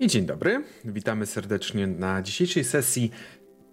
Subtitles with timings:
[0.00, 3.10] I dzień dobry, witamy serdecznie na dzisiejszej sesji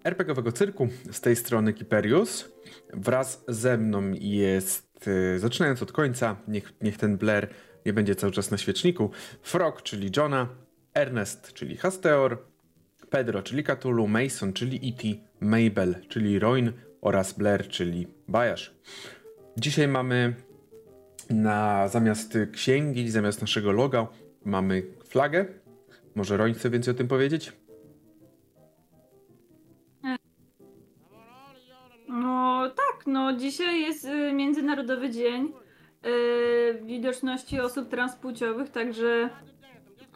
[0.04, 0.88] RPGowego cyrku.
[1.10, 2.48] Z tej strony Kiperius.
[2.92, 7.48] Wraz ze mną jest, e, zaczynając od końca, niech, niech ten Blair
[7.86, 9.10] nie będzie cały czas na świeczniku,
[9.42, 10.48] Frog, czyli Johna,
[10.94, 12.38] Ernest, czyli Hasteor,
[13.10, 15.08] Pedro, czyli Cthulhu, Mason, czyli E.T.,
[15.40, 18.74] Mabel, czyli Roin oraz Blair, czyli Bajasz.
[19.56, 20.34] Dzisiaj mamy
[21.30, 24.06] na zamiast księgi, zamiast naszego loga,
[24.44, 25.61] mamy flagę.
[26.14, 27.52] Może Roin chce więcej o tym powiedzieć?
[32.08, 35.52] No tak, no dzisiaj jest y, Międzynarodowy Dzień
[36.06, 39.30] y, Widoczności Osób Transpłciowych, także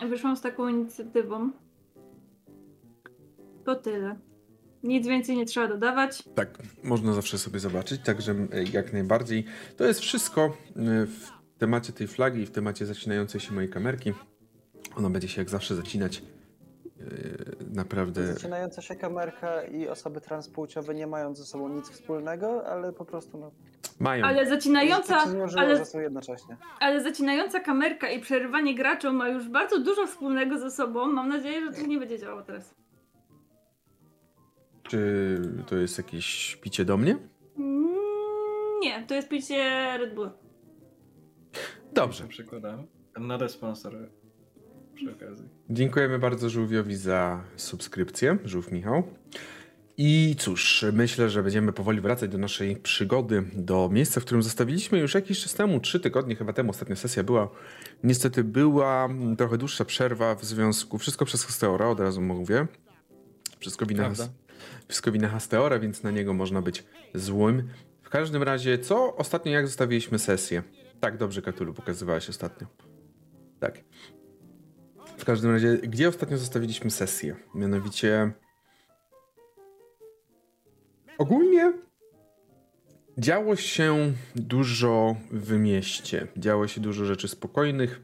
[0.09, 1.51] wyszłam z taką inicjatywą.
[3.65, 4.17] To tyle.
[4.83, 6.23] Nic więcej nie trzeba dodawać.
[6.35, 9.45] Tak, można zawsze sobie zobaczyć, także e, jak najbardziej.
[9.77, 10.57] To jest wszystko
[11.07, 14.13] w temacie tej flagi i w temacie zacinającej się mojej kamerki.
[14.97, 16.23] Ona będzie się jak zawsze zacinać.
[17.01, 18.27] E, naprawdę.
[18.27, 23.39] Zaczynająca się kamerka i osoby transpłciowe nie mają ze sobą nic wspólnego, ale po prostu
[23.39, 23.51] no.
[24.01, 24.25] Mają.
[24.25, 24.47] Ale
[25.27, 25.87] złożyło, ale,
[26.81, 31.07] ale zacinająca kamerka i przerywanie graczom ma już bardzo dużo wspólnego ze sobą.
[31.13, 32.75] Mam nadzieję, że to nie będzie działało teraz.
[34.83, 37.19] Czy to jest jakieś picie do mnie?
[37.59, 37.95] Mm,
[38.83, 40.31] Nie, to jest picie Red Bull.
[41.93, 42.27] Dobrze.
[42.29, 42.87] Przykładam.
[43.15, 44.11] Another sponsor
[44.97, 45.49] przy okazji.
[45.71, 48.39] Dziękujemy bardzo Żółwiowi za subskrypcję.
[48.45, 49.03] Żółw Michał.
[49.99, 54.99] I cóż, myślę, że będziemy powoli wracać do naszej przygody, do miejsca, w którym zostawiliśmy
[54.99, 57.49] już jakiś czas temu, trzy tygodnie chyba temu, ostatnia sesja była.
[58.05, 59.09] Niestety była
[59.39, 62.67] trochę dłuższa przerwa w związku, wszystko przez Hasteora, od razu mówię.
[63.59, 64.29] Wszystko wina, Prawda.
[64.89, 67.69] wszystko wina Hasteora, więc na niego można być złym.
[68.03, 70.63] W każdym razie, co ostatnio, jak zostawiliśmy sesję?
[71.01, 72.67] Tak, dobrze, Katulu, pokazywałeś ostatnio.
[73.61, 73.85] Tak.
[75.27, 77.37] Każdym razie, gdzie ostatnio zostawiliśmy sesję?
[77.55, 78.33] Mianowicie...
[81.19, 81.73] Ogólnie
[83.19, 86.27] działo się dużo w mieście.
[86.37, 88.01] Działo się dużo rzeczy spokojnych.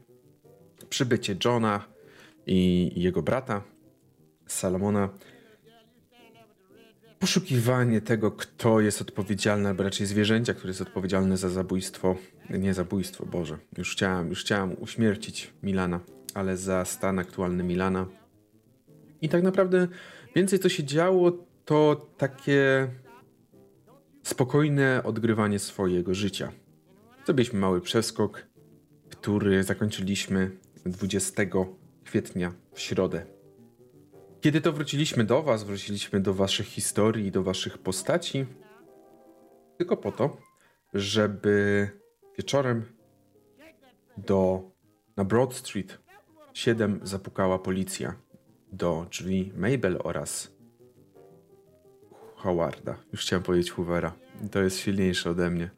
[0.89, 1.85] Przybycie Johna
[2.45, 3.63] i jego brata,
[4.47, 5.09] Salomona.
[7.19, 12.15] Poszukiwanie tego, kto jest odpowiedzialny, albo raczej zwierzęcia, które jest odpowiedzialne za zabójstwo.
[12.49, 13.57] Nie zabójstwo, Boże.
[13.77, 15.99] Już chciałem, już chciałem uśmiercić Milana,
[16.33, 18.05] ale za stan aktualny Milana.
[19.21, 19.87] I tak naprawdę
[20.35, 21.31] więcej co się działo,
[21.65, 22.87] to takie
[24.23, 26.51] spokojne odgrywanie swojego życia.
[27.25, 28.47] Zrobiliśmy mały przeskok,
[29.09, 30.51] który zakończyliśmy
[30.85, 31.43] 20
[32.03, 33.25] kwietnia w środę.
[34.41, 38.45] Kiedy to wróciliśmy do Was, wróciliśmy do Waszych historii, do Waszych postaci,
[39.77, 40.37] tylko po to,
[40.93, 41.89] żeby
[42.37, 42.83] wieczorem
[44.17, 44.71] do
[45.17, 46.02] na Broad Street
[46.53, 48.15] 7 zapukała policja
[48.71, 50.51] do drzwi Mabel oraz
[52.35, 52.95] Howarda.
[53.11, 54.13] Już chciałem powiedzieć Hoovera.
[54.51, 55.69] To jest silniejsze ode mnie.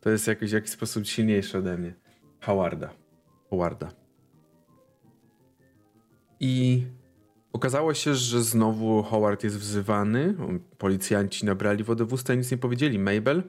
[0.00, 1.94] To jest jakoś w jakiś sposób silniejsze ode mnie.
[2.40, 2.90] Howarda.
[3.50, 3.90] Howarda.
[6.40, 6.82] I
[7.52, 10.34] okazało się, że znowu Howard jest wzywany.
[10.78, 13.42] Policjanci nabrali wodę w usta i nic nie powiedzieli Mabel.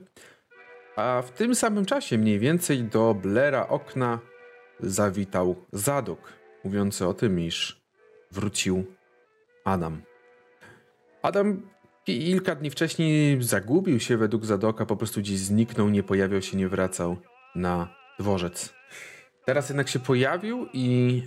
[0.95, 4.19] A w tym samym czasie mniej więcej do Blaira okna
[4.79, 6.33] zawitał Zadok,
[6.65, 7.81] mówiący o tym, iż
[8.31, 8.85] wrócił
[9.65, 10.01] Adam.
[11.21, 11.61] Adam
[12.05, 16.67] kilka dni wcześniej zagubił się według Zadoka, po prostu gdzieś zniknął, nie pojawiał się, nie
[16.67, 17.17] wracał
[17.55, 18.73] na dworzec.
[19.45, 21.23] Teraz jednak się pojawił i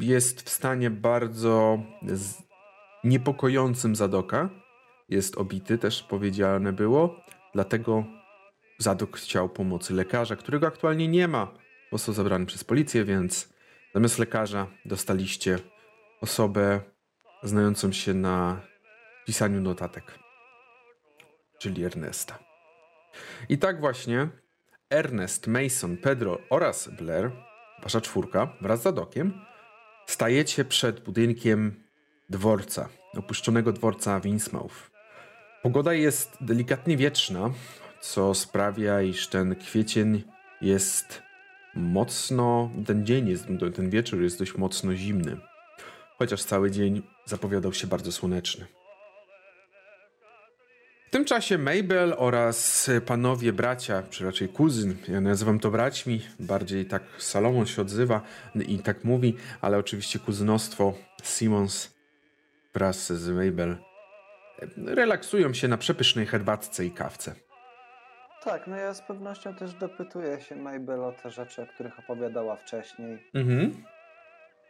[0.00, 1.78] jest w stanie bardzo
[3.04, 4.50] niepokojącym Zadoka.
[5.08, 7.16] Jest obity, też powiedziane było,
[7.54, 8.04] dlatego
[8.78, 11.54] Zadok chciał pomocy lekarza, którego aktualnie nie ma.
[11.92, 13.55] Został zabrany przez policję, więc
[13.96, 15.58] zamiast lekarza dostaliście
[16.20, 16.80] osobę
[17.42, 18.60] znającą się na
[19.26, 20.18] pisaniu notatek,
[21.58, 22.38] czyli Ernesta.
[23.48, 24.28] I tak właśnie
[24.90, 27.30] Ernest, Mason, Pedro oraz Blair,
[27.82, 29.40] wasza czwórka, wraz z Zadokiem,
[30.06, 31.84] stajecie przed budynkiem
[32.30, 34.90] dworca, opuszczonego dworca w Innsmouth.
[35.62, 37.50] Pogoda jest delikatnie wietrzna,
[38.00, 40.22] co sprawia, iż ten kwiecień
[40.60, 41.25] jest
[41.76, 45.36] mocno, ten dzień jest, ten wieczór jest dość mocno zimny.
[46.18, 48.66] Chociaż cały dzień zapowiadał się bardzo słoneczny.
[51.06, 56.86] W tym czasie Mabel oraz panowie bracia, czy raczej kuzyn, ja nazywam to braćmi, bardziej
[56.86, 58.22] tak Salomon się odzywa
[58.68, 61.94] i tak mówi, ale oczywiście kuzynostwo Simons
[62.74, 63.76] wraz z Mabel
[64.76, 67.45] relaksują się na przepysznej herbatce i kawce.
[68.46, 72.56] Tak, no ja z pewnością też dopytuję się Mabel o te rzeczy, o których opowiadała
[72.56, 73.18] wcześniej.
[73.34, 73.84] Mhm.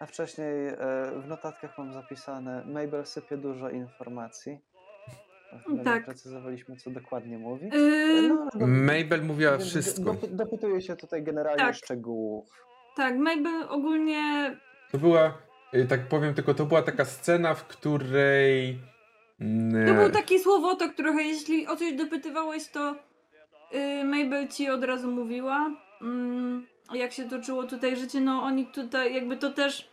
[0.00, 0.76] A wcześniej e,
[1.22, 4.58] w notatkach mam zapisane Mabel sypie dużo informacji.
[5.68, 6.04] My Tak.
[6.04, 7.66] precyzowaliśmy, co dokładnie mówi.
[7.72, 10.10] Yy, No, ale do- Mabel mówiła wszystko.
[10.12, 11.74] dopy- Dopytuję się tutaj generalnie Tak.
[11.74, 12.48] szczegółów.
[12.96, 14.56] tak, Mabel ogólnie
[14.92, 15.38] To była,
[15.74, 18.78] y, tak powiem tylko, to była taka scena, w której...
[19.40, 22.96] mm, To był e, taki słowotok trochę, jeśli o coś dopytywałeś, to
[23.72, 25.70] yy, Mabel ci od razu mówiła,
[26.02, 29.88] mm, jak się toczyło tutaj życie, no oni tutaj jakby to też,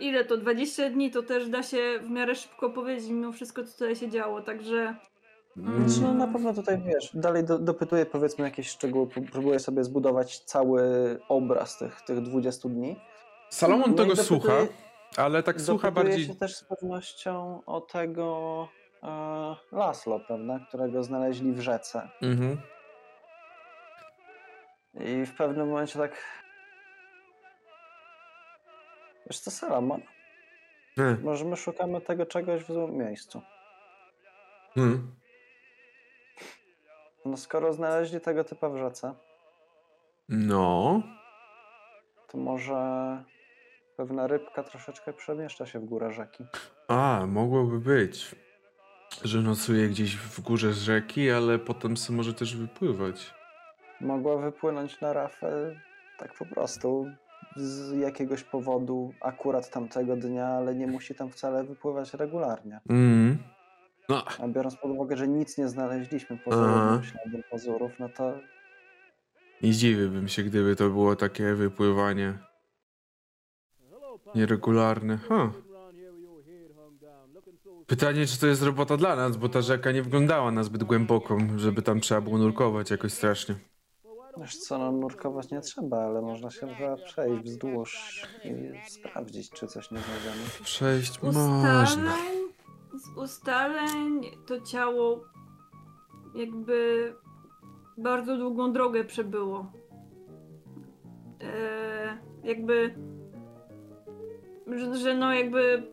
[0.00, 3.72] ile to, 20 dni, to też da się w miarę szybko powiedzieć mimo wszystko, co
[3.72, 4.94] tutaj się działo, także
[5.56, 9.58] mm, Znaczy, no, na pewno tutaj wiesz, dalej do, dopytuję powiedzmy jakieś szczegóły, pró- próbuję
[9.58, 10.82] sobie zbudować cały
[11.28, 12.96] obraz tych, tych 20 dni.
[13.50, 14.52] Salomon No tego dopytuję- słucha,
[15.16, 16.24] ale tak słucha bardziej...
[16.24, 18.68] się też z pewnością o tego
[19.02, 22.08] e, Laslo, prawda, którego znaleźli w rzece.
[22.22, 22.56] Mhm.
[25.00, 26.42] I w pewnym momencie tak...
[29.26, 30.00] Wiesz co, Salomon?
[30.98, 33.42] E, Może my szukamy tego czegoś w złym miejscu.
[34.76, 35.14] mm.
[37.24, 39.14] No skoro znaleźli tego typa w rzece,
[40.28, 41.02] No...
[42.28, 42.76] to może
[43.96, 46.44] pewna rybka troszeczkę przemieszcza się w górę rzeki.
[46.88, 48.34] A, mogłoby być,
[49.24, 53.34] że nocuje gdzieś w górze z rzeki, ale potem sobie może też wypływać.
[54.02, 55.76] Mogła wypłynąć na rafę
[56.18, 57.06] tak po prostu
[57.56, 62.80] z jakiegoś powodu akurat tamtego dnia, ale nie musi tam wcale wypływać regularnie.
[62.88, 63.38] Mm.
[64.08, 68.32] No, A biorąc pod uwagę, że nic nie znaleźliśmy poza śladem pazurów, no to
[69.62, 72.38] nie zdziwiłbym się, gdyby to było takie wypływanie
[74.34, 75.18] nieregularne.
[75.18, 75.50] Huh.
[77.86, 81.58] Pytanie, czy to jest robota dla nas, bo ta rzeka nie wyglądała na zbyt głęboką,
[81.58, 83.54] żeby tam trzeba było nurkować jakoś strasznie.
[84.36, 88.54] Wiesz co, no nurkować nie trzeba, ale można się chyba przejść wzdłuż i
[88.90, 90.44] sprawdzić, czy coś nie znajdziemy.
[90.64, 92.16] Przejść można.
[92.94, 95.24] z ustaleń to ciało
[96.34, 97.14] jakby
[97.98, 99.72] bardzo długą drogę przebyło.
[101.40, 102.94] E, jakby,
[104.66, 105.92] że, że no jakby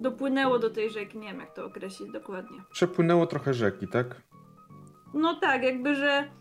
[0.00, 2.58] dopłynęło do tej rzeki, nie wiem jak to określić dokładnie.
[2.72, 4.22] Przepłynęło trochę rzeki, tak?
[5.14, 6.39] No tak, jakby, że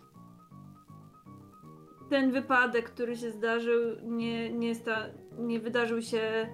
[2.10, 5.06] ten wypadek, który się zdarzył, nie, nie, sta,
[5.38, 6.48] nie wydarzył się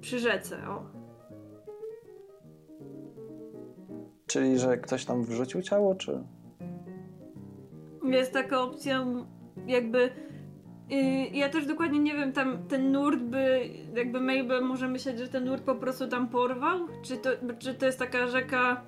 [0.00, 0.68] przy rzece.
[0.68, 0.82] O.
[4.26, 6.24] Czyli, że ktoś tam wrzucił ciało, czy...
[8.04, 9.06] Jest taka opcja,
[9.66, 10.10] jakby.
[10.92, 10.94] y,
[11.32, 15.44] ja też dokładnie nie wiem, tam ten nurt by, jakby Mabel może myśleć, że ten
[15.44, 16.78] nurt po prostu tam porwał?
[17.02, 18.82] Czy to, czy to jest taka rzeka.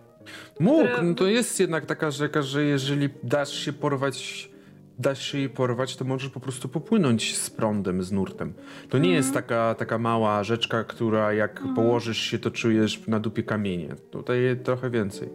[0.60, 4.50] Mógł, no to jest jednak taka rzeka, że jeżeli dasz się porwać,
[4.98, 8.54] dasz się jej porwać, to możesz po prostu popłynąć z prądem, z nurtem.
[8.88, 13.42] To nie jest taka, taka mała rzeczka, która jak położysz się, to czujesz na dupie
[13.42, 13.94] kamienie.
[14.10, 15.28] Tutaj trochę więcej.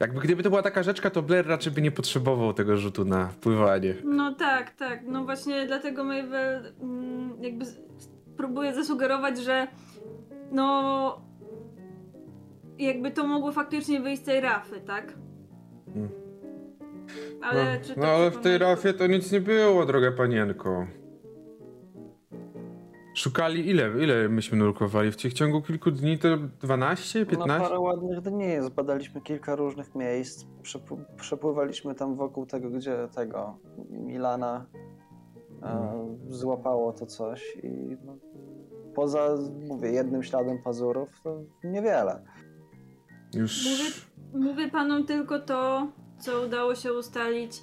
[0.00, 3.28] Jakby gdyby to była taka rzeczka, to Blair raczej by nie potrzebował tego rzutu na
[3.40, 3.94] pływanie.
[4.04, 5.00] No tak, tak.
[5.06, 7.64] No właśnie dlatego Mabel mm, jakby
[8.36, 9.66] próbuje zasugerować, że
[10.52, 11.30] no.
[12.78, 15.14] Jakby to mogło faktycznie wyjść z tej rafy, tak?
[15.96, 16.29] Mm.
[17.42, 20.86] Ale no, czy to no ale w tej rafie to nic nie było, droga panienko.
[23.14, 23.90] Szukali ile?
[24.04, 25.12] Ile myśmy nurkowali?
[25.12, 27.68] W tych ciągu kilku dni to 12, Na 15?
[27.68, 30.44] parę ładnych dni zbadaliśmy kilka różnych miejsc.
[30.62, 33.58] Przepł- przepływaliśmy tam wokół tego, gdzie tego
[33.90, 34.66] Milana
[35.62, 38.16] e, złapało to coś i no,
[38.94, 39.28] poza,
[39.68, 42.22] mówię, jednym śladem pazurów to niewiele.
[43.34, 43.64] Już.
[43.64, 45.86] Mówię, mówię panom tylko to,
[46.20, 47.62] co udało się ustalić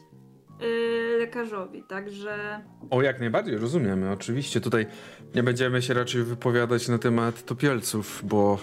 [0.59, 2.61] yy, lekarzowi, także.
[2.89, 4.11] O, jak najbardziej, rozumiemy.
[4.11, 4.85] Oczywiście tutaj
[5.35, 8.57] nie będziemy się raczej wypowiadać na temat topielców, bo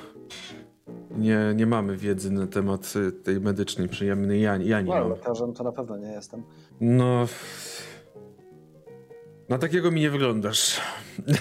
[1.10, 5.10] nie, nie mamy wiedzy na temat y, tej medycznej, przyjemnej ja, ja nie No, mam.
[5.10, 6.42] lekarzem to na pewno nie jestem.
[6.80, 7.26] No.
[9.48, 10.80] Na takiego mi nie wyglądasz.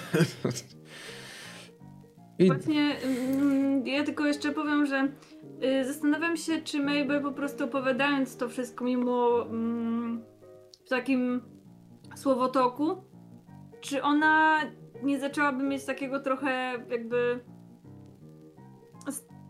[2.39, 5.07] I Właśnie mm, ja tylko jeszcze powiem, że
[5.83, 10.23] zastanawiam się, czy Mabel po prostu opowiadając to wszystko mimo mm,
[10.85, 11.41] w takim
[12.15, 13.03] słowotoku,
[13.81, 14.61] czy ona
[15.03, 17.39] nie zaczęłaby mieć takiego trochę jakby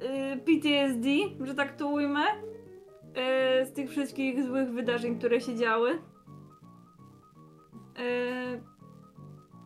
[0.01, 1.09] y, PTSD,
[1.41, 5.91] że tak to ujmę, y, z tych wszystkich złych wydarzeń, które się działy.
[5.91, 5.99] Y,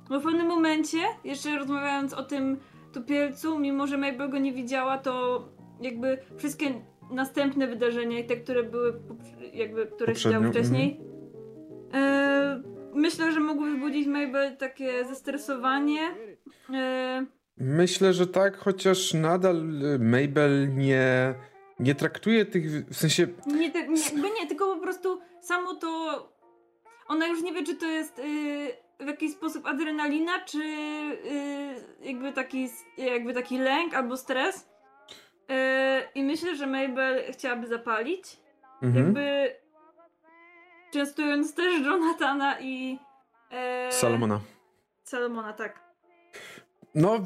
[0.09, 2.57] bo w pewnym momencie, jeszcze rozmawiając o tym
[2.93, 5.43] tupielcu, mimo że Mabel go nie widziała, to
[5.81, 6.65] jakby wszystkie
[7.11, 8.93] następne wydarzenia i te, które były,
[9.53, 10.99] jakby, które się działy Poprzednio, wcześniej,
[11.93, 16.01] e, myślę, że mogły wzbudzić Mabel takie zestresowanie.
[16.73, 17.25] E,
[17.59, 21.33] Myślę, że tak, chociaż nadal y, Mabel nie,
[21.79, 23.27] nie traktuje tych, w sensie...
[23.45, 25.87] Nie, te, nie, nie, tylko po prostu samo to.
[27.07, 28.23] Ona już nie wie, czy to jest y,
[28.99, 34.69] w jakiś sposób adrenalina, czy y, jakby, taki, jakby taki lęk albo stres.
[35.51, 35.53] Y,
[36.15, 38.37] I myślę, że Mabel chciałaby zapalić.
[38.81, 39.05] Mhm.
[39.05, 39.55] Jakby
[40.93, 42.99] częstując też Jonathana i
[43.51, 44.39] e, Salomona.
[45.03, 45.87] Salomona, tak.
[46.95, 47.19] No,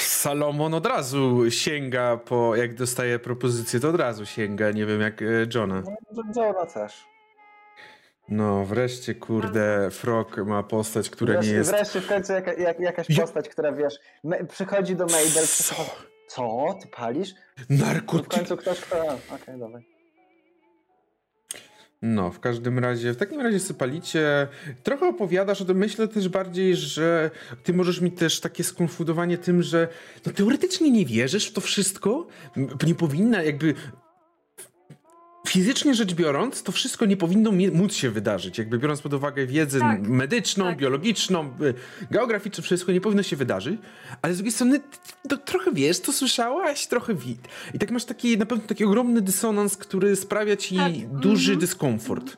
[0.00, 5.22] Salomon od razu sięga po, jak dostaje propozycję, to od razu sięga, nie wiem jak
[5.22, 5.82] e, Johna.
[6.12, 7.04] No, Johna też.
[8.28, 11.70] No, wreszcie, kurde, Frog ma postać, która nie wreszcie, jest...
[11.70, 13.94] wreszcie w końcu jaka, jak, jakaś Ja- postać, która wiesz,
[14.24, 15.90] me, przychodzi do Mabel, przychodzi,
[16.34, 16.78] co?
[16.82, 17.34] Ty palisz?
[17.70, 18.28] I w Narkotyk...
[18.28, 19.18] końcu ktoś, kto...
[19.34, 19.80] Okej, dobra.
[22.02, 24.48] No, w każdym razie, w takim razie sypalicie.
[24.82, 27.30] Trochę opowiadasz o tym, myślę też bardziej, że
[27.62, 29.88] ty możesz mi też takie skonfudowanie tym, że
[30.26, 32.26] no teoretycznie nie wierzysz w to wszystko.
[32.86, 33.74] Nie powinna jakby...
[35.54, 38.58] Fizycznie rzecz biorąc, to wszystko nie powinno móc się wydarzyć.
[38.58, 40.76] Jakby biorąc pod uwagę wiedzę Tak, medyczną, tak.
[40.76, 41.74] biologiczną, y,
[42.10, 43.80] geograficzną, wszystko nie powinno się wydarzyć.
[44.22, 44.80] Ale z drugiej strony,
[45.28, 47.36] to trochę wiesz, to słyszałaś, trochę wi.
[47.74, 51.60] I tak masz taki, na pewno taki ogromny dysonans, który sprawia ci Tak, duży mhm.
[51.60, 52.36] dyskomfort.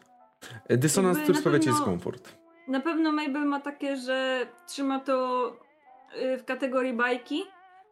[0.71, 2.37] Dysonans, Jakby który sprawia ci pewno- dyskomfort.
[2.69, 5.49] Na pewno Mabel ma takie, że trzyma to
[6.23, 7.43] y, w kategorii bajki.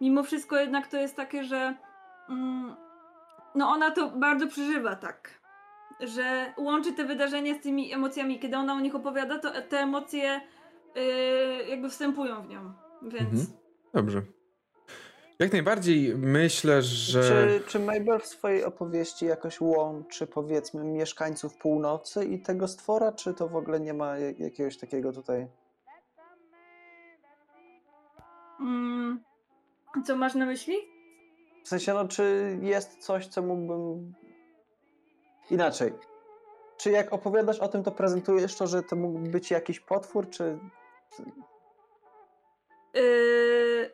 [0.00, 1.74] Mimo wszystko jednak to jest takie, że
[2.28, 2.76] mm,
[3.54, 5.40] no ona to bardzo przeżywa tak.
[6.00, 8.38] Że łączy te wydarzenia z tymi emocjami.
[8.40, 10.40] Kiedy ona o nich opowiada, to te emocje
[10.96, 11.00] y,
[11.68, 12.72] jakby wstępują w nią.
[13.02, 13.46] Więc Mhm.
[13.94, 14.22] Dobrze.
[15.38, 17.22] Jak najbardziej myślę, że...
[17.22, 23.34] Czy, czy Mabel w swojej opowieści jakoś łączy, powiedzmy, mieszkańców północy i tego stwora, czy
[23.34, 25.46] to w ogóle nie ma jak- jakiegoś takiego tutaj...
[28.60, 29.22] mm,
[30.06, 30.74] co masz na myśli?
[31.64, 34.14] W sensie, no, czy jest coś, co mógłbym...
[35.50, 35.92] Inaczej.
[36.76, 40.58] Czy jak opowiadasz o tym, to prezentujesz to, że to mógł być jakiś potwór, czy...
[42.94, 43.90] Yy,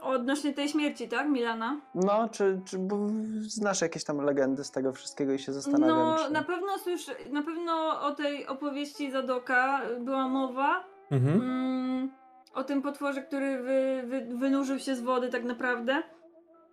[0.00, 1.80] odnośnie tej śmierci, tak, Milana?
[1.94, 2.96] No, czy, czy bo
[3.40, 6.32] znasz jakieś tam legendy z tego wszystkiego i się zastanawiam, No, czy...
[6.32, 10.84] na pewno słyszę, na pewno o tej opowieści Zadoka była mowa.
[11.10, 11.40] Mhm.
[11.40, 12.10] Mm,
[12.54, 16.02] o tym potworze, który wy, wy, wynurzył się z wody tak naprawdę.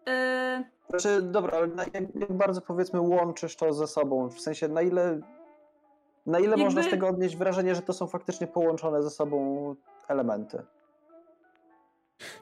[0.08, 4.30] E, Znaczy, dobra, ale jak bardzo powiedzmy łączysz to ze sobą?
[4.30, 5.20] W sensie, na ile,
[6.26, 9.76] na ile Jakby- można z tego odnieść wrażenie, że to są faktycznie połączone ze sobą
[10.08, 10.64] elementy?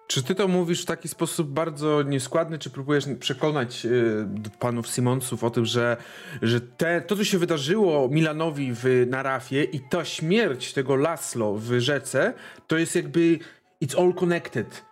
[0.07, 4.25] Czy ty to mówisz w taki sposób bardzo nieskładny, czy próbujesz przekonać y,
[4.59, 5.97] panów Simonsów o tym, że,
[6.41, 11.53] że te, to, co się wydarzyło Milanowi w, na rafie i ta śmierć tego Laslo
[11.55, 12.33] w rzece,
[12.67, 13.39] to jest jakby
[13.83, 14.85] it's all connected.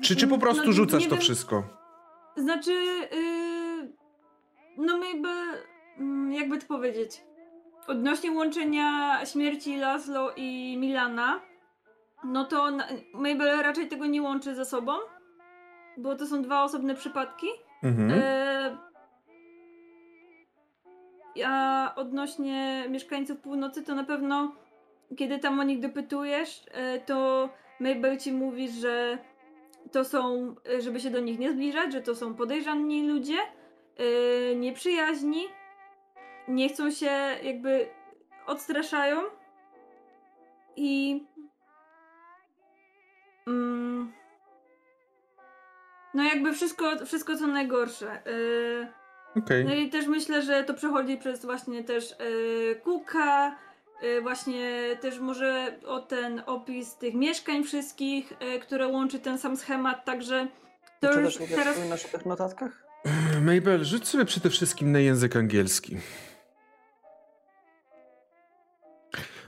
[0.00, 1.20] Czy, czy po prostu no, rzucasz to wiem.
[1.20, 1.62] wszystko?
[2.36, 2.72] Znaczy,
[3.12, 3.92] yy,
[4.76, 5.28] no jakby,
[5.98, 7.22] mm, jakby to powiedzieć,
[7.86, 11.40] odnośnie łączenia śmierci Laszlo i Milana,
[12.24, 12.70] no to
[13.14, 14.92] Mabel raczej tego nie łączy ze sobą,
[15.96, 17.46] bo to są dwa osobne przypadki.
[17.82, 18.10] Mhm.
[18.10, 18.76] E,
[21.46, 24.52] A odnośnie mieszkańców północy, to na pewno
[25.16, 27.48] kiedy tam o nich dopytujesz, e, to
[27.80, 29.18] Mabel ci mówi, że
[29.92, 33.38] to są, e, żeby się do nich nie zbliżać, że to są podejrzani ludzie,
[33.96, 35.44] e, nieprzyjaźni,
[36.48, 37.10] nie chcą się
[37.42, 37.88] jakby
[38.46, 39.20] odstraszają
[40.76, 41.24] i
[43.46, 44.12] mm,
[46.14, 48.10] no jakby wszystko, wszystko co najgorsze.
[48.10, 48.92] E,
[49.38, 49.64] Okej.
[49.64, 53.56] no i też myślę, że to przechodzi przez właśnie też e, Kuka,
[54.22, 60.04] właśnie też może o ten opis tych mieszkań wszystkich, e, które łączy ten sam schemat,
[60.04, 60.48] także
[61.00, 61.74] to Czy już też nie teraz...
[61.74, 62.86] wspominasz o tych notatkach?
[63.46, 65.96] Mabel, rzuć sobie przede wszystkim na język angielski.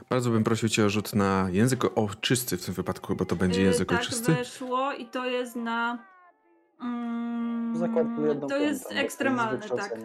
[0.09, 3.61] Bardzo bym prosił cię o rzut na język ojczysty w tym wypadku, bo to będzie
[3.61, 4.33] e, język tak ojczysty.
[4.33, 6.05] weszło i to jest na...
[6.81, 7.79] Mm,
[8.49, 9.97] to jest piątą, ekstremalne, tak.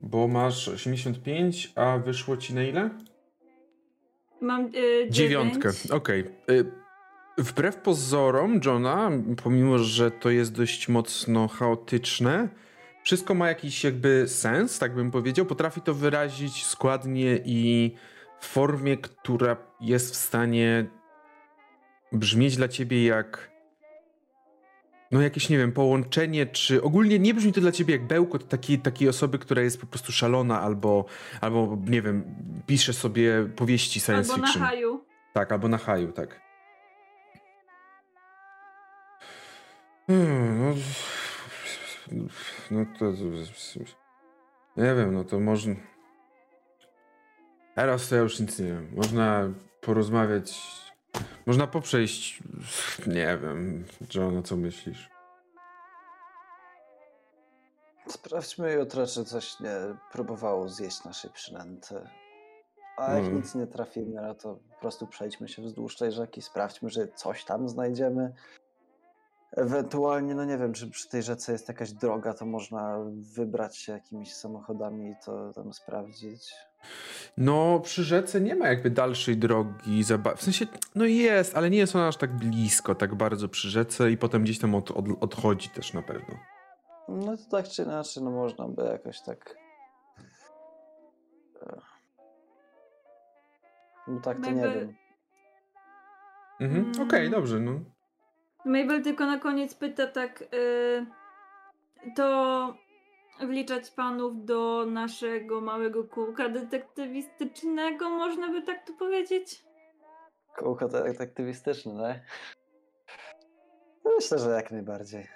[0.00, 2.90] Bo masz 85, a wyszło ci na ile?
[4.40, 6.24] Mam e, Dziewiątkę, okej.
[6.50, 6.64] Y,
[7.38, 9.10] Wbrew pozorom Johna,
[9.42, 12.48] pomimo, że to jest dość mocno chaotyczne,
[13.02, 15.46] wszystko ma jakiś jakby sens, tak bym powiedział.
[15.46, 17.94] Potrafi to wyrazić składnie i
[18.40, 20.86] w formie, która jest w stanie
[22.12, 23.49] brzmieć dla ciebie jak
[25.10, 28.78] no jakieś, nie wiem, połączenie, czy ogólnie nie brzmi to dla ciebie jak bełkot takiej,
[28.78, 31.04] takiej osoby, która jest po prostu szalona albo,
[31.40, 32.24] albo, nie wiem,
[32.66, 34.66] pisze sobie powieści science Albo na fiction.
[34.68, 35.04] haju.
[35.32, 36.40] Tak, albo na haju, tak.
[40.06, 40.74] Hmm,
[42.12, 42.24] No,
[42.70, 43.12] no to.
[44.76, 45.74] Nie wiem, no to można.
[47.74, 48.88] Teraz to ja już nic nie wiem.
[48.96, 49.48] Można
[49.80, 50.58] porozmawiać.
[51.46, 52.42] Można poprzejść.
[53.06, 55.10] Nie wiem, John, co myślisz?
[58.08, 59.72] Sprawdźmy jutro, czy coś nie
[60.12, 61.94] próbowało zjeść naszej przynęty.
[62.96, 63.36] A jak Mhm.
[63.36, 67.44] nic nie trafimy, no to po prostu przejdźmy się wzdłuż tej rzeki, sprawdźmy, że coś
[67.44, 68.32] tam znajdziemy.
[69.52, 72.98] Ewentualnie, no nie wiem, czy przy tej rzece jest jakaś droga, to można
[73.34, 76.54] wybrać się jakimiś samochodami i to tam sprawdzić.
[77.36, 80.04] No, przy rzece nie ma jakby dalszej drogi.
[80.36, 84.10] W sensie, no jest, ale nie jest ona aż tak blisko, tak bardzo przy rzece
[84.10, 86.38] i potem gdzieś tam od, od, odchodzi też na pewno.
[87.08, 89.56] No to tak czy inaczej, no można by jakoś tak.
[91.62, 91.80] e,
[94.08, 94.94] No tak, to nie Jakby- wiem.
[96.60, 96.84] Mhm.
[96.84, 97.02] Mm.
[97.08, 97.80] Okej, dobrze, no.
[98.64, 101.06] Mabel tylko na koniec pyta tak, y,
[102.16, 102.74] to
[103.46, 109.64] wliczać panów do naszego małego kółka detektywistycznego, można by tak tu powiedzieć?
[110.58, 112.18] Kółko detektywistyczne, tak?
[114.04, 115.26] Myślę, że jak najbardziej.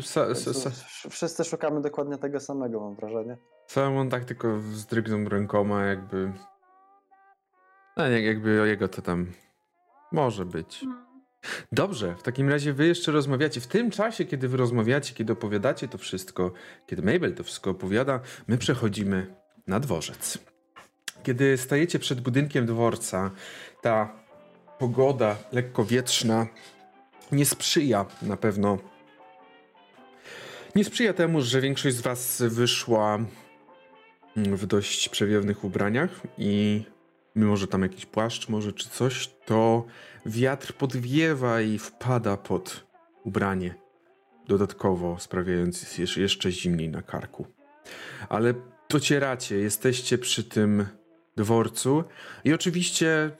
[0.00, 3.36] Sa, sa, sa, Wsz- Wszyscy szukamy dokładnie tego samego, mam wrażenie.
[3.66, 6.32] Salomon tak tylko wzdrygnął rękoma, jakby.
[7.96, 9.26] No, nie, jakby o jego to tam
[10.12, 10.80] może być.
[10.80, 11.07] Hmm.
[11.72, 13.60] Dobrze, w takim razie wy jeszcze rozmawiacie.
[13.60, 16.52] W tym czasie, kiedy wy rozmawiacie, kiedy opowiadacie to wszystko,
[16.86, 19.34] kiedy Mabel to wszystko opowiada, my przechodzimy
[19.66, 20.38] na dworzec.
[21.22, 23.30] Kiedy stajecie przed budynkiem dworca,
[23.82, 24.12] ta
[24.78, 26.46] pogoda lekko wietrzna
[27.32, 28.78] nie sprzyja na pewno.
[30.74, 33.18] Nie sprzyja temu, że większość z was wyszła
[34.36, 36.82] w dość przewiewnych ubraniach i
[37.38, 39.84] mimo, że tam jakiś płaszcz może czy coś, to
[40.26, 42.86] wiatr podwiewa i wpada pod
[43.24, 43.74] ubranie,
[44.48, 47.46] dodatkowo sprawiając jeszcze zimniej na karku.
[48.28, 48.54] Ale
[48.90, 50.86] docieracie, jesteście przy tym
[51.36, 52.04] dworcu
[52.44, 53.30] i oczywiście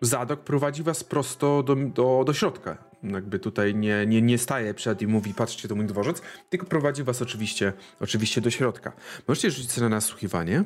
[0.00, 2.78] Zadok prowadzi was prosto do, do, do środka.
[3.02, 7.04] Jakby tutaj nie, nie, nie staje przed i mówi patrzcie to mój dworzec, tylko prowadzi
[7.04, 8.92] was oczywiście, oczywiście do środka.
[9.28, 10.64] Możecie rzucić sobie na nasłuchiwanie.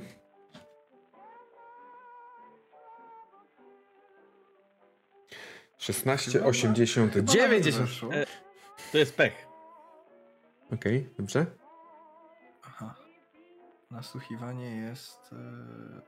[5.82, 7.88] Szesnaście, Chyba na- osiemdziesiąt, Chyba nawet dziewięćdziesiąt.
[7.88, 8.14] weszło.
[8.14, 8.26] E.
[8.92, 9.46] To jest pech.
[10.74, 11.46] Okej, dobrze.
[12.62, 12.94] Aha.
[13.90, 15.36] Nasłuchiwanie jest e,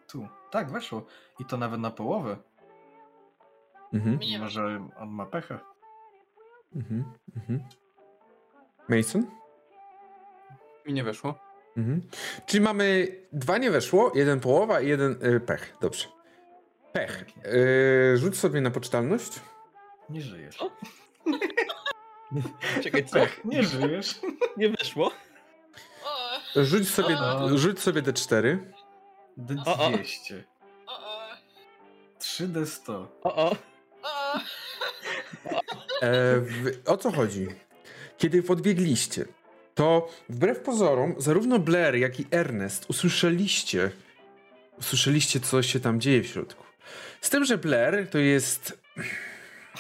[0.08, 0.28] tu.
[0.50, 1.06] Tak, weszło.
[1.40, 2.36] I to nawet na połowę.
[3.92, 5.60] Mhm, Może on ma pecha.
[6.76, 7.04] mhm,
[7.36, 7.64] mhm.
[8.88, 9.26] Mason?
[10.86, 11.38] Mi nie weszło.
[11.76, 12.00] Mhm.
[12.46, 15.76] Czyli mamy dwa nie weszło, jeden połowa i jeden y, pech.
[15.80, 16.08] Dobrze.
[16.92, 17.16] Pech.
[17.24, 17.42] Pięknie.
[17.52, 19.40] Y, rzuć sobie na poczytalność.
[20.10, 20.62] Nie żyjesz.
[20.62, 20.70] O.
[22.82, 23.12] Czekaj, co?
[23.12, 24.20] Pech, nie żyjesz.
[24.56, 25.12] Nie weszło?
[26.54, 27.58] O, Rzuć sobie, O.
[27.58, 28.58] rzuć sobie D4.
[29.66, 29.90] O, o.
[29.90, 30.42] D200.
[30.86, 31.28] o, o,
[32.20, 33.06] 3D100.
[33.22, 33.56] O, o.
[34.02, 34.36] o.
[36.02, 37.46] E, w, o co chodzi?
[38.18, 39.24] Kiedy podbiegliście,
[39.74, 43.90] to wbrew pozorom, zarówno Blair, jak i Ernest usłyszeliście,
[44.78, 46.64] usłyszeliście, co się tam dzieje w środku.
[47.20, 48.78] Z tym, że Blair to jest,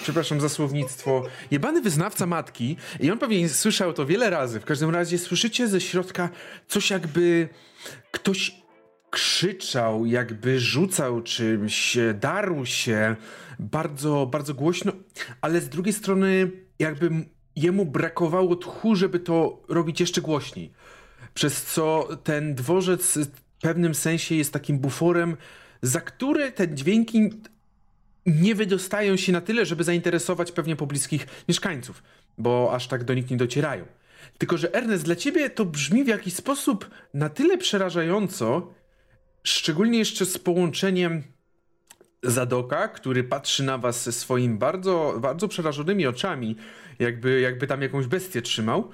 [0.04, 4.60] przepraszam za słownictwo, jebany wyznawca matki i on pewnie słyszał to wiele razy.
[4.60, 6.28] W każdym razie słyszycie ze środka
[6.68, 7.48] coś jakby
[8.10, 8.62] ktoś
[9.10, 13.16] krzyczał, jakby rzucał czymś, darł się
[13.58, 14.92] bardzo, bardzo głośno,
[15.40, 17.10] ale z drugiej strony jakby
[17.56, 20.72] jemu brakowało tchu, żeby to robić jeszcze głośniej.
[21.34, 25.36] Przez co ten dworzec w pewnym sensie jest takim buforem,
[25.82, 27.30] za który te dźwięki
[28.26, 32.02] nie wydostają się na tyle, żeby zainteresować pewnie pobliskich mieszkańców,
[32.38, 33.84] bo aż tak do nich nie docierają.
[34.38, 38.74] Tylko, że Ernest, dla ciebie to brzmi w jakiś sposób na tyle przerażająco,
[39.42, 41.22] szczególnie jeszcze z połączeniem
[42.22, 46.56] Zadoka, który patrzy na was ze swoimi bardzo, bardzo przerażonymi oczami,
[46.98, 48.90] jakby, jakby tam jakąś bestię trzymał.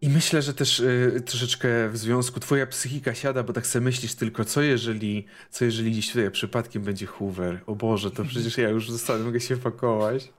[0.00, 4.14] I myślę, że też y, troszeczkę w związku twoja psychika siada, bo tak sobie myślisz
[4.14, 7.60] tylko, co jeżeli, co jeżeli gdzieś tutaj przypadkiem będzie Hoover?
[7.66, 10.32] O Boże, to przecież ja już zostanę, mogę się pakować.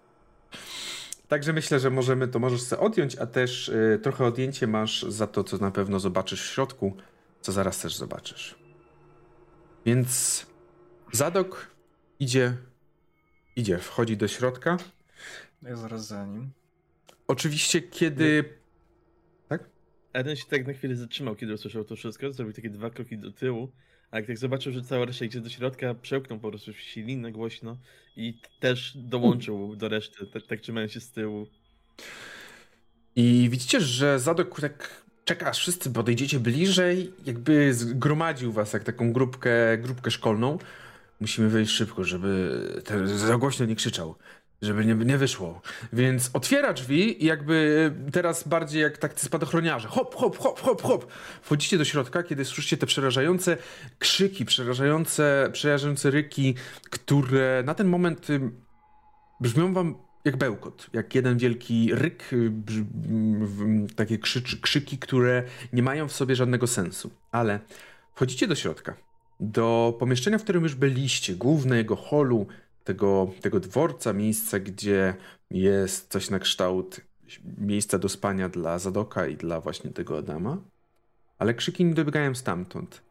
[1.28, 5.28] Także myślę, że możemy to możesz sobie odjąć, a też y, trochę odjęcie masz za
[5.28, 6.98] to, co na pewno zobaczysz w środku,
[7.42, 8.56] co zaraz też zobaczysz.
[9.86, 10.46] Więc
[11.12, 11.68] Zadok
[12.20, 12.58] idzie,
[13.56, 14.78] idzie, wchodzi do środka.
[15.62, 16.52] Ja zaraz za nim.
[17.28, 18.58] Oczywiście, kiedy.
[20.18, 23.32] Eden się tak na chwilę zatrzymał, kiedy usłyszał to wszystko, zrobił takie dwa kroki do
[23.32, 23.72] tyłu,
[24.12, 27.78] A jak tak zobaczył, że cała reszta idzie do środka, przełknął po prostu ślinę głośno
[28.16, 31.48] i też dołączył do reszty, tak, tak trzymając się z tyłu.
[33.16, 39.14] I widzicie, że Zadok tak czeka, aż wszyscy podejdziecie bliżej, jakby zgromadził was jak taką
[39.14, 40.58] grupkę, grupkę szkolną.
[41.20, 44.16] Musimy wejść szybko, żeby ten za głośno nie krzyczał,
[44.62, 45.62] żeby nie, nie wyszło.
[45.94, 49.88] Więc otwiera drzwi i jakby teraz bardziej jak tacy spadochroniarze.
[49.88, 51.12] Hop, hop, hop, hop, hop.
[51.42, 53.58] Wchodzicie do środka, kiedy słyszycie te przerażające
[54.00, 56.56] krzyki, przerażające, przerażające ryki,
[56.90, 58.62] które na ten moment ym,
[59.42, 62.52] brzmią wam jak bełkot, jak jeden wielki ryk, y,
[63.96, 64.18] takie
[64.62, 65.44] krzyki, które
[65.74, 67.12] nie mają w sobie żadnego sensu.
[67.32, 67.60] Ale
[68.16, 68.98] wchodzicie do środka,
[69.40, 72.48] do pomieszczenia, w którym już byliście, głównego holu
[72.88, 75.14] tego, tego dworca, miejsca, gdzie
[75.52, 77.02] jest coś na kształt
[77.58, 80.58] miejsca do spania dla Zadoka i dla właśnie tego Adama.
[81.40, 83.02] Ale krzyki nie dobiegają stamtąd.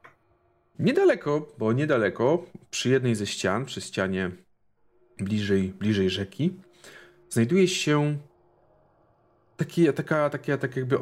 [0.79, 4.31] Niedaleko, bo niedaleko, przy jednej ze ścian, przy ścianie
[5.19, 6.57] bliżej, bliżej rzeki,
[7.31, 8.19] znajduje się
[9.57, 10.99] taki, taka, takie, tak jakby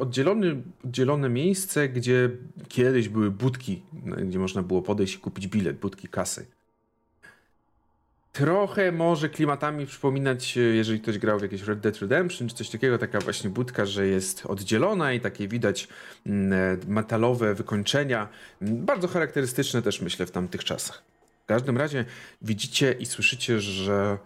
[0.83, 2.29] oddzielone miejsce, gdzie
[2.67, 3.81] kiedyś były budki,
[4.27, 6.54] gdzie można było podejść i kupić bilet, budki kasy.
[8.35, 12.69] Trochę może klimatami przypominać, e, jeżeli ktoś grał w jakieś Red Dead Redemption czy coś
[12.69, 15.87] takiego, taka właśnie budka, że jest oddzielona i takie widać
[16.25, 18.27] mm, e, metalowe wykończenia.
[18.61, 21.03] Mm, Bardzo charakterystyczne też myślę w tamtych czasach.
[21.43, 22.05] W każdym razie
[22.41, 24.17] widzicie i słyszycie, że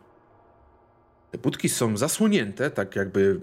[1.32, 3.39] te budki są zasłonięte, tak jakby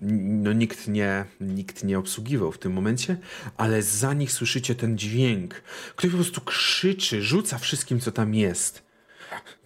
[0.00, 3.16] no, nikt, nie, nikt nie obsługiwał w tym momencie,
[3.56, 5.54] ale za nich słyszycie ten dźwięk.
[5.96, 8.89] Ktoś po prostu krzyczy, rzuca wszystkim, co tam jest.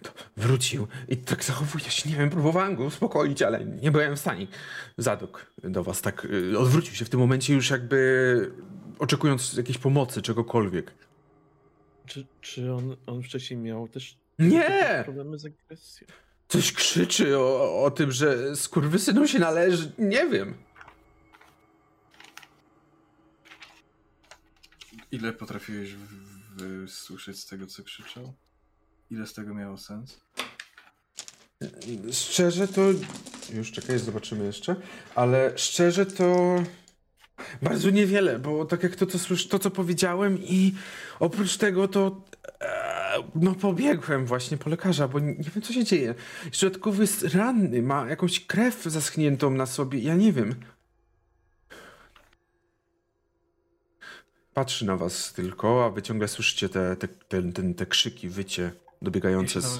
[0.01, 4.19] To wrócił i tak zachowuje się, nie wiem, próbowałem go uspokoić, ale nie byłem w
[4.19, 4.47] stanie.
[4.97, 8.51] Zadok do was tak y, odwrócił się w tym momencie już jakby
[8.99, 10.93] oczekując jakiejś pomocy, czegokolwiek.
[12.05, 15.01] Czy, czy on, on wcześniej miał też Nie!
[15.05, 16.07] problemy z agresją?
[16.47, 20.53] Coś krzyczy o, o tym, że skurwysynu się należy, nie wiem.
[25.11, 25.95] Ile potrafiłeś
[26.55, 28.33] wysłyszeć z tego, co krzyczał?
[29.11, 30.19] Ile z tego miało sens?
[32.11, 32.81] Szczerze to.
[33.53, 34.75] Już czekaj, zobaczymy jeszcze.
[35.15, 36.55] Ale szczerze to.
[37.61, 40.73] Bardzo niewiele, bo tak jak to, co słysz, to co powiedziałem, i
[41.19, 42.21] oprócz tego to.
[42.61, 46.15] E, no, pobiegłem właśnie po lekarza, bo nie, wiem, co się dzieje.
[46.61, 49.99] Dodatkowo jest ranny, ma jakąś krew zaschniętą na sobie.
[49.99, 50.55] Ja nie wiem.
[54.53, 58.71] Patrzy na was tylko, a wy ciągle słyszycie te, te, te, te, te krzyki, wycie
[59.01, 59.79] dobiegające się z.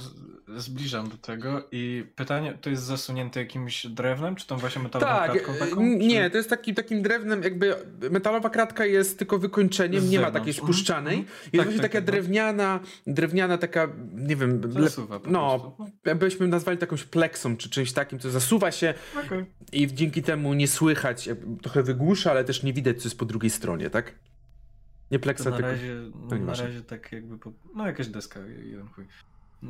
[0.57, 5.31] zbliżam do tego i pytanie, to jest zasunięte jakimś drewnem, czy tą właśnie metalową Tak,
[5.31, 5.83] kratką e, taką?
[5.83, 6.29] nie, czy...
[6.31, 7.75] to jest takim, takim drewnem, jakby
[8.11, 11.17] metalowa kratka jest tylko wykończeniem, Z nie ma takiej Mhm, spuszczanej.
[11.17, 11.35] mhm.
[11.39, 12.11] Jest Tak, właśnie tak, taka tak, no.
[12.11, 16.15] drewniana, drewniana taka, nie wiem, le- Zasuwa po no, prostu.
[16.19, 18.93] byśmy nazwali takąś pleksą, czy czymś takim, co zasuwa się
[19.25, 19.45] Okej.
[19.71, 21.29] i dzięki temu nie słychać,
[21.61, 24.13] trochę wygłusza, ale też nie widać, co jest po drugiej stronie, tak?
[25.11, 25.71] Nie pleksa, na tylko...
[25.71, 26.65] razie, to na nieważne.
[26.65, 29.07] razie tak jakby, po, no jakaś deska, jeden chuj.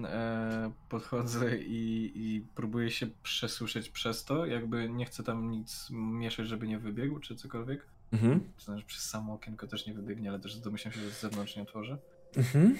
[0.04, 6.48] E, podchodzę i, i próbuję się przesłyszeć przez to, jakby nie chcę tam nic mieszać,
[6.48, 7.86] żeby nie wybiegł, czy cokolwiek.
[8.14, 8.40] Mhm.
[8.58, 11.56] To znaczy przez samo okienko też nie wybiegnie, ale też domyślam się, że z zewnątrz
[11.56, 11.98] nie otworzę.
[12.38, 12.78] Mhm.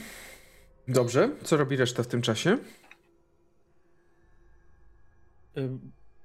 [0.88, 2.58] Dobrze, co robi reszta w tym czasie?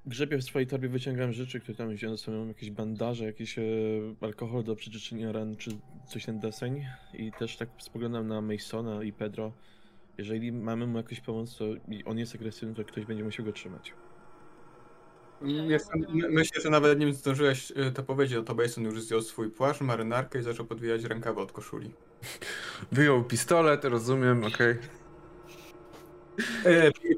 [0.06, 3.58] Ym, Grzebię w swojej torbie, wyciągam rzeczy, które tam wziąłem ze sobą, jakieś bandaże, jakiś
[3.58, 3.62] e,
[4.20, 5.70] alkohol do przeczyszczenia ran, czy
[6.08, 6.84] coś ten deseń.
[7.14, 9.52] I też tak spoglądam na Masona i Pedro.
[10.18, 13.52] Jeżeli mamy mu jakąś pomoc, to i on jest agresywny, to ktoś będzie musiał go
[13.52, 13.94] trzymać.
[15.44, 19.50] Jestem, my- myślę, że nawet nim zdążyłeś y, to powiedzieć, to Bason już zdjął swój
[19.50, 21.90] płaszcz, marynarkę i zaczął podwijać rękawy od koszuli.
[22.92, 24.70] Wyjął pistolet, rozumiem, okej.
[24.70, 24.99] E,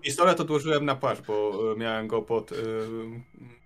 [0.02, 2.56] pistolet odłożyłem na płaszcz, bo e, miałem go pod e,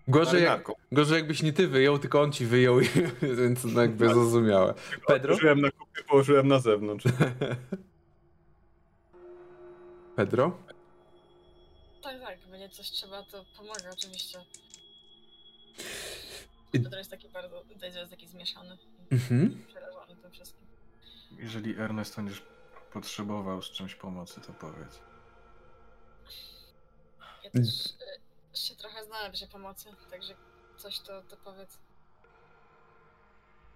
[0.08, 2.76] Gorzej, jak, gorzej jakbyś nie ty wyjął, tylko on ci wyjął,
[3.38, 4.74] więc no jakby zrozumiałe.
[5.06, 5.34] Pedro?
[5.34, 7.04] Odłożyłem na kupę, położyłem na zewnątrz.
[10.16, 10.58] Pedro?
[12.02, 14.38] Tak, tak, będzie coś trzeba, to pomaga oczywiście.
[16.72, 18.78] Pedro jest taki bardzo, Dejo jest taki zmieszany
[19.10, 19.64] Mhm.
[19.68, 20.66] przerażony tym wszystkim.
[21.38, 22.42] Jeżeli Ernest będziesz
[22.92, 25.05] potrzebował z czymś pomocy, to powiedz.
[27.44, 27.86] Ja też
[28.54, 30.34] y, się trochę się pomocy, także
[30.76, 31.78] coś to, to powiedz.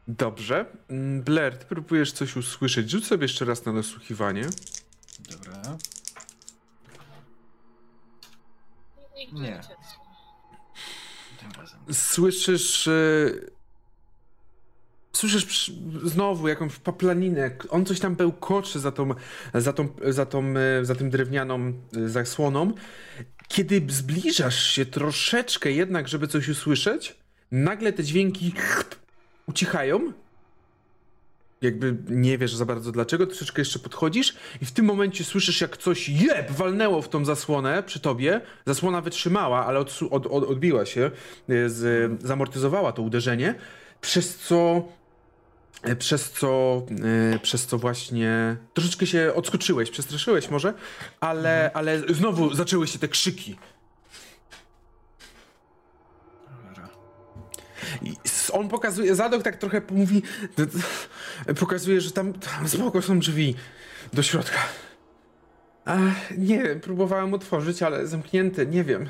[0.08, 0.66] Dobrze.
[0.88, 2.90] Mm, Blair, ty próbujesz coś usłyszeć.
[2.90, 4.44] Rzuć sobie jeszcze raz na nasłuchiwanie.
[5.30, 5.78] Dobra.
[9.32, 9.60] Nie.
[11.38, 11.80] Tym razem.
[11.94, 13.30] Słyszysz e,
[15.20, 15.72] Słyszysz
[16.04, 17.50] znowu jakąś paplaninę.
[17.70, 19.14] On coś tam bełkocze za tą,
[19.54, 22.72] za tą, za tą, e, za tym drewnianą e, zasłoną.
[23.48, 27.16] Kiedy zbliżasz się troszeczkę jednak, żeby coś usłyszeć,
[27.52, 28.52] nagle te dźwięki
[29.46, 30.12] ucichają.
[31.62, 35.76] Jakby nie wiesz za bardzo dlaczego, troszeczkę jeszcze podchodzisz i w tym momencie słyszysz jak
[35.76, 38.40] coś jeb walnęło w tą zasłonę przy tobie.
[38.66, 41.10] Zasłona wytrzymała, ale od, od, odbiła się,
[41.48, 43.54] e, z, zamortyzowała to uderzenie,
[44.00, 44.88] przez co
[45.98, 46.82] przez co,
[47.34, 50.74] e, przez co właśnie troszeczkę się odskoczyłeś, przestraszyłeś może,
[51.20, 53.56] ale, ale znowu zaczęły się te krzyki.
[58.02, 58.16] I
[58.52, 60.22] on pokazuje, Zadok tak trochę mówi,
[61.60, 63.54] pokazuje, że tam, tam spoko są drzwi
[64.12, 64.58] do środka.
[65.84, 65.96] A,
[66.38, 69.08] nie próbowałem otworzyć, ale zamknięte, nie wiem.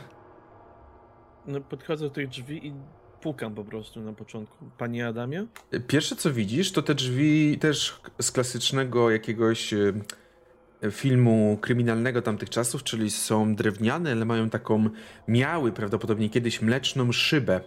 [1.47, 2.75] No, podchodzę do tych drzwi i
[3.23, 4.65] pukam po prostu na początku.
[4.79, 5.47] Panie Adamie?
[5.87, 9.93] Pierwsze co widzisz, to te drzwi też z klasycznego jakiegoś e,
[10.91, 14.89] filmu kryminalnego tamtych czasów, czyli są drewniane, ale mają taką,
[15.29, 17.61] miały prawdopodobnie kiedyś mleczną szybę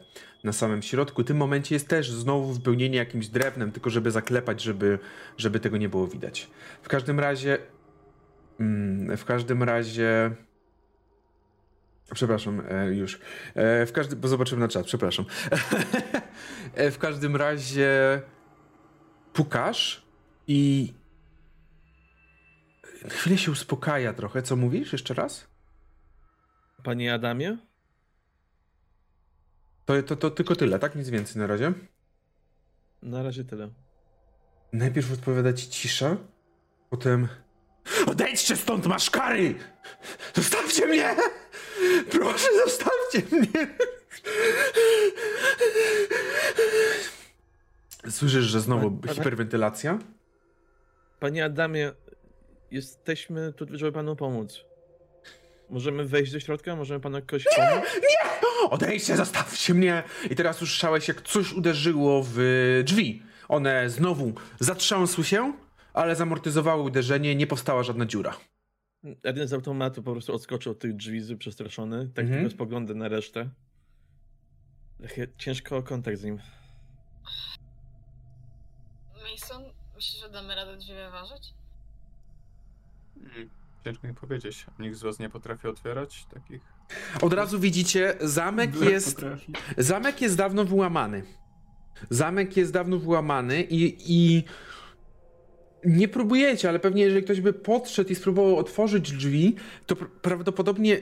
[0.44, 1.22] na samym środku.
[1.22, 5.00] W tym momencie jest też znowu wypełnienie jakimś drewnem, tylko żeby zaklepać, żeby,
[5.38, 6.50] żeby tego nie było widać.
[6.82, 7.58] W każdym razie,
[8.60, 10.32] mm, w każdym razie,
[12.14, 13.20] przepraszam, e, już,
[13.56, 15.26] e, w każdym, bo zobaczymy na czat, przepraszam.
[16.74, 18.22] E, w każdym razie
[19.34, 20.06] pukasz
[20.48, 20.94] i
[23.10, 24.42] chwilę się uspokaja trochę.
[24.42, 25.48] Co mówisz jeszcze raz?
[26.84, 27.58] Panie Adamie?
[29.86, 30.96] To, to, to tylko tyle, tak?
[30.96, 31.74] Nic więcej na razie.
[33.02, 33.70] Na razie tyle.
[34.74, 36.18] Najpierw odpowiada ci cisza,
[36.90, 37.28] potem
[38.08, 39.56] Odejdźcie stąd, masz kary!
[40.34, 41.16] Zostawcie mnie!
[42.12, 43.68] Proszę, zostawcie mnie!
[48.10, 50.00] Słyszysz, że znowu Ale- ale- hiperwentylacja?
[51.20, 51.92] Panie Adamie,
[52.72, 54.66] jesteśmy tu, żeby panu pomóc.
[55.70, 56.76] Możemy wejść do środka?
[56.76, 57.86] Możemy panu jakoś pomóc?
[58.70, 60.04] Odejdźcie, zostawcie mnie!
[60.32, 62.38] I teraz usłyszałeś, jak coś uderzyło w
[62.84, 63.24] drzwi.
[63.48, 65.54] One znowu zatrząsły się,
[65.94, 68.38] ale zamortyzowały uderzenie, nie powstała żadna dziura.
[69.24, 72.08] Jeden z automatu po prostu odskoczył od tych drzwi, przestraszony.
[72.10, 72.42] Tak Mhm.
[72.42, 73.50] tylko spogląda na resztę.
[75.02, 76.40] Takie Ciężko o kontakt z nim.
[79.32, 79.64] Mason,
[79.96, 81.54] myślisz, że damy radę drzwi wyważyć?
[83.18, 83.50] Mm,
[83.84, 84.66] Ciężko mi powiedzieć.
[84.80, 86.62] Nikt z was nie potrafi otwierać takich.
[87.22, 89.54] Od razu widzicie, zamek Byle jest, potrafi.
[89.78, 91.24] zamek jest dawno wyłamany.
[92.10, 94.44] Zamek jest dawno wyłamany i, i
[95.86, 101.02] nie próbujecie, ale pewnie jeżeli ktoś by podszedł i spróbował otworzyć drzwi, to pr- prawdopodobnie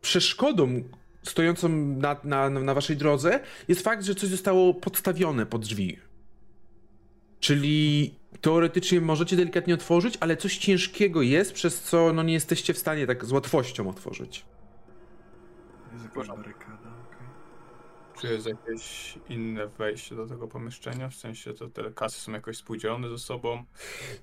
[0.00, 0.82] przeszkodą
[1.22, 5.98] stojącą na, na, na waszej drodze jest fakt, że coś zostało podstawione pod drzwi.
[7.40, 12.78] Czyli teoretycznie możecie delikatnie otworzyć, ale coś ciężkiego jest, przez co no, nie jesteście w
[12.78, 14.44] stanie tak z łatwością otworzyć.
[15.92, 16.28] Jest jakaś.
[18.20, 21.08] Czy jest jakieś inne wejście do tego pomieszczenia?
[21.08, 23.64] W sensie to te kasy są jakoś spółdzielone ze sobą.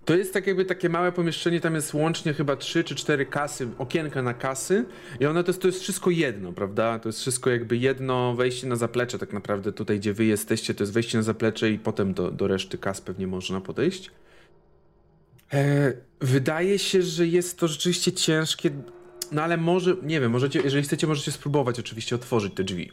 [0.05, 3.67] To jest tak jakby takie małe pomieszczenie, tam jest łącznie chyba trzy czy cztery kasy,
[3.77, 4.85] okienka na kasy
[5.19, 6.99] i one to jest, to jest wszystko jedno, prawda?
[6.99, 10.83] To jest wszystko jakby jedno wejście na zaplecze tak naprawdę tutaj, gdzie wy jesteście, to
[10.83, 14.11] jest wejście na zaplecze i potem do, do reszty kas pewnie można podejść.
[15.53, 18.71] E, wydaje się, że jest to rzeczywiście ciężkie,
[19.31, 22.91] no ale może, nie wiem, możecie, jeżeli chcecie, możecie spróbować oczywiście otworzyć te drzwi.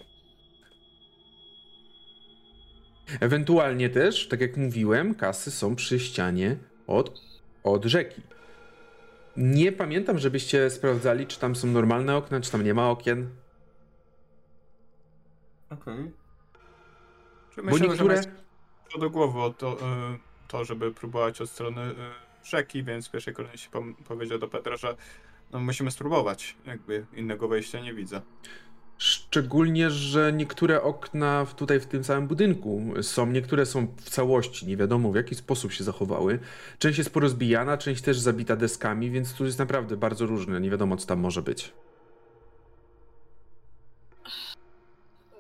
[3.20, 7.20] Ewentualnie też, tak jak mówiłem, kasy są przy ścianie od,
[7.64, 8.22] od rzeki.
[9.36, 13.30] Nie pamiętam, żebyście sprawdzali, czy tam są normalne okna, czy tam nie ma okien.
[15.70, 16.10] Okej.
[17.54, 18.22] Czy Bo myślę, niektóre.
[18.22, 18.28] że
[18.92, 20.18] to do głowy o to, y,
[20.48, 21.94] to, żeby próbować od strony y,
[22.44, 23.68] rzeki, więc w pierwszej kolejności
[24.04, 24.96] powiedział do Petra, że
[25.52, 26.56] no, musimy spróbować.
[26.66, 28.20] Jakby innego wejścia nie widzę.
[28.98, 34.66] Szczególnie, że niektóre okna w- tutaj w tym samym budynku są, niektóre są w całości,
[34.66, 36.38] nie wiadomo w jaki sposób się zachowały.
[36.78, 40.96] Część jest porozbijana, część też zabita deskami, więc tu jest naprawdę bardzo różne, nie wiadomo
[40.96, 41.72] co tam może być.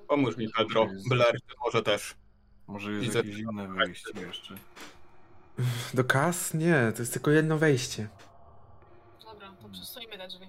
[0.08, 0.86] Pomóż mi, Pedro.
[1.08, 2.14] Blair, może też.
[2.66, 4.54] Może jest Widzę- jakieś inne wejście jeszcze.
[5.94, 6.54] Do kas?
[6.54, 8.08] Nie, to jest tylko jedno wejście.
[9.24, 10.46] Dobra, to przesuńmy te drzwi.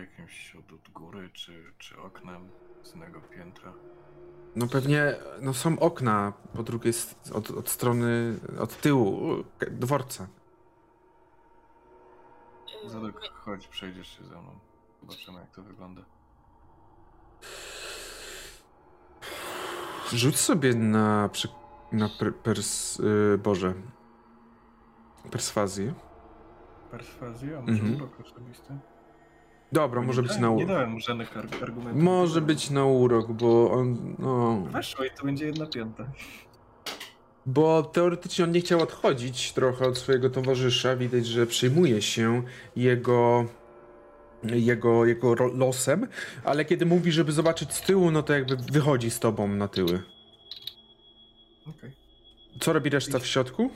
[0.00, 2.48] Jakimś od, od góry, czy, czy oknem
[2.82, 3.72] z innego piętra.
[4.56, 6.92] No pewnie, no są okna po drugiej,
[7.34, 9.20] od, od strony, od tyłu
[9.70, 10.26] dworca.
[12.84, 14.58] Yy, Zadek, my- chodź, przejdziesz się ze mną.
[15.00, 16.02] Zobaczymy, jak to wygląda.
[20.12, 21.30] Rzuć sobie na,
[21.92, 23.00] Na per, pers...
[23.00, 23.74] Y, Boże.
[25.30, 25.94] Perswazję.
[26.90, 27.96] Perswazja, a może Mhm.
[27.96, 28.78] urok osobisty?
[29.76, 30.68] Dobra, Nie może być dałem- na Nie urok.
[30.68, 32.02] dałem mu żadnych arg- argumentów.
[32.02, 34.14] Może być na urok, bo on.
[34.18, 34.60] No.
[34.70, 36.06] Weszło i to będzie jedna piąta.
[37.46, 40.96] Bo teoretycznie on nie chciał odchodzić trochę od swojego towarzysza.
[40.96, 42.42] Widać, że przejmuje się
[42.76, 43.44] jego.
[44.44, 46.06] Jego, jego losem,
[46.44, 50.02] ale kiedy mówi, żeby zobaczyć z tyłu, no to jakby wychodzi z tobą na tyły.
[51.68, 51.90] Okej.
[52.60, 53.70] Co robi reszta w środku?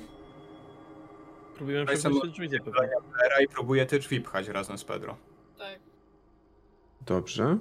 [1.57, 2.11] Próbujemy te drzwi.
[3.27, 5.17] Era i próbuje te drzwi pchać razem z Pedro.
[7.11, 7.59] Dobrze.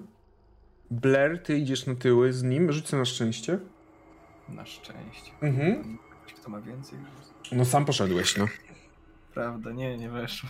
[0.92, 3.60] Blair, ty idziesz na tyły z nim, rzucę na szczęście.
[4.50, 5.32] Na szczęście.
[5.42, 5.98] Mhm.
[6.42, 7.00] Kto ma więcej.
[7.52, 8.48] No sam poszedłeś, no.
[9.34, 10.50] Prawda, nie, nie weszło.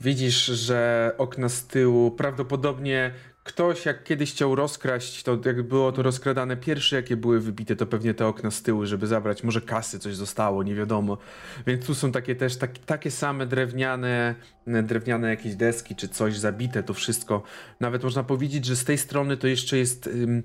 [0.00, 3.14] Widzisz, że okna z tyłu prawdopodobnie
[3.46, 7.86] ktoś jak kiedyś chciał rozkraść, to jak było to rozkradane pierwsze jakie były wybite, to
[7.86, 11.18] pewnie te okna z tyłu, żeby zabrać, może kasy coś zostało, nie wiadomo.
[11.66, 14.34] Więc tu są takie też tak, takie same drewniane,
[14.66, 17.42] drewniane jakieś deski czy coś zabite, to wszystko.
[17.80, 20.42] Nawet można powiedzieć, że z tej strony to jeszcze jest ym,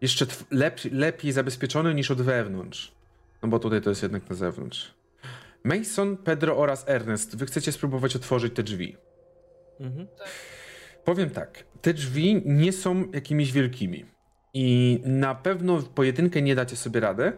[0.00, 2.92] jeszcze lep, lepiej zabezpieczone niż od wewnątrz.
[3.42, 4.94] No bo tutaj to jest jednak na zewnątrz.
[5.64, 8.96] Mason, Pedro oraz Ernest, wy chcecie spróbować otworzyć te drzwi.
[9.80, 10.06] Mhm.
[11.04, 14.04] Powiem tak, te drzwi nie są jakimiś wielkimi
[14.54, 17.32] i na pewno w pojedynkę nie dacie sobie radę.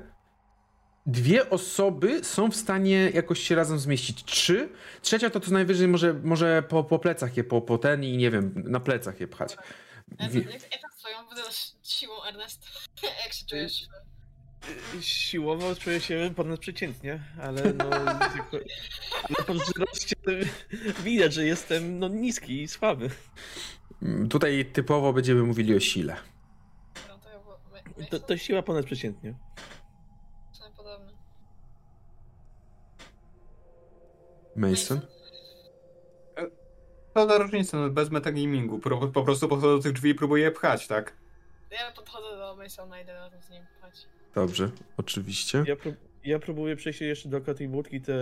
[1.07, 4.25] Dwie osoby są w stanie jakoś się razem zmieścić.
[4.25, 4.69] Trzy.
[5.03, 8.31] Trzecia to co najwyżej może, może po, po plecach je, po, po ten i nie
[8.31, 9.57] wiem, na plecach je pchać.
[10.19, 10.45] Jak, Wie-
[10.99, 12.67] twoją wydasz siłą, Ernest?
[13.25, 13.87] jak się czujesz?
[15.01, 17.91] Siłowo czuję się ponadprzeciętnie, ale no...
[18.35, 18.67] tylko-
[19.49, 20.17] no wzroście
[21.05, 23.11] widać, że jestem no, niski i słaby.
[24.03, 26.17] Mm, Tutaj typowo będziemy mówili o sile.
[27.09, 27.39] No to ja
[27.73, 29.35] my- my To, są to siła ponadprzeciętnie.
[30.53, 31.13] sumie podobne.
[34.57, 35.01] Mason?
[37.15, 38.79] To za różnica, no bez metagamingu.
[38.79, 41.17] Po, po prostu podchodzę do tych drzwi i próbuję je pchać, tak?
[41.71, 44.07] Ja podchodzę do Masona i idę razem z nim pchać.
[44.35, 45.65] Dobrze, oczywiście.
[45.67, 48.13] Ja, prób ja próbuję przejść jeszcze do tej budki, te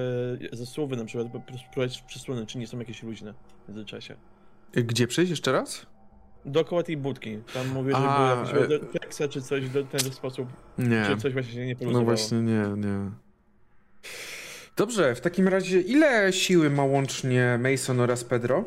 [0.52, 3.34] zasłowy na przykład, bo spróbować przesłony, czy nie są jakieś luźne
[3.64, 4.16] w międzyczasie.
[4.76, 5.86] Gdzie przejść jeszcze raz?
[6.44, 7.38] Dookoła tej budki.
[7.54, 8.62] Tam mówię, że A, było
[8.94, 11.04] jakieś e- czy coś w ten sposób, Nie.
[11.06, 13.10] czy coś właśnie się nie No właśnie, nie, nie.
[14.76, 18.64] Dobrze, w takim razie ile siły ma łącznie Mason oraz Pedro?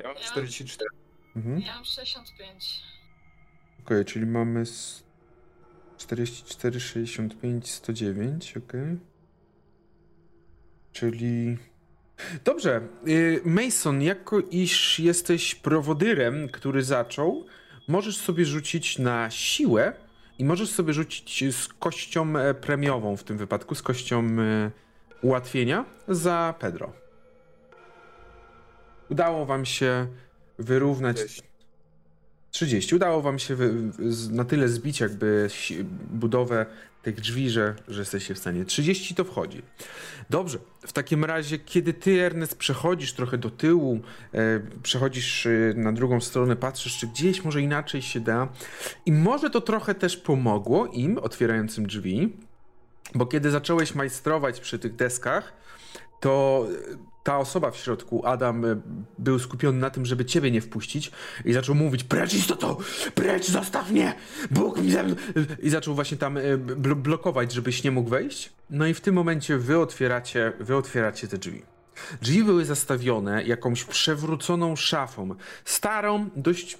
[0.00, 0.88] Ja mam Ja- 44.
[1.36, 1.60] Mhm.
[1.60, 2.82] Ja mam 65.
[3.84, 5.02] Okej, czyli mamy s-
[5.96, 8.98] 44, 65, 109, okej.
[10.92, 11.56] Czyli...
[12.44, 17.46] Dobrze, y, Mason, jako iż jesteś prowodyrem, który zaczął,
[17.88, 19.92] możesz sobie rzucić na siłę
[20.38, 24.70] i możesz sobie rzucić z kością e, premiową w tym wypadku, z kością e,
[25.22, 26.92] ułatwienia za Pedro.
[29.10, 30.06] Udało wam się
[30.58, 31.42] wyrównać 10.
[32.50, 32.94] 30.
[32.94, 33.56] Udało wam się
[34.30, 35.48] na tyle zbić jakby
[36.10, 36.66] budowę
[37.02, 38.64] tych drzwi, że, że jesteście w stanie.
[38.64, 39.62] 30 to wchodzi.
[40.30, 40.58] Dobrze.
[40.86, 44.00] W takim razie, kiedy ty, Ernest, przechodzisz trochę do tyłu,
[44.34, 48.48] e, przechodzisz e, na drugą stronę, patrzysz, czy gdzieś może inaczej się da.
[49.06, 52.36] I może to trochę też pomogło im, otwierającym drzwi,
[53.14, 55.52] bo kiedy zacząłeś majstrować przy tych deskach,
[56.20, 56.66] to
[57.28, 58.80] ta osoba w środku, Adam, e,
[59.18, 61.10] był skupiony na tym, żeby ciebie nie wpuścić
[61.44, 62.78] i zaczął mówić, precz istoto,
[63.14, 64.14] precz, zostaw mnie,
[64.50, 65.14] Bóg mi ze mną.
[65.62, 68.52] I zaczął właśnie tam e, bl- blokować, żebyś nie mógł wejść.
[68.70, 71.62] No i w tym momencie wy otwieracie, wy otwieracie te drzwi.
[72.22, 75.34] Drzwi były zastawione jakąś przewróconą szafą.
[75.64, 76.78] Starą, dość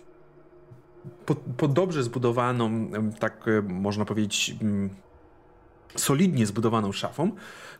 [1.26, 4.90] po, po dobrze zbudowaną, tak e, można powiedzieć, mm,
[5.96, 7.30] solidnie zbudowaną szafą,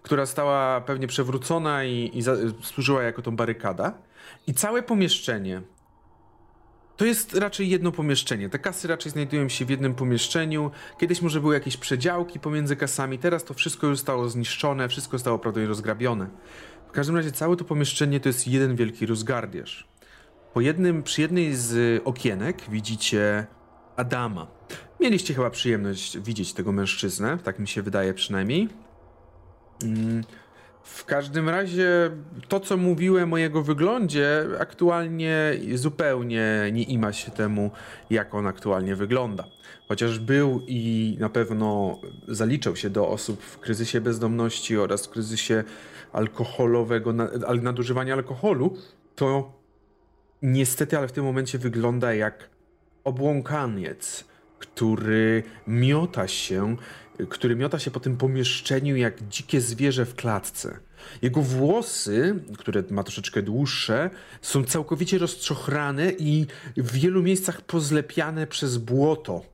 [0.03, 3.93] która stała pewnie przewrócona i, i za, służyła jako tą barykada.
[4.47, 5.63] I całe pomieszczenie
[6.99, 8.49] to jest raczej jedno pomieszczenie.
[8.49, 10.71] Te kasy raczej znajdują się w jednym pomieszczeniu.
[11.01, 15.39] Kiedyś może były jakieś przedziałki pomiędzy kasami, teraz to wszystko już zostało zniszczone, wszystko zostało
[15.39, 16.27] prawdopodobnie rozgrabione.
[16.89, 19.89] W każdym razie całe to pomieszczenie to jest jeden wielki rozgardiaż.
[20.55, 23.47] Po jednym, przy jednej z okienek widzicie
[23.97, 24.47] Adama.
[25.01, 28.69] Mieliście chyba przyjemność widzieć tego mężczyznę, tak mi się wydaje przynajmniej.
[29.85, 30.25] Mm,
[30.83, 32.11] W każdym razie
[32.49, 37.71] to, co mówiłem o jego wyglądzie, aktualnie zupełnie nie ima się temu,
[38.11, 39.45] jak on aktualnie wygląda.
[39.89, 45.65] Chociaż był i na pewno zaliczał się do osób w kryzysie bezdomności oraz w kryzysie
[46.13, 48.77] alkoholowego, na- al- nadużywania alkoholu,
[49.17, 49.53] to
[50.43, 52.49] niestety, ale w tym momencie wygląda jak
[53.05, 54.28] obłąkaniec.
[54.59, 56.77] Który miota się,
[57.29, 60.79] który miota się po tym pomieszczeniu jak dzikie zwierzę w klatce.
[61.23, 64.11] Jego włosy, które ma troszeczkę dłuższe,
[64.43, 66.47] są całkowicie rozczochrane i
[66.77, 69.45] w wielu miejscach pozlepiane przez błoto,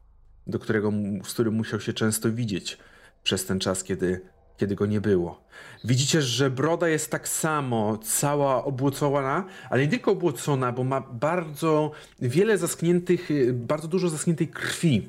[0.47, 0.93] do którego,
[1.25, 2.79] z którym musiał się często widzieć
[3.23, 4.21] przez ten czas, kiedy,
[4.57, 5.44] kiedy go nie było.
[5.85, 11.91] Widzicie, że broda jest tak samo, cała obłocona, ale nie tylko obłocona, bo ma bardzo
[12.21, 15.09] wiele zaschniętych, bardzo dużo zaschniętej krwi.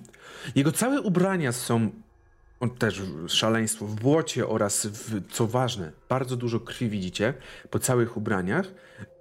[0.56, 1.90] Jego całe ubrania są
[2.60, 7.34] on też szaleństwo w błocie oraz, w, co ważne, bardzo dużo krwi widzicie
[7.70, 8.66] po całych ubraniach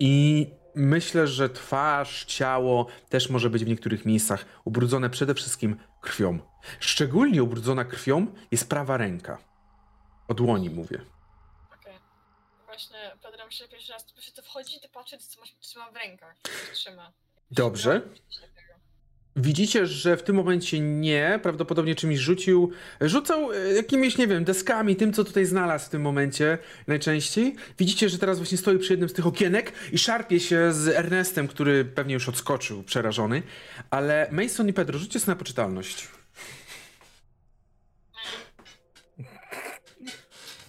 [0.00, 6.38] i myślę, że twarz, ciało też może być w niektórych miejscach ubrudzone przede wszystkim krwią.
[6.80, 9.38] Szczególnie ubrudzona krwią jest prawa ręka.
[10.28, 11.14] O dłoni mówię.
[12.75, 15.97] Właśnie, Pedro, myślę, że pierwszy raz się to wchodzi, to patrzę, co masz- trzymam w
[15.97, 16.37] rękach.
[16.72, 17.12] Trzyma.
[17.51, 18.01] Dobrze.
[19.37, 24.97] Widzicie, że w tym momencie nie, prawdopodobnie czymś rzucił, rzucał e, jakimiś, nie wiem, deskami,
[24.97, 27.57] tym, co tutaj znalazł w tym momencie najczęściej.
[27.79, 31.49] Widzicie, że teraz właśnie stoi przy jednym z tych okienek i szarpie się z Ernestem,
[31.49, 33.43] który pewnie już odskoczył, przerażony.
[33.91, 36.09] Ale Mason i Pedro, rzućcie sobie na poczytalność.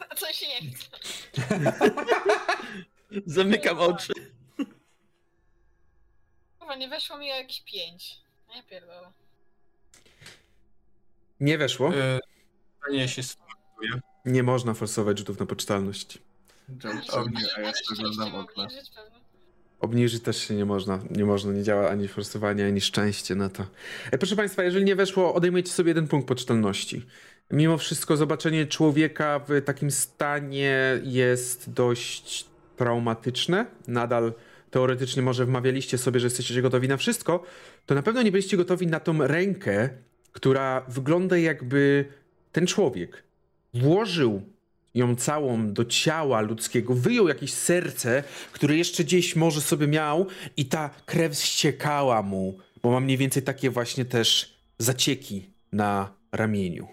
[0.10, 0.95] A co się nie chce?
[3.25, 4.13] Zamykam oczy.
[6.59, 8.17] Chyba nie weszło mi o jakieś pięć.
[8.55, 9.11] Nie pierdolę.
[11.39, 11.93] Nie weszło.
[11.95, 12.19] E,
[12.79, 13.21] Pytanie się.
[14.25, 16.17] Nie można forsować rzutów na poczytalność.
[16.83, 17.71] A a ja
[18.39, 18.63] okna.
[18.63, 19.19] obniżyć pewnie?
[19.79, 20.99] Obniżyć też się nie można.
[21.09, 23.65] Nie można, nie działa ani forsowanie, ani szczęście na to.
[24.11, 27.05] E, proszę Państwa, jeżeli nie weszło, odejmujecie sobie jeden punkt poczytalności.
[27.52, 32.46] Mimo wszystko zobaczenie człowieka w takim stanie jest dość
[32.78, 33.66] traumatyczne.
[33.88, 34.34] Nadal
[34.72, 37.43] teoretycznie może wmawialiście sobie, że jesteście gotowi na wszystko,
[37.86, 39.89] to na pewno nie byliście gotowi na tą rękę,
[40.32, 42.06] która wygląda jakby
[42.52, 43.24] ten człowiek
[43.74, 44.41] włożył
[44.93, 50.28] ją całą do ciała ludzkiego, wyjął jakieś serce, które jeszcze gdzieś może sobie miał
[50.58, 56.88] i ta krew ściekała mu, bo ma mniej więcej takie właśnie też zacieki na ramieniu.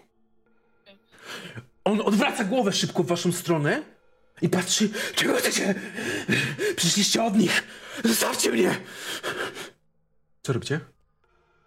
[1.85, 3.83] On odwraca głowę szybko w waszą stronę
[4.43, 5.75] i patrzy, czego chcecie?
[6.77, 7.63] Przyszliście od nich!
[8.05, 8.77] Zostawcie mnie!
[10.43, 10.81] Co robicie?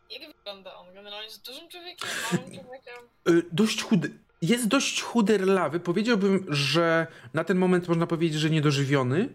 [0.10, 0.94] Jak wygląda on?
[0.94, 2.94] Generalnie jest dużym człowiekiem, małym człowiekiem?
[3.30, 4.10] Y, dość chudy.
[4.42, 5.80] Jest dość chuderlawy.
[5.80, 9.30] Powiedziałbym, że na ten moment można powiedzieć, że niedożywiony.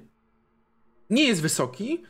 [1.11, 2.03] Nie jest wysoki.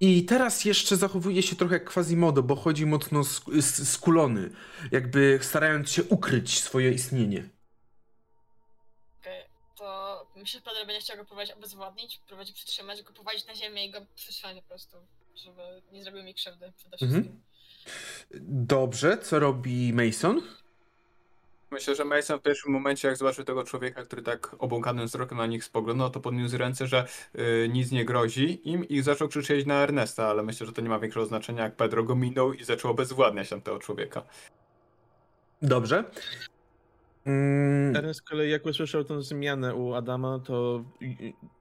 [0.00, 4.50] I teraz jeszcze zachowuje się trochę jak Quasimodo, bo chodzi mocno sk- skulony,
[4.90, 7.48] jakby starając się ukryć swoje istnienie.
[10.42, 13.90] Myślę, że Pedro będzie chciał go próbować obezwładnić, próbować przytrzymać, go powadzić na ziemię i
[13.90, 14.96] go przytrzymać po prostu,
[15.36, 15.62] żeby
[15.92, 17.22] nie zrobił mi krzywdy przede Mhm.
[17.22, 17.42] wszystkim.
[18.66, 20.42] Dobrze, co robi Mason?
[21.70, 25.46] Myślę, że Mason w pierwszym momencie, jak zobaczył tego człowieka, który tak obłąkanym wzrokiem na
[25.46, 27.06] nich spoglądał, to podniósł ręce, że
[27.38, 30.88] y, nic nie grozi im i zaczął krzyczeć na Ernesta, ale myślę, że to nie
[30.88, 34.22] ma większego znaczenia, jak Pedro go minął i zaczął obezwładniać tamtego człowieka.
[35.62, 36.04] Dobrze.
[37.26, 40.84] Mm, Ernest z kolei jak usłyszał tę zmianę u Adama, to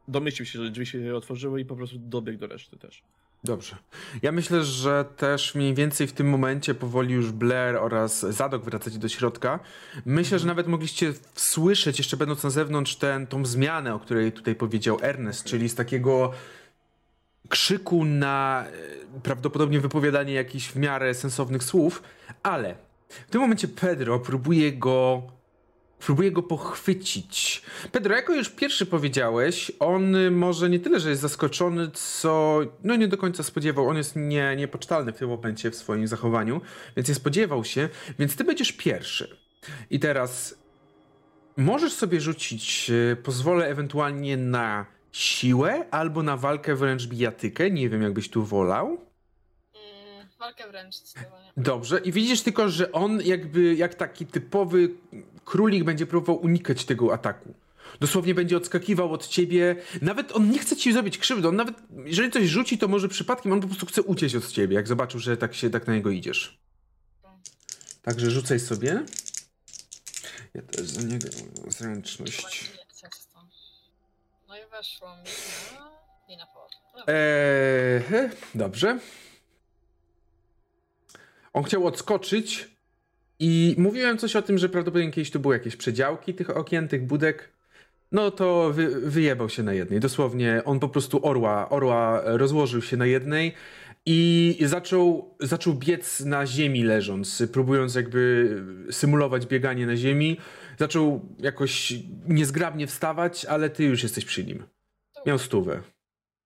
[0.07, 3.03] domyślił się, że drzwi się otworzyły i po prostu dobiegł do reszty też.
[3.43, 3.75] Dobrze.
[4.21, 8.99] Ja myślę, że też mniej więcej w tym momencie powoli już Blair oraz Zadok wracacie
[8.99, 9.59] do środka.
[10.05, 14.55] Myślę, że nawet mogliście słyszeć, jeszcze będąc na zewnątrz, ten, tą zmianę, o której tutaj
[14.55, 16.31] powiedział Ernest, czyli z takiego
[17.49, 18.65] krzyku na
[19.15, 22.03] e, prawdopodobnie wypowiadanie jakichś w miarę sensownych słów,
[22.43, 22.75] ale
[23.09, 25.23] w tym momencie Pedro próbuje go
[26.01, 27.61] próbuje go pochwycić.
[27.91, 33.07] Pedro, jako już pierwszy powiedziałeś, on może nie tyle, że jest zaskoczony, co no nie
[33.07, 33.87] do końca spodziewał.
[33.87, 36.61] On jest nie, niepocztalny w tym momencie w swoim zachowaniu,
[36.97, 37.89] więc nie spodziewał się,
[38.19, 39.37] więc ty będziesz pierwszy.
[39.89, 40.61] I teraz
[41.57, 48.01] możesz sobie rzucić, y, pozwolę ewentualnie na siłę albo na walkę wręcz bijatykę, nie wiem
[48.01, 48.87] jakbyś tu wolał.
[48.87, 51.51] Mm, walkę wręcz zdecydowanie.
[51.57, 54.89] Dobrze, i widzisz tylko, że on jakby jak taki typowy
[55.45, 57.53] królik będzie próbował unikać tego ataku.
[57.99, 59.75] Dosłownie będzie odskakiwał od ciebie.
[60.01, 61.47] Nawet on nie chce ci zrobić krzywdy.
[61.47, 61.75] On nawet,
[62.05, 65.19] jeżeli coś rzuci, to może przypadkiem on po prostu chce uciec od ciebie, jak zobaczył,
[65.19, 66.59] że tak się tak na niego idziesz.
[68.01, 69.03] Także rzucaj sobie.
[70.53, 71.27] Ja też za niego
[71.67, 72.71] zręczność.
[74.47, 75.23] No i weszło mi
[75.79, 75.91] na...
[76.29, 76.75] nie na połowę.
[76.97, 77.13] Dobra.
[77.13, 78.99] Eee, dobrze.
[81.53, 82.69] On chciał odskoczyć
[83.43, 87.05] i mówiłem coś o tym, że prawdopodobnie kiedyś tu były jakieś przedziałki tych okien, tych
[87.05, 87.49] budek.
[88.11, 89.99] No to wy, wyjebał się na jednej.
[89.99, 93.53] Dosłownie on po prostu orła, orła rozłożył się na jednej
[94.05, 98.55] i zaczął, zaczął biec na ziemi leżąc, próbując jakby
[98.91, 100.37] symulować bieganie na ziemi.
[100.79, 101.93] Zaczął jakoś
[102.27, 104.63] niezgrabnie wstawać, ale ty już jesteś przy nim.
[105.25, 105.81] Miał stówę.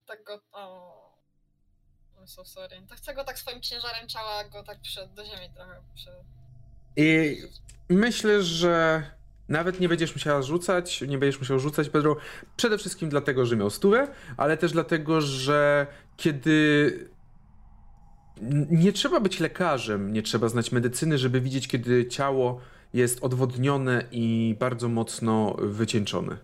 [0.05, 0.41] Tak go...
[0.51, 0.95] O...
[2.21, 2.81] I'm so sorry.
[2.89, 6.09] To chcę go tak swoim ciężarem ciała go tak przed, do ziemi trochę przy...
[6.97, 7.37] I
[7.89, 9.03] myślę, że
[9.49, 12.17] nawet nie będziesz musiała rzucać, nie będziesz musiał rzucać, Pedro.
[12.57, 15.87] Przede wszystkim dlatego, że miał stówę, ale też dlatego, że
[16.17, 17.09] kiedy.
[18.69, 22.61] Nie trzeba być lekarzem, nie trzeba znać medycyny, żeby widzieć, kiedy ciało
[22.93, 26.37] jest odwodnione i bardzo mocno wycieńczone.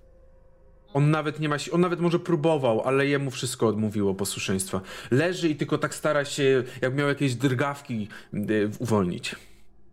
[0.94, 4.82] On nawet nie ma, on nawet może próbował, ale jemu wszystko odmówiło posłuszeństwa.
[5.12, 9.36] Leży i tylko tak stara się, jak miał jakieś drgawki, y, uwolnić.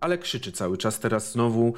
[0.00, 1.74] Ale krzyczy cały czas teraz znowu,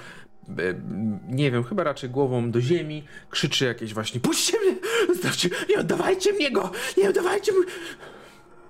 [0.49, 0.81] y,
[1.29, 4.77] nie wiem, chyba raczej głową do ziemi, krzyczy jakieś właśnie Puśćcie mnie!
[5.15, 5.49] Zostawcie!
[5.69, 6.71] Nie oddawajcie mnie go!
[6.97, 7.63] Nie oddawajcie mnie!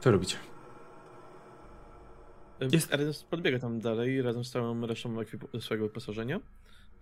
[0.01, 0.37] Co robicie?
[2.73, 2.93] Jest...
[2.95, 5.17] Ernest podbiega tam dalej razem z całą resztą
[5.61, 6.41] swojego wyposażenia.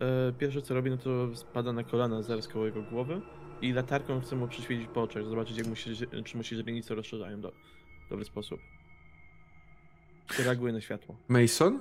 [0.01, 3.21] E, Pierwsze co robi, no to spada na kolana zaraz koło jego głowy
[3.63, 5.91] i latarką chce mu przyświecić po oczach, zobaczyć jak mu się,
[6.25, 7.53] czy mu się źrenice rozszerzają do,
[8.07, 8.61] w dobry sposób.
[10.39, 11.17] Reaguje na światło.
[11.29, 11.81] Mason?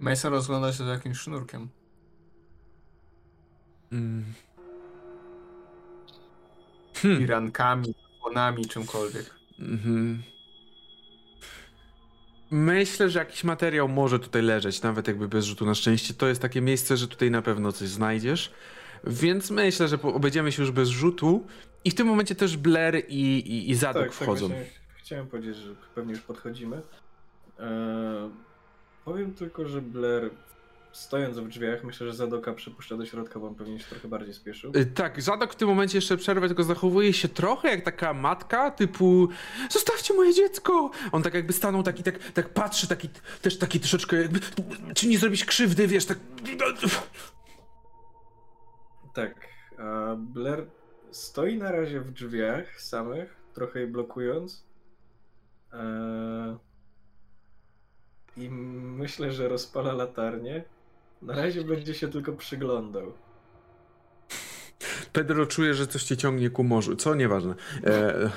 [0.00, 1.68] Mason rozgląda się za jakimś sznurkiem.
[3.92, 4.24] Mm.
[6.94, 7.30] I Hmm.
[7.30, 9.34] rankami, płonami, czymkolwiek.
[9.58, 10.22] Mhm.
[12.50, 16.14] Myślę, że jakiś materiał może tutaj leżeć, nawet jakby bez rzutu na szczęście.
[16.14, 18.52] To jest takie miejsce, że tutaj na pewno coś znajdziesz.
[19.04, 21.46] Więc myślę, że obejdziemy się już bez rzutu.
[21.84, 24.48] I w tym momencie też Blair i, i, i Zadok tak, wchodzą.
[24.48, 24.58] Tak,
[24.96, 26.82] chciałem powiedzieć, że pewnie już podchodzimy.
[27.58, 28.30] Eee,
[29.04, 30.30] powiem tylko, że Blair
[30.92, 34.34] stojąc w drzwiach, myślę, że Zadoka przypuszcza do środka, bo on pewnie się trochę bardziej
[34.34, 34.72] spieszył.
[34.76, 38.70] Y, Tak, Zadok w tym momencie jeszcze przerwę, tylko zachowuje się trochę jak taka matka,
[38.70, 39.28] typu
[39.70, 40.90] zostawcie moje dziecko!
[41.12, 43.08] On tak jakby stanął, taki, tak, tak patrzy, taki,
[43.42, 44.40] też taki troszeczkę jakby,
[44.94, 46.18] czy nie zrobić krzywdy, wiesz, tak...
[49.14, 49.34] Tak,
[49.78, 50.66] a Blair
[51.10, 54.64] stoi na razie w drzwiach samych, trochę je blokując.
[55.72, 56.56] Eee,
[58.36, 60.64] I myślę, że rozpala latarnię.
[61.22, 63.12] Na razie będzie się tylko przyglądał.
[65.12, 67.54] Pedro czuje, że coś cię ciągnie ku morzu, co nieważne.
[67.84, 68.30] E,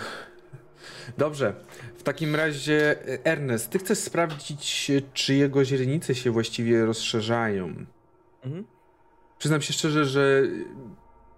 [1.17, 1.55] dobrze,
[1.97, 7.73] w takim razie e, Ernest, ty chcesz sprawdzić, czy jego źrenice się właściwie rozszerzają.
[8.43, 8.65] Mhm.
[9.37, 10.41] Przyznam się szczerze, że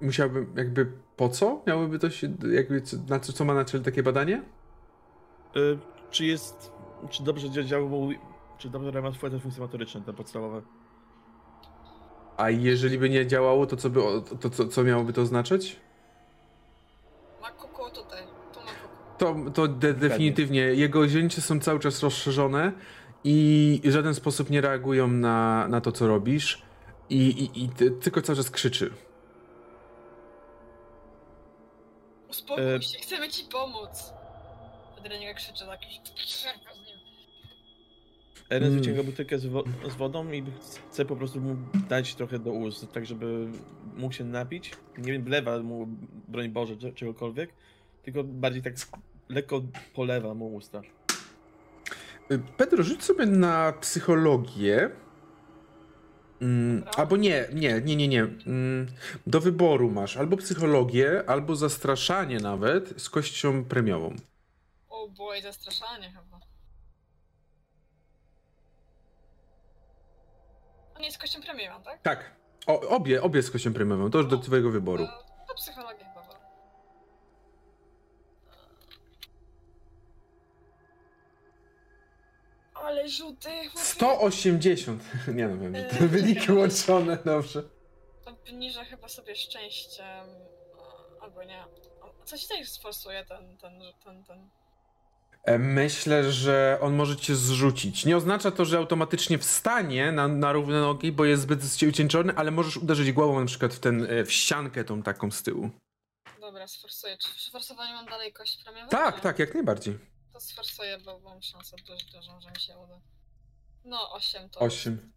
[0.02, 3.84] musiałbym, jakby po co miałyby to się, jakby, co- na co, co ma na celu
[3.84, 4.44] takie badanie?
[5.56, 5.60] E,
[6.12, 6.72] Czy jest,
[7.10, 8.10] czy dobrze dzia- działał,
[8.58, 10.62] czy dobrze ma te funkcje motoryczne, te podstawowe?
[12.38, 14.02] A jeżeli by nie działało, to co, by,
[14.42, 15.76] to, co, co miałoby to oznaczać?
[17.42, 18.24] Ma kuku tutaj.
[18.54, 19.18] Tu ma kuku.
[19.18, 20.62] To, to de definitywnie.
[20.62, 22.72] Jego źrenice są cały czas rozszerzone
[23.24, 26.62] i w żaden sposób nie reagują na, na to, co robisz.
[27.10, 28.94] I, i, i ty, tylko cały czas krzyczy.
[32.30, 34.14] Uspokój E, się, chcemy ci pomóc.
[34.98, 36.02] Adreniga krzyczy na jakiś...
[38.50, 38.80] Ernest Mm.
[38.84, 40.44] wyciąga butelkę z, wo z wodą i
[40.90, 41.56] chce po prostu mu
[41.90, 43.48] dać trochę do ust, tak żeby
[43.98, 44.72] mógł się napić.
[44.98, 45.88] Nie wlewa mu,
[46.28, 47.50] broń Boże, cze- czegokolwiek,
[48.04, 48.74] tylko bardziej tak
[49.30, 49.62] lekko
[49.94, 50.82] polewa mu usta.
[52.32, 54.90] Y, Pedro, rzuć sobie na psychologię.
[56.42, 58.22] Mm, albo nie, nie, nie, nie, nie.
[58.22, 58.88] Mm,
[59.28, 64.16] do wyboru masz albo psychologię, albo zastraszanie nawet z kością premiową.
[64.90, 66.40] O boy, zastraszanie chyba.
[70.98, 72.02] On jest kością premierem, tak?
[72.02, 72.32] Tak.
[72.68, 74.12] O, obie, obie z kością premiową.
[74.12, 75.06] To już do twojego wyboru.
[75.08, 76.26] To, to psychologia chyba.
[82.74, 83.86] Ale rzuty, chłopie.
[83.86, 85.04] 180.
[85.36, 87.64] Nie no, wiem, że te Eee, wyniki łączone, dobrze.
[88.26, 90.28] Obniża chyba sobie szczęściem.
[91.20, 91.64] a, Albo nie.
[92.26, 94.50] Coś tutaj sforsuje ten, ten, ten, ten.
[95.60, 98.06] Myślę, że on może cię zrzucić.
[98.06, 102.52] Nie oznacza to, że automatycznie wstanie na, na równe nogi, bo jest zbyt ucieńczony, ale
[102.52, 105.70] możesz uderzyć głową na przykład w, ten, e, w ściankę tą taką z tyłu.
[106.42, 107.18] Dobra, sforsuję.
[107.18, 108.90] Czy przy forsowaniu mam dalej kość premiową?
[108.90, 110.00] Tak, tak, jak najbardziej.
[110.34, 113.00] To sforsuję, bo mam szansę dość dużą, że mi się uda.
[113.86, 114.60] No, 8 to.
[114.60, 115.12] Osiem.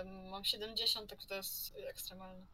[0.00, 2.46] Ym, mam 70, tak to jest ekstremalne.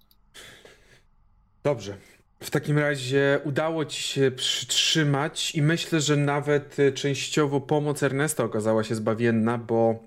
[1.62, 1.98] Dobrze.
[2.42, 8.44] W takim razie udało ci się przytrzymać i myślę, że nawet e, częściowo pomoc Ernesta
[8.44, 10.02] okazała się zbawienna, bo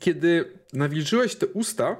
[0.00, 1.96] kiedy nawilżyłeś te usta,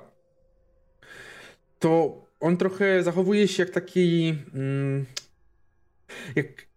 [1.78, 4.34] to on trochę zachowuje się jak taki.
[4.54, 5.06] Mm,
[6.36, 6.67] jak.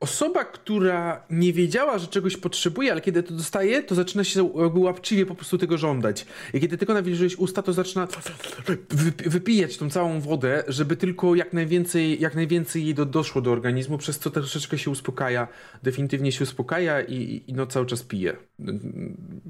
[0.00, 5.26] Osoba, która nie wiedziała, że czegoś potrzebuje, ale kiedy to dostaje, to zaczyna się łapczywie
[5.26, 6.26] po prostu tego żądać.
[6.54, 11.52] I kiedy tylko nawilżyłeś usta, to zaczyna wyp- wypijać tą całą wodę, żeby tylko jak
[11.52, 15.48] najwięcej, jak najwięcej jej do, doszło do organizmu, przez co troszeczkę się uspokaja,
[15.82, 18.36] definitywnie się uspokaja i, i no cały czas pije.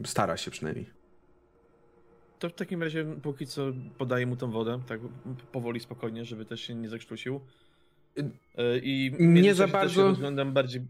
[0.05, 0.87] Stara się przynajmniej.
[2.39, 5.01] To w takim razie póki co podaję mu tą wodę, tak
[5.53, 7.41] powoli, spokojnie, żeby też się nie zakrztusił.
[8.19, 10.81] E, I Nie za bardzo- rozglądam bardziej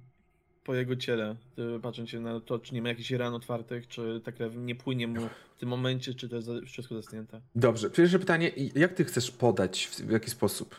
[0.64, 1.36] po jego ciele,
[1.82, 5.08] patrząc się na to, czy nie ma jakichś ran otwartych, czy ta krew nie płynie
[5.08, 5.20] mu
[5.56, 7.40] w tym momencie, czy to jest wszystko zasnięte.
[7.54, 10.76] Dobrze, pierwsze pytanie, jak ty chcesz podać, w, jaki sposób?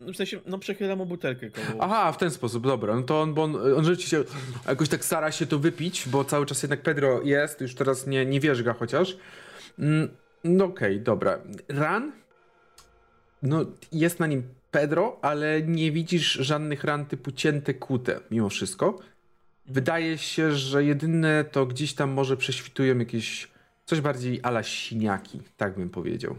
[0.00, 1.82] No w sensie, no przechylam mu butelkę koło.
[1.82, 2.96] Aha, w ten sposób, dobra.
[2.96, 4.24] No to on, bo on, on rzeczywiście
[4.68, 8.26] jakoś tak stara się to wypić, bo cały czas jednak Pedro jest, już teraz nie,
[8.26, 9.16] nie wierzga chociaż.
[9.78, 10.08] Mm,
[10.44, 11.38] No okej, dobra.
[11.68, 12.12] Ran?
[13.42, 18.98] No jest na nim Pedro, ale nie widzisz żadnych ran typu cięte, kute, mimo wszystko.
[19.66, 23.48] Wydaje się, że jedyne to gdzieś tam może prześwitują jakieś
[23.86, 26.36] coś bardziej ala siniaki, tak bym powiedział.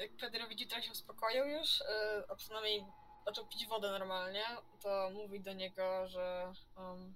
[0.00, 2.84] Jak Pedro widzi, że się uspokoił już, yy, a przynajmniej
[3.26, 4.44] zaczął pić wodę normalnie,
[4.82, 7.14] to mówi do niego, że um,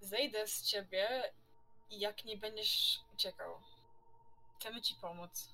[0.00, 1.08] zejdę z ciebie
[1.90, 3.54] i jak nie będziesz uciekał.
[4.58, 5.48] Chcemy ci pomóc.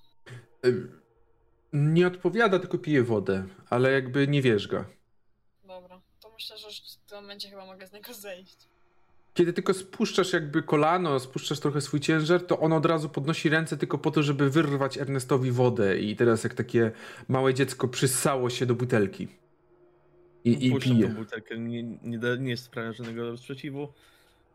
[1.77, 4.85] Nie odpowiada, tylko pije wodę, ale jakby nie wierzga.
[5.66, 8.57] Dobra, to myślę, że już w tym momencie chyba mogę z niego zejść.
[9.35, 13.77] Kiedy tylko spuszczasz jakby kolano, spuszczasz trochę swój ciężar, to on od razu podnosi ręce
[13.77, 16.91] tylko po to, żeby wyrwać Ernestowi wodę i teraz jak takie
[17.29, 19.29] małe dziecko przyssało się do butelki.
[20.45, 21.09] I, i Puszczam pije.
[21.09, 23.89] tą butelkę, nie, nie, da, nie sprawia żadnego sprzeciwu.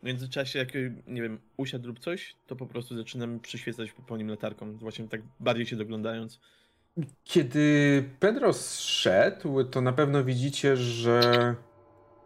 [0.02, 0.68] W międzyczasie, jak
[1.06, 5.08] nie wiem, usiadł lub coś, to po prostu zaczynam przyświecać po, po nim latarką, właśnie
[5.08, 6.40] tak bardziej się doglądając.
[7.24, 11.54] Kiedy Pedro zszedł, to na pewno widzicie, że.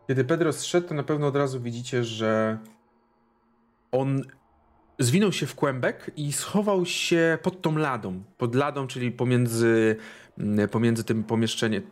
[0.09, 2.59] Kiedy Pedro zszedł, to na pewno od razu widzicie, że
[3.93, 4.23] on
[4.99, 8.23] zwinął się w kłębek i schował się pod tą ladą.
[8.39, 9.97] Pod ladą, czyli pomiędzy,
[10.39, 11.83] mm, pomiędzy tym pomieszczeniem.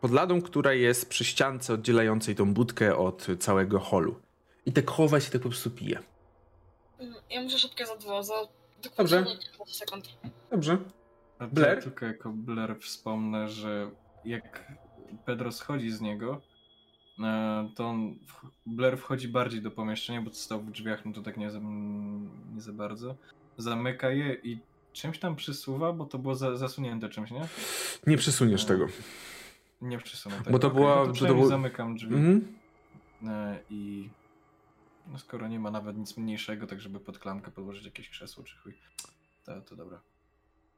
[0.00, 4.20] Pod ladą, która jest przy ściance oddzielającej tą budkę od całego holu.
[4.66, 5.98] I tak chowa się, tak po prostu pije.
[7.00, 8.34] Mm, Ja muszę szybko za dwa, za
[8.96, 9.18] Dobrze.
[9.18, 10.08] dokładnie 15 sekund.
[10.50, 10.78] Dobrze.
[11.46, 11.76] Blair?
[11.76, 13.90] Ja tylko jako Blair wspomnę, że
[14.24, 14.72] jak
[15.24, 16.40] Pedro schodzi z niego,
[17.20, 18.14] e, to on,
[18.66, 21.58] Blair wchodzi bardziej do pomieszczenia, bo stał w drzwiach, no to tak nie za,
[22.54, 23.14] nie za bardzo.
[23.58, 24.58] Zamyka je i
[24.92, 27.48] czymś tam przysuwa, bo to było za, zasunięte czymś, nie?
[28.06, 28.86] Nie przesuniesz tego.
[29.82, 30.50] Nie przysunę tego.
[30.50, 32.54] Bo to była- No to to było- zamykam drzwi Mhm.
[33.28, 34.08] e, i
[35.06, 38.56] no skoro nie ma nawet nic mniejszego, tak żeby pod klamkę podłożyć jakieś krzesło czy
[38.58, 38.74] chuj,
[39.44, 40.00] to, to dobra.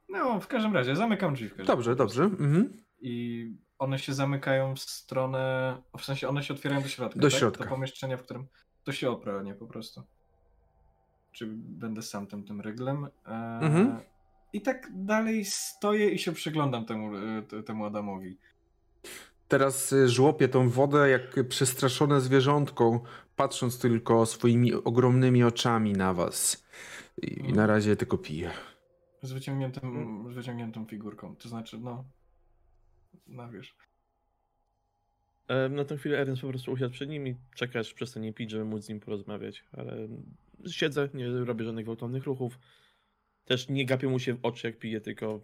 [0.09, 2.23] No, w każdym razie, zamykam drzwi w każdym Dobrze, dobrze.
[2.23, 2.83] Mhm.
[3.01, 3.47] i
[3.79, 7.39] one się zamykają w stronę, w sensie one się otwierają do środka, Do tak?
[7.39, 7.63] środka.
[7.63, 8.47] Do pomieszczenia, w którym
[8.83, 10.03] to się oprę, nie po prostu.
[11.31, 13.05] Czy będę sam tym, tym ryglem.
[13.25, 13.99] Eee, Mhm.
[14.53, 18.37] I tak dalej stoję i się przyglądam temu, e, te- temu Adamowi.
[19.47, 23.01] Teraz y, żłopię tą wodę jak przestraszone zwierzątko,
[23.35, 26.65] patrząc tylko swoimi ogromnymi oczami na was.
[27.21, 28.51] I, i na razie tylko piję.
[29.23, 31.35] Z wyciągniętym, z wyciągniętą figurką.
[31.35, 32.05] To znaczy, no.
[33.27, 33.75] No wiesz.
[35.47, 38.51] E, Na tę chwilę Ernest po prostu usiadł przed nim i czeka, aż przestanie pić,
[38.51, 39.63] żeby móc z nim porozmawiać.
[39.71, 40.07] Ale
[40.67, 42.59] siedzę, nie robię żadnych gwałtownych ruchów.
[43.45, 45.39] Też nie gapię mu się w oczy, jak piję, tylko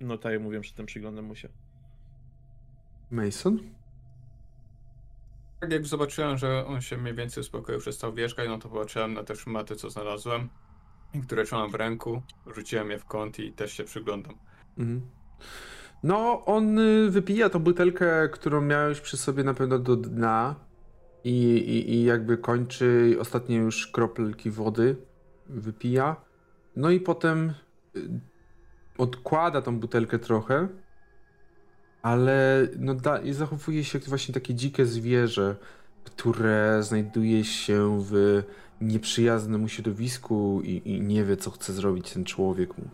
[0.00, 1.48] no tak jak mówiłem, przedtem przyglądam mu się.
[3.10, 3.58] Mason?
[5.60, 9.24] Tak jak zobaczyłem, że on się mniej więcej uspokoił, przestał wierzgać, no to patrzyłem na
[9.24, 10.48] te szmaty, co znalazłem
[11.22, 12.22] które trzymam w ręku,
[12.54, 14.34] rzuciłem je w kąt i też się przyglądam.
[14.78, 15.00] Mhm.
[16.02, 20.54] No, on y, wypija tą butelkę, którą miałeś przy sobie na pewno do dna
[21.24, 24.96] i, i, i jakby kończy ostatnie już kropelki wody,
[25.46, 26.16] wypija.
[26.76, 27.52] No i potem
[27.96, 28.20] y,
[28.98, 30.68] odkłada tą butelkę trochę,
[32.02, 35.56] ale no da, zachowuje się jak właśnie takie dzikie zwierzę,
[36.04, 38.42] które znajduje się w
[38.80, 42.84] nieprzyjaznym środowisku i, i nie wie, co chce zrobić ten człowiek mu.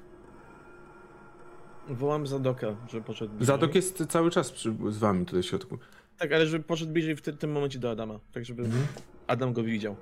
[1.88, 3.46] Wołam Zadoka, żeby poszedł bliżej.
[3.46, 5.78] Zadok jest cały czas przy, z wami tutaj w środku.
[6.18, 8.86] Tak, ale żeby poszedł bliżej w ty, tym momencie do Adama, tak żeby Mhm.
[9.26, 9.96] Adam go widział.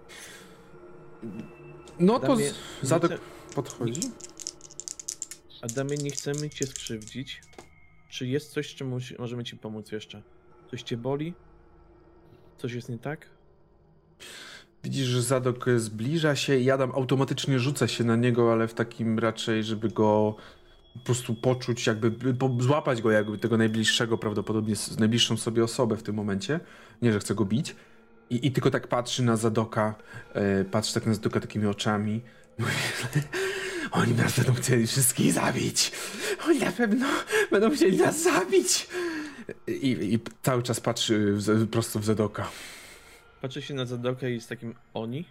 [2.01, 3.13] No to Adamie, z- Zadok
[3.55, 4.01] podchodzi.
[5.63, 7.41] Adamie, nie chcemy cię skrzywdzić.
[8.09, 10.23] Czy jest coś, czym możemy ci pomóc jeszcze?
[10.71, 11.35] Coś cię boli?
[12.59, 13.27] Coś jest nie tak?
[14.85, 19.19] Widzisz, że Zadok zbliża się i Adam automatycznie rzuca się na niego, ale w takim
[19.19, 20.37] raczej, żeby go
[20.95, 26.15] po prostu poczuć, jakby złapać go, jakby tego najbliższego, prawdopodobnie najbliższą sobie osobę w tym
[26.15, 26.61] momencie.
[27.03, 27.77] Nie, że chce go bić.
[28.31, 29.95] I, i tylko tak patrzy na Zadoka,
[30.35, 32.21] e, patrzy tak na Zadoka takimi oczami.
[33.91, 35.93] Oni nas będą chcieli wszystkich zabić.
[36.49, 37.07] Oni na pewno
[37.51, 38.89] będą chcieli nas zabić.
[39.67, 42.49] I, i cały czas patrzy w, prosto w Zadoka.
[43.43, 45.25] Patrzy się na Zadoka i z takim oni?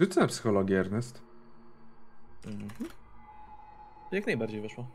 [0.00, 1.22] Rzucę na psychologię, Ernest.
[2.46, 2.90] Mhm.
[4.12, 4.86] Jak najbardziej weszło.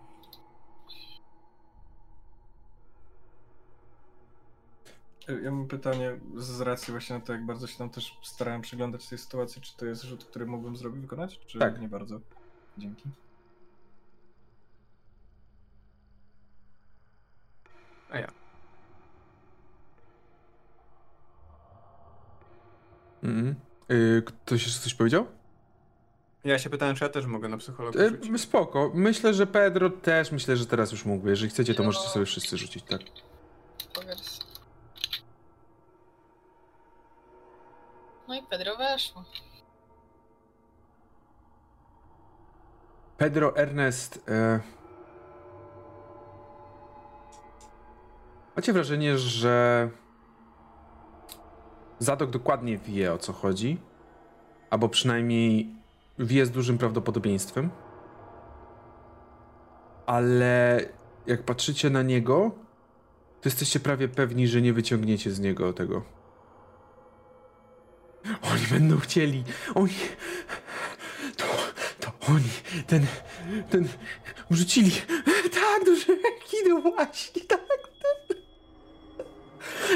[5.44, 9.08] Ja mam pytanie z racji właśnie na to, jak bardzo się tam też starałem przyglądać
[9.08, 11.82] tej sytuacji, czy to jest rzut, który mógłbym zrobić, wykonać, czy Tak.
[11.82, 12.20] nie bardzo?
[12.78, 13.10] Dzięki.
[18.10, 18.32] A ja.
[23.24, 23.56] Mhm.
[23.92, 25.26] Y, ktoś jeszcze coś powiedział?
[26.44, 28.32] Ja się pytałem, czy ja też mogę na psychologię rzucić.
[28.36, 28.92] E, spoko.
[28.94, 31.30] Myślę, że Pedro też, myślę, że teraz już mógłby.
[31.30, 33.02] Jeżeli chcecie, to możecie sobie wszyscy rzucić, tak?
[38.28, 39.24] No i Pedro weszło.
[43.18, 44.24] Pedro, Ernest.
[44.28, 44.60] E...
[48.60, 49.90] Macie wrażenie, że
[52.00, 53.78] Zadok dokładnie wie o co chodzi?
[54.70, 55.76] Albo przynajmniej
[56.20, 57.70] wie z dużym prawdopodobieństwem.
[60.06, 60.82] Ale
[61.28, 62.52] jak patrzycie na niego,
[63.42, 66.04] to jesteście prawie pewni, że nie wyciągniecie z niego tego.
[68.42, 69.44] Oni będą chcieli.
[69.76, 69.96] Oni.
[71.38, 71.46] To,
[72.00, 72.84] to oni.
[72.88, 73.06] Ten.
[73.70, 73.88] Ten.
[74.50, 74.92] Wrzucili.
[75.54, 76.06] Tak, duże
[76.50, 77.89] kino właśnie, tak.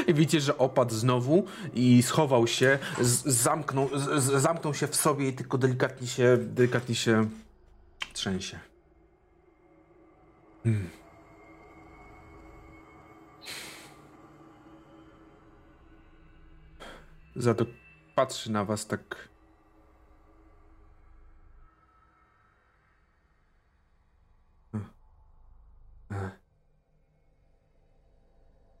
[0.06, 5.28] I widzicie, że opadł znowu i schował się, z, zamknął, z, zamknął się w sobie
[5.28, 7.28] i tylko delikatnie się, delikatnie się
[8.12, 8.58] trzęsie.
[10.64, 10.90] Hmm.
[17.36, 17.66] Za to
[18.14, 19.28] patrzy na was tak.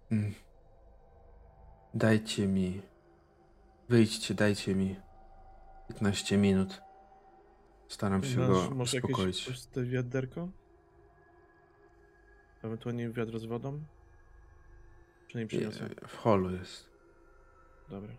[0.08, 0.34] Hmm.
[1.94, 2.82] Dajcie mi.
[3.88, 4.96] Wyjdźcie, dajcie mi
[5.88, 6.82] 15 minut.
[7.88, 9.46] Staram się Masz go może jakieś uspokoić.
[9.46, 10.48] puste wiaderko?
[12.62, 13.80] Ewentualnie wiadro z wodą?
[15.28, 15.88] Czy nie przyniosę?
[16.08, 16.90] W holu jest.
[17.90, 18.12] Dobra.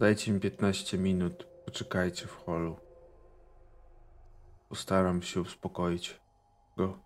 [0.00, 1.44] Dajcie mi 15 minut.
[1.64, 2.76] Poczekajcie w holu.
[4.68, 6.20] Postaram się uspokoić
[6.76, 6.98] go.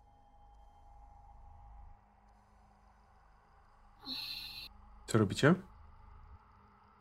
[5.06, 5.54] Co robicie?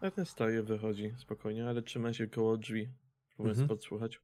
[0.01, 2.89] A ten staje, wychodzi spokojnie, ale trzyma się koło drzwi.
[3.35, 3.77] Próbując Mhm.
[3.77, 4.19] podsłuchać.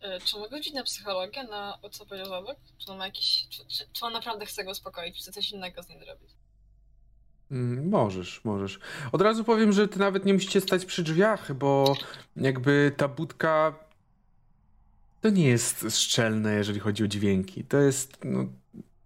[0.00, 2.56] E, Czy mogę rzucić na psychologię, na o co powiedział Zadok?
[2.78, 3.46] Czy on ma jakiś.
[3.50, 6.30] Czy, czy, czy on naprawdę chce go uspokoić, czy chce coś innego z nim zrobić?
[7.50, 8.80] Mm, Możesz, możesz.
[9.12, 11.94] Od razu powiem, że ty nawet nie musicie stać przy drzwiach, bo
[12.36, 13.78] jakby ta budka
[15.20, 17.64] to nie jest szczelne, jeżeli chodzi o dźwięki.
[17.64, 18.44] To jest no,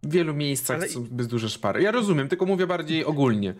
[0.02, 1.82] w wielu miejscach Ale- są zbyt duże szpary.
[1.82, 3.54] Ja rozumiem, tylko mówię bardziej ogólnie.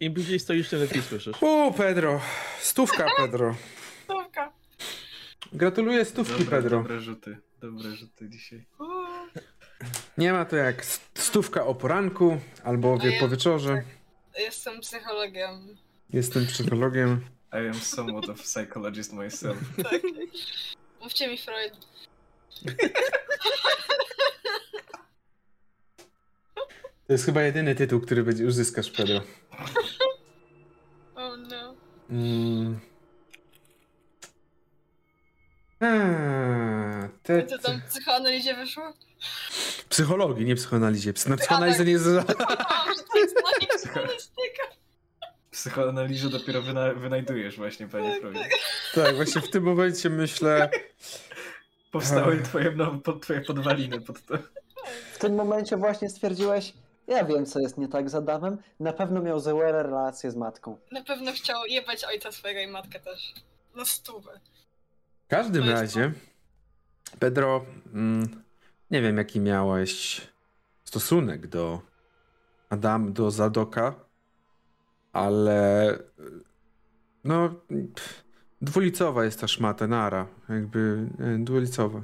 [0.00, 1.36] Im bliżej stoisz, tym lepiej słyszysz.
[1.42, 2.20] U, Pedro.
[2.60, 3.56] Stówka, Pedro.
[4.08, 4.52] Dobra.
[5.52, 6.78] Gratuluję stówki, Dobre, Pedro.
[6.78, 8.66] dobre rzuty, dobre rzuty dzisiaj.
[10.18, 13.74] Nie ma to jak st- stówka o poranku albo wie, ja- po wieczorze.
[13.74, 13.84] tak.
[14.42, 15.76] Jestem psychologiem.
[16.10, 17.20] Jestem psychologiem.
[17.52, 19.58] I am somewhat of psychologist myself.
[19.82, 20.02] Tak.
[21.00, 21.72] Mówcie mi Freud.
[27.06, 29.20] To jest chyba jedyny tytuł, który będzie uzyskasz, Pedro.
[31.18, 31.74] Oh no.
[32.10, 32.80] Mm.
[35.80, 38.92] A, te, Co tam w psychoanalizie wyszło?
[39.88, 41.12] Psychologii, nie psychoanalizie.
[41.12, 42.22] Psy- Na psychoanalizie nie.
[45.50, 48.36] Psychoanalizę dopiero wyna wynajdujesz właśnie, panie Freud.
[48.94, 50.70] Tak, właśnie w tym momencie myślę...
[51.90, 54.38] Powstały twoje, no, pod, twoje podwaliny pod to.
[55.12, 56.72] W tym momencie właśnie stwierdziłeś,
[57.06, 58.58] ja wiem, co jest nie tak z Adamem.
[58.80, 60.78] Na pewno miał złe relacje z matką.
[60.92, 63.34] Na pewno chciał jebać ojca swojego i matkę też.
[63.76, 64.40] Na stówę.
[65.24, 66.12] W każdym To razie,
[67.18, 68.42] Pedro, mm,
[68.90, 70.20] nie wiem jaki miałeś
[70.84, 71.80] stosunek do
[72.70, 73.94] Adam, do Zadoka,
[75.12, 75.98] ale
[77.24, 77.48] no
[77.94, 78.24] pff,
[78.62, 82.00] dwulicowa jest ta szmata, nara, jakby e, dwulicowa.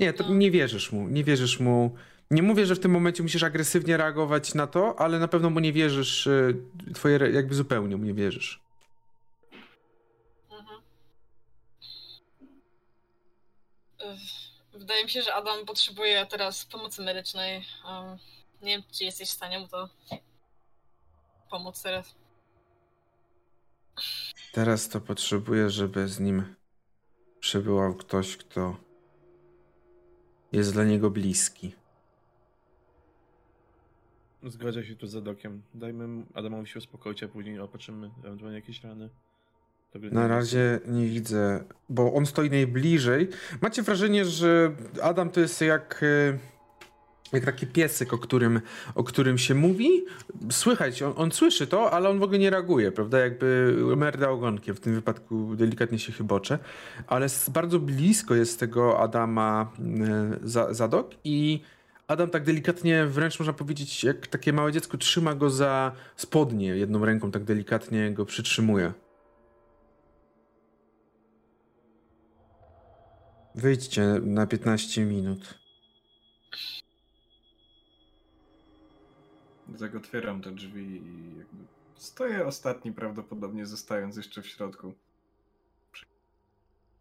[0.00, 0.34] Nie, to No.
[0.34, 1.94] nie wierzysz mu, nie wierzysz mu.
[2.30, 5.60] Nie mówię, że w tym momencie musisz agresywnie reagować na to, ale na pewno mu
[5.60, 6.56] nie wierzysz, y,
[6.94, 8.60] twoje jakby zupełnie mu nie wierzysz.
[10.50, 10.82] Mhm.
[14.72, 17.64] wydaje mi się, że Adam potrzebuje teraz pomocy medycznej.
[17.84, 18.18] Um,
[18.62, 19.88] nie wiem, czy jesteś w stanie mu to
[21.50, 22.14] pomóc teraz.
[24.52, 26.54] Teraz to potrzebuję, żeby z nim
[27.40, 28.76] przebywał ktoś, kto
[30.52, 31.79] jest dla niego bliski.
[34.46, 35.62] Zgadza się tu z Zadokiem.
[35.74, 39.08] Dajmy Adamowi się uspokoić, a później opatrzymy ewentualnie jakieś rany.
[40.12, 43.28] Na razie nie widzę, bo on stoi najbliżej.
[43.62, 44.72] Macie wrażenie, że
[45.02, 46.38] Adam to jest jak, e,
[47.32, 48.60] jak taki piesek, o którym,
[48.94, 50.04] o którym się mówi.
[50.50, 53.18] Słychać, on, on słyszy to, ale on w ogóle nie reaguje, prawda?
[53.18, 56.58] Jakby merda ogonkiem, w tym wypadku delikatnie się chybocze.
[57.06, 61.60] Ale bardzo blisko jest tego Adama e, za, Zadok i
[62.10, 67.04] Adam tak delikatnie, wręcz można powiedzieć, jak takie małe dziecko, trzyma go za spodnie, jedną
[67.04, 68.92] ręką tak delikatnie go przytrzymuje.
[73.54, 75.58] Wyjdźcie na 15 minut.
[79.78, 84.94] Tak otwieram te drzwi i jakby stoję ostatni prawdopodobnie zostając jeszcze w środku.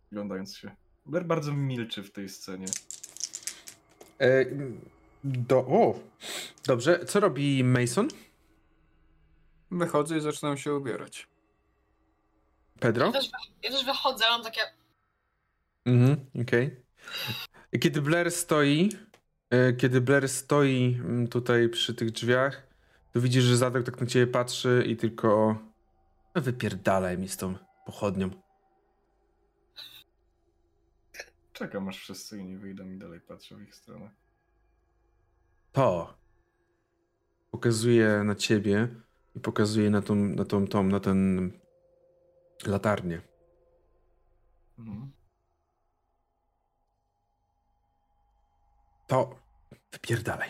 [0.06, 0.72] Przyglądając się.
[1.06, 2.68] Blair bardzo milczy w tej scenie.
[4.20, 4.46] E,
[5.24, 6.00] do, o!
[6.66, 8.08] Dobrze, co robi Mason?
[9.72, 11.28] Wychodzę i zaczynam się ubierać.
[12.80, 13.06] Pedro?
[13.06, 13.30] Ja też,
[13.64, 14.62] ja też wychodzę, mam takie.
[15.86, 16.76] Mhm, okej.
[17.82, 18.90] Kiedy Blair stoi,
[19.50, 22.68] e, kiedy Blair stoi mm, tutaj przy tych drzwiach,
[23.14, 25.58] to widzisz, że Zadok tak na ciebie patrzy i tylko
[26.36, 27.56] "No wypierdalaj mi z tą
[27.86, 28.30] pochodnią.
[31.54, 34.12] Czekam aż wszyscy inni wyjdą i dalej patrzę w ich stronę.
[35.72, 36.14] To
[37.52, 38.88] pokazuje na ciebie
[39.36, 41.52] i pokazuje na tą, na tą, tą na ten
[42.66, 43.22] latarnię.
[44.80, 45.12] Mhm.
[49.08, 49.36] To
[49.92, 50.50] wypierdalaj.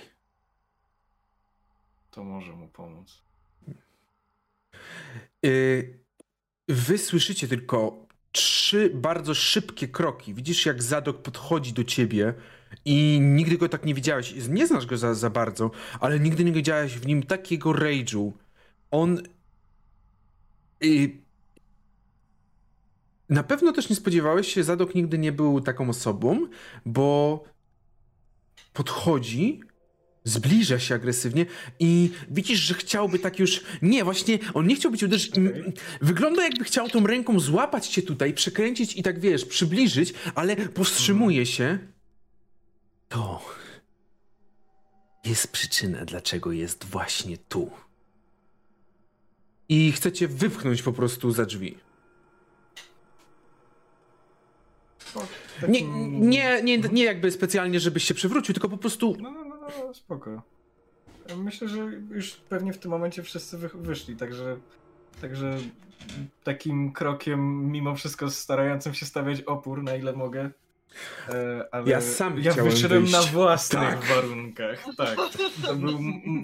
[2.12, 3.24] To może mu pomóc.
[5.44, 6.00] Yy,
[6.68, 10.34] Wy słyszycie tylko trzy bardzo szybkie kroki.
[10.34, 12.34] Widzisz, jak Zadok podchodzi do ciebie
[12.86, 14.34] i nigdy go tak nie widziałeś.
[14.50, 18.32] Nie znasz go za, za bardzo, ale nigdy nie widziałeś w nim takiego rage'u.
[18.92, 19.22] On...
[20.82, 21.10] Yy,
[23.30, 26.48] na pewno też nie spodziewałeś się, Zadok nigdy nie był taką osobą,
[26.86, 27.44] bo
[28.74, 29.62] podchodzi,
[30.24, 31.46] zbliża się agresywnie
[31.80, 33.62] i widzisz, że chciałby tak już.
[33.82, 35.32] Nie, właśnie on nie chciał być uderzyć.
[36.02, 41.46] Wygląda jakby chciał tą ręką złapać cię tutaj, przekręcić i tak wiesz, przybliżyć, ale powstrzymuje
[41.46, 41.80] się.
[43.10, 43.42] To
[45.26, 47.72] jest przyczyna, dlaczego jest właśnie tu.
[49.70, 51.78] I chcecie wypchnąć po prostu za drzwi.
[55.68, 59.18] Nie, nie, nie, nie jakby specjalnie, żebyś się przewrócił, tylko po prostu
[59.88, 60.42] No, spoko.
[61.38, 61.78] Myślę, że
[62.12, 64.58] już pewnie w tym momencie wszyscy wy, wyszli, także,
[65.22, 65.58] także
[66.44, 70.50] takim krokiem, mimo wszystko starającym się stawiać opór, na ile mogę.
[71.30, 73.14] E, ale Ja sam ja wyszedłem wyjść.
[73.14, 74.04] na własnych Tak.
[74.04, 74.86] warunkach.
[74.98, 75.16] Tak.
[75.66, 76.00] To, był,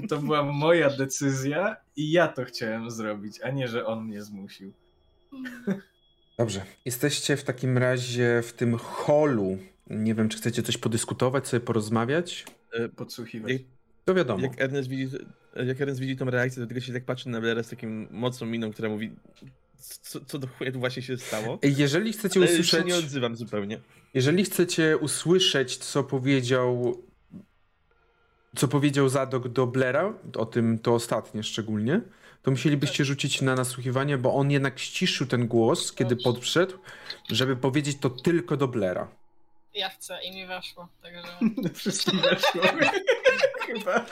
[0.10, 4.74] to była moja decyzja i ja to chciałem zrobić, a nie, że on mnie zmusił.
[6.38, 6.62] Dobrze.
[6.86, 9.58] Jesteście w takim razie w tym holu.
[9.90, 12.46] Nie wiem, czy chcecie coś podyskutować, sobie porozmawiać.
[12.96, 13.52] Podsłuchiwać.
[13.52, 13.62] Jak,
[14.06, 14.44] To wiadomo.
[14.44, 15.18] jak, Ernest widzi,
[15.68, 18.48] jak Ernest widzi tą reakcję, to tylko się tak patrzy na Blaira z takim mocną
[18.48, 19.12] miną, która mówi
[20.02, 21.60] co, co do chuja tu właśnie się stało.
[21.64, 23.80] Jeżeli chcecie Ale się usłyszeć, nie odzywam zupełnie.
[24.14, 26.98] jeżeli chcecie usłyszeć, co powiedział,
[28.56, 32.02] co powiedział Zadok do Blera, o tym to ostatnie szczególnie,
[32.42, 36.74] to musielibyście rzucić na nasłuchiwanie, bo on jednak ściszył ten głos, kiedy podszedł,
[37.32, 39.08] żeby powiedzieć to tylko do Blera.
[39.76, 41.22] Ja chcę i mi weszło, także.
[41.80, 42.62] Wszystkim weszło.
[43.68, 44.06] Chyba.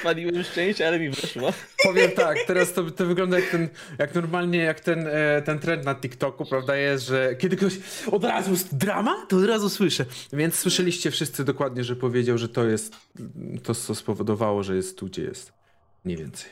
[0.00, 1.52] Spaliłem szczęście, ale mi weszło.
[1.82, 5.84] Powiem tak, teraz to, to wygląda jak ten, jak normalnie, jak ten, e, ten trend
[5.84, 7.74] na TikToku, prawda, jest, że kiedy ktoś
[8.12, 10.04] od razu jest drama, to od razu słyszę.
[10.32, 12.96] Więc słyszeliście wszyscy dokładnie, że powiedział, że to jest
[13.62, 15.52] to, co spowodowało, że jest tu, gdzie jest.
[16.04, 16.50] Mniej więcej.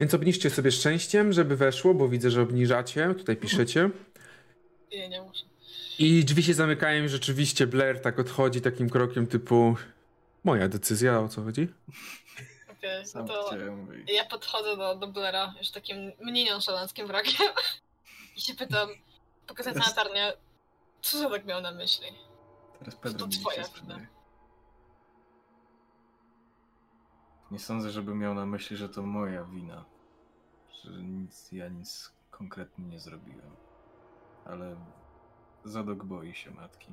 [0.00, 3.90] Więc obniżcie sobie szczęściem, żeby weszło, bo widzę, że obniżacie, tutaj piszecie.
[4.92, 5.53] Nie, nie muszę.
[5.98, 9.76] I drzwi się zamykają i rzeczywiście Blair tak odchodzi takim krokiem typu
[10.44, 11.68] moja decyzja, o co chodzi?
[12.78, 13.50] Okej, no Sam to
[14.06, 17.46] ja podchodzę do, do Blaira już takim mniej nonszalanckim wrakiem
[18.36, 18.88] i się pytam,
[19.46, 20.32] pokazując na latarnię,
[21.02, 22.06] co za tak miał na myśli?
[22.78, 23.64] Teraz Pedro To twoja.
[27.50, 29.84] Nie sądzę, żeby miał na myśli, że to moja wina.
[30.84, 33.56] Że nic, ja nic konkretnie nie zrobiłem.
[34.44, 34.76] Ale
[35.64, 36.92] Zadok boi się matki.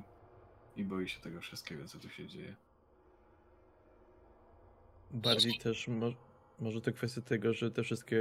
[0.76, 2.56] i boi się tego wszystkiego, co tu się dzieje.
[5.10, 6.12] Bardziej też mo-
[6.58, 8.18] może to kwestia tego, że te wszystkie,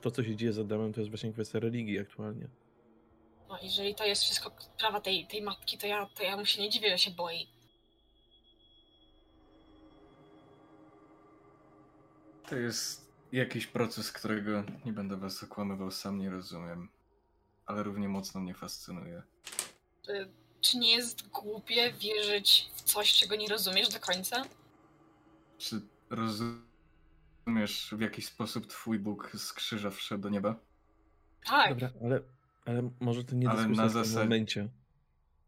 [0.00, 2.48] to co się dzieje z Adamem, to jest właśnie kwestia religii aktualnie.
[3.48, 6.62] No, jeżeli to jest wszystko prawa tej, tej matki, to ja, to ja mu się
[6.62, 7.46] nie dziwię, że się boi.
[12.48, 16.88] To jest jakiś proces, którego nie będę was okłamywał, sam nie rozumiem.
[17.66, 19.22] Ale równie mocno mnie fascynuje.
[20.08, 20.28] Y,
[20.60, 24.44] Czy nie jest głupie wierzyć w coś, czego nie rozumiesz do końca?
[25.58, 25.80] Czy
[26.10, 30.56] rozumiesz, w jaki sposób twój Bóg z krzyża wszedł do nieba?
[31.46, 32.20] Tak, Dobra, ale,
[32.64, 34.68] ale może to nie Ale dyskusja na w tym zasadzie- momencie.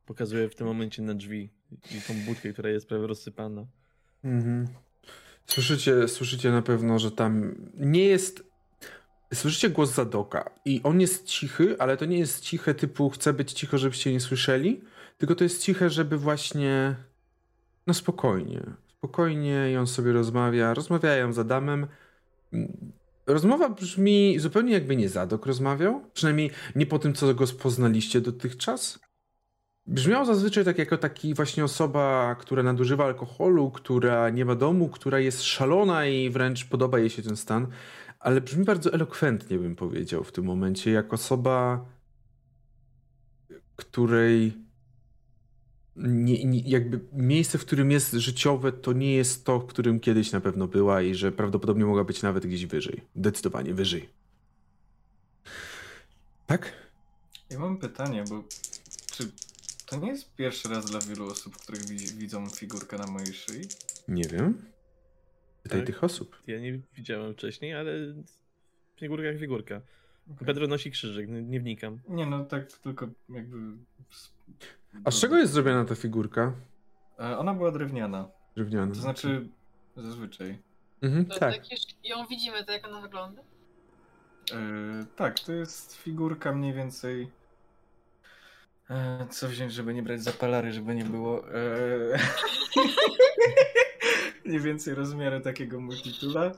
[0.07, 1.51] Pokazuję w tym momencie na drzwi
[1.91, 3.67] i tą budkę, która jest prawie rozsypana.
[4.25, 4.69] Mhm.
[5.47, 8.47] Słyszycie, słyszycie na pewno, że tam nie jest.
[9.35, 13.53] Słyszycie głos Zadoka i on jest cichy, ale to nie jest ciche typu chcę być
[13.53, 14.81] cicho, żebyście nie słyszeli,
[15.18, 16.97] tylko to jest ciche, żeby właśnie
[17.87, 18.62] no spokojnie,
[18.99, 21.87] spokojnie i on sobie rozmawia, rozmawiają z Adamem.
[23.26, 28.99] Rozmowa brzmi zupełnie jakby nie Zadok rozmawiał, przynajmniej nie po tym, co go poznaliście dotychczas.
[29.87, 35.18] Brzmiał zazwyczaj tak jako taki właśnie osoba, która nadużywa alkoholu, która nie ma domu, która
[35.18, 37.66] jest szalona i wręcz podoba jej się ten stan,
[38.21, 41.87] ale brzmi bardzo elokwentnie, bym powiedział w tym momencie, jak osoba,
[43.77, 44.53] której
[45.97, 50.33] nie, nie, jakby miejsce, w którym jest życiowe, to nie jest to, w którym kiedyś
[50.33, 53.05] na pewno była i że prawdopodobnie mogła być nawet gdzieś wyżej.
[53.16, 54.09] Zdecydowanie wyżej.
[56.47, 56.73] Tak?
[57.51, 58.45] Ja mam pytanie, bo
[59.12, 59.33] czy
[59.87, 63.69] to nie jest pierwszy raz dla wielu osób, których wi- widzą figurkę na mojej szyi?
[64.09, 64.62] Nie wiem.
[65.69, 65.87] Pytaj Tak?
[65.87, 66.43] tych osób.
[66.47, 67.93] Ja nie widziałem wcześniej, ale
[68.97, 69.81] figurka jak figurka.
[70.47, 71.99] Pedro nosi krzyżyk, nie wnikam.
[72.09, 73.57] Nie, no tak tylko jakby...
[75.05, 76.53] A z czego jest zrobiona ta figurka?
[77.21, 78.29] E, Ona była drewniana.
[78.57, 78.95] Drewniana.
[78.95, 79.49] To znaczy,
[79.97, 80.59] zazwyczaj.
[81.03, 81.55] Mhm, to tak.
[81.55, 83.43] jak już ją widzimy, to jak ona wygląda?
[84.53, 87.31] E, tak, to jest figurka mniej więcej.
[88.91, 91.49] E, co wziąć, żeby nie brać zapalary, żeby nie było.
[91.55, 91.59] E,
[94.49, 96.44] mniej więcej rozmiary takiego multitula.
[96.44, 96.53] E,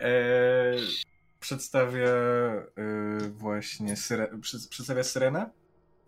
[0.00, 0.76] e,
[1.40, 2.66] przedstawia e,
[3.30, 4.38] właśnie syre,
[4.70, 5.50] przedstawia syrenę.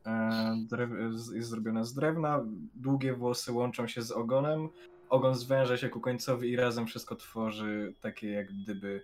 [0.07, 0.90] E, drew,
[1.34, 2.44] jest zrobiona z drewna.
[2.74, 4.68] Długie włosy łączą się z ogonem.
[5.09, 9.02] Ogon zwęża się ku końcowi i razem wszystko tworzy takie jak gdyby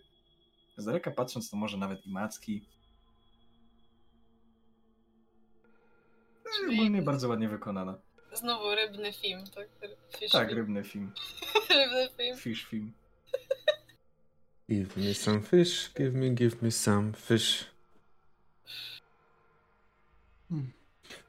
[0.76, 2.64] z daleka patrząc to może nawet i macki.
[6.56, 7.98] Czyli- Ogólnie bardzo ładnie wykonana.
[8.34, 9.68] Znowu rybny film, tak?
[10.18, 10.58] Fish Tak, film.
[10.58, 11.12] rybny film.
[11.70, 12.36] rybny film.
[12.38, 12.92] Fish film.
[14.70, 17.66] Give me some fish, give me, give me some fish.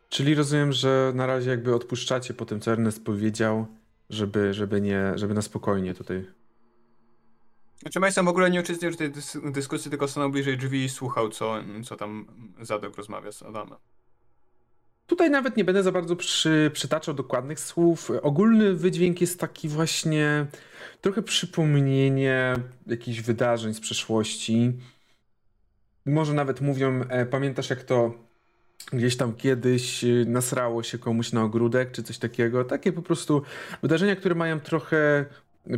[0.09, 3.67] Czyli rozumiem, że na razie jakby odpuszczacie po tym, co Ernest powiedział,
[4.09, 6.25] żeby, żeby nie, żeby na spokojnie tutaj.
[7.79, 10.89] Znaczy Mason w ogóle nie uczestniczył w tej dys- dyskusji, tylko stanął bliżej drzwi i
[10.89, 12.27] słuchał, co, co tam
[12.61, 13.77] Zadok rozmawia z Adamem.
[15.11, 18.11] Tutaj nawet nie będę za bardzo przy, przytaczał dokładnych słów.
[18.21, 20.45] Ogólny wydźwięk jest taki właśnie
[21.01, 22.55] trochę przypomnienie
[22.87, 24.73] jakichś wydarzeń z przeszłości.
[26.05, 28.13] Może nawet mówią, e, pamiętasz jak to
[28.93, 32.63] gdzieś tam kiedyś e, nasrało się komuś na ogródek, czy coś takiego.
[32.65, 33.41] Takie po prostu
[33.81, 35.25] wydarzenia, które mają trochę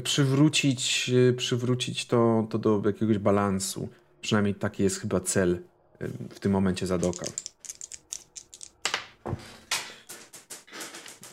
[0.04, 3.90] przywrócić, e, przywrócić to, to do jakiegoś balansu.
[4.22, 5.60] Przynajmniej taki jest chyba cel
[6.00, 7.26] e, w tym momencie Zadoka.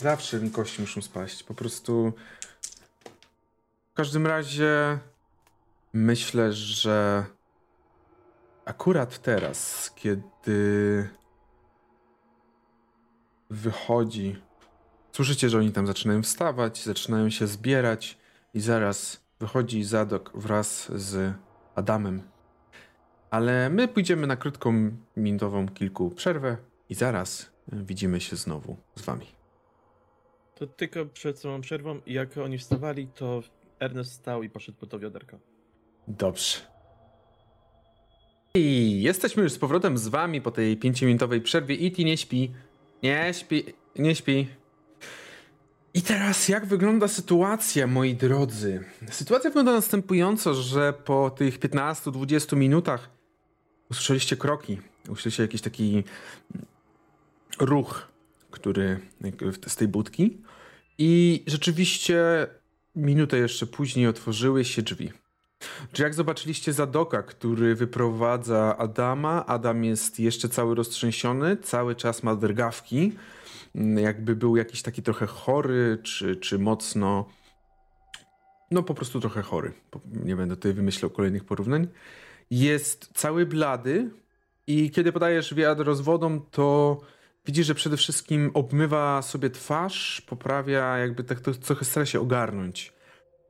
[0.00, 1.42] Zawsze mi kości muszą spaść.
[1.42, 2.12] Po prostu.
[3.90, 4.98] W każdym razie
[5.92, 7.24] myślę, że
[8.64, 11.08] akurat teraz, kiedy
[13.50, 14.42] wychodzi,
[15.12, 18.18] słyszycie, że oni tam zaczynają wstawać, zaczynają się zbierać
[18.54, 21.34] i zaraz wychodzi Zadok wraz z
[21.74, 22.22] Adamem.
[23.30, 26.56] Ale my pójdziemy na krótką minutową kilku przerwę
[26.88, 29.39] i zaraz widzimy się znowu z wami.
[30.60, 33.42] To tylko przed samą przerwą, jak oni wstawali, to
[33.78, 35.38] Ernest stał i poszedł po to wiaderko.
[36.08, 36.58] Dobrze.
[38.54, 41.74] I jesteśmy już z powrotem z wami po tej pięciominutowej przerwie.
[41.74, 42.52] Iti nie śpi.
[43.02, 43.64] Nie śpi.
[43.98, 44.48] Nie śpi.
[45.94, 48.84] I teraz jak wygląda sytuacja, moi drodzy?
[49.10, 53.10] Sytuacja wygląda następująco, że po tych 15-20 minutach
[53.90, 54.78] usłyszeliście kroki.
[55.08, 56.04] Usłyszeliście jakiś taki
[57.60, 58.08] ruch,
[58.50, 59.00] który
[59.66, 60.38] z tej budki.
[61.02, 62.46] I rzeczywiście
[62.96, 65.12] minutę jeszcze później otworzyły się drzwi.
[65.92, 72.36] Czy jak zobaczyliście Zadoka, który wyprowadza Adama, Adam jest jeszcze cały roztrzęsiony, cały czas ma
[72.36, 73.12] drgawki,
[73.74, 77.28] mm, jakby był jakiś taki trochę chory, czy, czy mocno,
[78.70, 79.72] no po prostu trochę chory.
[80.24, 81.88] Nie będę tutaj wymyślał kolejnych porównań.
[82.50, 84.10] Jest cały blady
[84.66, 86.02] i kiedy podajesz wiadro z
[86.50, 87.00] to
[87.46, 92.92] widzisz, że przede wszystkim obmywa sobie twarz, poprawia, jakby tak to, trochę stara się ogarnąć.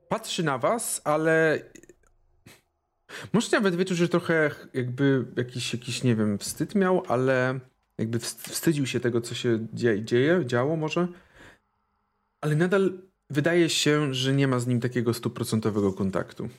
[0.09, 1.59] Patrzy na was, ale
[3.33, 7.59] Możecie nawet wyczuć, że trochę jakby jakiś, jakiś, nie wiem, wstyd miał, ale
[7.97, 11.07] jakby wst- wstydził się tego, co się dzie- dzieje, działo może.
[12.41, 16.49] Ale nadal wydaje się, że nie ma z nim takiego stuprocentowego kontaktu.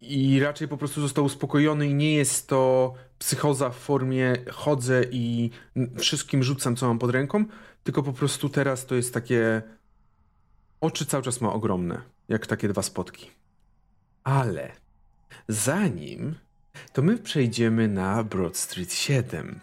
[0.00, 5.50] I raczej po prostu został uspokojony i nie jest to psychoza w formie chodzę i
[5.98, 7.44] wszystkim rzucam, co mam pod ręką,
[7.84, 9.62] tylko po prostu teraz to jest takie...
[10.80, 13.30] Oczy cały czas ma ogromne, jak takie dwa spotki.
[14.24, 14.72] Ale
[15.48, 16.34] zanim,
[16.92, 19.60] to my przejdziemy na Broad Street 7.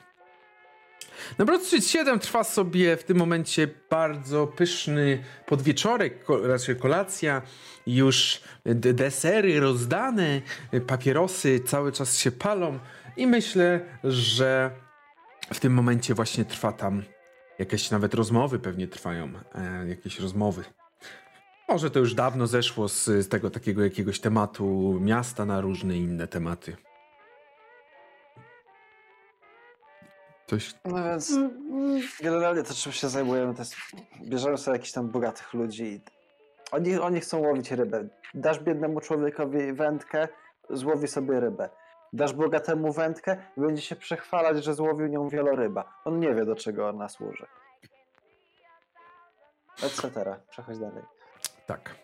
[1.38, 7.42] Na Broad Street 7 trwa sobie w tym momencie bardzo pyszny podwieczorek, ko- raczej kolacja,
[7.88, 10.42] już desery rozdane,
[10.88, 12.80] papierosy cały czas się palą
[13.18, 14.72] i myślę, że
[15.54, 17.04] w tym momencie właśnie trwa tam
[17.60, 20.64] jakieś nawet rozmowy pewnie trwają, e, jakieś rozmowy.
[21.70, 26.28] Może to już dawno zeszło z, z tego takiego jakiegoś tematu miasta na różne inne
[26.28, 26.76] tematy.
[30.48, 30.74] Coś.
[30.86, 33.76] No więc Mm, mm, generalnie to czym się zajmujemy, to jest
[34.22, 36.02] bierzemy sobie jakichś tam bogatych ludzi i
[36.72, 38.08] oni, oni chcą łowić rybę.
[38.34, 40.28] Dasz biednemu człowiekowi wędkę,
[40.70, 41.70] złowi sobie rybę.
[42.14, 46.02] Dasz bogatemu wędkę, będzie się przechwalać, że złowił nią wieloryba.
[46.06, 47.46] On nie wie, do czego ona służy.
[49.84, 50.12] Etc.
[50.50, 51.04] Przechodź dalej.
[51.66, 51.96] Tak.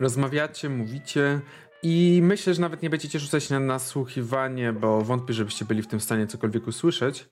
[0.00, 1.40] Rozmawiacie, mówicie
[1.82, 6.00] i myślę, że nawet nie będziecie rzucać na nasłuchiwanie, bo wątpię, żebyście byli w tym
[6.00, 7.28] stanie cokolwiek usłyszeć.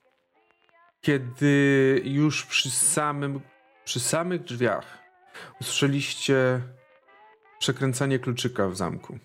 [1.05, 3.41] Kiedy już przy samym,
[3.83, 4.97] przy samych drzwiach
[5.61, 6.61] usłyszeliście
[7.59, 9.19] przekręcanie kluczyka w zamku.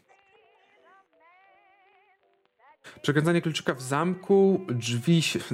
[3.03, 5.39] Przekręcanie kluczyka w zamku, drzwi się...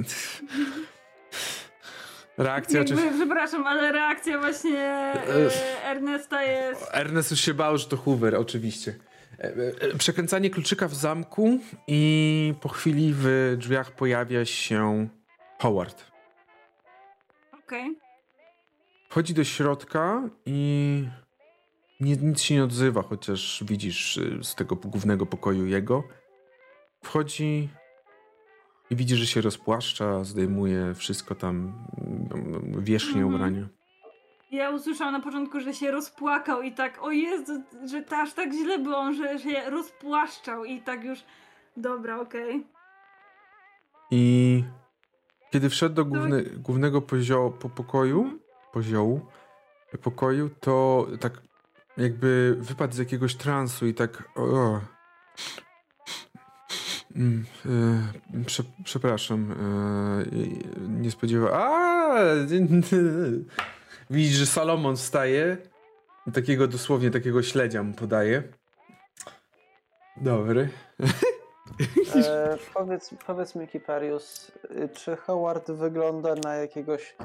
[2.37, 3.17] Reakcja jakby, oczywiście...
[3.19, 6.89] przepraszam, ale reakcja właśnie e, Ernesta jest...
[6.91, 8.95] Ernest już się bał, że to Hoover, oczywiście.
[9.39, 15.07] E, e, Przekręcanie kluczyka w zamku i po chwili w drzwiach pojawia się
[15.59, 16.16] Howard.
[17.67, 17.99] Okej.
[19.09, 21.03] Wchodzi do środka i
[21.99, 26.03] nie, nic się nie odzywa, chociaż widzisz y, z tego głównego pokoju jego.
[27.03, 27.69] Wchodzi
[28.89, 31.85] i widzi, że się rozpłaszcza, zdejmuje wszystko tam,
[32.31, 33.35] mm, wierzchnie Mhm.
[33.35, 33.67] ubrania.
[34.51, 38.53] Ja usłyszałam na początku, że się rozpłakał i tak, o Jezu, że to aż tak
[38.53, 41.19] źle było, że się rozpłaszczał i tak już,
[41.77, 42.65] dobra, okej.
[44.11, 44.63] I
[45.51, 48.39] kiedy wszedł do główny, głównego pozio, po pokoju,
[48.73, 49.21] poziołu,
[50.01, 51.41] pokoju, to tak
[51.97, 54.23] jakby wypadł z jakiegoś transu i tak.
[54.35, 54.79] O,
[57.17, 57.45] Mm,
[58.35, 59.51] e, prze, przepraszam.
[59.51, 59.55] E,
[60.87, 61.49] nie spodziewał.
[61.53, 62.15] A!
[64.09, 65.57] Widzisz, że Salomon wstaje.
[66.33, 68.43] Takiego dosłownie takiego śledzia mu podaje.
[70.21, 70.69] Dobry.
[72.15, 77.15] E, powiedz, powiedz mi, Kiparius, y, czy Howard wygląda na jakiegoś.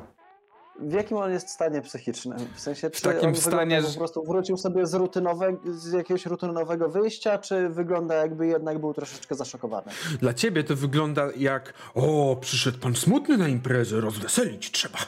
[0.80, 2.38] W jakim on jest stanie psychicznym?
[2.54, 6.26] W sensie, czy takim on stanie, że po prostu wrócił sobie z, rutynowe, z jakiegoś
[6.26, 9.92] rutynowego wyjścia, czy wygląda jakby jednak był troszeczkę zaszokowany?
[10.20, 14.98] Dla ciebie to wygląda jak o, przyszedł pan smutny na imprezę, rozweselić trzeba.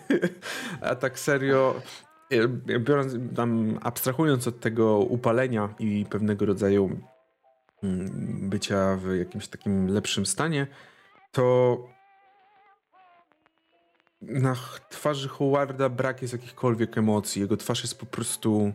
[0.80, 1.74] A tak serio,
[2.30, 2.48] e,
[2.78, 6.90] biorąc, tam abstrahując od tego upalenia i pewnego rodzaju
[8.48, 10.66] bycia w jakimś takim lepszym stanie,
[11.32, 11.78] to
[14.22, 14.56] na
[14.90, 17.42] twarzy Howarda brak jest jakichkolwiek emocji.
[17.42, 18.72] Jego twarz jest po prostu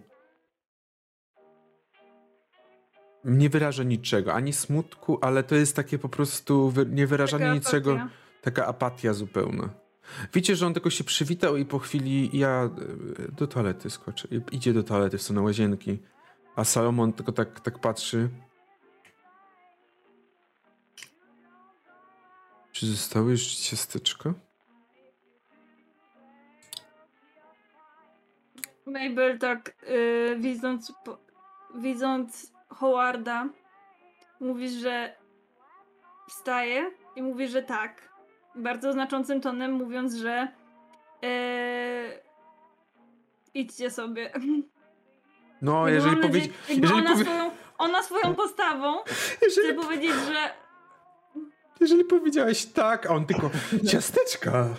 [3.23, 7.91] nie wyraża niczego, ani smutku, ale to jest takie po prostu wy- niewyrażanie Taka niczego,
[7.93, 8.09] apatia.
[8.41, 9.69] taka apatia zupełna.
[10.33, 12.69] Widzicie, że on tylko się przywitał i po chwili ja
[13.29, 14.27] e, do toalety skoczę.
[14.51, 15.99] Idzie do toalety w stronę łazienki,
[16.55, 18.29] a Salomon tylko tak, tak patrzy.
[22.71, 24.33] Czy zostały już ciasteczko?
[28.85, 31.17] Mabel tak y, widząc, po,
[31.75, 33.47] widząc Howarda
[34.39, 35.15] mówi, że
[36.29, 38.09] wstaje i mówi, że tak.
[38.55, 40.47] Bardzo znaczącym tonem mówiąc, że
[41.23, 42.19] y,
[43.53, 44.31] idźcie sobie.
[45.61, 46.39] No, jeżeli mam powie...
[46.41, 47.23] nadzieję- jakby jeżeli ona powie...
[47.23, 48.97] swoją, ona swoją postawą
[49.41, 50.53] Jeżeli, chce powiedzieć, że
[51.79, 53.49] jeżeli powiedziałeś tak, a on tylko
[53.91, 54.69] ciasteczka.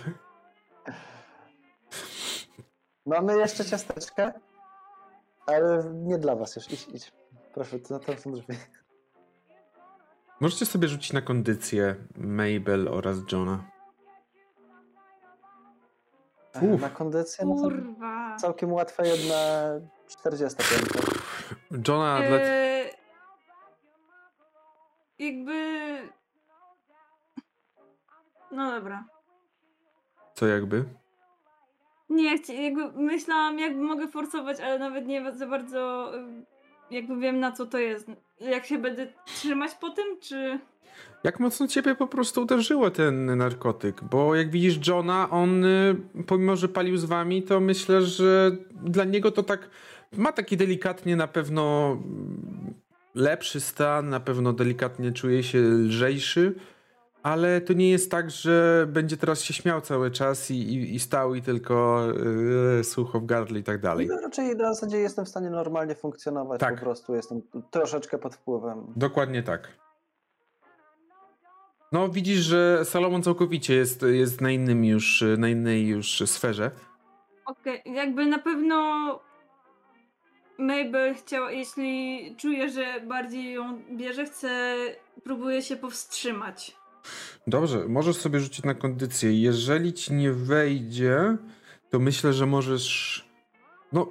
[3.05, 4.33] Mamy jeszcze ciasteczka,
[5.45, 6.71] ale nie dla was już.
[6.71, 7.11] Idź, idź.
[7.53, 8.53] Proszę, to tam są drzwi.
[10.39, 13.63] Możecie sobie rzucić na kondycję Mabel oraz Johna.
[16.61, 16.81] Uff.
[16.81, 18.35] Na kondycję no kurwa.
[18.37, 19.35] całkiem łatwe jedna
[20.07, 20.81] 45.
[21.87, 22.37] Johna dla...
[22.37, 22.91] Eee,
[25.19, 26.20] jakby.
[28.51, 29.05] No dobra.
[30.35, 30.85] Co jakby?
[32.09, 36.45] Nie, jakby myślałam, jak mogę forsować, ale nawet nie za bardzo ym,
[36.91, 38.07] jakby wiem na co to jest.
[38.39, 40.59] Jak się będę trzymać po tym, czy.
[41.23, 44.03] Jak mocno ciebie po prostu uderzyło ten narkotyk?
[44.03, 45.95] Bo jak widzisz Johna, on y,
[46.27, 48.51] pomimo, że palił z wami, to myślę, że
[48.83, 49.69] dla niego to tak
[50.17, 52.73] ma taki delikatnie na pewno mm,
[53.15, 56.55] lepszy stan, na pewno delikatnie czuje się lżejszy,
[57.23, 60.99] ale to nie jest tak, że będzie teraz się śmiał cały czas i, i, i
[60.99, 62.03] stał i tylko
[62.77, 64.07] yy, sucho w gardle i tak dalej.
[64.07, 66.75] No, raczej na zasadzie jestem w stanie normalnie funkcjonować, Tak.
[66.75, 67.41] po prostu jestem
[67.71, 68.93] troszeczkę pod wpływem.
[68.95, 69.67] Dokładnie tak.
[71.91, 76.71] No widzisz, że Salomon całkowicie jest, jest na innym już, na innej już sferze.
[77.45, 78.75] Okej, jakby na pewno
[80.57, 84.75] Mabel chciała, jeśli czuje, że bardziej ją bierze, chce,
[85.23, 86.80] próbuje się powstrzymać.
[87.47, 89.41] Dobrze, możesz sobie rzucić na kondycję.
[89.41, 91.37] Jeżeli ci nie wejdzie,
[91.89, 93.25] to myślę, że możesz.
[93.91, 94.07] No.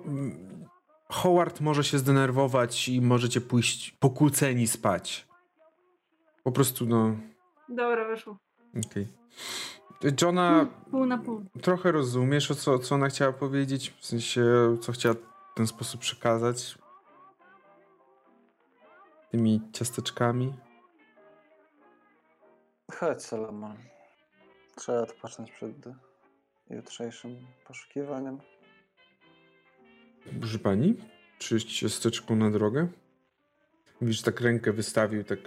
[1.08, 5.28] Howard może się zdenerwować i możecie pójść pokłóceni spać.
[6.44, 7.16] Po prostu, no.
[7.68, 8.36] Dobra, wyszło.
[8.86, 9.06] Okej.
[10.22, 11.44] Johna, Pół na pół.
[11.62, 13.94] trochę rozumiesz, o co, co ona chciała powiedzieć?
[14.00, 14.44] W sensie,
[14.80, 16.78] co chciała w ten sposób przekazać?
[19.30, 20.52] Tymi ciasteczkami?
[22.98, 23.76] Chodź, Salomon.
[24.76, 25.72] Trzeba odpocząć przed
[26.70, 27.36] jutrzejszym
[27.66, 28.38] poszukiwaniem.
[30.40, 30.96] Proszę pani,
[31.38, 32.88] czy ciasteczką na drogę?
[34.00, 35.38] Widzisz, tak rękę wystawił, tak.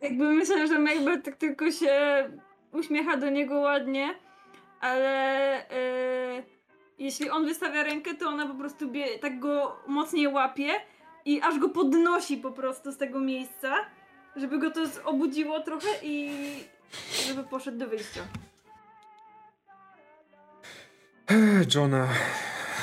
[0.00, 2.24] Jakby myślę, że Mabel tak tylko się
[2.72, 4.14] uśmiecha do niego ładnie,
[4.80, 6.42] ale e,
[6.98, 10.72] jeśli on wystawia rękę, to ona po prostu bie, tak go mocniej łapie
[11.28, 13.76] i aż go podnosi po prostu z tego miejsca,
[14.36, 16.30] żeby go to obudziło trochę i
[17.26, 18.20] żeby poszedł do wyjścia.
[21.74, 22.08] Johna,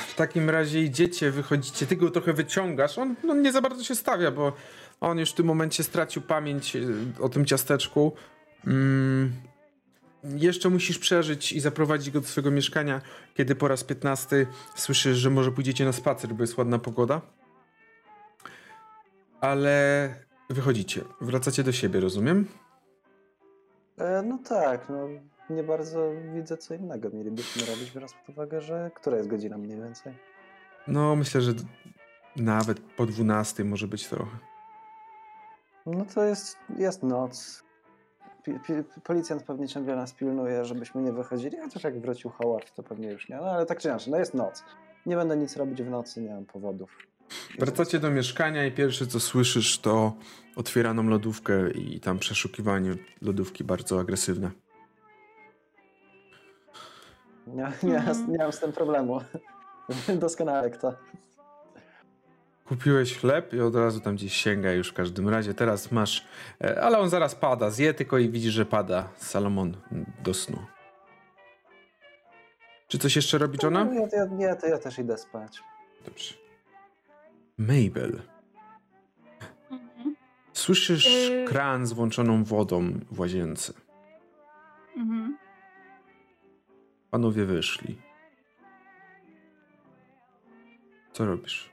[0.08, 2.98] w takim razie idziecie, wychodzicie, ty go trochę wyciągasz.
[2.98, 4.54] On no, nie za bardzo się stawia, bo
[5.02, 8.14] on już w tym momencie stracił pamięć y, o tym ciasteczku.
[8.68, 9.34] Mm.
[10.24, 13.02] Jeszcze musisz przeżyć i zaprowadzić go do swojego mieszkania,
[13.36, 17.22] kiedy po raz 15 słyszysz, że może pójdziecie na spacer, bo jest ładna pogoda.
[19.46, 20.10] Ale
[20.50, 22.48] wychodzicie, wracacie do siebie, rozumiem?
[23.98, 25.08] E, no tak, no
[25.50, 29.78] nie bardzo widzę co innego mielibyśmy robić, biorąc pod uwagę, że która jest godzina mniej
[29.78, 30.14] więcej.
[30.88, 31.52] No, myślę, że
[32.36, 34.38] nawet po 12 może być trochę.
[35.86, 37.64] No to jest, jest noc.
[38.44, 38.74] Pi, pi,
[39.04, 43.30] policjant pewnie ciągle nas pilnuje, żebyśmy nie wychodzili, chociaż jak wrócił Howard, to pewnie już
[43.30, 43.36] nie.
[43.36, 44.64] No ale tak czy inaczej, no jest noc.
[45.06, 46.98] Nie będę nic robić w nocy, nie mam powodów.
[47.60, 50.14] Wracacie do mieszkania i pierwsze co słyszysz to
[50.56, 54.52] otwieraną lodówkę i tam przeszukiwanie lodówki bardzo agresywne.
[57.48, 59.22] Nie, nie, nie mam z tym problemu.
[60.20, 60.94] Doskonale kto.
[62.66, 65.54] Kupiłeś chleb i od razu tam gdzieś sięga już w każdym razie.
[65.54, 66.28] Teraz masz,
[66.64, 67.70] e, ale on zaraz pada.
[67.70, 69.78] Zje tylko i widzisz, że pada Salomon
[70.24, 70.58] do snu.
[72.88, 73.86] Czy coś jeszcze robi Johna?
[73.86, 75.60] No, ja, ja, nie, to ja też idę spać.
[76.06, 76.45] Dobrze.
[77.58, 78.22] Mabel.
[79.72, 80.16] Mhm.
[80.54, 81.46] Słyszysz Yy.
[81.46, 83.74] kran z włączoną wodą w łazience.
[84.98, 85.38] Mhm.
[87.12, 87.98] Panowie wyszli.
[91.14, 91.70] Co robisz?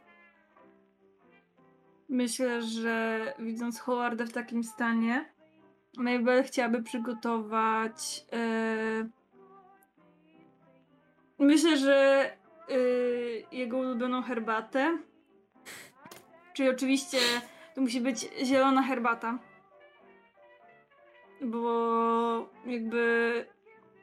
[2.09, 5.33] Myślę, że widząc Howarda w takim stanie,
[5.97, 8.27] Mabel chciałaby przygotować.
[8.33, 9.09] e,
[11.39, 11.97] Myślę, że
[12.69, 12.77] e,
[13.57, 14.99] jego ulubioną herbatę.
[16.53, 17.19] Czyli oczywiście
[17.75, 19.39] to musi być zielona herbata.
[21.41, 23.47] Bo jakby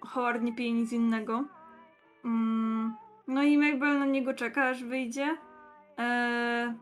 [0.02, 1.44] Howard nie pije nic innego.
[2.26, 2.96] Mm,
[3.28, 5.38] No i Mabel na niego czeka, aż wyjdzie.
[6.00, 6.76] E,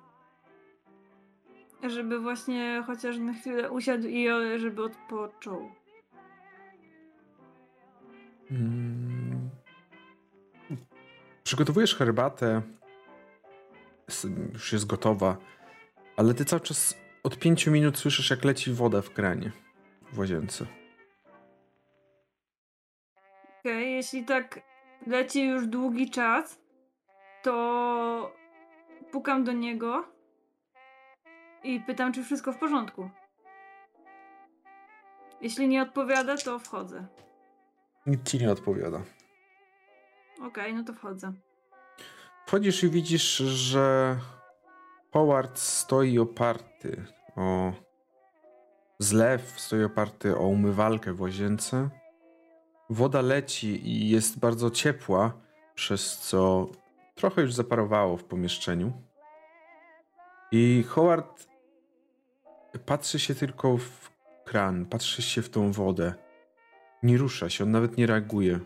[1.84, 5.72] żeby właśnie chociaż na chwilę usiadł i żeby odpoczął.
[8.52, 9.49] Mm.
[11.44, 12.61] Przygotowujesz herbatę,
[14.53, 15.38] już jest gotowa,
[16.18, 19.52] ale ty cały czas od pięciu minut słyszysz, jak leci woda w kranie
[20.14, 20.65] w łazience.
[23.60, 24.60] Okej, jeśli tak
[25.07, 26.61] leci już długi czas,
[27.44, 28.35] to
[29.11, 30.06] pukam do niego
[31.64, 33.10] i pytam, czy wszystko w porządku.
[35.41, 37.07] Jeśli nie odpowiada, to wchodzę.
[38.06, 39.02] Nikt ci nie odpowiada.
[40.41, 41.34] Okej, no to wchodzę.
[42.45, 44.15] Wchodzisz i widzisz, że
[45.13, 47.05] Howard stoi oparty
[47.35, 47.71] o
[48.99, 51.89] zlew, stoi oparty o umywalkę w łazience.
[52.89, 55.34] Woda leci i jest bardzo ciepła,
[55.75, 56.67] przez co
[57.15, 58.93] trochę już zaparowało w pomieszczeniu.
[60.51, 61.47] I Howard
[62.85, 64.11] patrzy się tylko w
[64.45, 66.13] kran, patrzy się w tą wodę.
[67.03, 68.59] Nie rusza się, on nawet nie reaguje.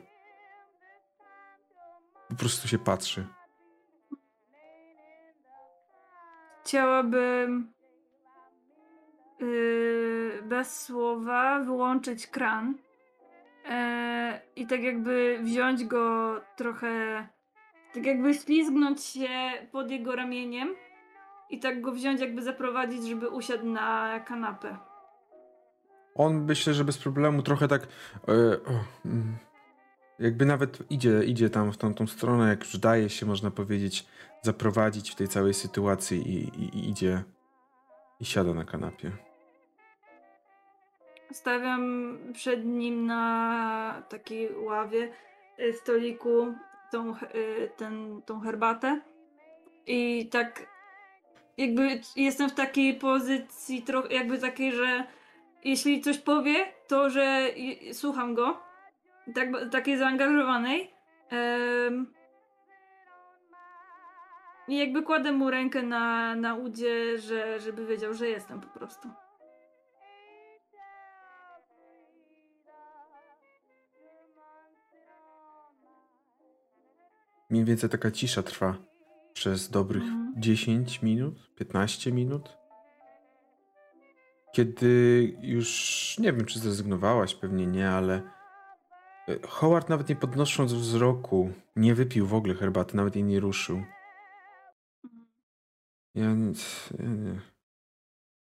[2.30, 3.28] Po prostu się patrzy.
[6.64, 7.74] Chciałabym
[9.40, 12.76] yy, bez słowa wyłączyć kran
[13.66, 17.28] e, i tak jakby wziąć go trochę,
[17.94, 19.30] tak jakby ślizgnąć się
[19.72, 20.76] pod jego ramieniem
[21.50, 24.78] i tak go wziąć, jakby zaprowadzić, żeby usiadł na kanapę.
[26.16, 27.82] On myślę, że bez problemu trochę tak.
[27.84, 27.88] E,
[28.28, 29.38] o, mm,
[30.22, 34.06] jakby nawet idzie, idzie tam w tamtą stronę, jak już daje się, można powiedzieć,
[34.42, 37.24] zaprowadzić w tej całej sytuacji i, i, i idzie
[38.20, 39.12] i siada na kanapie.
[41.32, 45.12] Stawiam przed nim na takiej ławie,
[45.60, 46.54] y, stoliku,
[46.92, 49.02] tą, y, ten, tą herbatę.
[49.88, 50.68] I tak
[51.58, 55.04] jakby jestem w takiej pozycji trochę jakby takiej, że
[55.64, 56.56] jeśli coś powie,
[56.88, 57.50] to że
[57.94, 58.71] słucham go.
[59.36, 60.94] Tak, takiej zaangażowanej.
[61.30, 62.14] Em,
[64.68, 69.10] I jakby kładę mu rękę na, na udzie, że, żeby wiedział, że jestem po prostu.
[77.50, 78.76] Mniej więcej taka cisza trwa
[79.34, 80.34] przez dobrych Mhm.
[80.38, 82.58] 10 minut, 15 minut.
[84.54, 88.22] Kiedy już nie wiem, czy zrezygnowałaś, pewnie nie, ale
[89.48, 93.84] Howard nawet nie podnosząc wzroku, nie wypił w ogóle herbaty, nawet jej nie ruszył.
[96.16, 97.42] Ja nic, ja nie.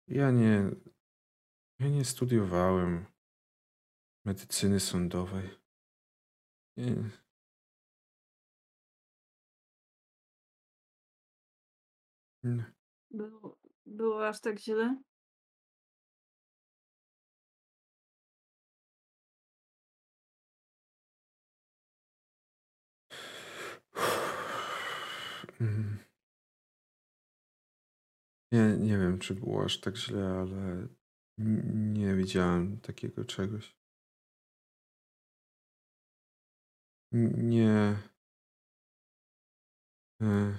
[0.08, 0.70] Ja nie.
[1.80, 3.06] Ja nie studiowałem
[4.26, 5.50] medycyny sądowej.
[6.78, 6.96] Nie.
[12.44, 12.74] Nie.
[13.12, 14.98] Było, było aż tak źle?
[28.52, 30.88] Nie, nie wiem, czy było aż tak źle, ale
[31.38, 33.78] nie widziałem takiego czegoś.
[37.38, 37.98] Nie.
[40.22, 40.58] E.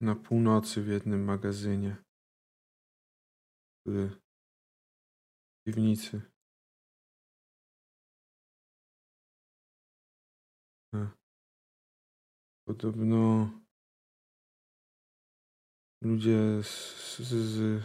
[0.00, 1.96] Na północy w jednym magazynie.
[3.86, 4.16] W
[5.66, 6.37] piwnicy.
[12.68, 13.50] Podobno
[16.02, 17.82] ludzie z, z, z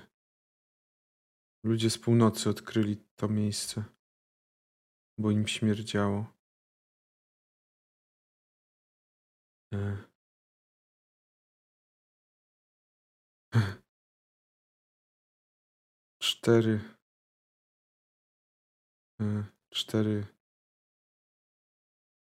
[1.64, 3.84] ludzie z północy odkryli to miejsce,
[5.18, 6.34] bo im śmierdziało.
[9.74, 9.98] E.
[16.22, 16.80] Cztery.
[19.22, 20.28] e, Cztery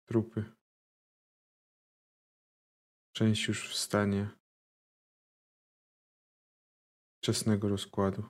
[0.09, 0.53] trupy.
[3.16, 4.28] Część już w stanie
[7.23, 8.24] wczesnego rozkładu.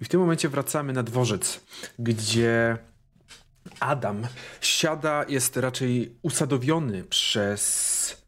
[0.00, 1.64] I w tym momencie wracamy na dworzec,
[1.98, 2.78] gdzie
[3.80, 4.26] Adam
[4.60, 8.26] siada, jest raczej usadowiony przez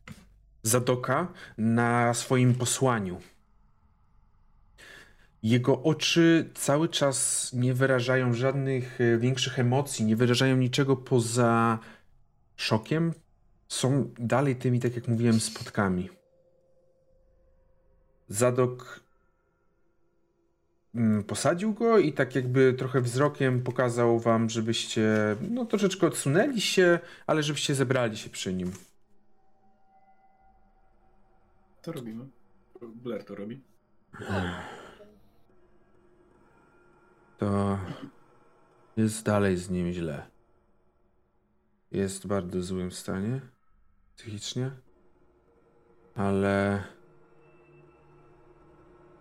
[0.62, 3.20] Zadoka na swoim posłaniu.
[5.42, 11.78] Jego oczy cały czas nie wyrażają żadnych e, większych emocji, nie wyrażają niczego poza
[12.56, 13.12] szokiem.
[13.68, 16.08] Są dalej tymi, tak jak mówiłem, spotkami.
[18.28, 19.00] Zadok
[20.94, 26.98] mm, posadził go i tak jakby trochę wzrokiem pokazał wam, żebyście no troszeczkę odsunęli się,
[27.26, 28.72] ale żebyście zebrali się przy nim.
[31.82, 32.24] To robimy.
[32.82, 33.60] Blair to robi.
[37.42, 37.78] To
[38.96, 40.26] jest dalej z nim źle.
[41.92, 43.40] Jest w bardzo złym stanie
[44.16, 44.70] psychicznie,
[46.14, 46.84] ale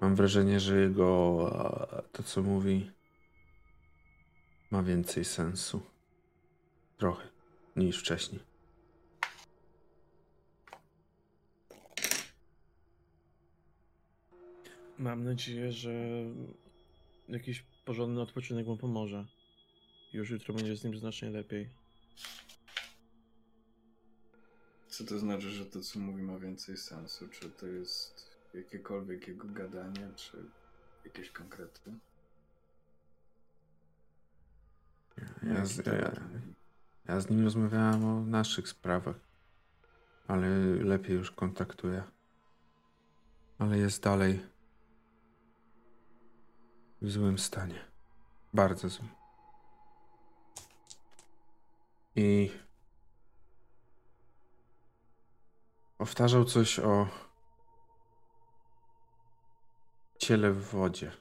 [0.01, 2.91] mam wrażenie, że jego a, to, co mówi,
[4.71, 5.81] ma więcej sensu.
[6.97, 7.27] Trochę
[7.75, 8.41] niż wcześniej.
[14.97, 15.91] Mam nadzieję, że
[17.29, 19.25] jakiś porządny odpoczynek mu pomoże.
[20.13, 21.69] Już jutro będzie z nim znacznie lepiej.
[24.87, 27.27] Co to znaczy, że to, co mówi, ma więcej sensu?
[27.27, 30.37] Czy to jest jakiekolwiek jego gadanie, czy
[31.05, 31.91] jakieś konkrety?
[35.43, 36.11] Ja z, ja,
[37.07, 39.19] ja z nim rozmawiałem o naszych sprawach,
[40.27, 42.03] ale lepiej już kontaktuję.
[43.59, 44.50] Ale jest dalej
[47.01, 47.85] w złym stanie.
[48.53, 49.09] Bardzo złym.
[52.15, 52.51] I
[55.97, 57.07] powtarzał coś o
[60.17, 61.11] ciele w wodzie.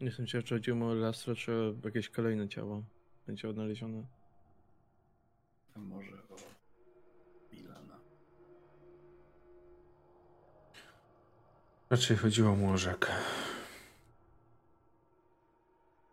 [0.00, 2.82] Nie jestem ciekaw, czy chodziło o Lastro, czy jakieś kolejne ciało
[3.26, 4.17] będzie odnalezione.
[5.78, 6.36] A może o
[7.52, 7.98] Milana?
[11.90, 13.12] Raczej chodziło mu o rzekę.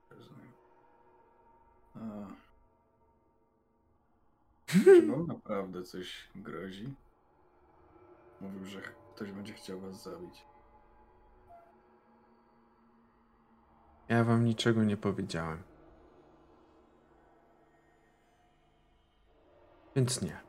[0.09, 0.53] Rozumiem.
[1.95, 1.99] A.
[4.65, 6.93] Czy wam naprawdę coś grozi?
[8.41, 8.81] Mówił, że
[9.15, 10.45] ktoś będzie chciał was zabić.
[14.09, 15.63] Ja wam niczego nie powiedziałem.
[19.95, 20.39] Więc nie.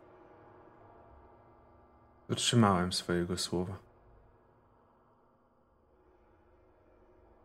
[2.29, 3.79] Dotrzymałem swojego słowa.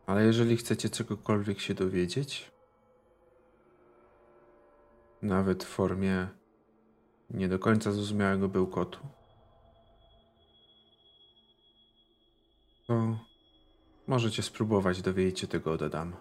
[0.06, 2.52] Ale jeżeli chcecie czegokolwiek się dowiedzieć,
[5.22, 6.28] nawet w formie
[7.30, 8.98] nie do końca zrozumiałego bełkotu,
[12.86, 13.18] to
[14.06, 16.16] możecie spróbować dowiedzieć się tego od Adama.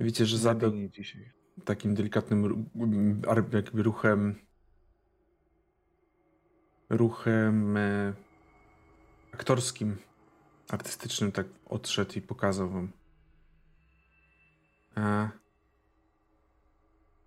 [0.00, 1.43] Widzicie, że Lepiej nie dzisiaj.
[1.64, 2.70] Takim delikatnym
[3.52, 4.44] jakby ruchem
[6.90, 8.14] ruchem e,
[9.32, 9.96] aktorskim,
[10.68, 12.92] artystycznym tak odszedł i pokazał wam.
[14.94, 15.28] A,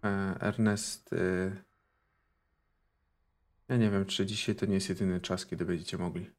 [0.03, 1.17] e, Ernest e,
[3.69, 6.29] ja nie wiem, czy dzisiaj to nie jest jedyny czas, kiedy będziecie mogli.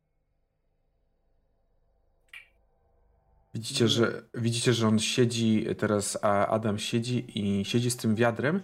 [3.58, 8.60] Widzicie, że, widzicie, że on siedzi teraz, a Adam siedzi i siedzi z tym wiadrem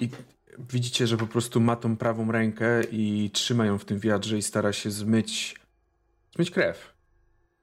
[0.00, 0.08] i
[0.58, 4.42] widzicie, że po prostu ma tą prawą rękę i trzyma ją w tym wiadrze i
[4.42, 5.60] stara się zmyć,
[6.34, 6.94] zmyć krew.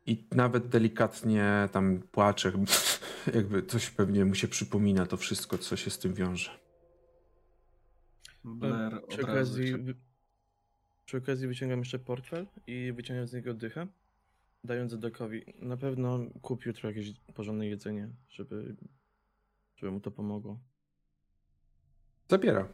[0.05, 2.51] I nawet delikatnie tam płacze,
[3.35, 6.51] jakby coś pewnie mu się przypomina to wszystko, co się z tym wiąże.
[8.43, 9.75] Blair Przy okazji,
[11.05, 13.87] przy okazji wyciągam jeszcze portfel i wyciągam z niego dychę,
[14.63, 15.45] dając Zadokowi.
[15.61, 18.75] Na pewno kup jutro jakieś porządne jedzenie, żeby,
[19.75, 20.59] żeby mu to pomogło.
[22.27, 22.67] Zabiera.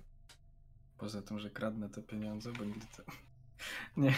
[0.98, 3.04] Poza tym, że kradnę te pieniądze, bo nigdy to...
[4.02, 4.14] Nie,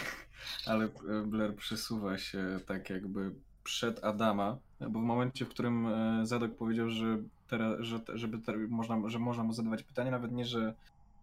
[0.66, 3.34] ale e, Blair przesuwa się tak jakby
[3.64, 7.18] przed Adama, bo w momencie, w którym e, Zadok powiedział, że,
[7.48, 10.74] teraz, że, żeby te, można, że można mu zadawać pytania, nawet nie, że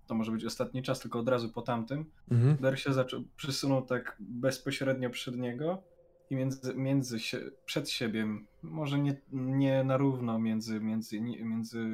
[0.07, 2.55] to może być ostatni czas, tylko od razu po tamtym, Mhm.
[2.55, 5.83] Blair się zaczął, przysunął tak bezpośrednio przed niego
[6.29, 8.25] i między, między się, przed siebie,
[8.63, 11.85] może nie, nie na równo między, między, między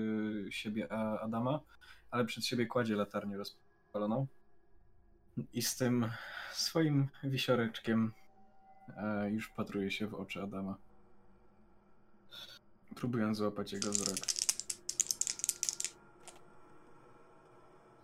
[0.50, 1.60] siebie a Adama,
[2.12, 4.28] ale przed siebie kładzie latarnię rozpaloną
[5.54, 6.12] i z tym
[6.52, 8.14] swoim wisioreczkiem
[8.98, 10.78] e, już patruje się w oczy Adama.
[12.96, 14.18] Próbując złapać jego wzrok.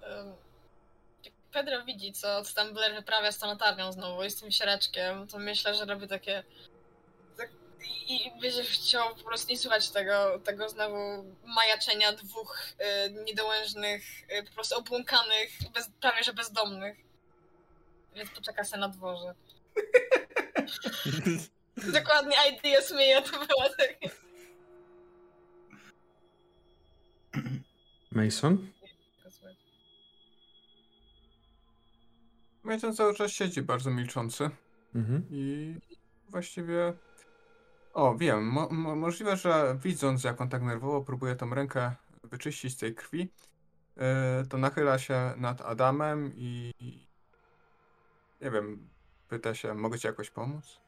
[0.02, 0.28] Em,
[1.24, 4.52] Jak Pedro widzi, co, co tam Blair wyprawia z tą latarnią znowu i z tym
[4.52, 6.44] siereczkiem, to myślę, że robi takie...
[7.38, 7.50] Tak,
[8.08, 10.98] I, I będzie chciał po prostu nie słuchać tego, tego znowu
[11.44, 12.60] majaczenia dwóch
[13.08, 16.98] y, niedołężnych, y, po prostu obłąkanych, bez, prawie że bezdomnych.
[18.16, 19.34] Więc poczeka się na dworze.
[22.00, 24.10] Dokładnie idea Smija to była takie.
[28.12, 28.77] Mason?
[32.68, 34.50] Mason cały czas siedzi bardzo milczący
[34.96, 35.24] Mhm.
[35.30, 35.76] i
[36.30, 36.94] właściwie...
[37.94, 41.92] O, wiem, mo mo możliwe, że widząc jak on tak nerwowo próbuje tą rękę
[42.24, 43.32] wyczyścić z tej krwi,
[43.98, 46.74] e, to nachyla się nad Adamem i
[48.42, 48.90] nie wiem,
[49.30, 50.82] pyta się, mogę ci jakoś pomóc?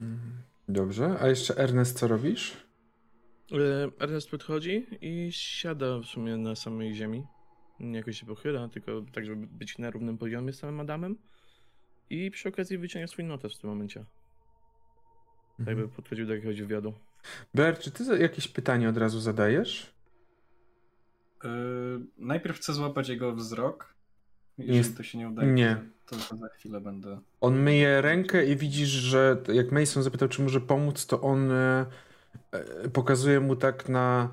[0.00, 0.42] Mhm.
[0.68, 2.66] Dobrze, a jeszcze Ernest, co robisz?
[3.52, 3.56] E,
[4.04, 7.26] Ernest podchodzi i siada w sumie na samej ziemi.
[7.80, 11.16] Nie jakoś się pochyla, tylko tak, żeby być na równym poziomie z samym Adamem.
[12.10, 14.00] I przy okazji wyciąga swój notes w tym momencie.
[14.00, 15.78] Tak Mhm.
[15.78, 16.94] jakby podchodził do jakiegoś wywiadu.
[17.54, 19.94] Blair, czy ty jakieś pytanie od razu zadajesz?
[21.44, 21.50] Yy,
[22.18, 23.94] najpierw chcę złapać jego wzrok.
[24.58, 25.76] Jeżeli Jest- to się nie udaje, nie.
[26.06, 27.20] To, to za chwilę będę.
[27.40, 31.86] On myje rękę i widzisz, że jak Mason zapytał, czy może pomóc, to on e,
[32.52, 34.30] e, pokazuje mu tak na,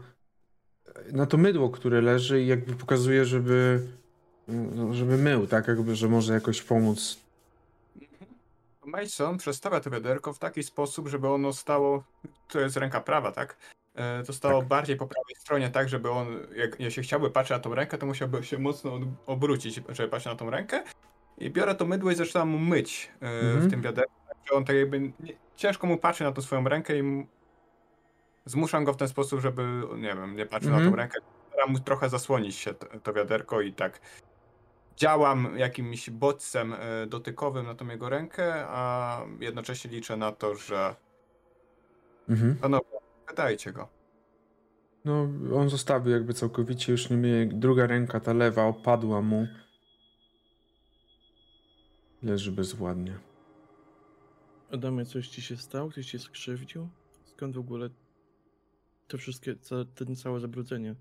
[1.11, 3.88] na to mydło, które leży i jakby pokazuje, żeby,
[4.47, 5.68] no, żeby mył, tak?
[5.68, 7.19] Jakby, że może jakoś pomóc.
[8.85, 12.03] Mason przestawia to wiaderko w taki sposób, żeby ono stało,
[12.47, 13.57] to jest ręka prawa, tak?
[13.95, 14.68] E, To stało Tak.
[14.68, 18.05] bardziej po prawej stronie, tak, żeby on, jak jeśli chciałby patrzeć na tą rękę, to
[18.05, 20.84] musiałby się mocno obrócić, żeby patrzeć na tą rękę.
[21.38, 23.68] I biorę to mydło i zaczynam mu myć e, Mhm.
[23.68, 24.11] w tym wiaderku.
[24.51, 25.13] On tak jakby, nie,
[25.55, 27.26] ciężko mu patrzy na tą swoją rękę i
[28.45, 29.63] zmuszam go w ten sposób, żeby,
[29.97, 30.91] nie wiem, nie patrzył na Mhm.
[30.93, 31.19] tą rękę.
[31.51, 34.01] Staram mu trochę zasłonić się to, to wiaderko i tak
[34.95, 40.95] działam jakimś bodźcem e, dotykowym na tą jego rękę, a jednocześnie liczę na to, że
[42.30, 42.55] Mhm.
[42.55, 42.85] panowie,
[43.27, 43.88] pytajcie go.
[45.05, 47.45] No, on zostawił jakby całkowicie, już nie myje.
[47.45, 49.47] Druga ręka, ta lewa, opadła mu.
[52.23, 53.18] Leży bezwładnie.
[54.73, 55.89] Adamie, coś ci się stało?
[55.89, 56.89] Ktoś cię skrzywdził?
[57.26, 57.89] Skąd w ogóle
[59.11, 60.95] to wszystkie, ca, ten całe zabrudzenie?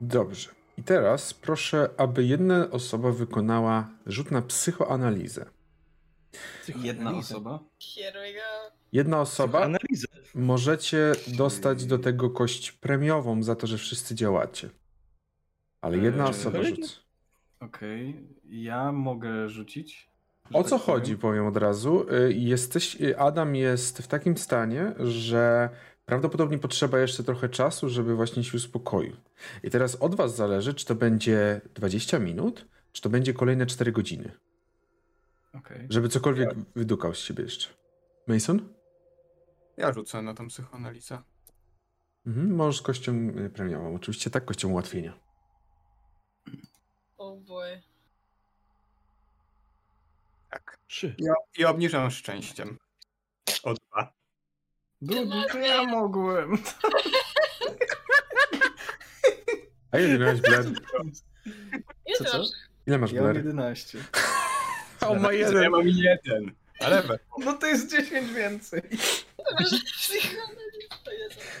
[0.00, 0.50] Dobrze.
[0.78, 5.46] I teraz proszę, aby jedna osoba wykonała rzut na psychoanalizę.
[6.76, 7.58] Jedna osoba.
[8.92, 10.06] Jedna osoba, Analizę.
[10.34, 14.70] możecie dostać do tego kość premiową za to, że wszyscy działacie.
[15.80, 16.88] Ale jedna Eee, osoba rzuca.
[17.60, 18.28] Okej.
[18.44, 20.11] Ja mogę rzucić.
[20.52, 21.00] O co tak powiem.
[21.00, 22.06] chodzi, powiem od razu.
[22.12, 25.70] Y, Jesteś, y, Adam jest w takim stanie, że
[26.04, 29.16] prawdopodobnie potrzeba jeszcze trochę czasu, żeby właśnie się uspokoił.
[29.62, 33.92] I teraz od was zależy, czy to będzie 20 minut, czy to będzie kolejne 4
[33.92, 34.32] godziny.
[35.54, 35.86] Okej.
[35.90, 37.68] Żeby cokolwiek wydukał z siebie jeszcze.
[38.26, 38.68] Mason?
[39.76, 41.18] Ja rzucę na tą psychoanalizę.
[42.26, 43.12] Mhm, możesz z kością
[43.46, 43.94] y, premiową.
[43.94, 45.18] Oczywiście tak, kością ułatwienia.
[47.18, 47.82] Oh boy.
[50.52, 50.78] Tak.
[50.86, 51.14] Trzy.
[51.18, 52.78] I, o- I obniżam szczęściem.
[53.62, 54.12] O dwa.
[55.02, 56.58] Drugi, to ja mogłem.
[59.92, 60.40] A ile miałeś?
[62.06, 62.38] Ile Co, co?
[62.38, 62.48] masz?
[62.86, 63.46] Ile masz Ja mam Blair?
[63.46, 63.98] 11.
[65.00, 65.70] O, ma Ja jeden.
[65.70, 66.52] mam jeden.
[66.80, 68.82] Ale we- No to jest 10 więcej.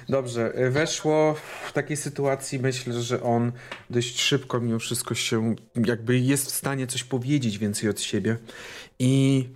[0.08, 1.36] Dobrze, y, weszło
[1.68, 3.52] w takiej sytuacji, myślę, że on
[3.90, 5.54] dość szybko mimo wszystko się,
[5.86, 8.36] jakby jest w stanie coś powiedzieć więcej od siebie.
[9.04, 9.48] I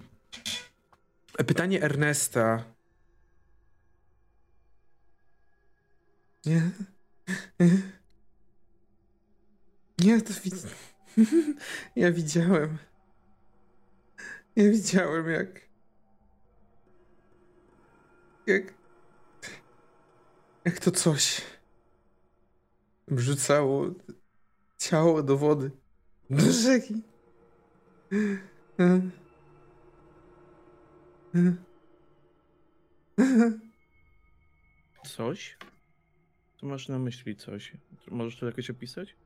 [1.47, 2.65] pytanie Ernesta.
[6.47, 6.71] Nie.
[9.99, 10.33] Nie, to.
[11.97, 12.79] Ja widziałem.
[14.57, 15.61] Ja widziałem, jak.
[18.47, 18.75] Jak.
[20.65, 21.43] Jak to coś
[23.09, 23.91] wrzucało
[24.79, 25.71] ciało do wody,
[26.31, 27.03] do rzeki.
[35.05, 35.57] Coś?
[36.61, 37.73] Co masz na myśli coś?
[38.11, 39.17] Możesz to jakoś opisać?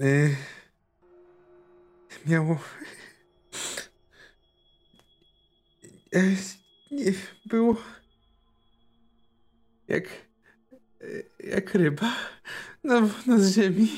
[0.00, 0.36] Y,
[2.26, 2.58] Miało.
[6.14, 6.36] Y,
[6.90, 7.12] Nie,
[7.46, 7.76] było.
[9.88, 10.04] Jak.
[11.02, 12.16] y, Jak ryba
[12.84, 13.88] na, na ziemi.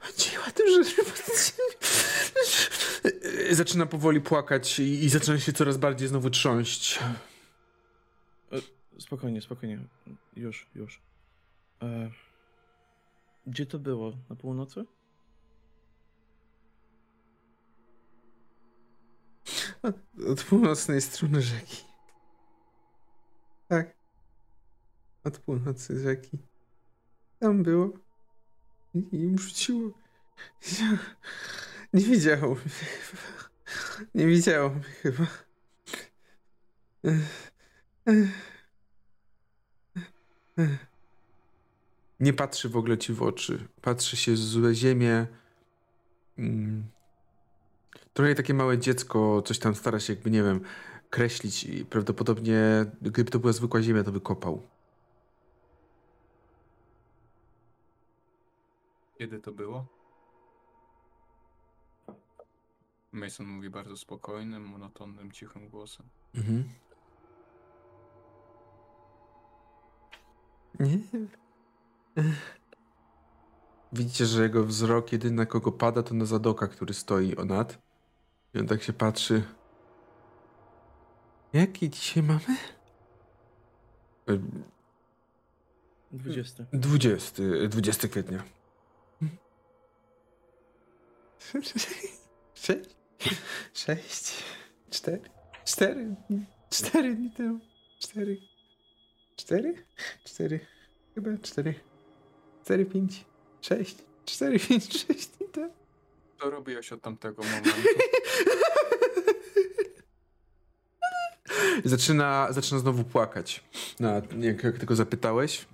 [0.00, 0.44] Chodziła.
[3.50, 6.98] Y, Zaczyna powoli płakać i, i zaczyna się coraz bardziej znowu trząść.
[8.98, 9.78] Spokojnie, spokojnie.
[10.36, 11.02] Już, już.
[11.82, 12.10] E,
[13.46, 14.12] gdzie to było?
[14.30, 14.84] Na północy?
[20.28, 21.84] Od północnej strony rzeki.
[23.68, 23.96] Tak.
[25.24, 26.38] Od północy rzeki.
[27.38, 27.90] Tam było.
[28.94, 29.90] I im rzuciło.
[30.80, 30.98] Ja...
[31.92, 33.22] Nie widziało mnie chyba.
[34.14, 35.26] Nie widziało mnie chyba.
[42.20, 43.68] Nie patrzy w ogóle ci w oczy.
[43.80, 45.26] Patrzy się z ziemię.
[46.38, 46.84] Mm.
[48.12, 50.60] Trochę takie małe dziecko, coś tam stara się jakby, nie wiem,
[51.10, 54.62] kreślić i prawdopodobnie, gdyby to była zwykła ziemia, to by kopał.
[59.20, 59.86] Kiedy to było?
[63.12, 66.06] Mason mówi bardzo spokojnym, monotonnym, cichym głosem.
[66.34, 66.68] Mhm.
[70.80, 70.98] Nie.
[73.92, 77.78] Widzicie, że jego wzrok jedyny na kogo pada, to na Zadoka, który stoi o nad.
[78.54, 79.42] I on tak się patrzy.
[81.52, 82.56] Jaki dzisiaj mamy?
[86.12, 86.64] 20.
[86.72, 88.59] 20, 20 kwietnia.
[92.54, 92.90] Sześć?
[93.74, 94.32] Sześć?
[94.90, 95.20] Cztery?
[95.64, 96.14] Cztery?
[96.70, 97.60] Cztery dni temu.
[98.00, 98.36] Cztery?
[99.36, 99.74] Cztery?
[100.24, 100.60] Cztery?
[101.14, 101.74] Chyba cztery.
[102.64, 103.24] Cztery, pięć,
[103.60, 103.96] sześć.
[104.24, 105.72] Cztery, pięć, sześć dni temu.
[106.40, 107.70] Co robiłeś od tamtego momentu?
[111.84, 113.64] Zaczyna, zaczyna znowu płakać,
[114.00, 115.66] na, jak, jak tylko zapytałeś.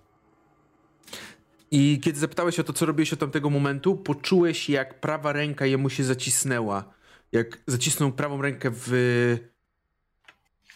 [1.70, 5.90] I kiedy zapytałeś o to, co robiłeś od tamtego momentu, poczułeś, jak prawa ręka jemu
[5.90, 6.94] się zacisnęła.
[7.32, 8.90] Jak zacisnął prawą rękę w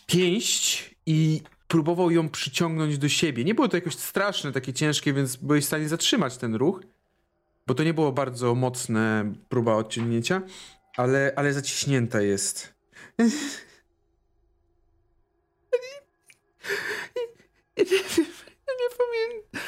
[0.06, 3.44] pięść i próbował ją przyciągnąć do siebie.
[3.44, 6.80] Nie było to jakoś straszne, takie ciężkie, więc byłeś w stanie zatrzymać ten ruch,
[7.66, 10.42] bo to nie było bardzo mocne próba odciągnięcia,
[10.96, 12.74] ale, ale zaciśnięta jest.
[17.76, 17.96] Ja nie
[18.66, 19.62] ja nie pamiętam.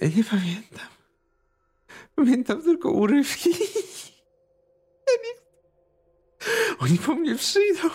[0.00, 0.88] Ja nie pamiętam.
[2.14, 3.50] Pamiętam tylko urywki.
[5.08, 5.40] Ja nie...
[6.78, 7.90] Oni po mnie przyjdą.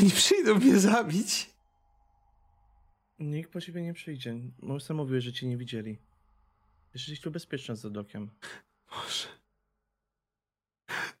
[0.00, 1.50] Oni przyjdą mnie zabić.
[3.18, 4.34] Nikt po ciebie nie przyjdzie.
[4.62, 5.98] Może sam mówiłeś, że cię nie widzieli.
[6.94, 8.30] Jesteś tu bezpieczna z Zadokiem.
[8.90, 9.28] Boże.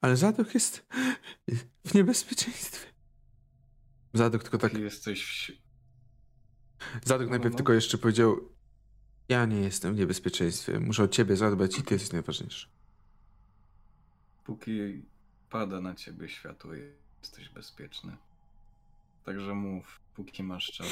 [0.00, 0.86] Ale Zadok jest
[1.84, 2.86] w niebezpieczeństwie.
[4.12, 4.72] Zadok tylko tak...
[4.72, 7.06] Ty jesteś w...
[7.08, 7.56] Zadok No, najpierw no.
[7.56, 8.55] tylko jeszcze powiedział
[9.28, 10.80] ja nie jestem w niebezpieczeństwie.
[10.80, 12.66] Muszę o ciebie zadbać i ty jesteś najważniejszy.
[14.44, 15.02] Póki
[15.50, 16.70] pada na ciebie światło,
[17.22, 18.16] jesteś bezpieczny.
[19.24, 20.88] Także mów, póki masz czas.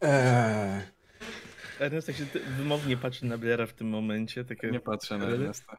[0.00, 0.82] Eee.
[1.80, 2.26] Ernest tak się
[2.56, 4.44] wymownie patrzy na Blaira w tym momencie.
[4.44, 4.70] Takie...
[4.70, 5.76] Nie patrzę na Ernesta.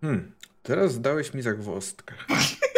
[0.00, 0.32] Hmm.
[0.62, 2.14] Teraz dałeś mi zagwozdkę.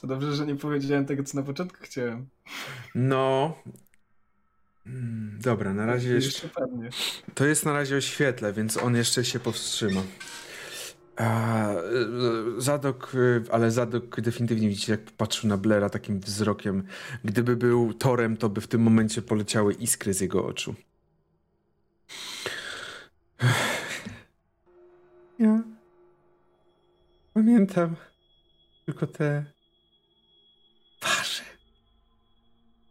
[0.00, 2.26] To dobrze, że nie powiedziałem tego, co na początku chciałem.
[2.94, 3.56] No.
[4.84, 6.48] Hmm, Dobra, na razie jeszcze.
[7.34, 10.02] To jest na razie o świetle, więc on jeszcze się powstrzyma.
[11.16, 11.78] A, e,
[12.58, 16.82] Zadok, e, ale Zadok definitywnie widzicie, jak patrzył na Blera takim wzrokiem.
[17.24, 20.74] Gdyby był Torem, to by w tym momencie poleciały iskry z jego oczu.
[25.38, 25.62] Ja
[27.34, 27.96] pamiętam
[28.86, 29.44] tylko te
[31.00, 31.42] twarze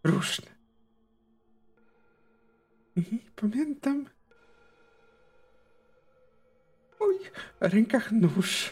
[0.03, 0.47] różne.
[2.95, 4.05] I pamiętam
[6.91, 8.71] w moich rękach nóż.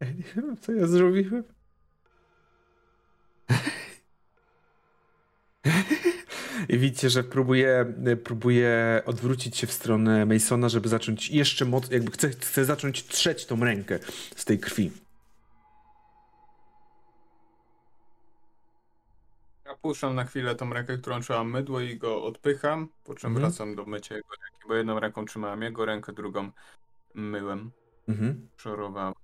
[0.00, 1.44] Ja nie wiem, co ja zrobiłem.
[6.68, 12.10] I widzicie, że próbuje, próbuje odwrócić się w stronę Masona, żeby zacząć jeszcze mocno, jakby
[12.10, 13.98] chce, chce zacząć trzeć tą rękę
[14.36, 14.90] z tej krwi.
[19.66, 23.46] Ja puszczam na chwilę tą rękę, którą trzymam mydło i go odpycham, po czym Mhm.
[23.50, 26.50] wracam do mycia jego ręki, bo jedną ręką trzymałem jego rękę, drugą
[27.14, 27.70] myłem,
[28.08, 28.48] Mhm.
[28.56, 29.14] szorowałem.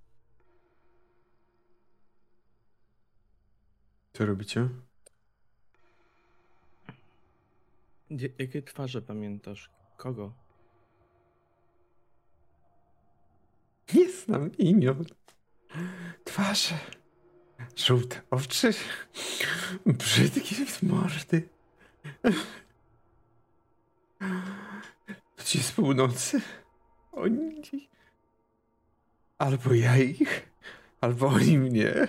[4.13, 4.69] Co robicie?
[8.11, 9.69] Gdzie- Jakie twarze pamiętasz?
[9.97, 10.33] Kogo?
[13.93, 15.05] Nie znam imion.
[16.23, 16.75] Twarze.
[17.75, 18.71] Żółte oczy.
[19.85, 21.49] Brzydkie mordy.
[25.45, 26.41] Ci z północy.
[27.11, 27.61] Oni.
[29.37, 30.49] Albo ja ich,
[31.01, 32.07] albo oni mnie.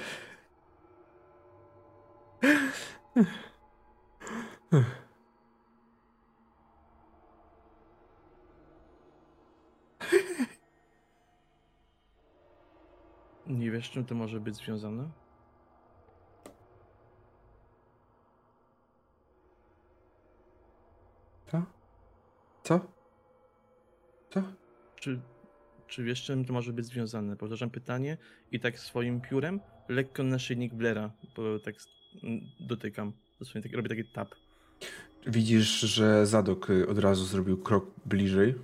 [13.46, 15.10] Nie wiesz, czym to może być związane?
[21.50, 21.62] Co?
[22.62, 22.80] Co?
[24.30, 24.42] Co?
[24.96, 25.20] Czy,
[25.86, 27.36] czy wiesz, czym to może być związane?
[27.36, 28.16] Powtarzam pytanie
[28.52, 31.74] i tak swoim piórem lekko naszyjnik Blera, bo tak
[32.60, 33.12] dotykam.
[33.38, 34.34] Dosłownie tak, robię taki tap.
[35.26, 38.54] Widzisz, że Zadok y, od razu zrobił krok bliżej.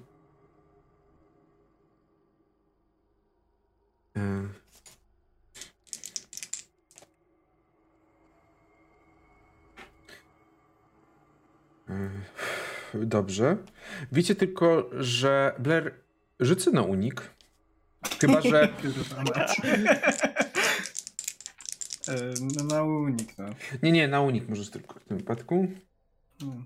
[13.06, 13.56] Dobrze.
[14.12, 15.94] Wiecie tylko, że Blair
[16.40, 17.30] rzucę na unik.
[18.20, 18.68] Chyba, że.
[22.08, 23.44] E, no na unik, no.
[23.82, 25.68] Nie, nie, na unik możesz tylko w tym wypadku.
[26.40, 26.64] Hmm.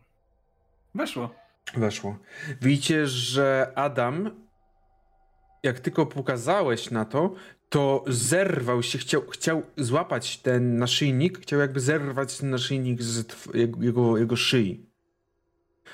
[0.94, 1.34] Weszło.
[1.76, 2.18] Weszło.
[2.60, 4.30] Widzicie, że Adam,
[5.62, 7.34] jak tylko pokazałeś na to,
[7.68, 13.82] to zerwał się, chciał, chciał złapać ten naszyjnik, chciał jakby zerwać ten naszyjnik z jego,
[13.82, 14.91] jego, jego szyi.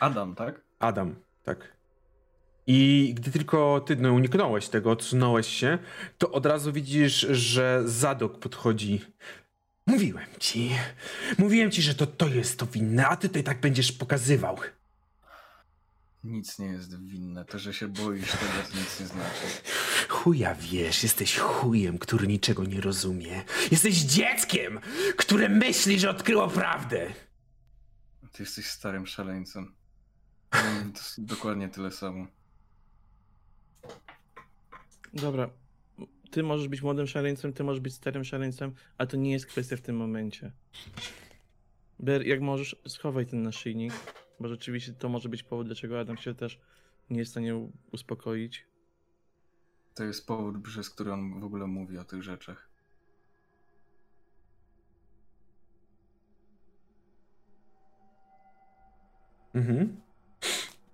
[0.00, 0.60] Adam, tak?
[0.78, 1.14] Adam,
[1.44, 1.78] tak.
[2.66, 5.78] I gdy tylko ty no, uniknąłeś tego, odsunąłeś się,
[6.18, 9.00] to od razu widzisz, że Zadok podchodzi.
[9.86, 10.70] Mówiłem ci,
[11.38, 14.56] mówiłem ci, że to to jest to winne, a ty tutaj tak będziesz pokazywał.
[16.24, 17.44] Nic nie jest winne.
[17.44, 19.46] To, że się boisz, tego to nic nie znaczy.
[20.08, 23.42] Chuja wiesz, jesteś chujem, który niczego nie rozumie.
[23.70, 24.80] Jesteś dzieckiem,
[25.16, 27.06] które myśli, że odkryło prawdę.
[28.32, 29.74] Ty jesteś starym szaleńcem.
[30.50, 32.26] Mm, To jest dokładnie tyle samo.
[35.14, 35.50] Dobra.
[36.30, 39.76] Ty możesz być młodym szaleńcem, ty możesz być starym szaleńcem, a to nie jest kwestia
[39.76, 40.52] w tym momencie.
[41.98, 43.92] Ber, jak możesz, schowaj ten naszyjnik,
[44.40, 46.60] bo rzeczywiście to może być powód, dlaczego Adam się też
[47.10, 48.66] nie jest w stanie uspokoić.
[49.94, 52.68] To jest powód, przez który on w ogóle mówi o tych rzeczach.
[59.54, 60.00] Mhm.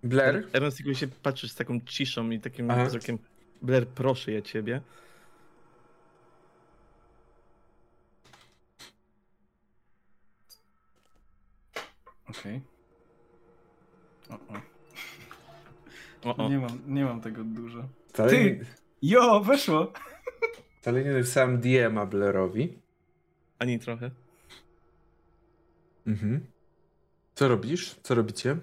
[0.04, 0.48] Blair?
[0.52, 2.84] Ernest tylko się patrzy z taką ciszą i takim Aha.
[2.84, 3.18] wzrokiem.
[3.62, 4.80] Blair, proszę ja ciebie.
[12.28, 12.60] Okej.
[14.30, 14.60] O, o.
[16.30, 16.48] O, o.
[16.48, 17.88] Nie, mam, nie mam tego dużo.
[18.08, 18.44] Wcale, Ty!
[18.44, 18.64] nie,
[19.02, 19.92] Jo, weszło!
[20.80, 22.78] wcale nie napisałem DM-a Blairowi.
[23.58, 24.10] Ani trochę.
[26.06, 26.46] Mhm.
[27.34, 27.94] Co robisz?
[28.02, 28.56] Co robicie?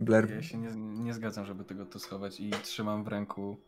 [0.00, 0.30] Blair?
[0.30, 3.60] Ja się nie, nie zgadzam, żeby tego tu schować i trzymam w ręku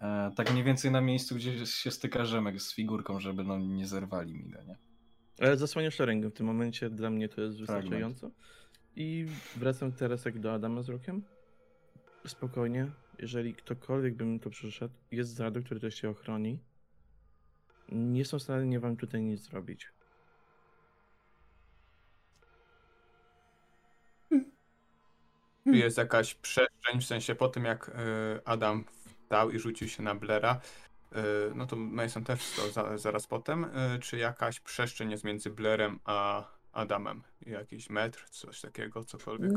[0.00, 3.86] e, tak mniej więcej na miejscu, gdzie się styka rzemek z figurką, żeby no nie
[3.86, 4.76] zerwali mi go, nie?
[5.40, 8.30] Ale zasłaniasz rękę w tym momencie, dla mnie to jest wystarczająco.
[8.96, 9.26] I
[9.56, 11.22] wracam teraz jak do Adama z rokiem.
[12.26, 16.58] Spokojnie, jeżeli ktokolwiek by mi tu przyszedł, jest Zado, który też się ochroni.
[17.92, 19.88] Nie są w stanie wam tutaj nic zrobić.
[25.70, 27.92] Tu jest jakaś przestrzeń, w sensie po tym jak y,
[28.44, 28.84] Adam
[29.24, 30.60] wstał i rzucił się na Blera,
[31.12, 31.16] y,
[31.54, 33.64] no to Mason też wstał za, zaraz potem.
[33.64, 37.22] Y, czy jakaś przestrzeń jest między Blerem a Adamem?
[37.46, 39.50] Jakiś metr, coś takiego, cokolwiek?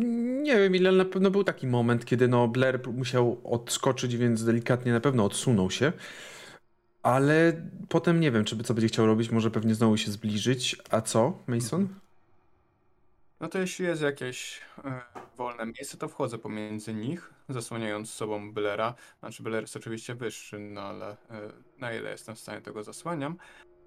[0.43, 4.91] Nie wiem, ile na pewno był taki moment, kiedy no Blair musiał odskoczyć, więc delikatnie
[4.91, 5.93] na pewno odsunął się.
[7.03, 10.75] Ale potem nie wiem, czy co będzie chciał robić, może pewnie znowu się zbliżyć.
[10.89, 11.87] A co, Mason?
[13.41, 15.01] No to jeśli jest jakieś e,
[15.37, 18.95] wolne miejsce, to wchodzę pomiędzy nich, zasłaniając sobą Blera.
[19.19, 21.17] Znaczy Bler jest oczywiście wyższy, no ale e,
[21.77, 23.37] na ile jestem w stanie tego zasłaniam.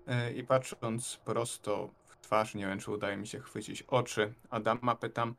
[0.06, 4.94] E, I patrząc prosto w twarz, nie wiem czy udaje mi się chwycić oczy Adama,
[4.94, 5.34] pytam,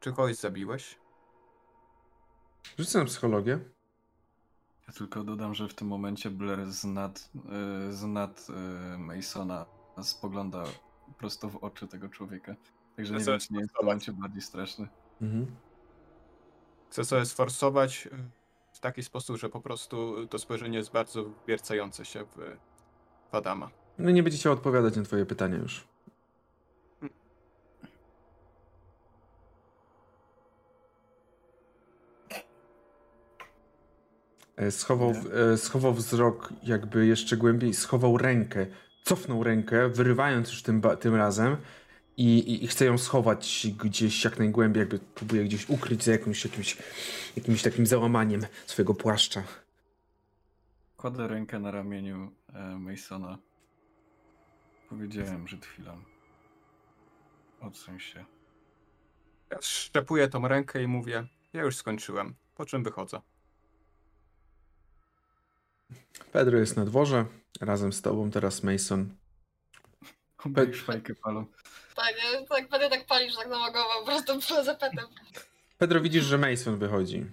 [0.00, 0.98] czy kogoś zabiłeś?
[2.78, 3.58] Rzucę na psychologię.
[4.88, 7.30] Ja tylko dodam, że w tym momencie Blair z nad,
[7.88, 8.46] y, z nad
[8.94, 9.66] y, Masona
[10.02, 10.64] spogląda
[11.18, 12.54] prosto w oczy tego człowieka.
[12.96, 14.88] Także nie wiem, czy nie jest tym momencie bardziej straszny.
[15.22, 15.46] Mhm.
[16.90, 18.16] Chcę sobie sforsować e,
[18.72, 22.56] w taki sposób, że po prostu to spojrzenie jest bardzo wiercające się w,
[23.30, 23.70] w Adama.
[23.98, 25.84] No nie będzie chciał odpowiadać na twoje pytania już.
[34.56, 35.12] E, Schował,
[35.52, 38.66] e, schował wzrok jakby jeszcze głębiej, schował rękę,
[39.04, 41.56] cofnął rękę, wyrywając już tym, tym razem
[42.16, 46.44] i, i, i chce ją schować gdzieś jak najgłębiej, jakby próbuje gdzieś ukryć za jakimś,
[46.44, 46.76] jakimś,
[47.36, 49.42] jakimś takim załamaniem swojego płaszcza.
[50.96, 53.38] Kładę rękę na ramieniu e, Masona.
[54.88, 56.02] Powiedziałem przed chwilą.
[57.60, 58.24] Odsuń się.
[59.50, 63.20] Ja szczepuję tą rękę i mówię, ja już skończyłem, po czym wychodzę.
[66.32, 67.26] Pedro jest na dworze,
[67.60, 69.14] razem z tobą teraz Mason.
[70.46, 71.46] Obaj już fajkę palą.
[71.94, 75.06] Tak, ja- tak, będę tak palić, że tak namagował po prostu poza petem.
[75.78, 77.26] Pedro widzisz, że Mason wychodzi.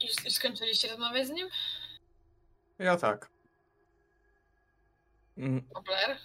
[0.00, 1.48] Już, już skończyliście rozmawiać z nim?
[2.78, 3.30] Ja tak.
[5.38, 6.18] Mm, A Blair?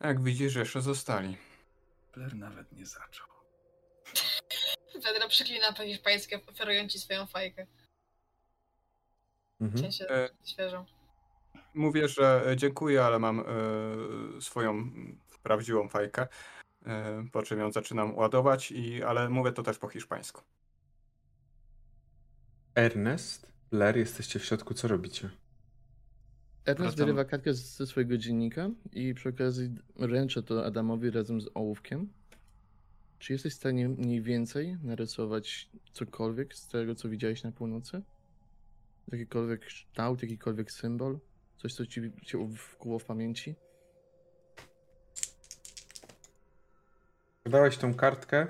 [0.00, 1.36] Jak widzisz, jeszcze zostali.
[2.14, 3.26] Blair nawet nie zaczął.
[5.04, 7.66] Pedro przyklina po hiszpańskie, oferując ci swoją fajkę.
[9.60, 9.82] Mhm.
[9.82, 10.28] sensie E.
[10.44, 10.84] świeżą.
[11.74, 13.44] Mówię, że e, dziękuję, ale mam e,
[14.40, 14.90] swoją
[15.42, 16.26] prawdziwą fajkę.
[16.86, 20.42] E, po czym ją zaczynam ładować, i, ale mówię to też po hiszpańsku.
[22.74, 25.30] Ernest, Blair, jesteście w środku, co robicie?
[26.66, 27.06] Ernest Wracam.
[27.06, 32.08] wyrywa kartkę z- ze swojego dziennika i przy okazji ręczę to Adamowi razem z ołówkiem.
[33.18, 38.02] Czy jesteś w stanie mniej więcej narysować cokolwiek z tego, co widziałeś na północy?
[39.12, 41.18] Jakikolwiek kształt, jakikolwiek symbol?
[41.56, 43.54] Coś, co ci się wkuło w pamięci?
[47.44, 48.46] Dałeś tą kartkę.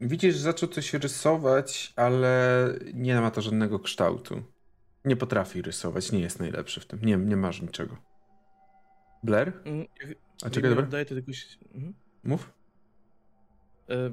[0.00, 4.42] Widzisz, że zaczął coś rysować, ale nie ma to żadnego kształtu.
[5.04, 7.00] Nie potrafi rysować, nie jest najlepszy w tym.
[7.02, 7.96] Nie, nie masz niczego.
[9.22, 9.52] Blair?
[9.64, 9.86] Mm,
[10.44, 10.84] A czekaj, dobra.
[10.84, 11.58] Oddaję to jakoś...
[11.74, 11.94] Mhm.
[12.24, 12.52] Mów.
[13.90, 14.10] E,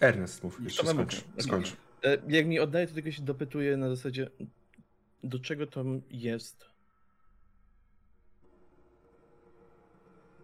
[0.00, 1.24] Ernest mów, jeszcze skończ.
[1.38, 1.76] skończ.
[2.04, 4.30] e, jak mi oddaję, to tylko się dopytuję na zasadzie,
[5.24, 6.71] do czego to jest?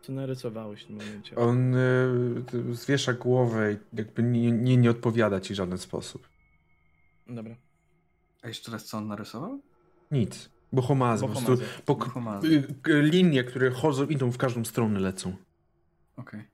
[0.09, 1.37] Co narysowałeś w tym momencie?
[1.37, 6.29] On y, zwiesza głowę i jakby nie, nie, nie odpowiada ci w żaden sposób.
[7.27, 7.57] Dobra.
[8.43, 9.61] a jeszcze raz co on narysował?
[10.11, 10.51] Nic.
[10.73, 11.83] Bohomazy, po prostu Bohomazy.
[11.85, 12.47] po, Bohomazy.
[12.89, 15.37] y, y, linie, które chodzą, idą w każdą stronę, lecą.
[16.17, 16.45] Okej.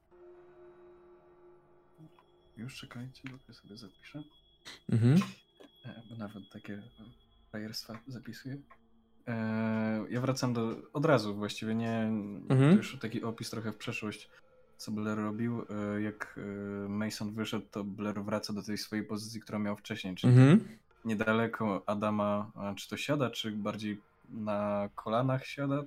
[2.56, 4.22] Już czekajcie, bo ja sobie zapiszę.
[4.88, 5.16] Mhm.
[5.84, 6.82] E, bo nawet takie
[7.50, 8.56] frajerstwa zapisuję.
[9.28, 10.76] E, ja wracam do.
[10.92, 11.98] Od razu właściwie, nie.
[12.00, 12.70] Mhm.
[12.70, 14.30] To już taki opis trochę w przeszłość,
[14.76, 15.66] co Blair robił.
[15.70, 20.14] E, jak e, Mason wyszedł, to Blair wraca do tej swojej pozycji, którą miał wcześniej,
[20.14, 20.68] czyli Mhm.
[21.04, 25.82] niedaleko Adama, czy to siada, czy bardziej na kolanach siada,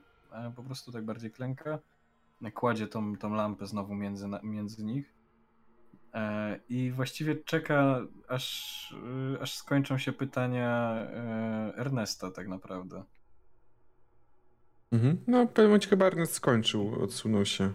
[0.55, 1.79] po prostu tak bardziej klęka.
[2.53, 5.13] Kładzie tą, tą lampę znowu między, między nich.
[6.69, 8.95] I właściwie czeka, aż,
[9.41, 10.93] aż skończą się pytania
[11.75, 13.03] Ernesta, tak naprawdę.
[14.91, 15.17] Mhm.
[15.27, 17.71] No, w pewnym momencie chyba Ernest skończył, odsunął się.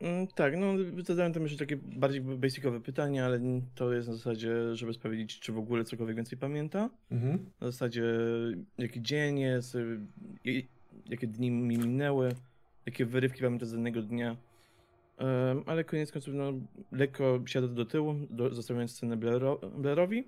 [0.00, 0.66] Mm, tak, no
[1.04, 3.40] zadałem tam jeszcze takie bardziej basicowe pytania, ale
[3.74, 6.90] to jest na zasadzie, żeby sprawdzić, czy w ogóle cokolwiek więcej pamięta.
[7.10, 7.50] Mhm.
[7.60, 8.04] Na zasadzie,
[8.78, 9.98] jaki dzień jest, y,
[10.44, 10.66] i-
[11.06, 12.28] jakie dni mi minęły,
[12.86, 14.36] jakie wyrywki pamięta z danego dnia.
[15.18, 16.52] Em, ale koniec końców, no,
[16.92, 20.24] lekko siada do tyłu, do, zostawiając scenę Blairo, Blairowi,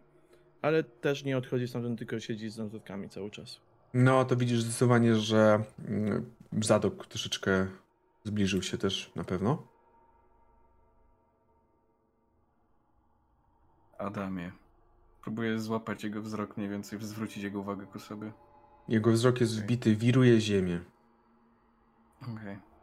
[0.63, 3.61] ale też nie odchodzi stamtąd, tylko siedzi z notatkami cały czas.
[3.99, 6.31] No, to widzisz zdecydowanie, że mm,
[6.63, 7.67] Zadok troszeczkę
[8.25, 9.63] zbliżył się też na pewno.
[13.99, 14.53] Adamie.
[15.23, 18.33] Próbuję złapać jego wzrok mniej więcej, zwrócić jego uwagę ku sobie.
[18.89, 20.81] Jego wzrok jest wbity, wiruje ziemię.
[22.23, 22.57] Okej.
[22.57, 22.76] A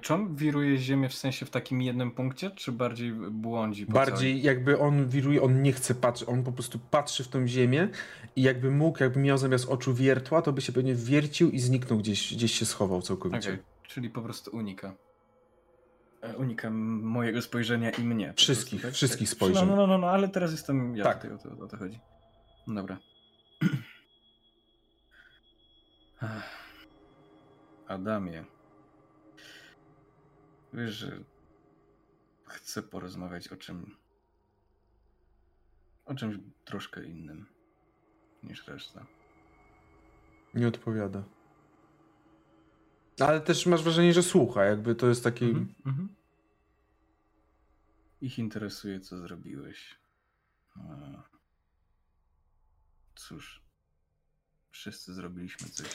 [0.00, 4.78] Czy on wiruje ziemię w sensie w takim jednym punkcie, czy bardziej błądzi Bardziej jakby
[4.78, 7.88] on wiruje, on nie chce patrzeć, on po prostu patrzy w tą ziemię
[8.36, 11.98] i jakby mógł, jakby miał zamiast oczu wiertła, to by się pewnie wiercił i zniknął
[11.98, 13.20] gdzieś, gdzieś się schował całej...
[13.20, 13.50] całkowicie.
[13.52, 14.94] Okej, czyli po prostu unika.
[16.22, 18.34] E, Unika mojego spojrzenia i mnie.
[18.36, 18.94] Wszystkich, prostu, tak?
[18.94, 19.36] wszystkich Tak.
[19.36, 19.68] spojrzeń.
[19.68, 21.22] No, no, no, no, ale teraz jestem ja Tak.
[21.22, 21.98] tutaj, o to, o to chodzi.
[22.66, 22.98] Dobra.
[27.88, 28.44] Adamie.
[30.72, 31.24] Wiesz, że
[32.46, 33.96] chcę porozmawiać o czym.
[36.04, 37.46] o czymś troszkę innym
[38.42, 39.06] niż reszta.
[40.54, 41.24] Nie odpowiada.
[43.20, 45.44] Ale też masz wrażenie, że słucha, jakby to jest taki...
[45.44, 46.08] Mhm, mhm.
[48.20, 49.96] Ich interesuje, co zrobiłeś.
[53.14, 53.62] Cóż,
[54.70, 55.88] wszyscy zrobiliśmy coś.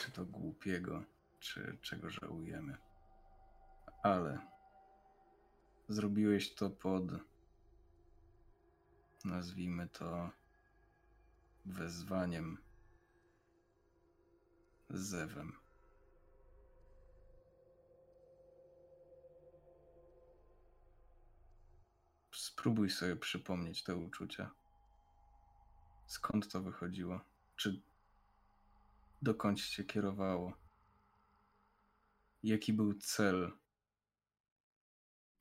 [0.00, 1.04] Czy to głupiego,
[1.46, 2.76] czy czego żałujemy.
[4.02, 4.38] Ale
[5.88, 7.04] zrobiłeś to pod,
[9.24, 10.30] nazwijmy to,
[11.64, 12.58] wezwaniem
[14.90, 15.52] zewem.
[22.32, 24.50] Spróbuj sobie przypomnieć te uczucia.
[26.06, 27.20] Skąd to wychodziło?
[27.56, 27.82] Czy
[29.22, 30.65] dokąd cię kierowało?
[32.46, 33.52] Jaki był cel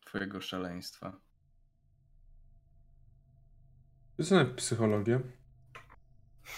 [0.06, 1.12] twojego szaleństwa?
[4.16, 5.20] To jest na psychologię.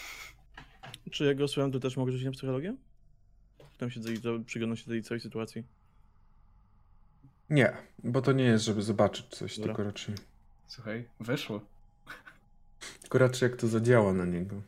[1.11, 2.75] Czy jak go słucham, to też mogę rzucić na psychologię?
[3.77, 3.99] Tam się
[4.45, 5.63] przyglądam się do tej całej sytuacji.
[7.49, 9.73] Nie, bo to nie jest, żeby zobaczyć coś, Dobra.
[9.73, 10.15] tylko raczej...
[10.67, 11.61] Słuchaj, weszło.
[13.01, 14.61] Tylko raczej jak to zadziała na niego.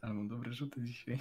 [0.00, 1.18] Ale mam dobre rzuty dzisiaj.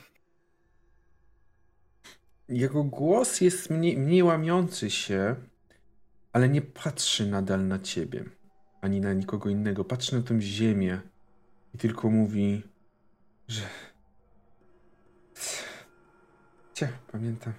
[2.50, 5.36] Jego głos jest mniej, mniej łamiący się,
[6.34, 8.26] ale nie patrzy nadal na ciebie,
[8.82, 9.86] ani na nikogo innego.
[9.86, 11.02] Patrzy na tę ziemię
[11.74, 12.64] i tylko mówi,
[13.48, 13.62] że.
[16.74, 17.54] Cie, pamiętam.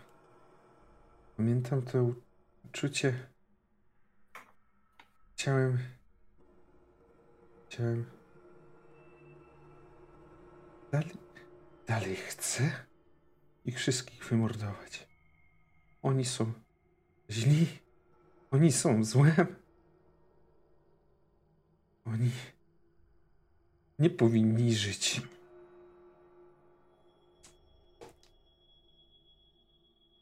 [1.37, 2.15] Pamiętam to
[2.65, 3.27] uczucie.
[5.35, 5.79] Chciałem.
[7.69, 8.18] Chciałem.
[10.93, 11.17] Dalej.
[11.87, 12.71] Dalej chcę
[13.65, 15.09] ich wszystkich wymordować.
[16.03, 16.53] Oni są
[17.31, 17.67] źli.
[18.51, 19.57] Oni są złem.
[22.05, 22.31] Oni
[23.99, 25.23] nie powinni żyć.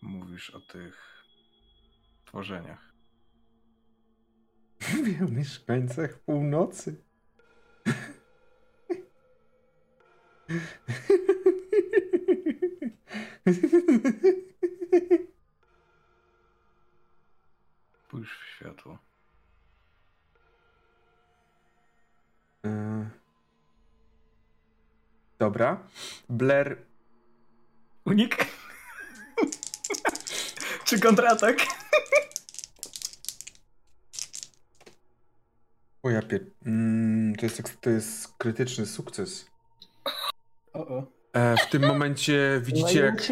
[0.03, 1.25] Mówisz o tych
[2.25, 2.93] tworzeniach.
[4.97, 7.03] Mówię o mieszkańcach północy.
[18.07, 18.99] Spójrz w światło.
[22.65, 23.11] E,
[25.39, 25.89] Dobra.
[26.29, 26.77] Blair.
[28.05, 28.47] Unik?
[30.85, 31.57] Czy kontratak?
[36.03, 36.41] O ja pier...
[36.67, 39.47] mm, to, jest, to jest krytyczny sukces.
[41.33, 43.23] E, w tym momencie No widzicie, jak,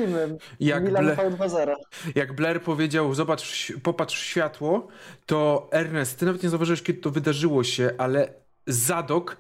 [0.60, 1.74] jak, V2-0.
[2.14, 4.88] jak Blair powiedział, zobacz, popatrz w światło,
[5.26, 8.28] to Ernest, ty nawet nie zauważyłeś, kiedy to wydarzyło się, ale
[8.66, 9.36] Zadok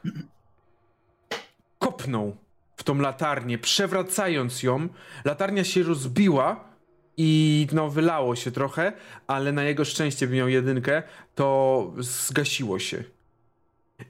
[1.78, 2.36] kopnął
[2.76, 4.88] w tą latarnię, przewracając ją.
[5.24, 6.64] Latarnia się rozbiła
[7.16, 8.92] i no wylało się trochę,
[9.26, 11.02] ale na jego szczęście by miał jedynkę,
[11.34, 13.04] to zgasiło się.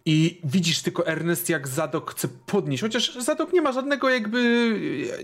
[0.06, 4.40] I widzisz tylko Ernest, jak Zadok chce podnieść, chociaż Zadok nie ma żadnego jakby,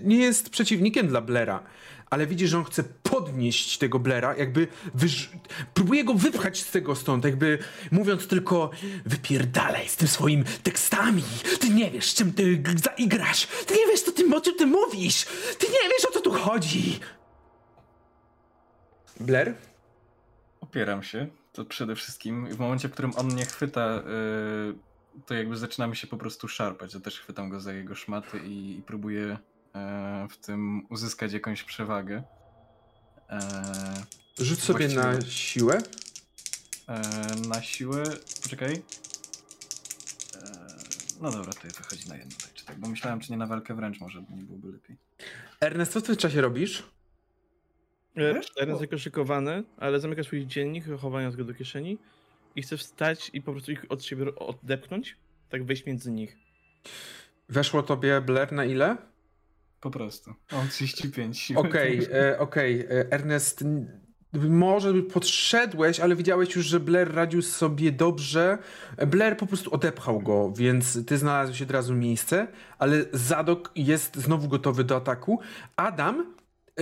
[0.03, 1.63] nie jest przeciwnikiem dla Blera,
[2.09, 5.29] ale widzisz, że on chce podnieść tego Blera, jakby wyż...
[5.73, 7.57] próbuje go wypchać z tego stąd, jakby
[7.91, 8.71] mówiąc tylko
[9.05, 11.23] wypierdalaj z tym swoimi tekstami,
[11.59, 15.25] ty nie wiesz, czym ty zaigrasz, ty nie wiesz, co ty, o czym ty mówisz,
[15.57, 16.99] ty nie wiesz, o co tu chodzi.
[19.19, 19.53] Blair?
[20.61, 21.40] Opieram się.
[21.53, 24.75] To przede wszystkim w momencie, w którym on mnie chwyta, yy,
[25.25, 26.93] to jakby zaczynamy się po prostu szarpać.
[26.93, 29.77] Ja też chwytam go za jego szmaty i, i próbuję yy,
[30.29, 32.23] w tym uzyskać jakąś przewagę.
[34.39, 35.77] Yy, Rzuć sobie na Właściwie- siłę.
[37.41, 38.03] yy, na siłę.
[38.43, 38.71] Poczekaj.
[38.73, 38.81] Yy,
[41.21, 42.37] no dobra, to wychodzi na jedno.
[42.43, 44.97] Tak, czy tak, bo myślałem, czy nie na walkę wręcz może nie byłoby lepiej.
[45.59, 46.83] Ernest, co w tym czasie robisz?
[48.15, 48.51] Wiesz?
[48.55, 51.97] Teraz jako szykowany, ale zamyka swój dziennik, chowając go do kieszeni
[52.55, 55.17] i chce wstać i po prostu ich od siebie odepchnąć,
[55.49, 56.37] tak wejść między nich.
[57.49, 58.97] Weszło tobie Blair na ile?
[59.81, 60.33] Po prostu.
[60.51, 61.59] Mam 35 siły.
[61.59, 62.79] Okej, e, okej.
[62.79, 63.63] e, Ernest,
[64.33, 68.57] może podszedłeś, ale widziałeś już, że Blair radził sobie dobrze.
[69.07, 72.47] Blair po prostu odepchał go, więc ty znalazłeś od razu miejsce,
[72.79, 75.39] ale Zadok jest znowu gotowy do ataku.
[75.75, 76.40] Adam e,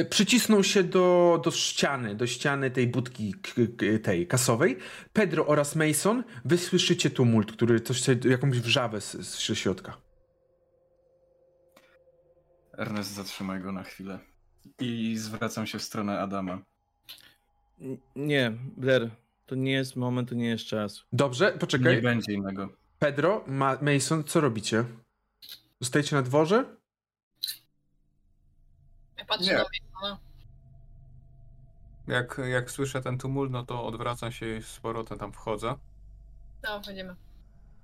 [0.10, 4.78] przycisnął się do, do ściany, do ściany tej budki k- k- tej kasowej.
[5.14, 9.98] Pedro oraz Mason, wy słyszycie tumult, który coś, jakąś wrzawę z, z środka.
[12.78, 14.20] Ernest zatrzymaj go na chwilę.
[14.80, 16.60] I zwracam się w stronę Adama.
[18.16, 19.10] Nie, Blair,
[19.46, 21.04] to nie jest moment, to nie jest czas.
[21.14, 22.02] Dobrze, Nie poczekaj.
[22.02, 22.70] będzie innego.
[23.00, 24.86] Pedro, Ma Mason, co robicie?
[25.82, 26.66] Zostajecie na dworze?
[29.42, 29.54] Nie.
[29.54, 30.20] na Masona.
[32.08, 35.76] Jak, jak słyszę ten tumult, no to odwracam się i z powrotem tam wchodzę
[36.64, 37.16] No, wchodzimy.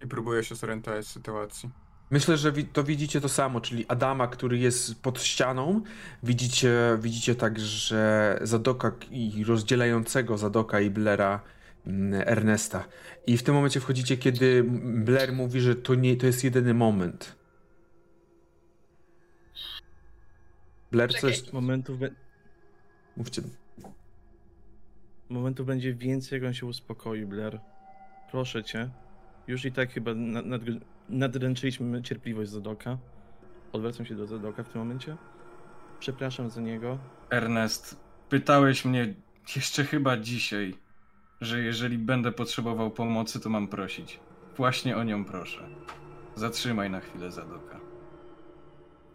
[0.03, 1.69] i próbuję się zorientować w sytuacji.
[2.11, 5.81] Myślę, że to widzicie to samo, czyli Adama, który jest pod ścianą.
[6.23, 11.39] Widzicie, widzicie także Zadoka i rozdzielającego Zadoka i Blera
[11.88, 12.85] mm, Ernesta.
[13.27, 17.35] I w tym momencie wchodzicie, kiedy Blair mówi, że to nie to jest jedyny moment.
[20.91, 21.33] Blair, Czekaj.
[21.33, 22.09] coś Momentów, be-
[23.17, 23.41] mówcie.
[25.29, 27.59] momentów będzie więcej, jak on się uspokoi, Blair.
[28.31, 28.89] Proszę cię.
[29.47, 30.61] Już i tak chyba nad, nad,
[31.09, 32.97] nadręczyliśmy cierpliwość Zadoka.
[33.71, 35.17] Odwracam się do Zadoka w tym momencie.
[35.99, 36.97] Przepraszam za niego.
[37.29, 37.97] Ernest,
[38.29, 39.13] pytałeś mnie
[39.55, 40.73] jeszcze chyba dzisiaj,
[41.41, 44.19] że jeżeli będę potrzebował pomocy, to mam prosić.
[44.57, 45.67] Właśnie o nią proszę.
[46.35, 47.79] Zatrzymaj na chwilę Zadoka.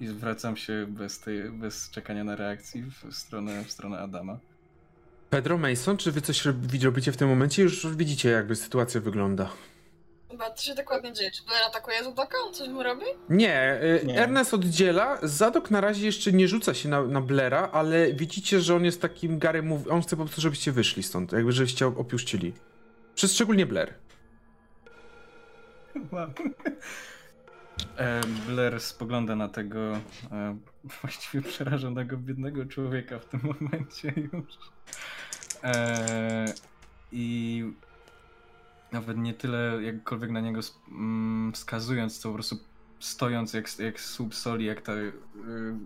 [0.01, 4.39] I zwracam się bez, tej, bez czekania na reakcji w stronę, w stronę Adama.
[5.31, 7.63] Pedro, Mason, czy wy coś rob- robicie w tym momencie?
[7.63, 9.51] Już widzicie, jakby sytuacja wygląda.
[10.31, 11.31] Chyba co się dokładnie dzieje?
[11.31, 12.39] Czy Blair atakuje Zadoka?
[12.47, 13.05] On coś mu robi?
[13.29, 14.19] Nie, y, Nie.
[14.23, 15.19] Ernest oddziela.
[15.23, 19.03] Zadok na razie jeszcze nie rzuca się na, na Blera, ale widzicie, że on jest
[19.03, 19.91] takim Gary mówi.
[19.91, 22.53] On chce po prostu, żebyście wyszli stąd, jakby żebyście opuścili.
[23.15, 23.95] Przez szczególnie Blair.
[26.13, 26.29] Wow.
[27.97, 29.97] E, Blair spogląda na tego
[30.33, 30.59] e,
[31.01, 34.59] właściwie przerażonego, biednego człowieka w tym momencie już.
[35.63, 36.45] E,
[37.13, 37.65] I
[38.93, 42.57] nawet nie tyle jakkolwiek na niego mm, wskazując, co po prostu
[43.01, 45.13] stojąc jak, jak słup soli, jak, ta, y,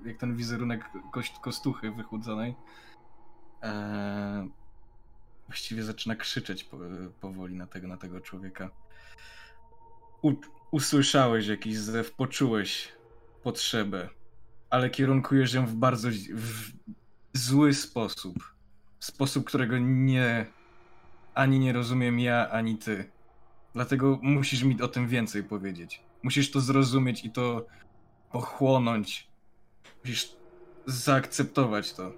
[0.05, 2.55] jak ten wizerunek kość, kostuchy wychudzonej.
[3.63, 4.49] E,
[5.47, 6.77] właściwie zaczyna krzyczeć po,
[7.21, 8.71] powoli na tego, na tego człowieka.
[10.23, 10.33] U,
[10.71, 12.89] usłyszałeś jakiś zew, poczułeś
[13.43, 14.09] potrzebę,
[14.71, 16.73] ale kierunkujesz ją w bardzo w
[17.33, 18.55] zły sposób.
[19.01, 20.47] Sposób, którego nie
[21.35, 23.11] ani nie rozumiem ja, ani ty.
[23.75, 26.01] Dlatego musisz mi o tym więcej powiedzieć.
[26.23, 27.67] Musisz to zrozumieć i to
[28.33, 29.29] pochłonąć.
[30.05, 30.33] Musisz
[30.87, 32.13] zaakceptować to.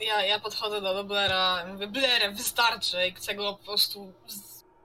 [0.00, 4.12] Ja, ja podchodzę do, Blaira, mówię, Blair, wystarczy i chcę go po prostu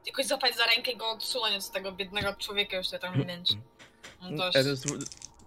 [0.09, 3.53] jakoś zapać za rękę i go odsunąć od tego biednego człowieka już tutaj tam męczy.
[4.55, 4.85] Ernest,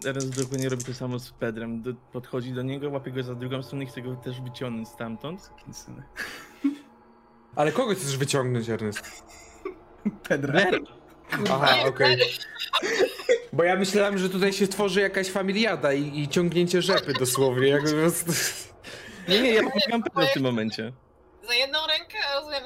[0.05, 1.81] Ernest dokładnie robi to samo z Pedrem.
[1.81, 5.49] Do, podchodzi do niego, łapie go za drugą stronę i chce go też wyciągnąć stamtąd.
[5.65, 6.03] Kinsyny.
[7.55, 9.23] Ale kogo chcesz wyciągnąć, Ernest?
[10.29, 10.61] Pedra.
[11.49, 12.17] Aha, okej.
[12.17, 12.29] Blair,
[13.53, 17.67] Bo ja myślałem, że tutaj się tworzy jakaś familiada i, i ciągnięcie rzepy dosłownie.
[17.67, 18.11] Jakby.
[19.27, 20.93] Nie, nie, ja pomagam Pedro w tym momencie.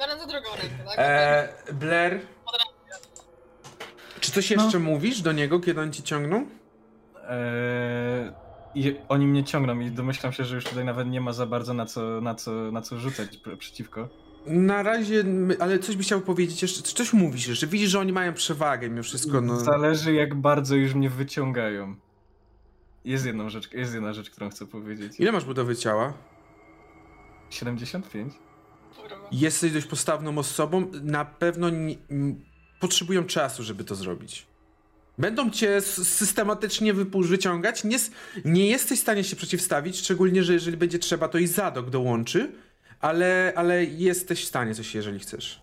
[0.04, 0.94] Eren za drugą rękę, tak?
[0.98, 2.20] E, Blair,
[4.20, 6.40] czy coś jeszcze mówisz do niego, kiedy on ci ciągnął?
[7.28, 8.32] Eee,
[8.74, 11.74] I oni mnie ciągną i domyślam się, że już tutaj nawet nie ma za bardzo
[11.74, 14.08] na co, na co, na co rzucać pr- przeciwko.
[14.46, 15.24] Na razie,
[15.60, 18.88] ale coś byś chciał powiedzieć jeszcze, czy coś mówisz jeszcze, widzisz, że oni mają przewagę
[18.88, 19.56] mimo wszystko, no.
[19.60, 21.96] Zależy jak bardzo już mnie wyciągają.
[23.04, 25.20] Jest, jedną rzecz, jest jedna rzecz, którą chcę powiedzieć.
[25.20, 26.12] Ile masz budowy ciała?
[27.50, 28.34] 75?
[29.32, 32.44] Jesteś dość postawną osobą, na pewno nie, m,
[32.80, 34.46] potrzebują czasu, żeby to zrobić.
[35.18, 37.96] Będą cię systematycznie wyciągać, nie,
[38.44, 42.52] nie jesteś w stanie się przeciwstawić, szczególnie, że jeżeli będzie trzeba, to i Zadok dołączy,
[43.00, 45.62] ale, ale jesteś w stanie coś, jeżeli chcesz.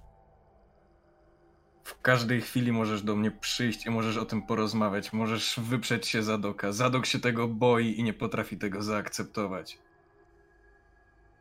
[1.84, 5.14] W każdej chwili możesz do mnie przyjść i możesz o tym porozmawiać.
[5.14, 6.72] Możesz wyprzeć się Zadoka.
[6.72, 9.78] Zadok się tego boi i nie potrafi tego zaakceptować.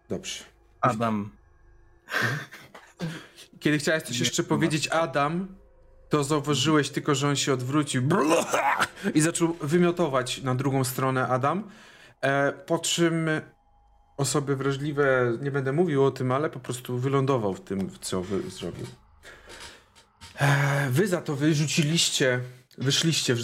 [0.09, 0.45] Dobrze.
[0.81, 1.31] Adam,
[3.61, 4.89] Kiedy chciałeś coś Nie, jeszcze masz powiedzieć.
[4.89, 5.57] Adam,
[6.09, 8.03] to zauważyłeś tylko, że on się odwrócił
[9.15, 11.71] i zaczął wymiotować na drugą stronę Adam.
[12.21, 13.29] E, po czym
[14.17, 18.51] osoby wrażliwe, nie będę mówił o tym, ale po prostu wylądował w tym, co wy
[18.51, 18.87] zrobił.
[20.41, 22.41] E, wy za to wyrzuciliście,
[22.79, 23.37] wyszliście,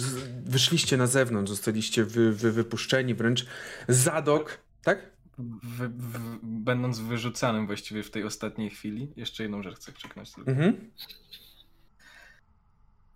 [0.45, 3.45] wyszliście na zewnątrz, zostaliście wy, wy, wypuszczeni wręcz.
[3.87, 5.11] Zadok, tak?
[5.37, 10.31] Wy, wy, będąc wyrzucanym właściwie w tej ostatniej chwili, jeszcze jedną rzecz chcę krzyknąć.
[10.31, 10.51] tylko.
[10.51, 10.91] Mhm.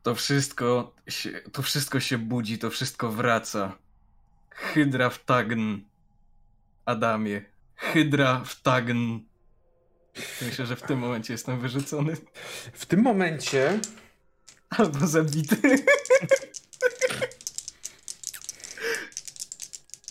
[0.03, 3.77] To wszystko się, to wszystko się budzi, to wszystko wraca.
[4.49, 5.75] Hydra w Tagn.
[6.85, 7.45] Adamie.
[7.75, 9.17] Hydra w Tagn.
[10.41, 12.17] Myślę, że w tym momencie jestem wyrzucony.
[12.73, 13.79] W tym momencie
[14.69, 15.57] Albo zabity.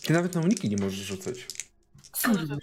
[0.01, 1.47] ty nawet na uniki nie możesz rzucać.
[2.25, 2.57] Kurwa,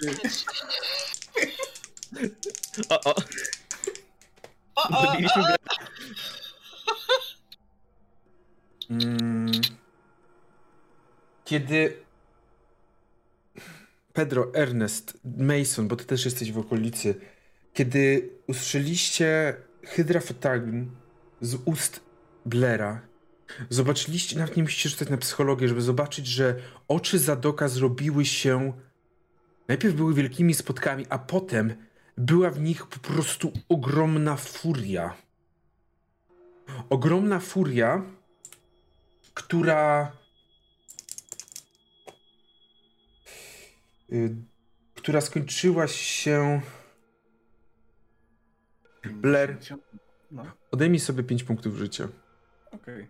[2.89, 3.15] O, o,
[4.75, 5.57] O, o, go.
[8.91, 9.51] Mm.
[11.45, 12.03] Kiedy
[14.13, 17.15] Pedro, Ernest, Mason, bo ty też jesteś w okolicy,
[17.73, 20.85] kiedy usłyszeliście Hydra Fatagn
[21.41, 22.01] z ust
[22.47, 23.01] Blaira,
[23.71, 26.55] zobaczyliście, nawet nie musicie rzucać na psychologię, żeby zobaczyć, że
[26.89, 28.73] oczy Zadoka zrobiły się
[29.69, 31.75] najpierw były wielkimi spotkami, a potem
[32.19, 35.15] była w nich po prostu ogromna furia.
[36.91, 38.03] Ogromna furia,
[39.35, 40.13] która.
[44.13, 44.35] y,
[44.95, 46.61] która skończyła się.
[49.05, 49.59] Blair,
[50.31, 52.09] No, odejmij sobie 5 punktów życia.
[52.73, 53.07] okej.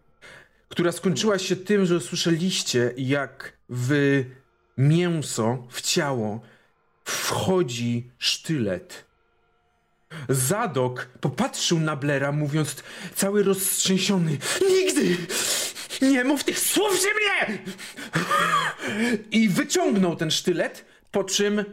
[0.69, 4.25] Która skończyła się tym, że usłyszeliście, jak w
[4.79, 6.41] mięso, w ciało
[7.05, 9.05] wchodzi sztylet.
[10.29, 12.83] Zadok popatrzył na Blera, mówiąc
[13.15, 14.39] cały roztrzęsiony:
[14.71, 15.17] Nigdy!
[16.03, 17.59] Nie mów tych słów przy mnie!
[19.31, 21.65] I wyciągnął ten sztylet, po czym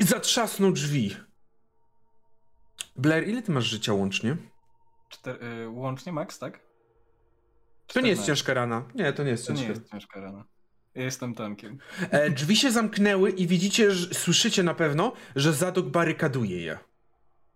[0.00, 1.16] zatrzasnął drzwi.
[2.96, 4.36] Blair, ile ty masz życia łącznie?
[5.08, 5.44] czter...
[5.44, 6.60] y, łącznie max, tak?
[7.86, 8.26] To nie jest 14.
[8.26, 8.84] ciężka rana.
[8.94, 9.74] Nie, to nie jest To nie ciężka.
[9.80, 10.44] jest ciężka rana.
[10.94, 11.78] Ja jestem tankiem.
[12.10, 16.78] E, drzwi się zamknęły i widzicie, że, słyszycie na pewno, że Zadok barykaduje je.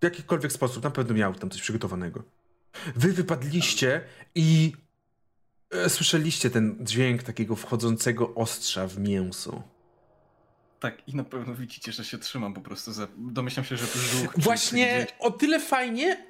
[0.00, 2.22] W jakikolwiek sposób, na pewno miał tam coś przygotowanego.
[2.96, 4.00] Wy wypadliście
[4.34, 4.72] i
[5.70, 9.62] e, słyszeliście ten dźwięk takiego wchodzącego ostrza w mięso.
[10.80, 13.08] Tak, i na pewno widzicie, że się trzymam po prostu za...
[13.16, 14.34] Domyślam się, że brzuch...
[14.38, 16.26] Właśnie o tyle fajnie,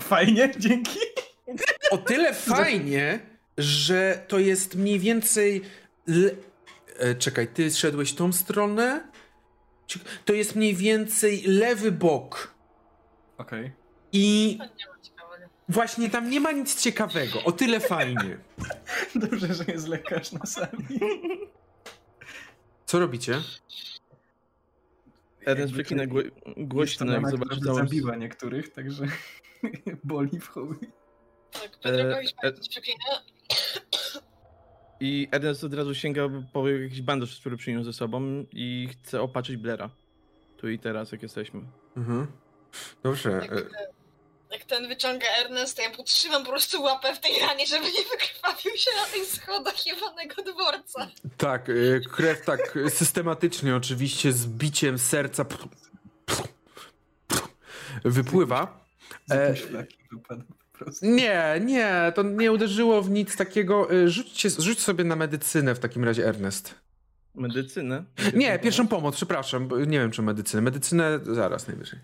[0.00, 0.98] Fajnie, dzięki.
[1.90, 3.20] o tyle fajnie,
[3.58, 5.62] że to jest mniej więcej.
[6.06, 6.30] Le...
[6.98, 9.08] E, czekaj, ty szedłeś tą stronę?
[10.24, 12.54] To jest mniej więcej lewy bok.
[13.38, 13.72] Okej.
[14.12, 14.68] I ma
[15.02, 15.48] ciekawego.
[15.68, 17.44] właśnie tam nie ma nic ciekawego.
[17.44, 18.38] O tyle fajnie.
[19.14, 21.00] Dobrze, że jest lekarz na sali.
[22.86, 23.40] Co robicie?
[25.46, 26.22] Ernest to- gło
[26.56, 27.74] głośno, jak zobaczy całą...
[27.76, 29.04] zabiła niektórych, także
[30.04, 30.76] boli w chuj.
[31.52, 32.52] Tak, E, e-.
[35.00, 36.22] I Ernest od razu sięga
[36.52, 39.90] po jakiś bandaż, który przyniósł ze sobą i chce opatrzyć Blera.
[40.56, 41.60] Tu i teraz, jak jesteśmy.
[41.96, 42.26] Mhm.
[43.02, 43.30] Dobrze.
[43.30, 43.88] Jak, e, e,
[44.50, 48.02] jak ten wyciąga Ernest, to ja podtrzymam po prostu łapę w tej ranie, żeby nie
[48.10, 51.10] wykrwawił się na tych schodach jebanego dworca.
[51.36, 55.44] Tak, e, krew tak systematycznie, oczywiście, z biciem serca
[58.04, 58.84] wypływa.
[59.26, 59.54] Z E,
[60.78, 61.06] prostu.
[61.06, 63.92] Nie, nie, to nie uderzyło w nic takiego.
[63.94, 66.74] Y, Rzućcie, rzuć sobie na medycynę w takim razie, Ernest.
[67.34, 68.04] Medycynę?
[68.34, 69.68] Nie, pierwszą pomoc, przepraszam.
[69.68, 70.62] bo Nie wiem, czy medycynę.
[70.62, 71.98] Medycynę zaraz najwyżej.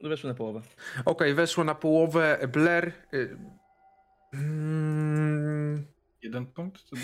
[0.00, 0.60] Weszły na połowę.
[1.04, 2.48] Okej, weszło na połowę.
[2.52, 2.92] Blair.
[3.14, 3.36] y,
[4.34, 5.86] mm,
[6.22, 6.96] Jeden punkt, czy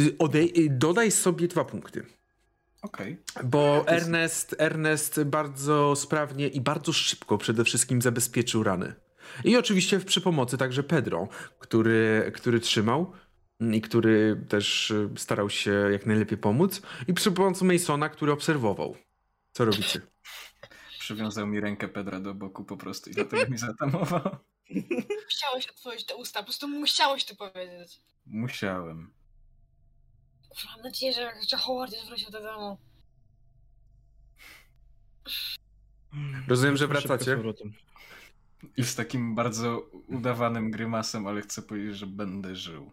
[0.00, 2.06] y, odej, dodaj sobie dwa punkty.
[2.82, 3.16] Okej.
[3.44, 8.94] Bo Ernest, Ernest bardzo sprawnie i bardzo szybko przede wszystkim zabezpieczył rany.
[9.44, 11.28] I oczywiście przy pomocy także Pedro,
[11.58, 13.12] który, który trzymał
[13.72, 16.82] i który też y, starał się jak najlepiej pomóc.
[17.08, 18.96] I przy pomocy Masona, który obserwował.
[19.52, 20.00] Co robicie?
[20.98, 24.36] Przywiązał mi rękę Pedra do boku po prostu i dlatego mi zatamował.
[25.24, 28.00] Musiałeś otworzyć te usta, po prostu musiałeś to powiedzieć.
[28.26, 29.10] Musiałem.
[30.48, 32.78] Kurwa, Mam nadzieję, że, że Howard już wrócił do domu.
[36.48, 37.38] Rozumiem, że wracacie.
[38.76, 42.90] I z takim bardzo udawanym grymasem, ale chcę powiedzieć, że będę żył.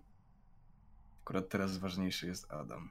[1.24, 2.90] Akurat teraz ważniejszy jest Adam.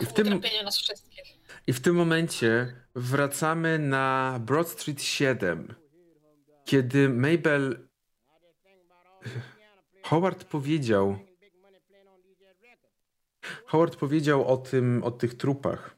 [0.00, 1.24] I w tym, utrapieniu nas wszystkich.
[1.66, 5.74] I w tym momencie wracamy na Broad Street 7,
[6.64, 7.88] kiedy Mabel.
[10.02, 11.18] Howard powiedział.
[13.66, 15.96] Howard powiedział o tym, o tych trupach.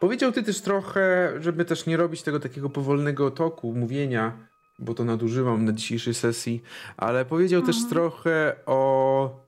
[0.00, 5.04] Powiedział ty też trochę, żeby też nie robić tego takiego powolnego toku mówienia, bo to
[5.04, 6.62] nadużywam na dzisiejszej sesji,
[6.96, 7.90] ale powiedział też Mhm.
[7.94, 9.46] trochę o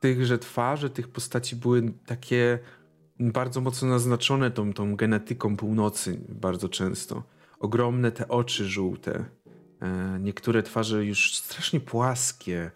[0.00, 2.58] tych, że twarze tych postaci były takie
[3.20, 7.22] bardzo mocno naznaczone tą, tą genetyką północy bardzo często.
[7.60, 9.24] Ogromne te oczy żółte.
[9.82, 12.70] E, niektóre twarze już strasznie płaskie.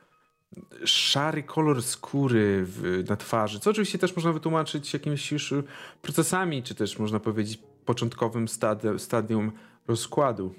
[0.84, 5.54] Szary kolor skóry w, na twarzy, co oczywiście też można wytłumaczyć jakimiś już
[6.02, 9.52] procesami, czy też można powiedzieć początkowym stadi- stadium
[9.88, 10.54] rozkładu.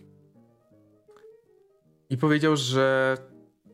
[2.10, 3.18] I powiedział, że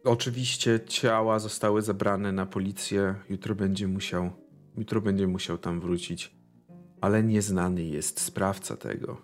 [0.03, 3.15] oczywiście ciała zostały zabrane na policję.
[3.29, 4.31] Jutro będzie musiał
[4.77, 6.35] Jutro będzie musiał tam wrócić.
[7.01, 9.21] Ale nieznany jest sprawca tego.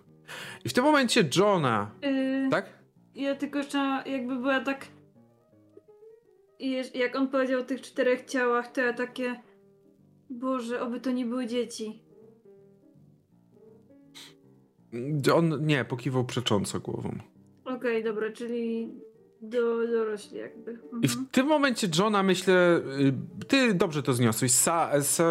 [0.64, 2.78] I w tym momencie Johna, Yy, tak?
[3.14, 4.86] Ja tylko jeszcze jakby była tak.
[6.94, 9.42] Jak on powiedział o tych czterech ciałach, to ja takie.
[10.30, 12.02] Boże, oby to nie były dzieci.
[15.34, 17.18] On nie, pokiwał przecząco głową.
[17.80, 18.94] Okej, dobra, czyli
[19.42, 20.70] do, dorośli jakby.
[20.70, 21.02] Mhm.
[21.02, 22.80] I w tym momencie Johna myślę,
[23.40, 24.52] y, ty dobrze to zniosłeś.
[24.52, 25.22] Sa, s,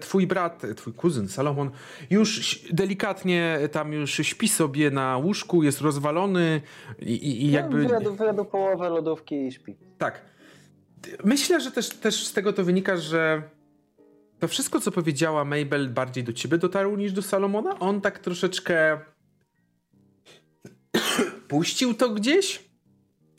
[0.00, 1.70] twój brat, twój kuzyn Salomon
[2.10, 6.60] już delikatnie tam już śpi sobie na łóżku, jest rozwalony
[6.98, 7.82] i, i, i jakby...
[7.82, 9.76] No, wyjadł, wyjadł połowę lodówki i śpi.
[9.98, 10.22] Tak.
[11.24, 13.42] Myślę, że też, też z tego to wynika, że
[14.38, 17.78] to wszystko, co powiedziała Mabel, bardziej do ciebie dotarło niż do Salomona.
[17.78, 18.98] On tak troszeczkę
[21.48, 22.68] puścił to gdzieś.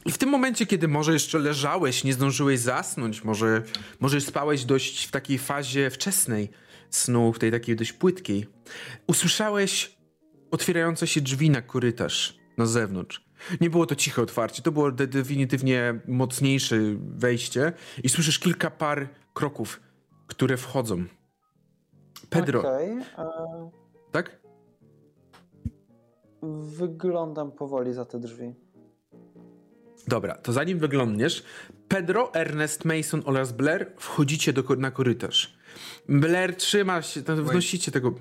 [0.05, 3.63] I w tym momencie, kiedy może jeszcze leżałeś, nie zdążyłeś zasnąć, może,
[3.99, 6.49] może spałeś dość w takiej fazie wczesnej
[6.89, 8.47] snu, w tej takiej dość płytkiej,
[9.07, 9.97] usłyszałeś
[10.51, 13.25] otwierające się drzwi na korytarz na zewnątrz.
[13.61, 17.73] Nie było to ciche otwarcie, to było de- definitywnie mocniejsze wejście
[18.03, 19.81] i słyszysz kilka par kroków,
[20.27, 21.05] które wchodzą.
[22.29, 23.25] Pedro, Okej, e,
[24.11, 24.39] tak?
[26.77, 28.53] Wyglądam powoli za te drzwi.
[30.07, 31.43] Dobra, to zanim wyglądniesz,
[31.87, 35.57] Pedro, Ernest, Mason oraz Blair wchodzicie do, na korytarz.
[36.09, 38.13] Blair trzyma się, tam wnosicie tego...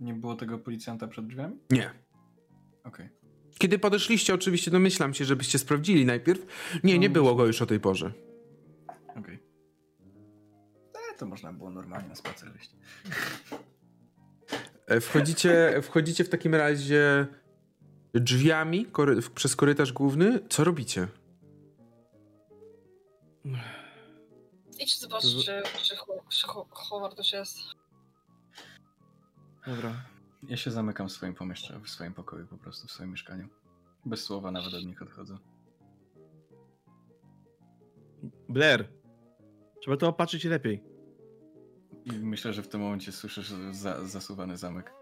[0.00, 1.56] Nie było tego policjanta przed drzwiami?
[1.70, 1.90] Nie.
[2.84, 3.08] Okej.
[3.58, 6.46] Kiedy podeszliście, oczywiście domyślam się, żebyście sprawdzili najpierw.
[6.84, 8.12] Nie, nie No, było go już o tej porze.
[9.16, 9.38] Okej.
[10.94, 12.76] E, to można było normalnie na spacer wyjść.
[14.86, 17.26] E, Wchodzicie, wchodzicie w takim razie
[18.14, 20.40] drzwiami kory przez korytarz główny.
[20.48, 21.08] Co robicie?
[24.78, 25.96] Idź zobacz, czy, czy,
[26.30, 27.58] czy Ho- Howard już jest.
[29.66, 29.92] Dobra.
[30.48, 33.48] Ja się zamykam w swoim pomieszczeniu, w swoim pokoju po prostu, w swoim mieszkaniu.
[34.04, 35.38] Bez słowa nawet od nich odchodzę.
[38.48, 38.88] Blair.
[39.80, 40.84] Trzeba to opatrzyć lepiej.
[42.04, 44.92] I myślę, że w tym momencie słyszysz za, zasuwany zamek.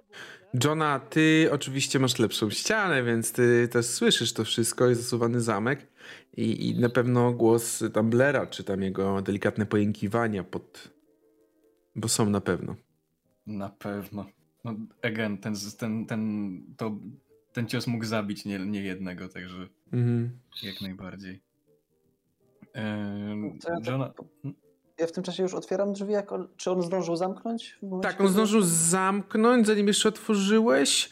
[0.65, 5.87] Johna, ty oczywiście masz lepszą ścianę, więc ty też słyszysz to wszystko, jest zasuwany zamek
[6.37, 10.91] i, i na pewno głos tam Blera, czy tam jego delikatne pojękiwania pod...
[11.97, 12.77] Bo są na pewno.
[13.47, 14.27] Na pewno.
[14.65, 16.99] No, again, ten, ten, ten, to,
[17.53, 20.31] ten cios mógł zabić nie, nie jednego, także Mhm.
[20.63, 21.41] jak najbardziej.
[22.73, 24.13] Ehm, tak- Johna...
[25.01, 27.79] Ja w tym czasie już otwieram drzwi, jak on, czy on zdążył zamknąć?
[28.03, 31.11] Tak, on zdążył zamknąć, zanim jeszcze otworzyłeś.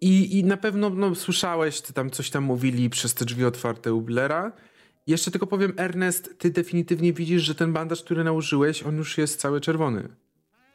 [0.00, 3.94] I, I na pewno no, słyszałeś, ty tam coś tam mówili przez te drzwi otwarte
[3.94, 4.52] u Blera.
[5.06, 9.40] Jeszcze tylko powiem, Ernest, ty definitywnie widzisz, że ten bandaż, który nałożyłeś, on już jest
[9.40, 10.08] cały czerwony.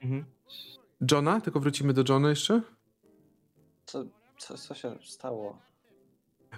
[0.02, 0.26] Mhm.
[1.11, 1.41] Johna?
[1.41, 2.61] Tylko wrócimy do Johna jeszcze?
[3.86, 4.06] Co,
[4.38, 5.57] co, co się stało?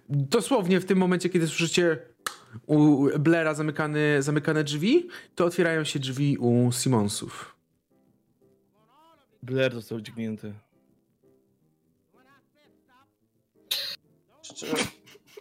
[0.10, 2.15] Dosłownie w tym momencie, kiedy słyszycie
[2.68, 7.56] u Blaira zamykane, zamykane drzwi, to otwierają się drzwi u Simonsów.
[9.44, 10.54] Blair został dźgnięty.
[14.42, 14.66] Czy, czy,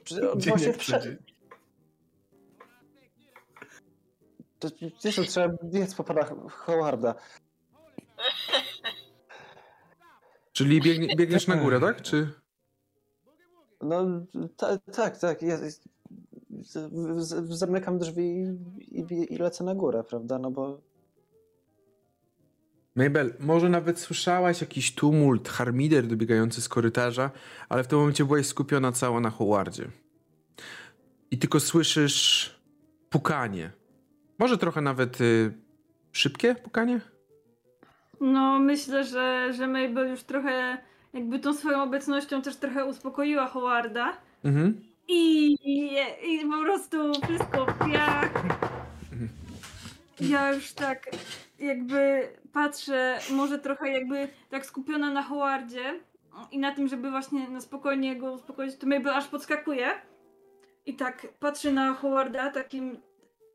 [0.04, 1.16] czy on właśnie wszedł?
[4.58, 4.70] To,
[5.26, 7.14] trzeba biec po pana Howarda.
[10.52, 12.02] Czyli biegnie, biegniesz na górę, tak?
[12.02, 12.32] Czy...
[13.80, 14.26] No
[14.56, 15.40] ta, tak, tak.
[15.40, 15.80] Z, z,
[17.48, 20.38] zamykam drzwi i, i, i lecę na górę, prawda?
[20.38, 20.80] No bo
[22.96, 27.30] Mabel, może nawet słyszałaś jakiś tumult, harmider dobiegający z korytarza,
[27.68, 29.88] ale w tym momencie byłaś skupiona cała na Howardzie.
[31.30, 32.50] I tylko słyszysz
[33.10, 33.70] pukanie.
[34.38, 35.52] Może trochę nawet y,
[36.12, 37.00] szybkie pukanie?
[38.20, 40.78] No, myślę, że, że Mabel już trochę,
[41.12, 44.16] jakby tą swoją obecnością też trochę uspokoiła Howarda.
[44.44, 44.93] Mhm.
[45.08, 48.32] I, i, i po prostu wszystko w piach.
[50.20, 51.10] Ja już tak
[51.58, 56.00] jakby patrzę, może trochę jakby tak skupiona na Howardzie
[56.50, 59.86] i na tym, żeby właśnie na spokojnie go uspokoić, to Mabel aż podskakuje
[60.86, 62.96] i tak patrzy na Howarda takim,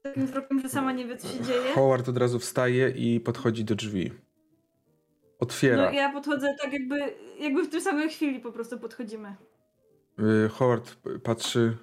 [0.01, 1.73] takim wzrokiem, że sama nie wie, co się dzieje.
[1.75, 4.11] Howard od razu wstaje i podchodzi do drzwi.
[5.39, 5.85] Otwiera.
[5.85, 6.99] No ja podchodzę tak jakby,
[7.39, 9.35] jakby w tej samej chwili po prostu podchodzimy.
[10.19, 11.77] Y, Howard patrzy.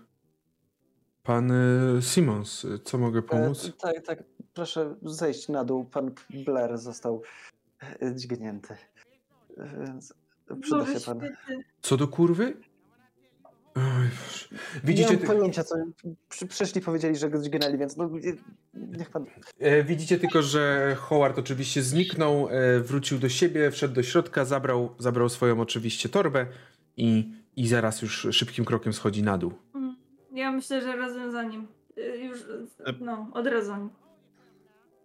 [1.23, 3.69] Pan y, Simons, y, co mogę pomóc?
[3.69, 4.23] E, tak, tak.
[4.55, 5.85] Proszę zejść na dół.
[5.85, 7.23] Pan Blair został
[8.03, 8.75] e, dźgnięty.
[9.87, 10.15] Więc
[10.61, 11.21] przyda Boże się pan.
[11.83, 12.57] Co do kurwy?
[13.75, 14.47] Oj, Boże.
[14.53, 15.77] Nie Widzicie, mam ty, pojęcia, co.
[16.29, 18.33] Przy, przyszli, powiedzieli, że go dźgnęli, więc no, nie-
[18.75, 19.27] niech pan.
[19.59, 24.95] e, widzicie tylko, że Howard oczywiście zniknął, e, wrócił do siebie, wszedł do środka, zabrał,
[24.99, 26.47] zabrał swoją oczywiście torbę
[26.97, 29.53] i, i zaraz już szybkim krokiem schodzi na dół.
[29.75, 29.97] Mm,
[30.33, 31.69] Ja myślę, że razem za nim.
[31.99, 32.39] Y, Już,
[33.01, 33.73] no, od razu.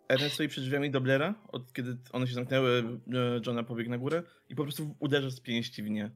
[0.08, 2.84] Ernest stoi przy drzwiami do Blaira, od kiedy one się zamknęły,
[3.14, 6.12] e, Johna pobiegł na górę i po prostu uderza z pięści w nie.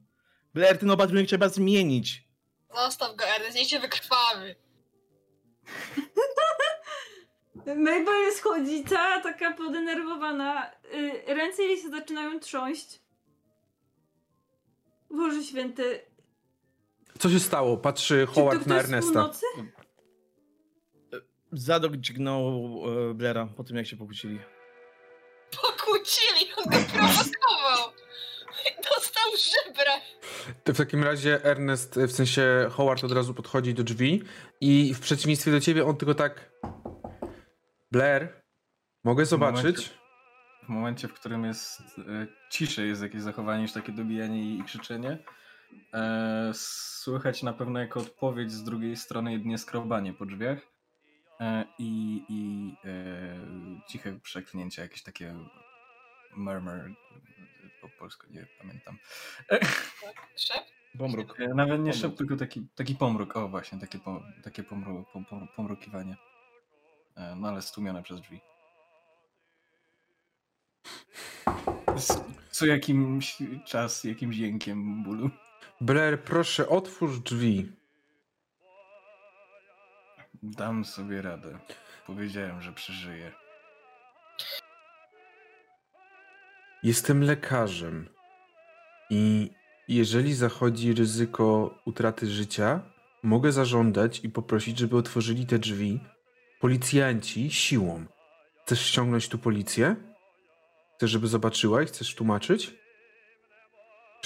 [0.54, 2.28] Blair, ten opatrunek trzeba zmienić.
[2.74, 4.54] Zostaw go, Ernest, niech cię wykrwawi.
[7.76, 10.70] Mabel schodzi cała taka podenerwowana.
[10.94, 13.00] Y, Ręce jej się zaczynają trząść.
[15.10, 16.00] Boże święty.
[17.18, 17.76] Co się stało?
[17.76, 19.30] Patrzy Howard na Ernesta.
[21.52, 22.80] Zadok dźgnął
[23.10, 24.38] e, Blaira po tym, jak się pokłócili.
[25.62, 27.92] Pokłócili, on go prowokował.
[28.94, 29.92] Dostał żebra.
[30.64, 34.22] To w takim razie Ernest, w sensie Howard od razu podchodzi do drzwi
[34.60, 36.52] i w przeciwieństwie do ciebie on tylko tak...
[37.90, 38.42] Blair,
[39.04, 39.90] mogę zobaczyć?
[40.64, 44.64] W momencie, w którym jest e, ciszej, jest jakieś zachowanie niż takie dobijanie i, i
[44.64, 45.18] krzyczenie, e,
[46.52, 50.58] słychać na pewno jako odpowiedź z drugiej strony jedynie skrobanie po drzwiach
[51.40, 55.34] e, i, i e, ciche przeklnięcie, jakieś takie
[56.36, 56.94] murmur,
[57.80, 58.98] po polsku nie pamiętam.
[59.48, 59.92] Tak,
[60.36, 60.64] szep?
[60.98, 61.40] Pomruk.
[61.40, 63.36] E, Nawet nie szep, tylko taki, taki pomruk.
[63.36, 66.16] O właśnie, takie, pom, takie pomru, pom, pom, pomrukiwanie.
[67.16, 68.40] E, No ale stłumione przez drzwi.
[71.96, 75.30] Z- Co jakimś czas, jakimś jękiem bólu.
[75.80, 77.72] Blair, proszę, otwórz drzwi.
[80.42, 81.58] Dam sobie radę.
[82.06, 83.32] Powiedziałem, że przeżyję.
[86.82, 88.08] Jestem lekarzem.
[89.10, 89.50] I
[89.88, 92.80] jeżeli zachodzi ryzyko utraty życia,
[93.22, 96.00] mogę zażądać i poprosić, żeby otworzyli te drzwi
[96.60, 98.04] policjanci siłą.
[98.64, 99.96] Chcesz ściągnąć tu policję?
[100.96, 102.74] Chcesz, żeby zobaczyła i chcesz tłumaczyć?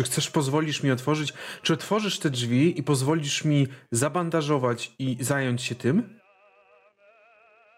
[0.01, 1.32] Czy chcesz, pozwolisz mi otworzyć?
[1.62, 6.20] Czy otworzysz te drzwi i pozwolisz mi zabandażować i zająć się tym?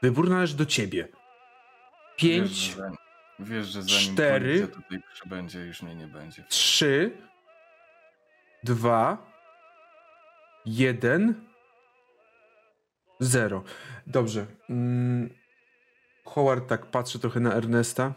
[0.03, 1.09] Wybór należy do ciebie.
[1.09, 2.97] Wiesz, Pięć, że zanim,
[3.39, 6.45] wiesz, że zanim cztery, tutaj przybędzie, już mnie nie będzie.
[6.49, 7.11] trzy,
[8.65, 9.27] dwa,
[10.67, 11.45] jeden,
[13.21, 13.63] zero.
[14.07, 14.47] Dobrze.
[14.71, 15.31] Mm,
[16.25, 18.15] Howard tak patrzy trochę na Ernesta.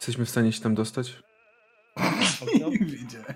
[0.00, 1.22] Jesteśmy w stanie się tam dostać?
[2.80, 3.34] Widziałem.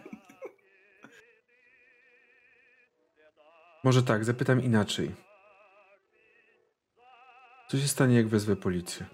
[3.85, 5.15] Może tak, zapytam inaczej.
[7.69, 9.07] Co się stanie, jak wezwę policję?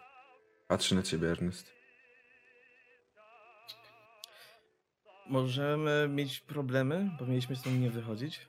[0.69, 1.73] Patrzy na ciebie, Ernest.
[5.27, 8.49] Możemy mieć problemy, bo mieliśmy stąd nie wychodzić.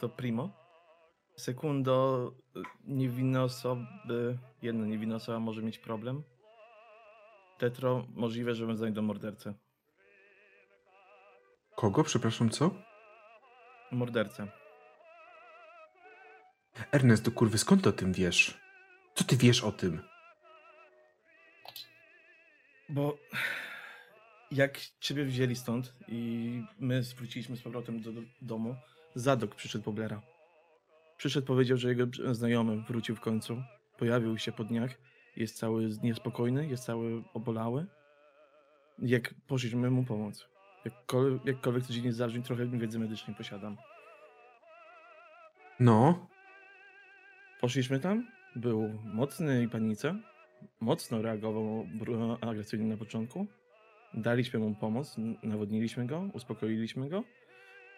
[0.00, 0.50] To primo.
[1.36, 6.22] Sekundo, y, niewinne osoby, jedna niewinna osoba może mieć problem.
[7.58, 9.54] Tetro, możliwe, że znajdą mordercę.
[11.76, 12.04] Kogo?
[12.04, 12.70] Przepraszam, co?
[13.92, 14.48] Mordercę.
[16.92, 18.58] Ernest, do kurwy, skąd ty o tym wiesz?
[19.14, 20.02] Co ty wiesz o tym?
[22.88, 23.18] Bo
[24.50, 28.76] jak ciebie wzięli stąd i my wróciliśmy z powrotem do, do domu,
[29.14, 30.22] Zadok przyszedł po Blera.
[31.16, 33.62] Przyszedł, powiedział, że jego znajomy wrócił w końcu.
[33.98, 34.90] Pojawił się po dniach.
[35.36, 37.86] Jest cały niespokojny, jest cały obolały.
[38.98, 40.48] Jak poszliśmy mu pomóc.
[40.84, 43.76] Jakkolwiek, jakkolwiek to dziwnie zabrzmi, trochę wiedzy medycznej posiadam.
[45.80, 46.26] No,
[47.62, 48.26] Poszliśmy tam,
[48.56, 50.14] był mocny i panice.
[50.80, 51.86] Mocno reagował
[52.40, 53.46] agresywnie na początku.
[54.14, 57.24] Daliśmy mu pomoc, nawodniliśmy go, uspokoiliśmy go.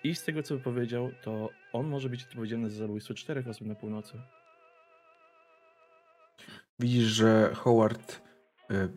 [0.04, 3.74] I z tego co powiedział, to on może być odpowiedzialny za zabójstwo czterech osób na
[3.74, 4.20] północy.
[6.78, 8.20] Widzisz, że Howard
[8.70, 8.88] e,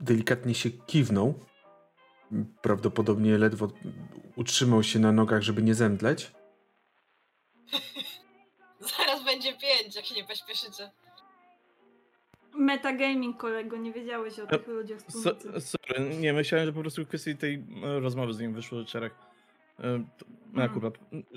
[0.00, 1.34] delikatnie się kiwnął.
[2.62, 3.68] Prawdopodobnie ledwo
[4.36, 6.32] utrzymał się na nogach, żeby nie zemdleć.
[8.98, 10.90] Zaraz będzie pięć, jak się nie pośpieszycie.
[12.54, 15.30] Metagaming, kolego, nie wiedziałeś o tych ludziach z So,
[15.60, 18.78] sorry, nie, myślałem, że po prostu w kwestii tej e, rozmowy z nim wyszło.
[18.80, 20.70] E, to- No, Mhm.
[20.70, 20.94] akurat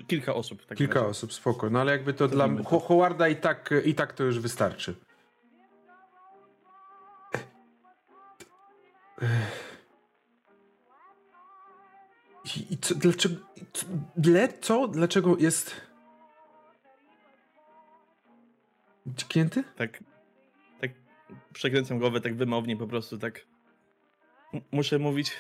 [0.08, 0.66] kilka osób.
[0.66, 1.08] Tak Kilka razie.
[1.10, 1.70] osób, spoko.
[1.70, 2.50] No ale jakby to To dla
[2.88, 4.96] Howarda i tak, i tak to już wystarczy.
[12.56, 13.36] I, i co, dlaczego...
[13.74, 13.86] Co,
[14.16, 14.88] ble, co?
[14.88, 15.76] Dlaczego jest...
[19.08, 19.64] Dźgnięty?
[19.76, 20.04] Tak,
[20.82, 20.92] tak
[21.54, 23.46] przekręcam głowę tak wymownie po prostu, tak.
[24.54, 25.32] M- muszę mówić.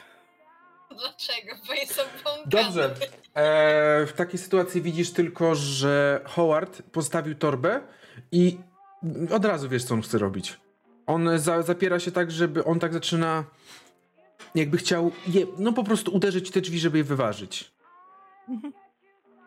[0.90, 1.56] Dlaczego?
[1.68, 2.46] Bo jest obłąkany.
[2.48, 2.96] Dobrze.
[3.34, 7.82] E, w takiej sytuacji widzisz tylko, że Howard postawił torbę
[8.32, 8.58] i
[9.34, 10.60] od razu wiesz, co on chce robić.
[11.10, 13.44] On za, zapiera się tak, żeby on tak zaczyna.
[14.56, 17.72] Jakby chciał je, no po prostu uderzyć te drzwi, żeby je wyważyć.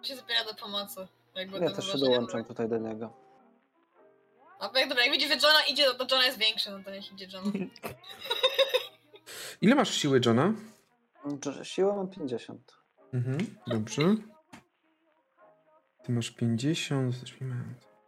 [0.02, 1.06] się zapiera do pomocy.
[1.34, 3.12] Jakby Ja to też się dołączam tutaj do niego.
[4.60, 7.12] A jak dobra, jak widzi, że Johna idzie, to Johna jest większy, no to niech
[7.12, 7.52] idzie John.
[9.62, 10.52] Ile masz siły, Johna?
[11.42, 12.76] Że Siłę mam 50.
[13.12, 14.02] Mhm, dobrze.
[16.04, 17.14] Ty masz 50.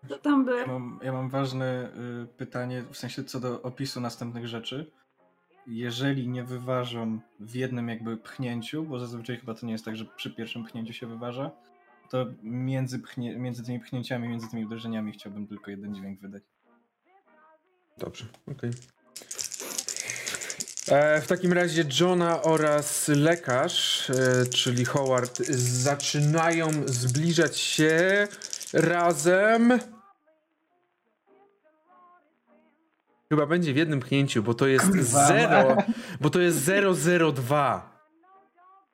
[0.08, 0.56] Co tam by?
[0.58, 1.90] Ja mam, ja mam ważne
[2.22, 4.90] y, pytanie, w sensie co do opisu następnych rzeczy.
[5.66, 10.04] Jeżeli nie wyważą w jednym jakby pchnięciu, bo zazwyczaj chyba to nie jest tak, że
[10.04, 11.50] przy pierwszym pchnięciu się wyważa,
[12.10, 16.42] to między, pchnie, między tymi pchnięciami, między tymi uderzeniami chciałbym tylko jeden dźwięk wydać.
[17.98, 18.70] Dobrze, okej.
[20.88, 28.28] E, W takim razie Johna oraz lekarz, e, czyli Howard, zaczynają zbliżać się
[28.72, 29.78] razem.
[33.34, 35.76] Chyba będzie w jednym pchnięciu, bo to jest Kurwa, 0,
[36.20, 36.70] bo to jest
[37.34, 38.00] 002.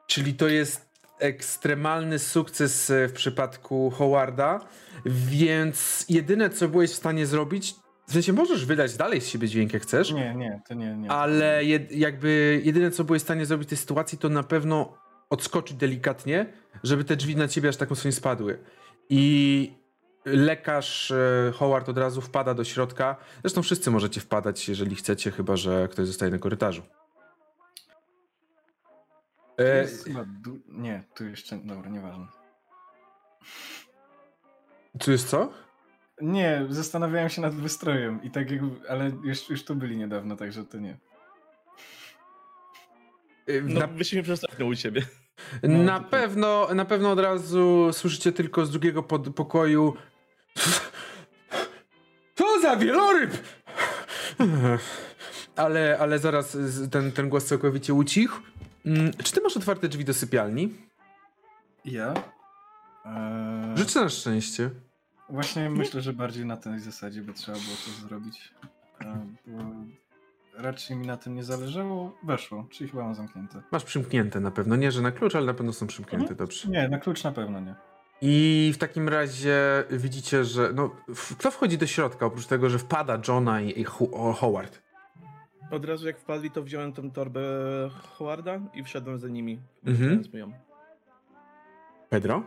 [0.06, 4.60] Czyli to jest ekstremalny sukces e, w przypadku Howarda,
[5.06, 7.74] więc jedyne co byłeś w stanie zrobić,
[8.06, 11.10] W sensie możesz wydać dalej z siebie dźwięk jak chcesz, Nie, nie, to nie, nie.
[11.10, 14.94] ale jed, jakby jedyne co byłeś w stanie zrobić w tej sytuacji to na pewno
[15.30, 16.46] odskoczyć delikatnie,
[16.82, 18.58] żeby te drzwi na ciebie aż tak mocno nie spadły.
[19.08, 19.72] I
[20.24, 23.16] lekarz e, Howard od razu wpada do środka.
[23.40, 26.82] Zresztą wszyscy możecie wpadać, jeżeli chcecie, chyba że ktoś zostaje na korytarzu.
[29.56, 31.56] To E, jest chyba du- Nie, tu jeszcze.
[31.56, 32.26] Dobra, nieważne.
[35.00, 35.52] tu jest co?
[36.22, 40.64] Nie, zastanawiałem się nad wystrojem i tak jakby, ale już, już tu byli niedawno, także
[40.64, 40.96] to nie.
[43.46, 45.02] E, No, na byśmy przestawną u ciebie.
[45.62, 49.94] No, Na pewno, na pewno od razu słyszycie tylko z drugiego pod pokoju.
[52.34, 53.30] Co za wieloryb!
[55.56, 56.56] Ale, ale zaraz
[56.90, 58.40] ten, ten głos całkowicie ucichł.
[58.86, 60.74] Mm, Czy ty masz otwarte drzwi do sypialni?
[61.84, 62.14] Ja?
[63.04, 64.70] Eee, Życzę na szczęście.
[65.28, 68.54] Właśnie myślę, że bardziej na tej zasadzie by trzeba było to zrobić.
[69.00, 69.08] Eee,
[69.46, 69.62] bo
[70.54, 72.18] raczej mi na tym nie zależało.
[72.24, 73.62] Weszło, czyli chyba mam zamknięte.
[73.72, 74.76] Masz przymknięte na pewno.
[74.76, 76.38] Nie, że na klucz, ale na pewno są przymknięte, Mhm.
[76.38, 76.68] dobrze.
[76.68, 77.74] Nie, na klucz na pewno nie.
[78.22, 80.72] I w takim razie widzicie, że.
[80.74, 83.84] No, w- kto wchodzi do środka oprócz tego, że wpada Johna i, i
[84.34, 84.82] Howard?
[85.70, 87.40] Od razu jak wpadli, to wziąłem tą torbę
[88.18, 89.60] Howarda i wszedłem za nimi.
[89.86, 90.22] Mhm.
[90.32, 90.52] Ją.
[92.08, 92.42] Pedro?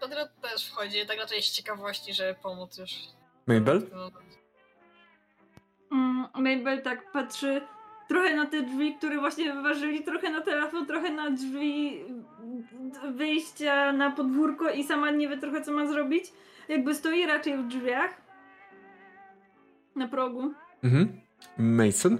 [0.00, 2.90] Pedro też wchodzi, tak raczej z ciekawości, żeby pomóc już.
[3.46, 3.82] Mabel?
[5.92, 7.60] Mm, Mabel tak patrzy
[8.08, 12.00] trochę na te drzwi, które właśnie wyważyli, trochę na telefon, trochę na drzwi
[13.16, 16.24] wyjścia na podwórko i sama nie wie trochę co ma zrobić.
[16.68, 18.10] Jakby stoi raczej w drzwiach.
[19.96, 20.54] Na progu.
[20.84, 21.20] Mhm.
[21.58, 22.18] Mason?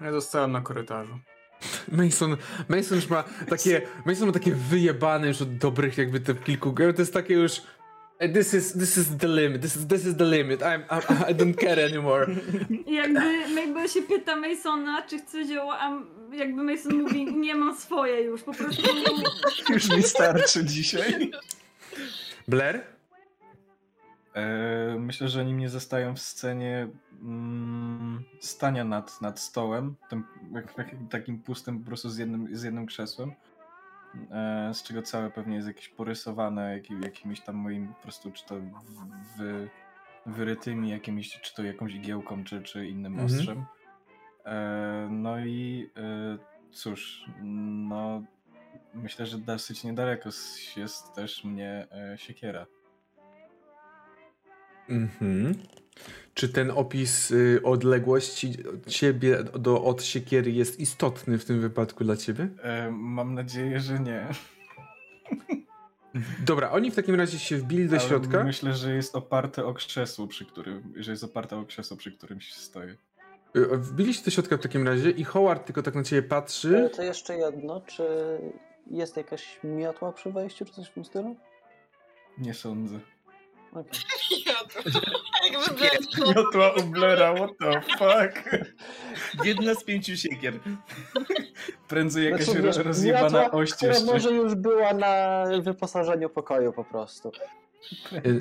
[0.00, 1.18] Ja zostałem na korytarzu.
[1.98, 2.36] Mason,
[2.68, 6.94] Mason już ma takie, Mason ma takie wyjebane już od dobrych jakby te kilku gier,
[6.94, 7.62] to jest takie już
[8.18, 11.30] "Eh, this is, this is the limit, this is, this is the limit, I'm, I'm,
[11.30, 12.26] I don't care anymore.
[12.86, 13.20] Jakby
[13.54, 15.90] Mabel się pyta Masona, czy chce zioło, a
[16.36, 18.82] jakby Mason mówi, nie mam swoje już, po prostu
[19.70, 21.30] Już mi starczy dzisiaj.
[22.48, 22.80] Blair?
[24.34, 26.88] Eee, myślę, że oni mnie zostają w scenie
[27.22, 32.62] mm, stania nad, nad stołem, tym, jak, jak, takim pustym po prostu z jednym, z
[32.62, 33.32] jednym krzesłem,
[34.30, 38.46] eee, z czego całe pewnie jest jakieś porysowane jakim, jakimiś tam moim po prostu, czy
[38.46, 39.68] to w, wy,
[40.26, 43.26] wyrytymi jakimiś, czy to jakąś igiełką, czy, czy innym Mhm.
[43.38, 43.64] ostrzem.
[44.44, 46.38] Eee, no i e,
[46.72, 48.22] cóż, no
[48.94, 50.30] myślę, że dosyć niedaleko
[50.76, 52.66] jest też mnie e, siekiera.
[54.88, 55.54] Mhm.
[56.34, 62.04] Czy ten opis y, odległości od ciebie do, od siekiery jest istotny w tym wypadku
[62.04, 62.48] dla ciebie?
[62.62, 64.26] E, mam nadzieję, że nie.
[66.46, 68.44] Dobra, oni w takim razie się wbili do Ale środka.
[68.44, 72.40] Myślę, że jest oparte o krzesło, przy którym, że jest oparte o krzesło, przy którym
[72.40, 72.96] się stoję.
[73.56, 76.90] Y, Wbili się do środka w takim razie i Howard tylko tak na ciebie patrzy.
[76.96, 78.04] To jeszcze jedno, czy
[78.90, 81.36] jest jakaś miotła przy wejściu, czy coś w tym stylu?
[82.38, 83.00] Nie sądzę.
[85.52, 86.00] Jakby Blair
[86.36, 88.50] Miotła u Blaira, what the fuck?
[89.44, 90.54] Jedna z pięciu siekier.
[91.88, 94.04] Prędzej jakaś Znaczy, ro- wiesz, rozjebana miotła, która jeszcze.
[94.06, 97.32] może już była na wyposażeniu pokoju po prostu.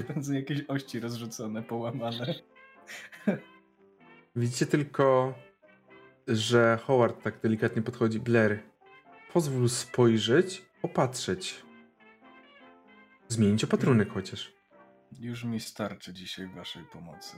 [0.08, 2.36] Prędzej jakieś ości rozrzucone, połamane.
[4.36, 5.34] Widzicie tylko,
[6.28, 8.20] że Howard tak delikatnie podchodzi.
[8.20, 8.60] Blair,
[9.34, 11.66] pozwól spojrzeć, opatrzeć.
[13.28, 14.54] Zmienić opatrunek chociaż.
[15.20, 17.38] Już mi starczy dzisiaj waszej pomocy.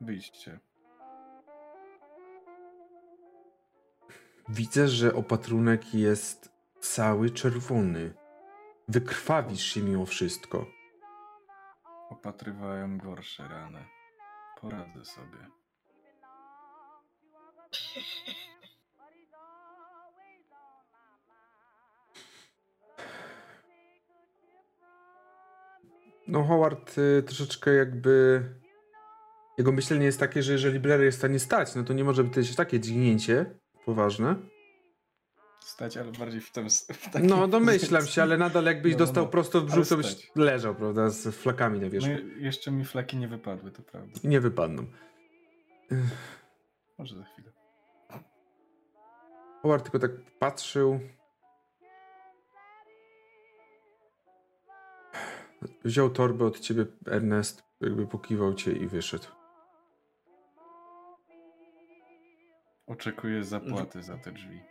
[0.00, 0.60] Wyjdźcie.
[4.48, 8.14] Widzę, że opatrunek jest cały czerwony.
[8.88, 10.66] Wykrwawisz się mimo wszystko.
[12.10, 13.84] Opatrywałem gorsze rany.
[14.60, 15.59] Poradzę sobie.
[26.28, 28.42] No, Howard y, troszeczkę jakby.
[29.58, 32.24] Jego myślenie jest takie, że jeżeli Blair jest w stanie stać, no to nie może
[32.24, 33.46] być takie dźgnięcie
[33.84, 34.36] poważne.
[35.60, 36.70] Stać, ale bardziej w tym.
[36.70, 39.30] W No, domyślam się, ale nadal jakbyś No, no, dostał no.
[39.30, 42.10] prosto w brzuch, to byś leżał, prawda, z flakami na No, wierzchu.
[42.10, 44.20] i jeszcze mi flaki nie wypadły, to prawda.
[44.24, 44.86] Nie wypadną.
[46.98, 47.52] Może za chwilę.
[49.62, 51.00] Howard tylko tak patrzył.
[55.84, 59.26] Wziął torbę od ciebie, Ernest, jakby pokiwał cię i wyszedł.
[62.86, 64.62] Oczekuję zapłaty za te drzwi.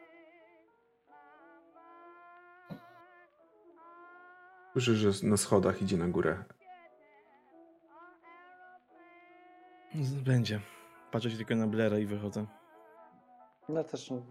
[4.72, 6.44] Słyszysz, że na schodach idzie na górę.
[10.26, 10.60] Będzie.
[11.12, 12.59] Patrzę się tylko na Blaira i wychodzę.
[13.76, 14.22] Ja też no,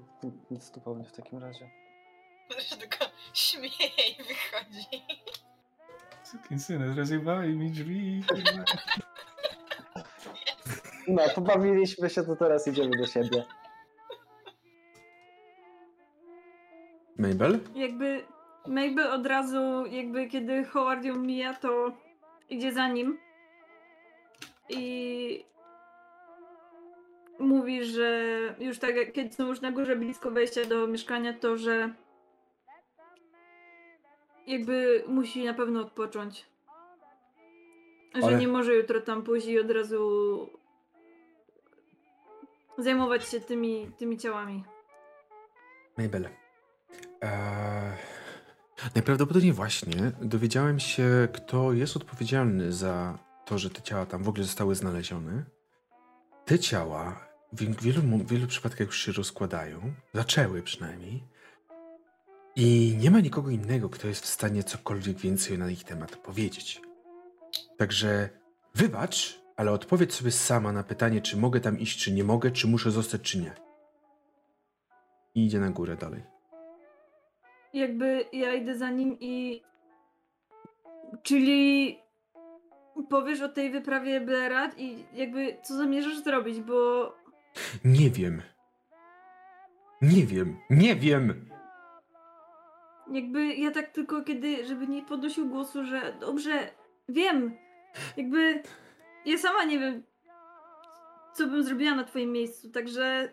[0.51, 1.71] nic tu powiem w takim razie.
[2.59, 3.05] Się tylko
[3.35, 3.89] śmieje
[4.19, 5.05] i wychodzi.
[6.23, 8.23] Sukinsyny, rozjebali mi drzwi.
[11.09, 13.45] No, pobawiliśmy się, to teraz idziemy do siebie.
[17.19, 17.61] Mabel?
[17.75, 18.25] Jakby
[18.67, 21.93] Mabel od razu, jakby kiedy Howard ją mija, to
[22.49, 23.19] idzie za nim
[24.69, 25.45] i
[27.39, 28.29] mówi, że
[28.59, 31.95] już tak jak kiedy są już na górze blisko wejścia do mieszkania, to że
[34.47, 36.47] jakby musi na pewno odpocząć.
[38.15, 40.51] Że Ale- nie może jutro tam pójść i od razu
[42.79, 44.65] zajmować się tymi, tymi ciałami.
[45.99, 46.29] Mabel.
[47.21, 47.93] Eee,
[48.95, 54.45] najprawdopodobniej właśnie dowiedziałem się, kto jest odpowiedzialny za to, że te ciała tam w ogóle
[54.45, 55.45] zostały znalezione.
[56.45, 59.81] Te ciała w wielu, wielu przypadkach już się rozkładają,
[60.15, 61.23] zaczęły przynajmniej.
[62.57, 66.83] I nie ma nikogo innego, kto jest w stanie cokolwiek więcej na ich temat powiedzieć.
[67.77, 68.29] Także
[68.75, 72.67] wybacz, ale odpowiedz sobie sama na pytanie, czy mogę tam iść, czy nie mogę, czy
[72.67, 73.53] muszę zostać, czy nie.
[75.35, 76.23] I idzie na górę dalej.
[77.73, 79.63] jakby ja idę za nim i.
[81.23, 81.99] Czyli
[83.11, 87.13] powiesz o tej wyprawie Blaira i jakby co zamierzasz zrobić, bo
[87.85, 88.43] Nie wiem.
[90.03, 90.59] Nie wiem.
[90.71, 91.49] Nie wiem.
[93.13, 96.71] jakby ja tak tylko kiedy, żeby nie podnosił głosu, że dobrze,
[97.09, 97.57] wiem.
[98.17, 98.63] Jakby
[99.25, 100.03] ja sama nie wiem,
[101.35, 103.33] co bym zrobiła na twoim miejscu, także.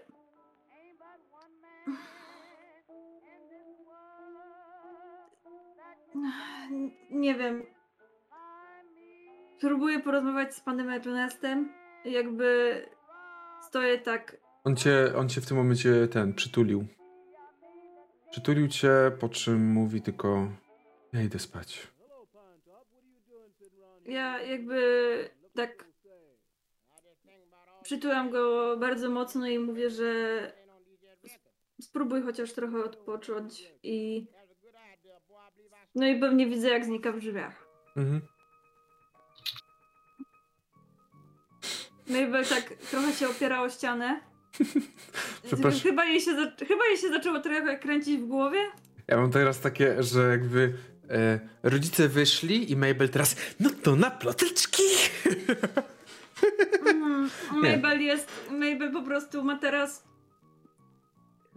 [7.09, 7.63] Nie wiem.
[9.59, 11.73] Próbuję porozmawiać z panem Ernestem.
[12.05, 12.81] Jakby
[13.67, 14.37] stoję tak.
[14.63, 16.87] On cię, on cię w tym momencie ten przytulił.
[18.31, 20.51] Przytulił cię, po czym mówi tylko:
[21.13, 21.87] Ja idę spać.
[24.05, 25.85] Ja jakby tak.
[27.83, 30.51] Przytulam go bardzo mocno i mówię, że
[31.81, 34.27] spróbuj chociaż trochę odpocząć i.
[35.95, 37.67] No i pewnie widzę, jak znika w drzwiach.
[37.97, 38.21] Mhm.
[42.09, 44.19] Mabel tak trochę się opiera o ścianę.
[45.47, 45.81] Przepraszam.
[45.81, 46.31] Chyba jej, się.
[46.67, 48.59] Chyba jej się zaczęło trochę kręcić w głowie.
[49.07, 50.73] Ja mam teraz takie, że jakby
[51.09, 54.83] e, rodzice wyszli i Mabel teraz, no to na ploteczki.
[57.63, 57.77] Nie.
[57.77, 58.31] Mabel jest.
[58.51, 60.03] Mabel po prostu ma teraz.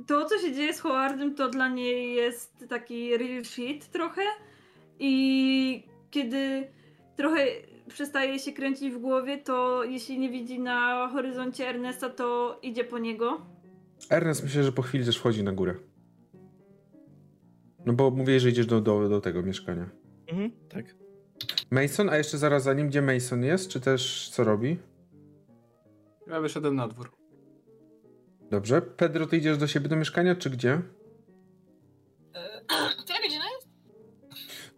[0.07, 4.23] To, co się dzieje z Howardem, to dla niej jest taki real shit trochę.
[4.99, 6.68] I kiedy
[7.17, 7.47] trochę
[7.89, 12.99] przestaje się kręcić w głowie, to jeśli nie widzi na horyzoncie Ernesta, to idzie po
[12.99, 13.41] niego.
[14.10, 15.75] Ernest myślę, że po chwili też wchodzi na górę.
[17.86, 19.91] No bo mówię, że idziesz do, do, do tego mieszkania.
[20.26, 20.94] Mhm, tak.
[21.70, 24.78] Mason, a jeszcze zaraz za nim, gdzie Mason jest, czy też co robi?
[26.26, 27.10] Ja wyszedłem na dwór.
[28.50, 28.83] Dobrze.
[28.83, 30.73] Pedro, ty idziesz do siebie do mieszkania, czy gdzie?
[32.34, 32.65] E,
[33.05, 33.68] Która godzina jest?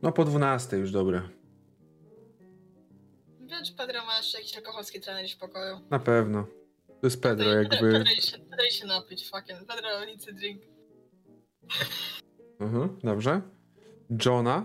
[0.02, 1.22] No po 12 już, dobre.
[3.80, 5.80] Pedro ma jeszcze jakiś alkoholski trener w pokoju.
[5.90, 6.46] Na pewno.
[6.86, 7.92] To jest Pedro, Pedro, jakby...
[7.92, 9.58] Pedro, się, Pedro się napić, fucking.
[9.66, 10.62] Pedro, nic to drink.
[12.60, 13.40] Mhm, dobrze.
[14.24, 14.64] Johna?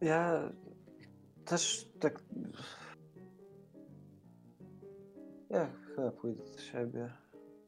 [0.00, 0.52] Ja
[1.44, 2.20] też tak.
[5.50, 7.10] Ja chyba pójdę do siebie.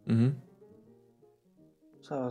[0.07, 0.41] Mhm.
[2.11, 2.31] Co,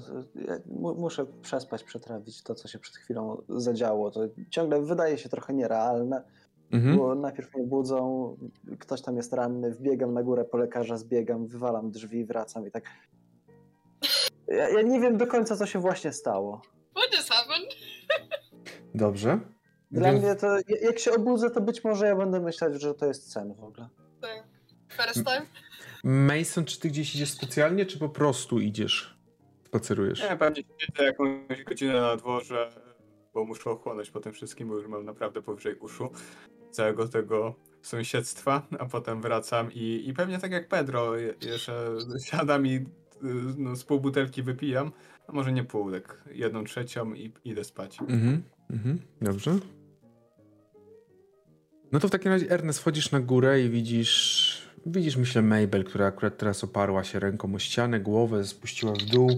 [0.98, 4.11] muszę przespać, przetrawić to, co się przed chwilą zadziało.
[4.11, 6.24] To ciągle wydaje się trochę nierealne,
[6.72, 6.98] Mhm.
[6.98, 8.38] bo najpierw mnie budzą,
[8.80, 12.83] ktoś tam jest ranny, wbiegam na górę po lekarza, zbiegam, wywalam drzwi, wracam i tak.
[14.48, 16.61] Ja, ja nie wiem do końca, co się właśnie stało.
[16.98, 17.69] What just happened?
[18.95, 19.40] Dobrze.
[19.91, 20.48] Dla Więc- mnie to,
[20.82, 23.90] jak się obudzę, to być może ja będę myśleć, że to jest sen w ogóle.
[24.22, 24.43] Tak.
[24.91, 25.41] First time?
[26.03, 29.19] Mason, czy ty gdzieś idziesz specjalnie, czy po prostu idziesz?
[29.70, 30.22] Spacerujesz?
[30.30, 32.70] Nie, pewnie siedzę jakąś godzinę na dworze,
[33.34, 36.10] bo muszę ochłonąć po tym wszystkim, bo już mam naprawdę powyżej uszu
[36.72, 42.68] całego tego sąsiedztwa, a potem wracam i, i pewnie tak jak Pedro, je- jeszcze siadam
[42.68, 42.86] i
[43.58, 44.92] no, z pół butelki wypijam,
[45.28, 48.00] a może nie pół, tak jedną trzecią i idę spać.
[48.02, 49.56] Mhm, mhm, dobrze.
[51.92, 54.49] No to w takim razie, Ernest, wchodzisz na górę i widzisz,
[54.90, 59.30] widzisz, myślę, Mabel, która akurat teraz oparła się ręką o ścianę, głowę spuściła w dół.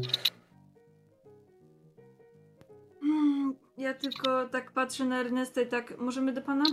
[3.03, 6.63] Mm, Ja tylko tak patrzę na Ernesta i tak, możemy do pana?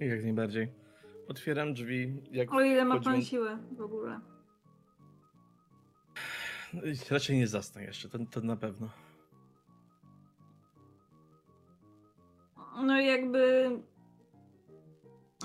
[0.00, 0.72] Jak najbardziej.
[1.28, 4.20] Otwieram drzwi, jak O ile ma wchodzimy- pan siłę w ogóle.
[7.10, 8.88] Raczej nie zasnę jeszcze, to, to na pewno.
[12.82, 13.70] No i jakby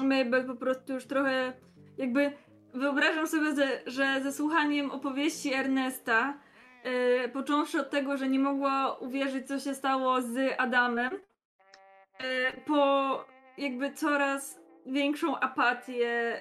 [0.03, 1.53] Mabel po prostu już trochę
[1.98, 2.32] jakby
[2.74, 6.38] wyobrażam sobie, że, że ze słuchaniem opowieści Ernesta,
[6.83, 13.25] yy, począwszy od tego, że nie mogła uwierzyć, co się stało z Adamem, yy, po
[13.57, 16.40] jakby coraz większą apatię,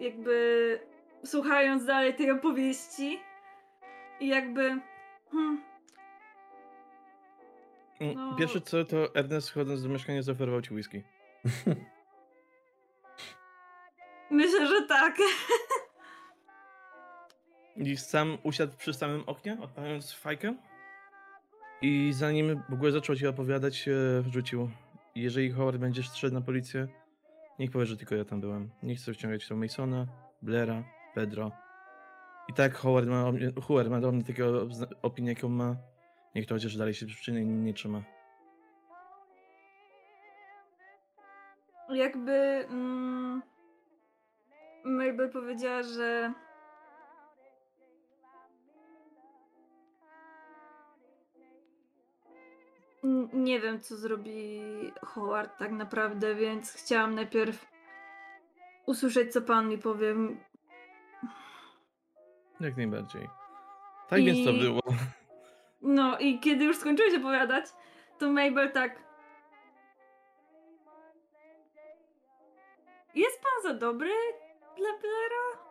[0.00, 0.78] jakby
[1.24, 3.18] słuchając dalej tej opowieści
[4.20, 4.80] i jakby
[5.32, 5.62] hmm,
[8.00, 8.36] Mm, No.
[8.36, 11.02] Pierwsze co, to Ernest wchodząc do mieszkania zaoferował ci whisky.
[14.30, 15.16] myślę, że tak.
[17.76, 20.54] I sam usiadł przy samym oknie, odpalając fajkę.
[21.82, 23.92] I zanim w ogóle zaczął ci opowiadać, e,
[24.30, 24.70] rzucił.
[25.14, 26.88] Jeżeli Howard będziesz szedł na policję,
[27.58, 28.70] niech powie, że tylko ja tam byłem.
[28.82, 30.06] Nie chcę wciągać tam Masona,
[30.42, 31.52] Blaira, Pedro.
[32.48, 33.24] I tak Howard ma,
[33.62, 34.44] Howard ma do mnie taką
[35.02, 35.76] opinię, jaką ma.
[36.34, 38.02] Niech to chociaż dalej się przyczyny nie, nie trzyma.
[41.88, 42.32] Jakby
[42.70, 43.42] mm,
[44.84, 46.32] Mabel powiedziała, że
[53.32, 54.60] nie wiem, co zrobi
[55.02, 57.66] Howard tak naprawdę, więc chciałam najpierw
[58.86, 60.14] usłyszeć, co pan mi powie.
[62.60, 63.28] Jak najbardziej.
[64.08, 64.80] Tak więc to I- było.
[65.82, 67.64] No i kiedy już skończyłeś opowiadać,
[68.18, 69.04] to Mabel tak.
[73.14, 74.10] Jest pan za dobry
[74.76, 75.64] dla Blaira?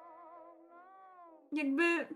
[1.52, 2.16] Jakby.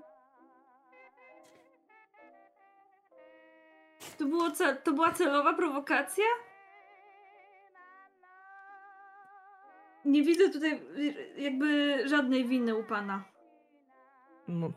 [4.17, 4.51] To, było
[4.83, 6.25] to była celowa prowokacja?
[10.05, 10.81] Nie widzę tutaj
[11.37, 13.23] jakby żadnej winy u pana.
[14.47, 14.71] No,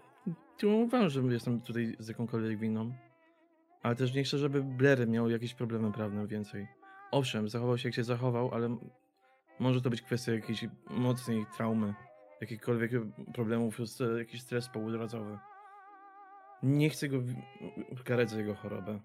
[0.62, 2.92] nie uważam, że jestem tutaj z jakąkolwiek winą.
[3.82, 6.68] Ale też nie chcę, żeby Blair miał jakieś problemy prawne więcej.
[7.10, 8.76] Owszem, zachował się jak się zachował, ale
[9.60, 11.94] może to być kwestia jakiejś mocnej traumy,
[12.40, 12.90] jakichkolwiek
[13.34, 13.78] problemów,
[14.18, 15.38] jakiś stres poudrozowy.
[16.62, 17.16] Nie chcę go
[18.04, 19.00] karać za jego chorobę.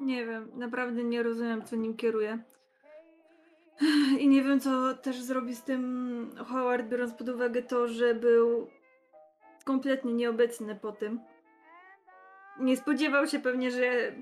[0.00, 2.38] Nie wiem, naprawdę nie rozumiem, co nim kieruje.
[4.18, 8.68] I nie wiem, co też zrobi z tym Howard, biorąc pod uwagę to, że był
[9.64, 11.20] kompletnie nieobecny po tym.
[12.60, 14.12] Nie spodziewał się pewnie, że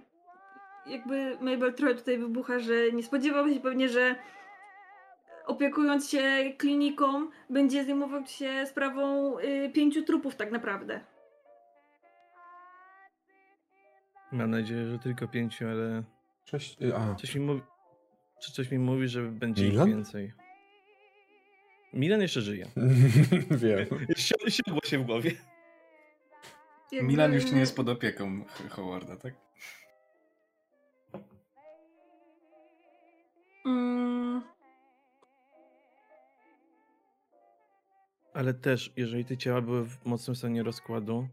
[0.87, 4.15] jakby Mabel trochę tutaj wybucha, że nie spodziewał się pewnie, że
[5.47, 6.23] opiekując się
[6.59, 11.01] kliniką, będzie zajmował się sprawą y, pięciu trupów tak naprawdę.
[14.33, 16.03] Mam nadzieję, że tylko pięciu, ale
[16.45, 16.83] Cześć.
[16.83, 17.63] y, A, coś mi mówi,
[18.43, 19.89] czy coś mi mówi, że będzie ich Milan?
[19.89, 20.33] więcej.
[21.93, 22.67] Milan jeszcze żyje.
[23.63, 23.87] wiem.
[24.17, 25.31] Si- Siadło się w głowie.
[26.93, 29.35] Jakby- Milan już nie jest pod opieką Howarda, tak?
[33.67, 34.43] Mm,
[38.35, 41.29] Ale też, jeżeli te ciała były w mocnym stanie rozkładu,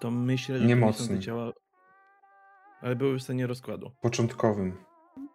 [0.00, 1.52] to myślę, że Nie te ciała.
[2.80, 3.90] Ale były w stanie rozkładu.
[4.02, 4.76] Początkowym.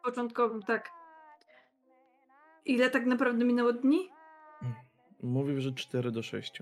[0.03, 0.91] początkowym, tak.
[2.65, 4.09] Ile tak naprawdę minęło dni?
[5.23, 6.61] Mówił, że 4 do 6.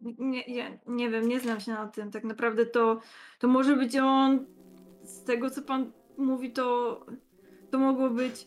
[0.00, 2.10] Nie, nie, nie wiem, nie znam się na tym.
[2.10, 3.00] Tak naprawdę to,
[3.38, 4.46] to może być on.
[5.02, 5.92] Z tego co pan
[6.22, 7.00] mówi, to,
[7.70, 8.46] to mogło być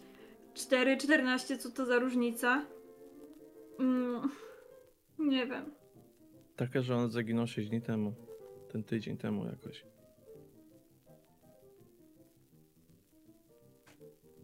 [0.53, 2.65] 4, 14, co to za różnica?
[3.79, 4.29] Mm,
[5.19, 5.65] nie wiem.
[6.55, 8.13] Taka, że on zaginął 6 dni temu.
[8.71, 9.85] Ten tydzień temu jakoś.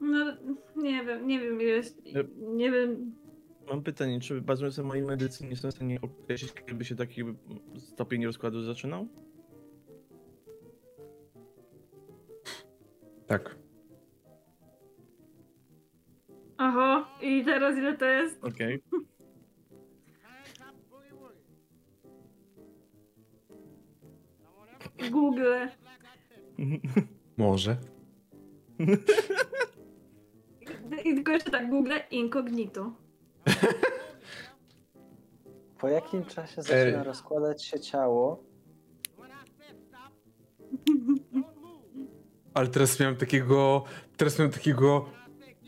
[0.02, 0.38] No,
[0.76, 2.02] nie wiem, nie wiem, jest,
[2.38, 3.16] nie wiem.
[3.68, 7.24] Mam pytanie, czy bazując na mojej medycynie jestem w stanie określić, kiedy się taki
[7.78, 9.08] stopień rozkładu zaczynał?
[13.32, 13.56] Tak.
[16.58, 18.44] Aha, i teraz ile to jest?
[18.44, 18.84] Okej.
[25.12, 25.68] Google.
[27.38, 27.78] Może.
[31.06, 32.92] I tylko jeszcze tak, Google incognito.
[35.80, 37.04] Po jakim czasie zaczyna E.
[37.04, 38.44] rozkładać się ciało?
[42.54, 43.84] Ale teraz miałem takiego.
[44.18, 45.10] Teraz miałem takiego.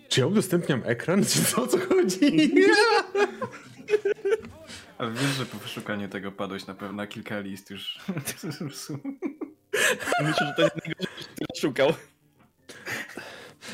[0.10, 1.26] Czy ja udostępniam ekran?
[1.26, 2.52] Czy co o co chodzi?
[4.98, 8.00] Ale wiesz, że po wyszukaniu tego padłeś na pewno na kilka list już.
[10.22, 11.90] Myślę, że to jest najgorsze, które szukał.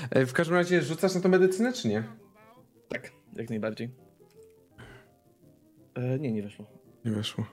[0.09, 2.03] E, W każdym razie rzucasz na to medycynę, czy nie?
[2.89, 3.89] Tak, jak najbardziej.
[5.95, 6.65] E, nie, nie weszło.
[7.05, 7.45] Nie weszło.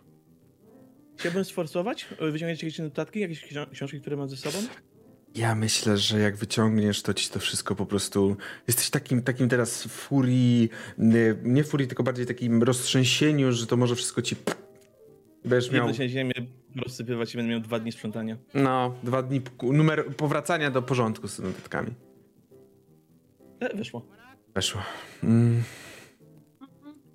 [1.18, 4.58] Chciałbym sforsować, e, wyciągnąć jakieś notatki, jakieś ksi- książki, które mam ze sobą.
[5.36, 8.36] Ja myślę, że jak wyciągniesz, to ci to wszystko po prostu.
[8.66, 13.76] Jesteś takim, takim teraz w furii, nie- nie furii, tylko bardziej takim roztrzęsieniu, że to
[13.76, 14.36] może wszystko ci.
[15.44, 15.86] Będziesz miał.
[15.86, 16.32] Jedno się ziemię
[16.76, 18.36] rozsypywać i będę miał dwa dni sprzątania.
[18.54, 21.90] No, dwa dni numer powracania do porządku z notatkami.
[23.60, 24.06] E, weszło.
[24.54, 24.82] Weszło.
[25.24, 25.62] Mm,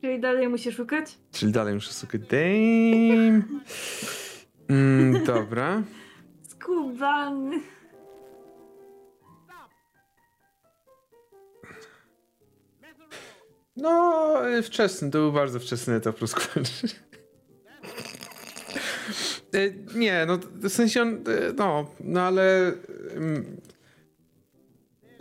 [0.02, 1.18] Czyli dalej muszę szukać?
[1.32, 2.22] czyli dalej muszę szukać.
[2.22, 3.62] Damn.
[4.70, 5.84] Mm, dobra.
[6.50, 7.60] Skubany.
[13.76, 16.70] No, y, wczesny, to był bardzo wczesny etap rozkładu.
[19.56, 22.72] Y, Nie, no w sensie on, y, no, no ale...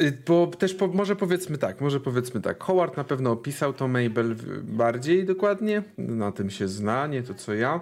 [0.01, 2.63] y, Bo też po, może powiedzmy tak, może powiedzmy tak.
[2.63, 7.55] Howard na pewno opisał to Mabel bardziej dokładnie, na tym się zna, nie to co
[7.55, 7.81] ja.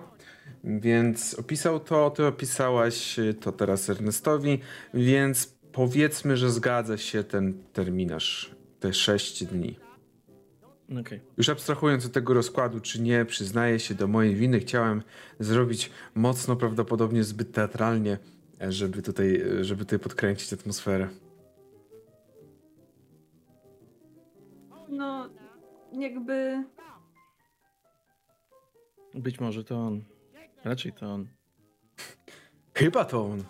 [0.64, 4.60] Więc opisał to, ty opisałaś to teraz Ernestowi,
[4.94, 9.87] więc powiedzmy, że zgadza się ten terminarz, te 6 dni.
[11.00, 11.20] Okej.
[11.36, 14.60] Już abstrahując od tego rozkładu, czy nie, przyznaję się do mojej winy.
[14.60, 15.02] Chciałem
[15.40, 18.18] zrobić mocno, prawdopodobnie zbyt teatralnie,
[18.68, 21.08] żeby tutaj, żeby tutaj podkręcić atmosferę.
[24.88, 25.28] No,
[25.92, 26.64] jakby.
[29.14, 30.04] Być może to on.
[30.64, 31.28] Raczej to on.
[32.74, 33.44] Chyba to on.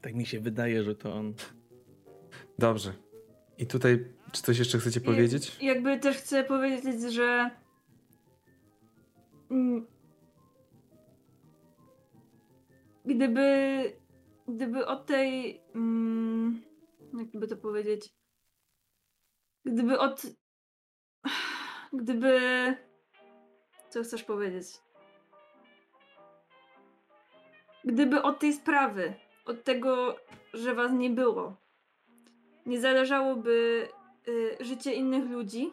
[0.00, 1.34] Tak mi się wydaje, że to on.
[2.58, 2.92] Dobrze.
[3.58, 5.56] I tutaj, czy coś jeszcze chcecie powiedzieć?
[5.62, 7.50] Jakby też chcę powiedzieć, że.
[9.50, 9.86] mm,
[13.04, 13.46] Gdyby.
[14.48, 15.60] Gdyby od tej.
[15.74, 16.62] mm,
[17.14, 18.10] Jakby to powiedzieć.
[19.64, 20.22] Gdyby od.
[21.92, 22.40] Gdyby.
[23.90, 24.66] Co chcesz powiedzieć?
[27.84, 29.14] Gdyby od tej sprawy,
[29.44, 30.16] od tego,
[30.54, 31.56] że was nie było,
[32.66, 33.88] nie zależałoby
[34.28, 35.72] y, życie innych ludzi,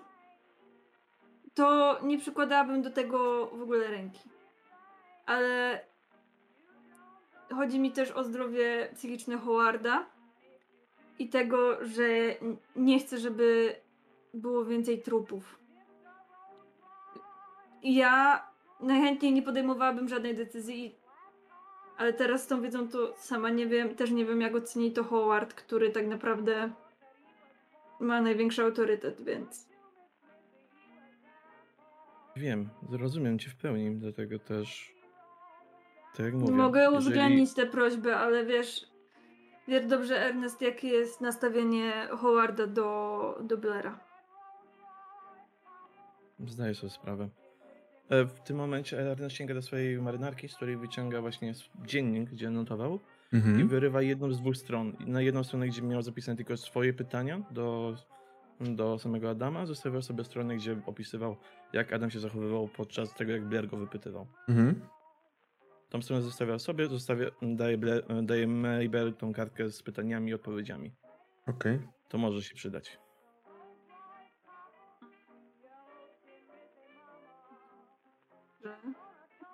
[1.53, 4.29] to nie przykładałabym do tego w ogóle ręki.
[5.25, 5.79] Ale
[7.55, 10.05] chodzi mi też o zdrowie psychiczne Howarda
[11.19, 12.03] i tego, że
[12.75, 13.75] nie chcę, żeby
[14.33, 15.59] było więcej trupów.
[17.83, 18.47] Ja
[18.79, 20.95] najchętniej nie podejmowałabym żadnej decyzji,
[21.97, 25.03] ale teraz z tą wiedzą to sama nie wiem, też nie wiem jak oceni to
[25.03, 26.71] Howard, który tak naprawdę
[28.01, 29.71] ma największy autorytet, więc
[32.35, 34.95] Wiem, zrozumiem cię w pełni, dlatego też.
[36.17, 36.53] Tak jak mówię.
[36.53, 38.85] mogę jeżeli- uwzględnić tę prośbę, ale wiesz,
[39.67, 43.99] wiesz dobrze Ernest, jakie jest nastawienie Howarda do, do Blaira.
[46.39, 47.29] Zdaję sobie sprawę.
[48.09, 51.53] E, W tym momencie Ernest sięga do swojej marynarki, z której wyciąga właśnie
[51.85, 52.99] dziennik, gdzie notował
[53.33, 53.67] i Mhm.
[53.67, 54.93] wyrywa jedną z dwóch stron.
[54.99, 57.95] I Na jedną stronę, gdzie miał zapisane tylko swoje pytania do,
[58.59, 61.37] do samego Adama, zostawiał sobie stronę, gdzie opisywał,
[61.73, 64.27] jak Adam się zachowywał podczas tego, jak Blair go wypytywał.
[64.49, 64.81] Mhm.
[65.89, 70.91] Tą stronę zostawiał sobie, zostawia, daje, Blair, daje Mabel tą kartkę z pytaniami i odpowiedziami.
[71.47, 71.79] Okej.
[72.09, 72.99] To może się przydać.
[78.63, 78.93] Dobrze.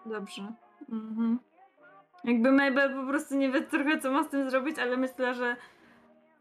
[0.05, 0.53] Dobrze.
[0.89, 1.39] Mhm.
[2.23, 5.55] Jakby Mabel po prostu nie wie trochę, co ma z tym zrobić, ale myślę, że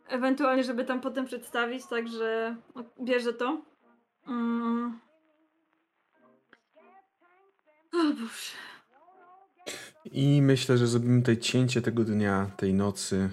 [0.09, 2.57] ewentualnie, żeby tam potem przedstawić, także
[3.01, 3.63] bierze to.
[4.29, 5.01] Mm.
[7.95, 8.57] O Boże.
[10.05, 13.31] I myślę, że zrobimy tutaj cięcie tego dnia, tej nocy.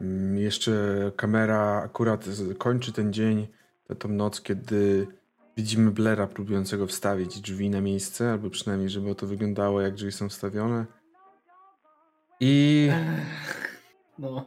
[0.00, 0.72] Mm, Jeszcze
[1.16, 2.24] kamera akurat
[2.58, 3.48] kończy ten dzień,
[3.98, 5.06] tą noc, kiedy
[5.56, 10.28] widzimy Blera próbującego wstawić drzwi na miejsce, albo przynajmniej, żeby to wyglądało, jak drzwi są
[10.28, 10.86] wstawione.
[12.40, 12.88] I
[14.18, 14.46] No.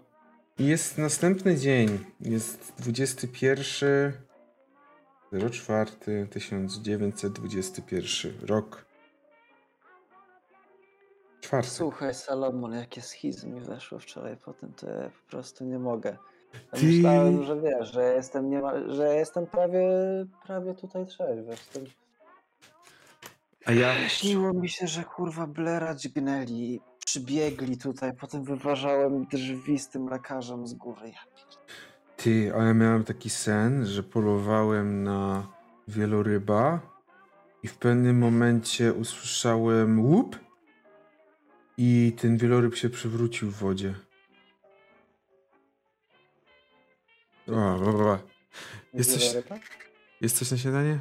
[0.60, 2.00] jest następny dzień.
[2.22, 4.14] Jest 21
[5.52, 5.92] 04
[6.32, 8.86] 1921 rok.
[11.42, 11.72] Czwartek.
[11.72, 16.18] Słuchaj, Salomon, jakie schizmy mi weszło wczoraj po tym, to ja po prostu nie mogę.
[16.54, 19.88] Ja Ty- Myślałem, że wiesz, że jestem, nie ma, że jestem prawie,
[20.46, 21.52] prawie tutaj trzeźwy.
[21.52, 21.84] Jestem...
[23.66, 24.10] A ja.
[24.10, 26.82] Śniło mi się, że kurwa Blera dźgnęli,
[27.14, 31.08] przybiegli tutaj, potem wyważałem drzwi z tym lekarzem z góry.
[31.08, 31.20] Ja
[32.18, 35.48] Ty, a ja miałem taki sen, że polowałem na
[35.88, 36.80] wieloryba
[37.64, 40.40] i w pewnym momencie usłyszałem łup
[41.78, 43.94] i ten wieloryb się przewrócił w wodzie.
[47.48, 48.20] O, o, o.
[48.94, 49.44] Jest Jest coś,
[50.22, 51.00] jest coś na śniadanie?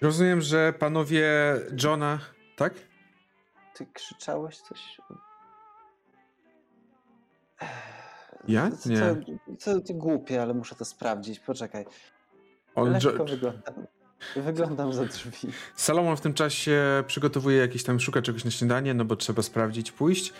[0.00, 1.26] Rozumiem, że panowie
[1.82, 2.18] Johna,
[2.56, 2.89] tak?
[3.80, 5.00] Ty krzyczałeś coś?
[8.48, 8.70] Ja?
[8.70, 8.98] Co, Nie.
[8.98, 9.14] Co,
[9.58, 11.40] co, to głupie, ale muszę to sprawdzić.
[11.40, 11.86] Poczekaj.
[12.74, 13.74] On, Lekko wyglądam.
[14.36, 15.48] Wyglądam za drzwi.
[15.74, 19.92] Salomon w tym czasie przygotowuje jakieś tam, szuka czegoś na śniadanie, no bo trzeba sprawdzić,
[19.92, 20.32] pójść.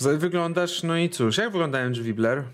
[0.00, 2.44] Wyglądasz, no i cóż, jak wyglądają drzwi Blair?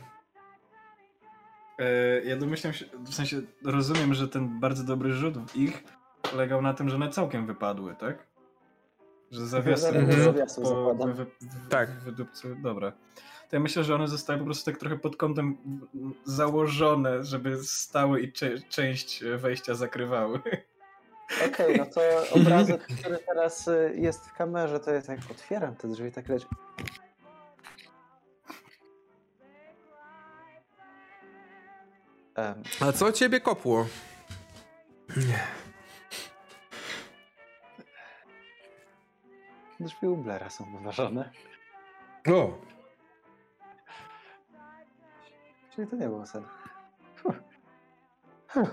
[1.79, 5.83] E, Ja domyślam się, w sensie rozumiem, że ten bardzo dobry rzut w ich
[6.23, 8.27] polegał na tym, że one całkiem wypadły, tak?
[9.31, 9.93] Że zawiasy
[10.63, 11.27] po- wy, wy,
[11.69, 11.91] Tak.
[11.91, 12.93] wydupcy, dobra.
[13.51, 15.57] To ja myślę, że one zostały po prostu tak trochę pod kątem
[16.25, 20.41] założone, żeby stały i cze- część wejścia zakrywały.
[21.49, 22.01] Okej, no to
[22.33, 26.47] obrazek, który teraz y, jest w kamerze, to jest jak otwieram te drzwi, tak leci.
[32.81, 33.87] A co ciebie kopło?
[39.81, 41.31] Drzwi u Blera są wyważone.
[42.29, 42.59] O,
[45.71, 46.45] Czyli to nie był sen.
[47.15, 47.35] Fuh.
[48.49, 48.69] Fuh.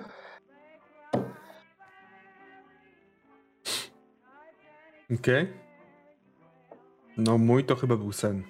[5.19, 5.53] okej.
[7.17, 8.43] No mój to chyba był sen.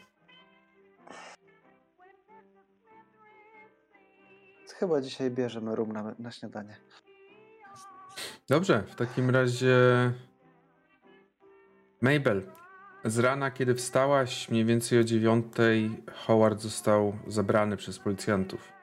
[4.79, 6.77] Chyba dzisiaj bierzemy rum na, na śniadanie.
[8.49, 9.75] Dobrze, w takim razie...
[12.05, 12.41] Mabel,
[13.05, 18.73] z rana, kiedy wstałaś, mniej więcej o dziewiątej, Howard został zabrany przez policjantów.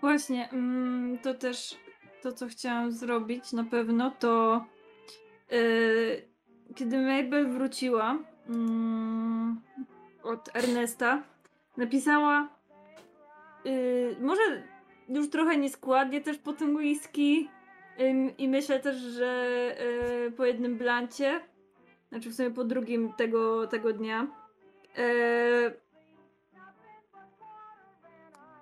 [0.00, 1.76] Właśnie, mm, to też
[2.22, 4.64] to, co chciałam zrobić na pewno, to
[5.50, 6.22] yy,
[6.74, 8.18] kiedy Mabel wróciła
[8.48, 9.60] mm,
[10.22, 11.22] od Ernesta,
[11.76, 12.48] napisała
[13.64, 14.42] yy, może
[15.08, 17.48] już trochę nieskładnie też po tym whisky
[18.38, 19.46] i myślę też, że
[20.24, 21.40] yy, po jednym blancie,
[22.10, 24.26] znaczy w sumie po drugim tego, tego dnia,
[24.96, 25.80] yy,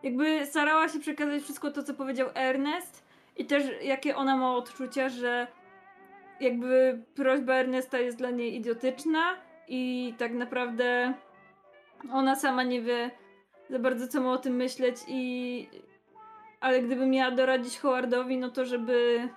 [0.02, 3.04] jakby starała się przekazać wszystko to, co powiedział Ernest
[3.36, 5.46] i też jakie ona ma odczucia, że
[6.40, 9.36] jakby prośba Ernesta jest dla niej idiotyczna
[9.68, 11.14] i tak naprawdę
[12.12, 13.10] ona sama nie wie
[13.70, 15.68] za bardzo, co ma o tym myśleć i
[16.60, 19.28] ale gdyby miała doradzić Howardowi, no to żeby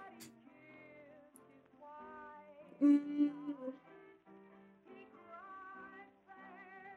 [2.81, 3.10] Mm.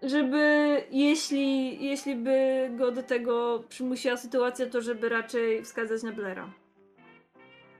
[0.06, 6.50] Żeby jeśli, jeśli by go do tego przymusiła sytuacja, to żeby raczej wskazać na Blaira.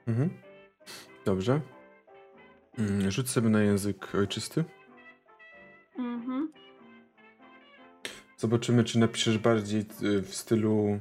[0.07, 0.31] Mhm.
[1.25, 1.61] Dobrze.
[2.79, 4.65] Mm, Rzuć sobie na język ojczysty.
[5.99, 6.53] Mhm.
[8.37, 11.01] Zobaczymy, czy napiszesz bardziej y, w stylu.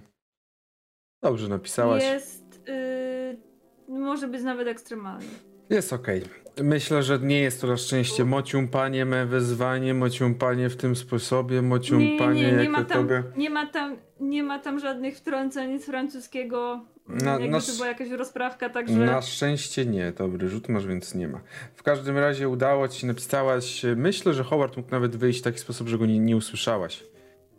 [1.22, 2.03] Dobrze, napisałaś.
[2.03, 2.61] Jest.
[2.68, 5.52] Yy, może być nawet ekstremalny.
[5.69, 6.22] Jest okej.
[6.64, 12.42] Myślę, że nie jest to na szczęście mociumpanie me wezwanie, mociumpanie w tym sposobie, mociumpanie
[12.42, 13.24] Nie, nie, nie jako ma tam- tobie.
[13.38, 16.85] Nie ma tam, nie ma tam żadnych wtrąceń z francuskiego.
[17.08, 18.93] Na- jakby na to była jakaś rozprawka, także.
[18.98, 20.11] Na szczęście nie.
[20.11, 21.42] Dobry rzut masz, więc nie ma.
[21.75, 23.82] W każdym razie udało ci napisałaś.
[23.95, 27.03] Myślę, że Howard mógł nawet wyjść w taki sposób, że go nie, nie usłyszałaś.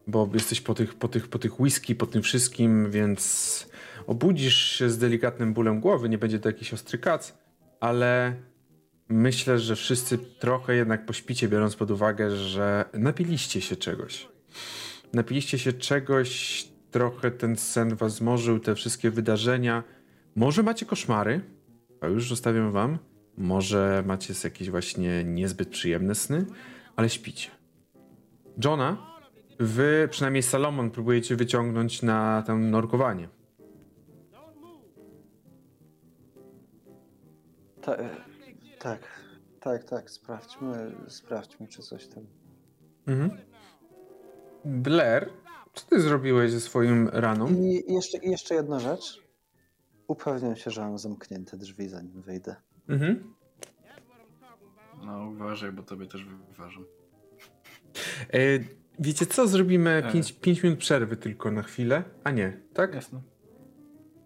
[0.06, 3.66] Bo jesteś po tych, po, tych, po tych whisky, po tym wszystkim, więc
[4.06, 6.08] obudzisz się z delikatnym bólem głowy.
[6.08, 7.34] Nie będzie to jakiś ostry kac,
[7.84, 8.34] ale
[9.08, 14.28] myślę, że wszyscy trochę jednak pośpicie, biorąc pod uwagę, że napiliście się czegoś.
[15.12, 19.82] Napiliście się czegoś, trochę ten sen was zmorzył, te wszystkie wydarzenia.
[20.36, 21.40] Może macie koszmary,
[22.00, 22.98] to już zostawiam wam.
[23.36, 26.46] Może macie jakieś właśnie niezbyt przyjemne sny,
[26.96, 27.50] ale śpicie.
[28.64, 29.06] Johna,
[29.58, 33.28] wy, przynajmniej Salomon, próbujecie wyciągnąć na tam nurkowanie.
[37.84, 38.08] Ta, e,
[38.78, 39.00] tak,
[39.60, 42.26] tak, tak, sprawdźmy, sprawdźmy, czy coś tam.
[43.06, 43.30] Mhm.
[44.64, 45.30] Blair,
[45.74, 47.48] co ty zrobiłeś ze swoim raną?
[47.48, 49.22] I jeszcze, jeszcze jedna rzecz.
[50.06, 52.56] Upewniam się, że mam zamknięte drzwi, zanim wyjdę.
[52.88, 53.34] Mhm.
[55.06, 56.84] No uważaj, bo tobie też wyważam.
[58.32, 58.38] E,
[58.98, 60.34] wiecie co, zrobimy E.
[60.40, 62.02] 5 minut przerwy tylko na chwilę.
[62.24, 62.94] A nie, tak?
[62.94, 63.20] Jasne.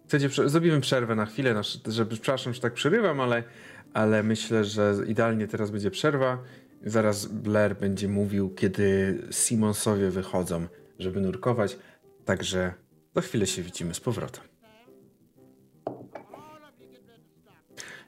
[0.09, 3.43] Chcecie, zrobimy przerwę na chwilę, żeby, przepraszam, że tak przerywam, ale,
[3.93, 6.43] ale myślę, że idealnie teraz będzie przerwa.
[6.85, 10.67] Zaraz Blair będzie mówił, kiedy Simonsowie wychodzą,
[10.99, 11.77] żeby nurkować.
[12.25, 12.73] Także
[13.15, 14.43] za chwilę się widzimy z powrotem.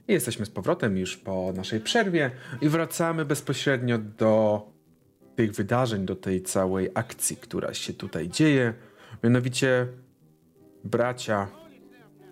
[0.07, 2.31] I jesteśmy z powrotem już po naszej przerwie
[2.61, 4.61] i wracamy bezpośrednio do
[5.35, 8.73] tych wydarzeń, do tej całej akcji, która się tutaj dzieje.
[9.23, 9.87] Mianowicie
[10.83, 11.60] bracia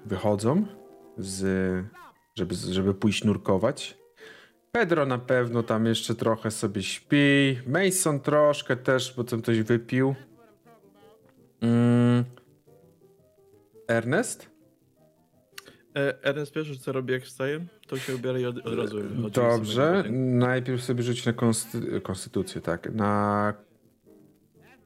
[0.05, 0.65] wychodzą,
[1.17, 1.85] z,
[2.35, 3.97] żeby, żeby pójść nurkować.
[4.71, 7.59] Pedro na pewno tam jeszcze trochę sobie śpi.
[7.67, 10.15] Mason troszkę też, bo tam coś wypił.
[11.61, 12.23] Mm.
[13.87, 14.49] Ernest?
[15.95, 19.35] E, Ernest pierwszy co robi jak wstaje, to się ubiera i od, od razu wychodzi.
[19.35, 20.03] Dobrze.
[20.11, 22.93] Najpierw sobie rzuć na konsty- konstytucję, tak.
[22.93, 23.53] Na.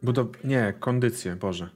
[0.04, 0.28] Budow...
[0.44, 1.70] Nie, kondycję, Boże.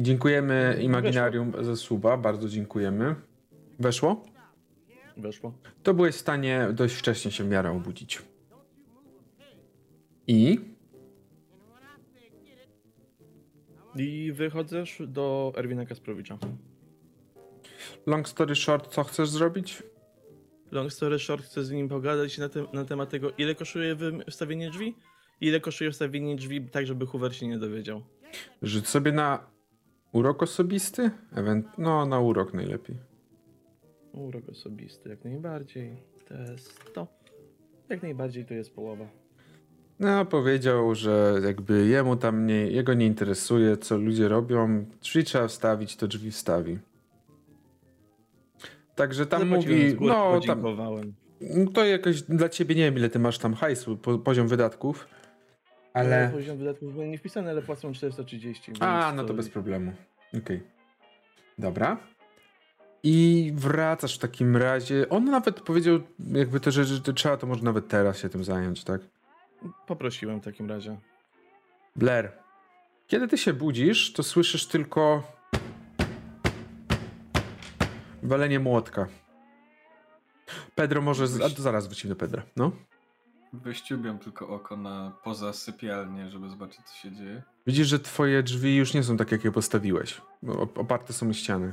[0.00, 3.14] I dziękujemy Imaginarium za suba, bardzo dziękujemy.
[3.78, 4.24] Weszło?
[5.16, 5.54] Weszło.
[5.82, 8.22] To byłeś w stanie dość wcześnie się w miarę obudzić.
[10.26, 10.60] I
[13.96, 16.38] I wychodzisz do Erwina Kasprowicza.
[18.06, 19.82] long story short, co chcesz zrobić?
[20.70, 23.96] Long story short, chcę z nim pogadać na, te, na temat tego, ile kosztuje
[24.30, 24.94] wstawienie drzwi?
[25.40, 28.02] Ile kosztuje wstawienie drzwi, tak żeby Hoover się nie dowiedział.
[28.62, 29.59] Rzuć sobie na
[30.12, 31.10] urok osobisty?
[31.36, 31.66] Ewent...
[31.78, 32.96] No, na urok najlepiej.
[34.12, 35.96] Urok osobisty, jak najbardziej.
[36.28, 37.06] To jest to.
[37.88, 39.06] Jak najbardziej to jest połowa.
[40.00, 44.84] No, powiedział, że jakby jemu tam nie, jego nie interesuje, co ludzie robią.
[45.02, 46.78] Drzwi trzeba wstawić, to drzwi wstawi.
[48.94, 50.64] Także tam mówi, no tam,
[51.74, 55.08] to jakoś dla ciebie nie wiem ile ty masz tam hajsu, po, poziom wydatków,
[55.94, 56.16] Ale...
[56.16, 56.30] ale...
[56.30, 58.72] Poziom wydatków był nie wpisany, ale płacą 430.
[58.80, 59.92] A, no to bez problemu.
[60.38, 60.62] Okej.
[61.58, 61.96] Dobra.
[63.02, 65.08] I wracasz w takim razie.
[65.08, 66.00] On nawet powiedział,
[66.32, 69.00] jakby to, że, że trzeba, to może nawet teraz się tym zająć, tak?
[69.86, 70.96] Poprosiłem w takim razie.
[71.96, 72.32] Blair,
[73.06, 75.22] kiedy ty się budzisz, to słyszysz tylko
[78.22, 79.08] walenie młotka.
[80.74, 81.26] Pedro może...
[81.26, 81.40] Z...
[81.40, 82.72] A, to zaraz wrócimy do Pedra, no.
[83.52, 87.42] Wyściubiam tylko oko na poza sypialnię, żeby zobaczyć, co się dzieje.
[87.66, 90.20] Widzisz, że twoje drzwi już nie są takie, jak je postawiłeś.
[90.74, 91.72] Oparte są o ściany.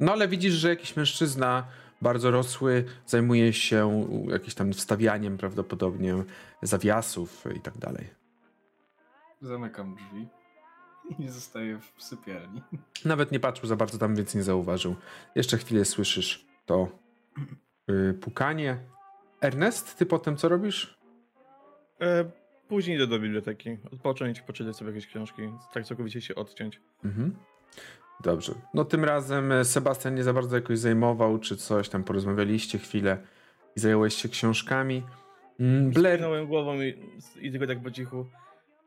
[0.00, 1.66] No ale widzisz, że jakiś mężczyzna
[2.02, 6.24] bardzo rosły zajmuje się jakimś tam wstawianiem prawdopodobnie
[6.62, 8.10] zawiasów i tak dalej.
[9.40, 10.28] Zamykam drzwi
[11.18, 12.62] i zostaję w sypialni.
[13.04, 14.96] Nawet nie patrzył za bardzo tam, więc nie zauważył.
[15.34, 16.88] Jeszcze chwilę słyszysz to
[17.88, 18.78] yy, pukanie.
[19.40, 20.98] Ernest, ty potem co robisz?
[22.00, 22.30] E,
[22.68, 23.76] później idę do biblioteki.
[23.92, 25.42] Odpocząć, poczytać sobie jakieś książki.
[25.74, 26.80] Tak całkowicie się odciąć.
[27.04, 27.36] Mhm.
[28.20, 28.54] Dobrze.
[28.74, 33.18] No tym razem e, Sebastian nie za bardzo jakoś zajmował, czy coś tam porozmawialiście chwilę
[33.76, 35.02] i zająłeś się książkami.
[35.60, 36.94] Mm, Blair, Skinąłem głową i,
[37.40, 38.26] i tylko tak po cichu.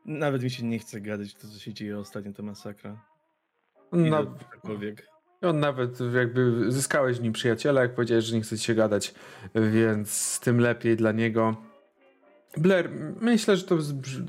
[0.04, 3.04] Nawet mi się nie chce gadać, to co się dzieje ostatnio, to masakra.
[3.92, 4.22] na,
[4.54, 5.08] Cokolwiek.
[5.42, 9.14] On nawet jakby zyskałeś z nim przyjaciela, jak powiedziałeś, że nie chcecie się gadać,
[9.54, 11.56] więc tym lepiej dla niego.
[12.56, 13.76] Blair, myślę, że to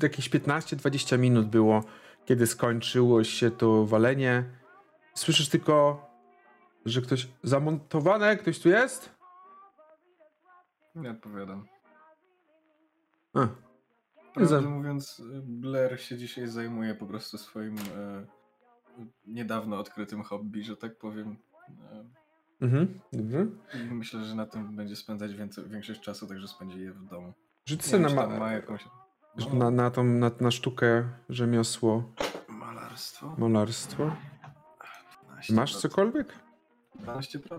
[0.02, 1.84] jakieś 15-20 minut było,
[2.24, 4.44] kiedy skończyło się to walenie.
[5.14, 6.06] Słyszysz tylko,
[6.86, 9.14] że ktoś zamontowane, ktoś tu jest?
[10.94, 11.66] Nie odpowiadam.
[13.34, 13.48] A,
[14.34, 18.26] Prawdę mówiąc, Blair się dzisiaj zajmuje po prostu swoim e,
[19.26, 21.36] niedawno odkrytym hobby, że tak powiem.
[21.92, 22.04] E,
[22.60, 27.04] mhm, i myślę, że na tym będzie spędzać więcej, większość czasu, także spędzi je w
[27.04, 27.32] domu.
[27.66, 28.84] Rzuć sobie na, ma- ma jakąś...
[29.52, 32.12] na, na, tą, na, na sztukę rzemiosło,
[32.48, 33.34] Malarstwo?
[33.38, 34.16] malarstwo.
[35.48, 35.54] 12%.
[35.54, 36.34] Masz cokolwiek?
[37.04, 37.58] 12%.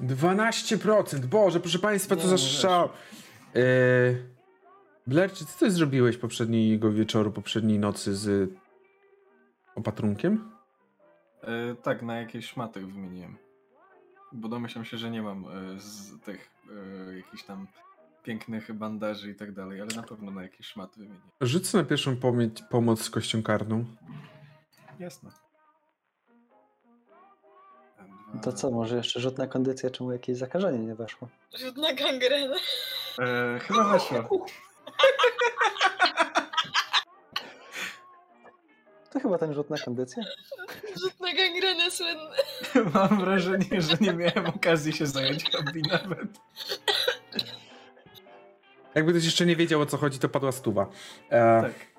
[0.00, 1.18] 12%!
[1.26, 2.88] Boże, proszę państwa, Nie, za strzał!
[3.54, 3.62] Yy,
[5.06, 8.50] Blair, czy ty coś zrobiłeś poprzedniego wieczoru, poprzedniej nocy z
[9.74, 10.50] opatrunkiem?
[11.42, 13.36] E, tak, na jakieś szmaty wymieniłem.
[14.32, 16.50] Bo domyślam się, że nie mam e, z tych
[17.10, 17.66] e, jakichś tam
[18.22, 21.28] pięknych bandaży i tak dalej, ale na pewno na jakieś szmaty wymieniłem.
[21.40, 23.84] Rzuć na pierwszą pomie- pomoc z kością karną.
[24.98, 25.30] Jasne.
[28.34, 31.28] Dwa- To co, może jeszcze rzut na kondycję, czemu jakieś zakażenie nie weszło?
[31.58, 32.56] Rzut na gangrenę.
[33.18, 34.46] E, chyba weszło.
[39.10, 40.24] To chyba ten rzut na kondycję?
[40.96, 42.36] Rzut na gangrenę słynny.
[42.94, 46.28] Mam wrażenie, że nie miałem okazji się zająć hobby nawet.
[48.94, 50.90] Jakby ktoś jeszcze nie wiedział o co chodzi, to padła stuwa.
[51.30, 51.97] E, Tak.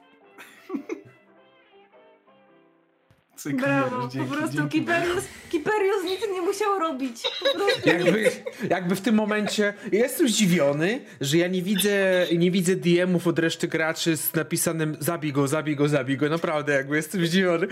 [3.40, 4.80] Cyk, Brawo, dzięki, po prostu dzięki.
[4.80, 7.24] Kiperius, Kiperius nic nie musiał robić.
[7.86, 8.32] Jakby,
[8.70, 13.68] jakby w tym momencie jestem zdziwiony, że ja nie widzę, nie widzę DM-ów od reszty
[13.68, 16.30] graczy z napisanym zabij go, zabij go, zabij go.
[16.30, 17.68] Naprawdę, jakby jestem zdziwiony.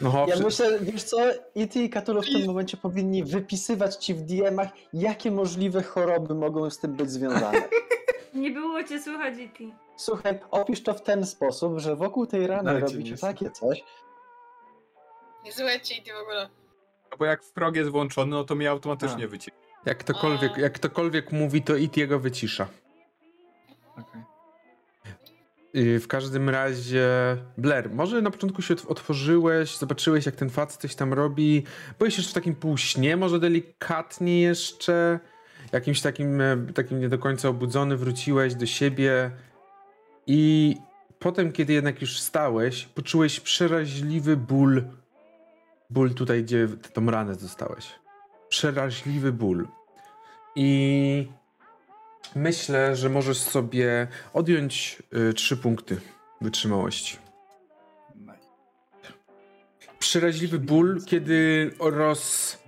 [0.00, 1.16] No, Ja przy- myślę, wiesz co,
[1.54, 6.70] IT i Cthulhu w tym momencie powinni wypisywać ci w DM-ach, jakie możliwe choroby mogą
[6.70, 7.62] z tym być związane.
[8.34, 9.74] nie było cię słychać, Iti.
[9.96, 13.84] Słuchaj, opisz to w ten sposób, że wokół tej rany Dajcie takie coś,
[15.44, 16.48] Nie słuchajcie i ty w ogóle.
[17.10, 19.28] No bo jak prog jest włączony, no to mnie automatycznie A.
[19.28, 19.50] wyci.
[19.86, 20.60] Jak ktokolwiek, A.
[20.60, 22.68] jak ktokolwiek mówi, to it jego wycisza.
[23.96, 24.22] Okej.
[25.74, 27.08] Yy, W każdym razie,
[27.58, 31.62] Blair, może na początku się otw- otworzyłeś, zobaczyłeś jak ten facet coś tam robi,
[31.98, 35.20] byłeś jeszcze w takim półśnie, może delikatnie jeszcze,
[35.72, 39.30] jakimś takim, e, takim nie do końca obudzony, wróciłeś do siebie
[40.26, 40.76] i
[41.18, 44.82] potem, kiedy jednak już wstałeś, poczułeś przeraźliwy ból,
[45.92, 47.86] ból tutaj, gdzie tą ranę dostałeś.
[48.48, 49.68] Przeraźliwy ból.
[50.56, 51.28] I
[52.36, 56.00] myślę, że możesz sobie odjąć y, trzy punkty
[56.40, 57.16] wytrzymałości.
[59.98, 62.58] Przeraźliwy ból, kiedy roz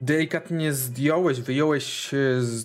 [0.00, 2.10] delikatnie zdjąłeś, wyjąłeś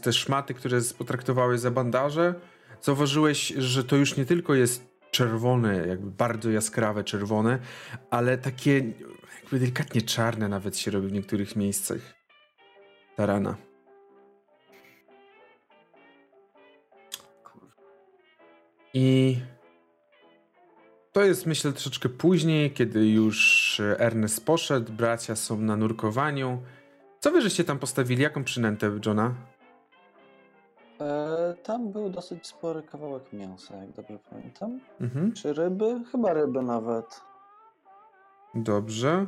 [0.01, 2.33] te szmaty, które potraktowałeś za bandaże,
[2.81, 7.59] zauważyłeś, że to już nie tylko jest czerwone, jakby bardzo jaskrawe czerwone,
[8.09, 8.83] ale takie
[9.41, 11.97] jakby delikatnie czarne nawet się robi w niektórych miejscach.
[13.15, 13.57] Ta rana.
[18.93, 19.37] I
[21.11, 26.61] to jest myślę troszeczkę później, kiedy już Ernest poszedł, bracia są na nurkowaniu.
[27.19, 28.23] Co wy żeście tam postawili?
[28.23, 29.35] Jaką przynętę Johna?
[31.01, 34.79] E, tam był dosyć spory kawałek mięsa, jak dobrze pamiętam.
[35.01, 35.33] Mhm.
[35.33, 36.01] Czy ryby?
[36.11, 37.21] Chyba ryby nawet.
[38.55, 39.25] Dobrze.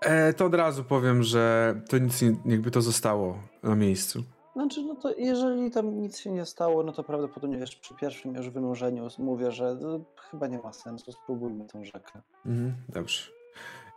[0.00, 4.22] E, to od razu powiem, że to nic nie, jakby to zostało na miejscu.
[4.52, 8.34] Znaczy, no to jeżeli tam nic się nie stało, no to prawdopodobnie już przy pierwszym
[8.34, 12.20] już wynurzeniu mówię, że no, chyba nie ma sensu, spróbujmy tą rzekę.
[12.46, 13.30] Mhm, dobrze.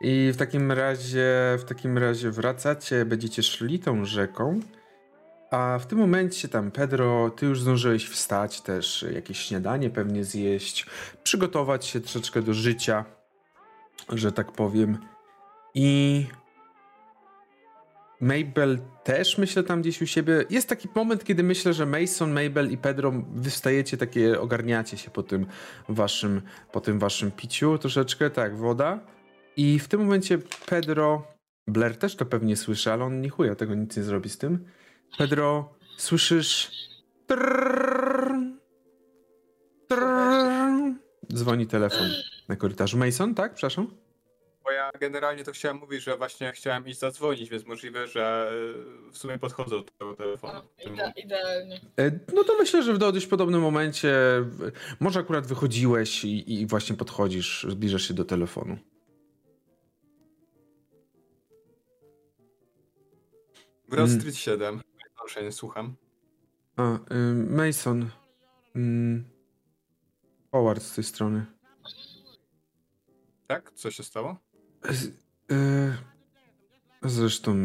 [0.01, 4.59] I w takim razie, w takim razie wracacie, będziecie szli tą rzeką.
[5.53, 10.85] A w tym momencie tam Pedro, ty już zdążyłeś wstać też, jakieś śniadanie pewnie zjeść,
[11.23, 13.05] przygotować się troszeczkę do życia,
[14.09, 14.97] że tak powiem.
[15.73, 16.25] I
[18.21, 20.45] Mabel też myślę tam gdzieś u siebie.
[20.49, 25.23] Jest taki moment, kiedy myślę, że Mason, Mabel i Pedro wystajecie takie, ogarniacie się po
[25.23, 25.45] tym
[25.89, 26.41] waszym,
[26.71, 28.99] po tym waszym piciu troszeczkę, tak, woda.
[29.57, 31.27] I w tym momencie Pedro,
[31.67, 34.65] Blair też to pewnie słyszy, ale on nie chuja tego nic nie zrobi z tym.
[35.17, 36.71] Pedro, słyszysz
[37.27, 38.33] trrrr,
[39.87, 40.93] trrrr.
[41.33, 42.07] dzwoni telefon
[42.47, 42.97] na korytarzu.
[42.97, 43.53] Mason, tak?
[43.53, 43.87] Przepraszam?
[44.63, 48.51] Bo ja generalnie to chciałem mówić, że właśnie chciałem iść zadzwonić, więc możliwe, że
[49.11, 50.61] w sumie podchodzę do tego telefonu.
[51.23, 51.81] Idealnie.
[52.33, 54.15] No to myślę, że w dość podobnym momencie,
[54.99, 58.77] może akurat wychodziłeś i, i właśnie podchodzisz, zbliżasz się do telefonu.
[63.87, 64.21] Wraz Mm.
[64.21, 64.81] Street 7.
[65.23, 65.95] Proszę, nie słucham.
[66.77, 68.09] A, y, Mason.
[68.75, 69.23] Mm,
[70.51, 71.45] Howard z tej strony.
[73.47, 73.71] Tak?
[73.73, 74.37] Co się stało?
[74.89, 75.05] Z-
[75.51, 75.97] y,
[77.03, 77.55] Zresztą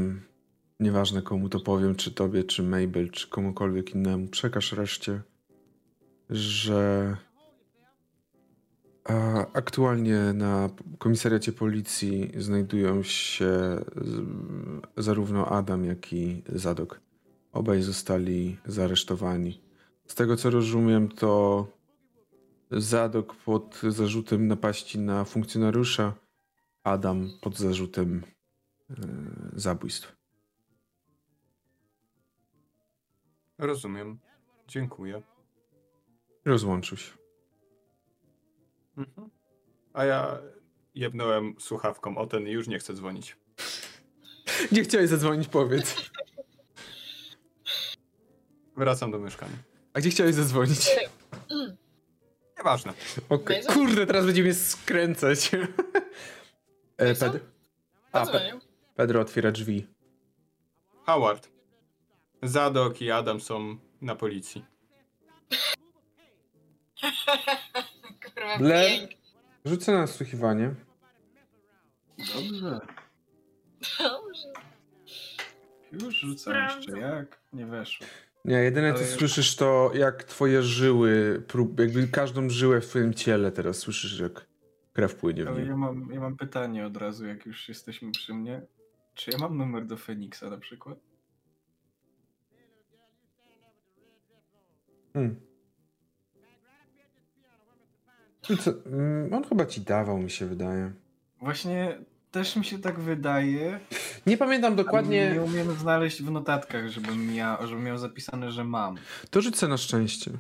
[0.81, 4.29] nieważne komu to powiem, czy tobie, czy Mabel, czy komukolwiek innemu.
[4.29, 5.23] Przekaż reszcie,
[6.31, 7.17] że
[9.05, 13.51] a, aktualnie na komisariacie policji znajdują się
[14.97, 17.08] zarówno Adam, jak i Zadok.
[17.53, 19.61] Obaj zostali zaaresztowani.
[20.07, 21.67] Z tego co rozumiem, to
[22.71, 26.15] Zadok pod zarzutem napaści na funkcjonariusza,
[26.83, 28.23] Adam pod zarzutem
[28.91, 28.95] e,
[29.53, 30.17] zabójstw.
[33.59, 34.19] Rozumiem.
[34.69, 35.23] Dziękuję.
[36.45, 37.13] Rozłączył się.
[38.97, 39.31] Mhm.
[39.93, 40.39] A ja
[40.95, 43.37] jebnąłem słuchawką o ten i już nie chcę dzwonić.
[44.73, 46.11] Nie chciałeś zadzwonić, powiedz.
[48.79, 49.57] Wracam do mieszkania.
[49.95, 50.91] A gdzie chciałeś zadzwonić?
[52.59, 52.93] Nieważne.
[53.31, 53.75] Mason?
[53.75, 55.51] Kurde, teraz będzie mnie skręcać.
[56.97, 57.33] e, Mason?
[57.33, 57.43] Ped...
[58.13, 58.61] A, Pe-.
[58.97, 59.87] Pedro otwiera drzwi.
[61.07, 61.49] Howard.
[62.43, 64.65] Zadok i Adam są na policji.
[68.35, 68.99] Kurwa, Blair?
[68.99, 69.17] pięknie.
[69.65, 70.75] Rzucę na nasłuchiwanie.
[72.19, 72.81] Dobrze.
[73.99, 74.53] Dobrze.
[75.93, 77.41] Już rzucam jeszcze, jak?
[77.53, 78.07] Nie weszło.
[78.45, 83.53] Nie, jedyne co słyszysz to jak twoje żyły, prób, jakby każdą żyłę w twoim ciele
[83.53, 84.47] teraz słyszysz jak
[84.93, 85.77] krew płynie w Ale ja niej.
[85.77, 88.63] mam, ja mam pytanie od razu, jak już jesteśmy przy mnie.
[89.15, 90.99] Czy ja mam numer do Feniksa na przykład?
[95.13, 95.41] Hmm.
[98.51, 98.71] I Co?
[98.87, 100.93] Mm, On chyba ci dawał, mi się wydaje.
[101.41, 101.99] Właśnie
[102.31, 103.81] też mi się tak wydaje.
[104.27, 105.31] Nie pamiętam dokładnie.
[105.35, 108.97] Nie umiem znaleźć w notatkach, żebym, ja, żebym miał zapisane, że mam.
[109.31, 110.31] To rzucę na szczęście.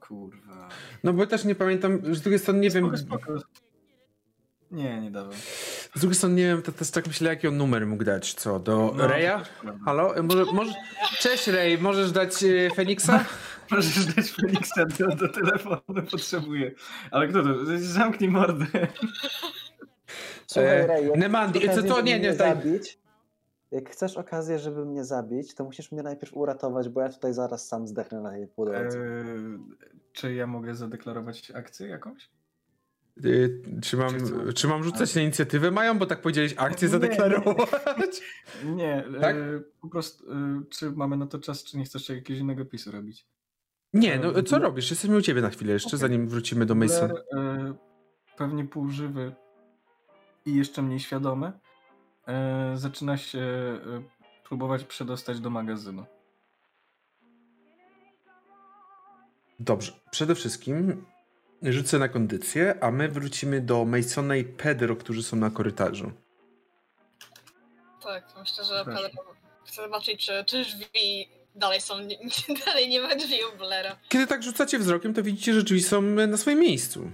[0.00, 0.68] Kurwa.
[1.04, 2.98] No bo też nie pamiętam, z drugiej strony nie wiem.
[2.98, 3.40] Spoko, spoko.
[4.70, 5.32] Nie, nie dawał.
[5.94, 8.34] Z drugiej strony nie wiem, to też tak myślę, jaki on numer mógł dać.
[8.34, 9.42] Co, do No, prawda.
[9.84, 10.14] Halo?
[10.22, 10.72] Może, może...
[11.20, 13.24] Cześć Ray, możesz dać e, Feniksa?
[13.70, 16.72] Możesz dać Feniksa do, do telefonu, potrzebuję.
[17.10, 17.48] Ale kto to?
[17.78, 18.66] Zamknij mordę.
[20.46, 21.96] Słuchaj, E, jak Nemandi, chcesz co- okazję, co?
[21.96, 22.98] żeby Nie, nie, zabić,
[23.70, 27.68] jak chcesz okazję, żeby mnie zabić, to musisz mnie najpierw uratować, bo ja tutaj zaraz
[27.68, 28.98] sam zdechnę na jej po E, drodze.
[30.12, 32.30] czy ja mogę zadeklarować akcję jakąś?
[33.18, 33.20] E,
[33.80, 34.10] Czy mam,
[34.46, 38.20] Czy czy mam rzucać na inicjatywę mają, bo tak powiedziałeś akcję Nie, zadeklarować?
[38.76, 39.36] Nie, Tak?
[39.36, 40.24] e, po prostu,
[40.70, 43.26] czy mamy na to czas, czy nie chcesz jakiegoś innego pisu robić?
[43.92, 44.90] Nie, no co robisz?
[44.90, 45.98] Jesteśmy u ciebie na chwilę jeszcze, Okej.
[46.00, 47.12] zanim wrócimy do Mason.
[48.36, 49.32] Pewnie półżywy
[50.46, 51.52] i jeszcze mniej świadomy,
[52.28, 53.80] e, zaczyna się e,
[54.44, 56.06] próbować przedostać do magazynu.
[59.60, 61.06] Dobrze, przede wszystkim
[61.62, 66.12] rzucę na kondycję, a my wrócimy do Masona i Pedro, którzy są na korytarzu.
[68.02, 68.84] Tak, myślę, że.
[68.84, 69.24] Pedro
[69.64, 72.18] chce zobaczyć, czy, czy drzwi dalej są, nie,
[72.66, 73.96] dalej nie ma drzwi u Blaira.
[74.08, 77.10] Kiedy tak rzucacie wzrokiem, to widzicie, że drzwi są na swoim miejscu.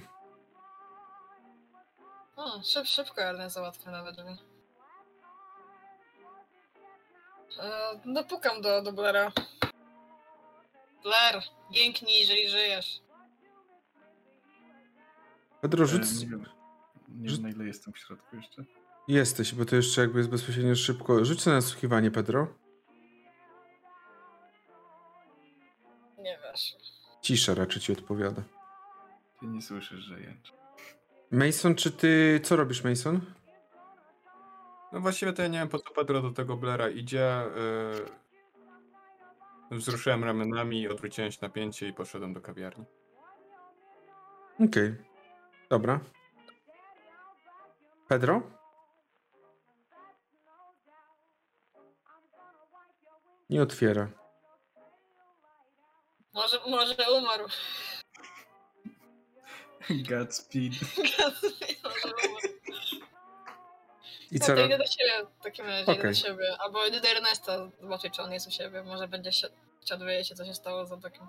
[2.45, 4.37] O, szyb, szybko Ernest załatwia nawet drzwi.
[7.61, 8.25] E, no
[8.63, 9.33] do, do Blaira.
[11.03, 13.01] Blair, jęknij, jeżeli żyjesz.
[15.61, 16.21] Pedro, E, rzuć...
[16.21, 16.47] nie wiem,
[17.09, 18.65] nie rzuć- wiem na ile jestem w środku jeszcze.
[19.09, 21.25] Jesteś, bo to jeszcze jakby jest bezpośrednio szybko.
[21.25, 22.47] Rzuć na nasłuchiwanie, Pedro.
[26.19, 26.77] Nie wiesz.
[27.21, 28.43] Cisza raczej ci odpowiada.
[29.41, 30.53] Ty nie słyszysz, że jęczę.
[31.33, 32.41] Mason, czy ty...
[32.45, 33.21] Co robisz, Mason?
[34.93, 37.43] No właściwie to ja nie wiem po co Pedro do tego Blera idzie.
[39.71, 39.79] Yy...
[39.79, 42.85] Wzruszyłem ramionami, odwróciłem się napięcie i poszedłem do kawiarni.
[44.69, 44.95] Okej.
[45.71, 46.01] Dobra.
[48.09, 48.43] Pedro?
[53.51, 54.09] Nie otwiera.
[56.35, 57.45] Może, może umarł.
[59.91, 60.73] Godspeed.
[61.85, 62.53] może umarł.
[64.31, 64.53] I No co?
[64.53, 66.11] to ro- idę do siebie w takim razie, idę Okej.
[66.11, 66.57] do siebie.
[66.61, 68.83] Albo idę do Ernesta zobaczyć, czy on jest u siebie.
[68.83, 69.49] Może będzie się,
[69.81, 71.27] chciał dowiedzieć się, co się stało za takim.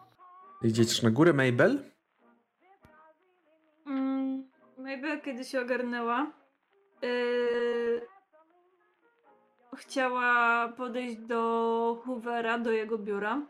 [0.61, 1.83] Idziesz na górę, Mabel?
[3.87, 6.31] Mm, Mabel kiedy się ogarnęła,
[7.01, 8.07] yy,
[9.77, 13.41] chciała podejść do Hoovera, do jego biura.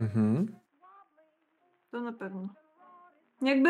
[0.00, 0.58] Mhm.
[1.90, 2.48] To na pewno.
[3.42, 3.68] Jakby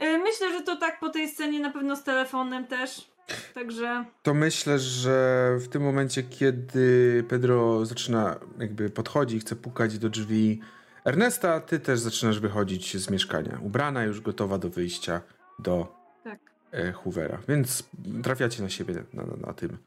[0.00, 3.10] yy, myślę, że to tak po tej scenie na pewno z telefonem też.
[3.54, 9.98] Także To myślę, że w tym momencie, kiedy Pedro zaczyna jakby podchodzi i chce pukać
[9.98, 10.60] do drzwi
[11.04, 13.58] Ernesta, ty też zaczynasz wychodzić z mieszkania.
[13.62, 15.20] Ubrana, już gotowa do wyjścia
[15.58, 16.38] do tak.
[16.72, 17.38] e, Hoovera.
[17.48, 17.88] Więc
[18.22, 19.78] trafiacie na siebie na, na, na tym,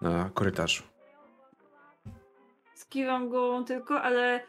[0.00, 0.82] na korytarzu.
[2.74, 4.40] Skiwam głową tylko, ale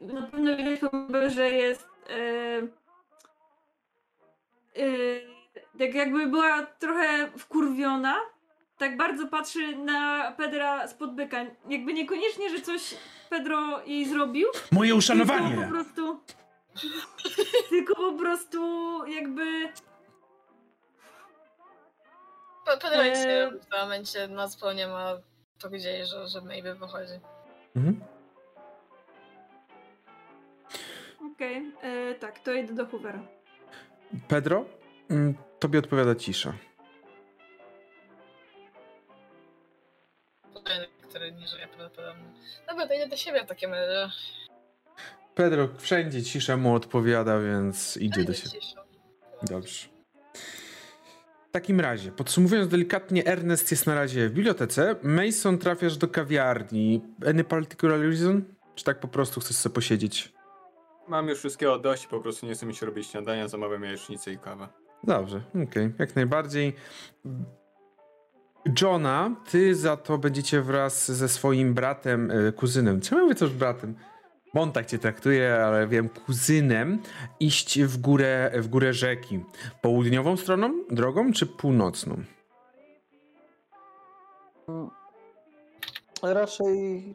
[0.00, 0.80] na pewno widać
[1.34, 2.68] że jest yy,
[5.78, 8.16] tak jakby była trochę wkurwiona.
[8.78, 11.44] Tak bardzo patrzy na Pedra spod byka.
[11.68, 12.94] Jakby niekoniecznie, że coś
[13.30, 15.56] Pedro jej zrobił, Moje Tylko uszanowanie!
[15.56, 16.20] po prostu.
[17.68, 18.60] tylko po prostu
[19.06, 19.68] jakby.
[22.66, 25.12] Pe- Pedro robi w tym momencie, na zupełnie ma
[25.58, 27.12] to gdzieś, że, że Mabel wychodzi.
[27.76, 28.00] Mhm.
[31.34, 33.18] Okej, e, tak, to idę do Hoovera.
[34.28, 34.64] Pedro,
[35.10, 36.52] mm, tobie odpowiada cisza.
[41.08, 42.24] Który nie żyje prawdopodobnie.
[42.68, 44.10] Dobra, to idę do siebie w takim razie.
[45.34, 48.58] Pedro wszędzie cisza mu odpowiada, więc idzie do siebie.
[49.42, 49.88] Dobrze.
[51.48, 54.96] W takim razie, podsumowując delikatnie, Ernest jest na razie w bibliotece.
[55.02, 57.02] Mason trafiasz do kawiarni.
[57.26, 58.44] Any particular reason?
[58.74, 60.32] Czy tak po prostu chcesz sobie posiedzieć?
[61.08, 64.38] Mam już wszystkiego dość, po prostu nie chcę mi się robić śniadania, zamawiam jajecznicę i
[64.38, 64.68] kawę.
[65.04, 66.72] Dobrze, okej, jak najbardziej.
[68.82, 73.50] Johna, ty za to będziecie wraz ze swoim bratem, e, kuzynem, co ja mówię też
[73.50, 73.94] bratem?
[74.54, 77.02] Bo on tak cię traktuje, ale wiem, kuzynem,
[77.40, 79.44] iść w górę, w górę rzeki.
[79.82, 82.16] Południową stroną, drogą, czy północną?
[84.68, 84.90] Mm,
[86.22, 87.14] Raczej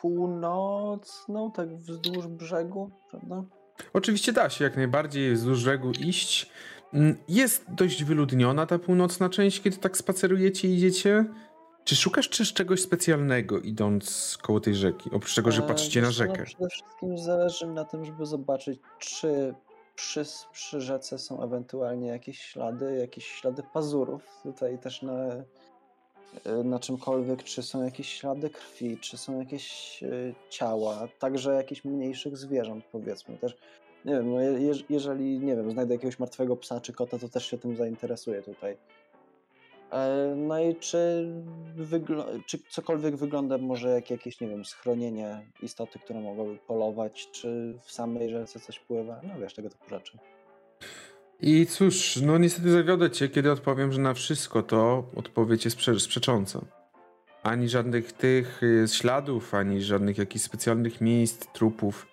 [0.00, 3.42] północną, tak wzdłuż brzegu, prawda?
[3.92, 6.50] Oczywiście da się jak najbardziej wzdłuż brzegu iść.
[6.94, 11.24] Mm, Jest dość wyludniona ta północna część, kiedy tak spacerujecie i idziecie.
[11.84, 15.10] Czy szukasz czegoś specjalnego idąc koło tej rzeki?
[15.12, 16.44] Oprócz tego, że E, patrzycie na no rzekę.
[16.44, 19.54] Przede wszystkim zależy mi na tym, żeby zobaczyć, czy
[19.94, 24.22] przy, przy rzece są ewentualnie jakieś ślady, jakieś ślady pazurów.
[24.42, 25.12] Tutaj też na,
[26.64, 32.36] na czymkolwiek, czy są jakieś ślady krwi, czy są jakieś y, ciała, także jakichś mniejszych
[32.36, 33.38] zwierząt, powiedzmy.
[33.38, 33.56] Też
[34.04, 37.46] nie wiem, no je, jeżeli nie wiem, znajdę jakiegoś martwego psa czy kota, to też
[37.46, 38.76] się tym zainteresuję tutaj.
[39.92, 41.32] E, No i czy,
[42.46, 47.92] czy cokolwiek wygląda może jak jakieś, nie wiem, schronienie istoty, które mogłyby polować, czy w
[47.92, 50.18] samej rzece coś pływa, no wiesz, tego typu rzeczy.
[51.42, 56.00] I cóż, no niestety zawiodę cię, kiedy odpowiem, że na wszystko to odpowiedź jest prze-
[56.00, 56.60] sprzecząca.
[57.42, 62.06] Ani żadnych tych y, śladów, ani żadnych jakichś specjalnych miejsc, trupów.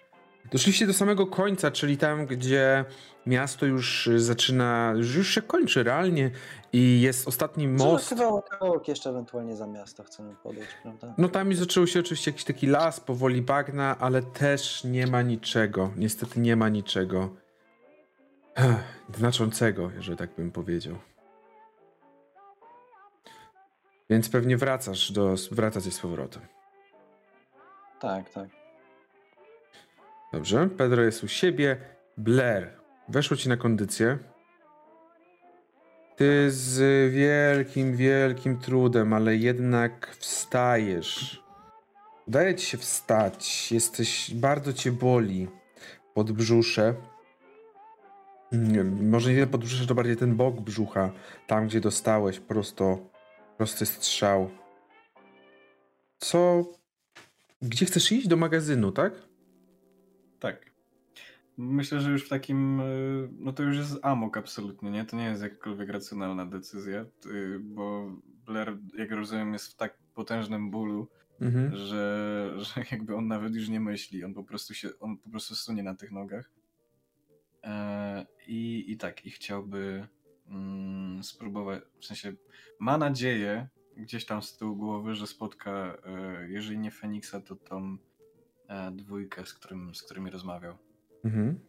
[0.51, 2.85] Doszliście do samego końca, czyli tam, gdzie
[3.25, 6.31] miasto już y, zaczyna, już się kończy realnie
[6.73, 7.85] i jest ostatni Most.
[7.85, 8.09] most.
[8.09, 11.13] Kawałek, kawałek jeszcze ewentualnie za miasto chcemy podejść, prawda?
[11.17, 15.21] No tam już zaczął się oczywiście jakiś taki las, powoli bagna, ale też nie ma
[15.21, 15.91] niczego.
[15.97, 17.29] Niestety nie ma niczego
[19.17, 20.95] znaczącego, jeżeli tak bym powiedział.
[24.09, 26.41] Więc pewnie wracasz do, wracacie z powrotem.
[27.99, 28.49] Tak, tak.
[30.33, 31.77] Dobrze, Pedro jest u siebie.
[32.17, 32.73] Blair,
[33.09, 34.17] weszło ci na kondycję.
[36.15, 41.43] Ty z wielkim, wielkim trudem, ale jednak wstajesz.
[42.27, 43.71] Udaje ci się wstać.
[43.71, 45.47] Jesteś, bardzo cię boli
[46.13, 46.93] podbrzusze.
[46.93, 47.16] Nie,
[49.01, 51.11] może nie podbrzusze, to bardziej ten bok brzucha.
[51.47, 53.09] Tam, gdzie dostałeś prosto,
[53.57, 54.49] prosty strzał.
[56.17, 56.65] Co?
[57.61, 58.27] Gdzie chcesz iść?
[58.27, 59.13] Do magazynu, tak?
[60.39, 60.71] Tak.
[61.57, 65.05] Myślę, że już w takim, y, no to już jest amok absolutnie, nie?
[65.05, 68.11] To nie jest jakakolwiek racjonalna decyzja, y, bo
[68.45, 71.07] Blair, jak rozumiem, jest w tak potężnym bólu,
[71.41, 71.75] Mhm.
[71.75, 75.55] że, że jakby on nawet już nie myśli, on po prostu się, on po prostu
[75.55, 76.49] sunie na tych nogach.
[77.63, 80.07] E, I, i tak, i chciałby
[80.47, 82.33] mm, spróbować, w sensie
[82.79, 87.97] ma nadzieję gdzieś tam z tyłu głowy, że spotka, e, jeżeli nie Feniksa, to tą
[88.67, 90.77] e, dwójkę, z, którym, z którymi rozmawiał.
[91.25, 91.59] Mhm.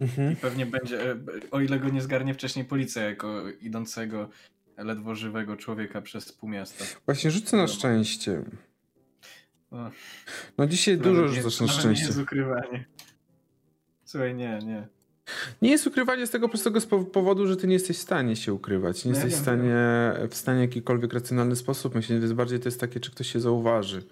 [0.00, 0.32] Mhm.
[0.32, 1.16] I pewnie będzie,
[1.50, 4.28] o ile go nie zgarnie wcześniej policja, jako idącego
[4.76, 6.84] ledwo żywego człowieka przez pół miasta.
[7.06, 8.42] Właśnie rzucę na szczęście.
[10.58, 12.84] No dzisiaj dużo rzucasz na nawet Nie jest ukrywanie.
[14.04, 14.88] Słuchaj, nie, nie.
[15.62, 19.04] Nie jest ukrywanie z tego prostego powodu, że ty nie jesteś w stanie się ukrywać.
[19.04, 19.76] Nie No ja jesteś w stanie
[20.30, 23.40] w stanie w jakikolwiek racjonalny sposób myśleć, więc bardziej to jest takie, czy ktoś się
[23.40, 24.02] zauważy.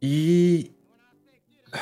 [0.00, 0.70] I...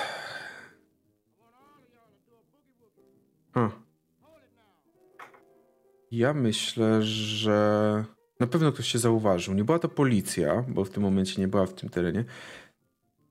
[6.11, 8.05] Ja myślę, że
[8.41, 9.55] na pewno ktoś się zauważył.
[9.55, 12.25] Nie była to policja, bo w tym momencie nie była w tym terenie,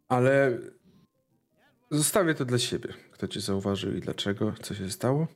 [0.07, 0.57] ale
[1.91, 2.93] zostawię to dla siebie.
[3.11, 5.27] Kto cię zauważył i dlaczego, co się stało.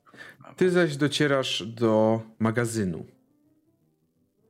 [0.57, 3.05] Ty zaś docierasz do magazynu.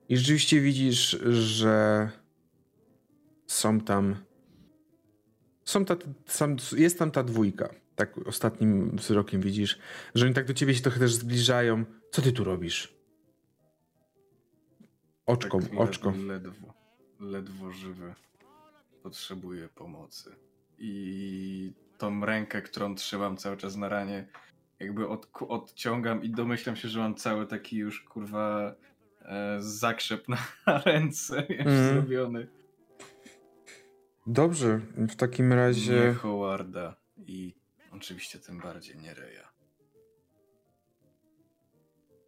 [0.09, 2.09] I rzeczywiście widzisz, że
[3.48, 4.16] są tam.
[5.66, 7.69] Są ta, sam, jest tam ta dwójka.
[7.95, 9.80] Tak ostatnim wzrokiem widzisz,
[10.16, 11.85] że oni tak do ciebie się trochę też zbliżają.
[12.11, 13.01] Co ty tu robisz?
[15.32, 16.10] Oczko, Tak oczko.
[16.11, 16.74] Led, ledwo,
[17.19, 18.14] ledwo żywy.
[19.03, 20.35] Potrzebuję pomocy.
[20.77, 24.27] I tą rękę, którą trzymam cały czas na ranie,
[24.80, 28.76] jakby od, odciągam i domyślam się, że mam cały taki już kurwa
[29.22, 30.38] e, zakrzep na
[30.85, 31.93] ręce Mhm.
[31.93, 32.48] zrobiony.
[34.27, 36.14] Dobrze, w takim Nie razie.
[36.14, 37.56] Howarda i
[37.92, 39.51] oczywiście tym bardziej nie Reja.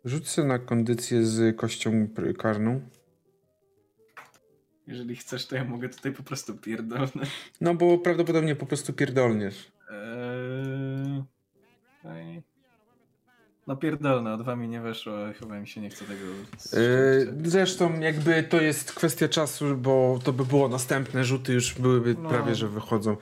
[0.06, 2.08] Rzuć sobie na kondycję z kością
[2.38, 2.82] karną.
[4.88, 7.30] Jeżeli chcesz, to ja mogę tutaj po prostu pierdolnąć.
[7.62, 9.72] No bo prawdopodobnie po prostu pierdolniesz.
[9.92, 11.24] Eee...
[12.06, 12.44] ej.
[13.68, 16.26] No pierdolne, o dwa mi nie weszło, chyba mi się nie chce tego...
[17.44, 22.16] Yy, zresztą jakby to jest kwestia czasu, bo to by było następne rzuty już byłyby
[22.20, 22.30] No.
[22.30, 23.18] prawie, że wychodzą.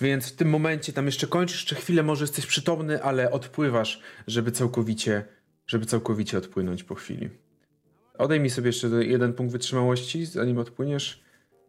[0.00, 4.52] Więc w tym momencie tam jeszcze kończysz, jeszcze chwilę może jesteś przytomny, ale odpływasz, żeby
[4.52, 5.24] całkowicie,
[5.66, 7.30] żeby całkowicie odpłynąć po chwili.
[8.18, 11.22] Odejmij sobie jeszcze jeden punkt wytrzymałości, zanim odpłyniesz.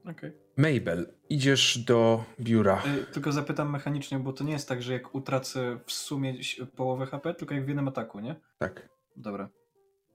[0.06, 0.32] Okej.
[0.58, 2.84] Mabel, idziesz do biura.
[2.88, 6.34] Ej, Tylko zapytam mechanicznie, bo to nie jest tak, że jak utracę w sumie
[6.76, 8.36] połowę HP, tylko jak w jednym ataku, nie?
[8.58, 8.90] Tak.
[9.16, 9.50] Dobra.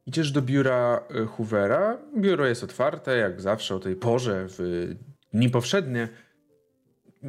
[0.06, 1.98] Idziesz do biura y, Hoovera.
[2.18, 4.88] Biuro jest otwarte, jak zawsze o tej porze, w
[5.32, 6.08] dni powszednie.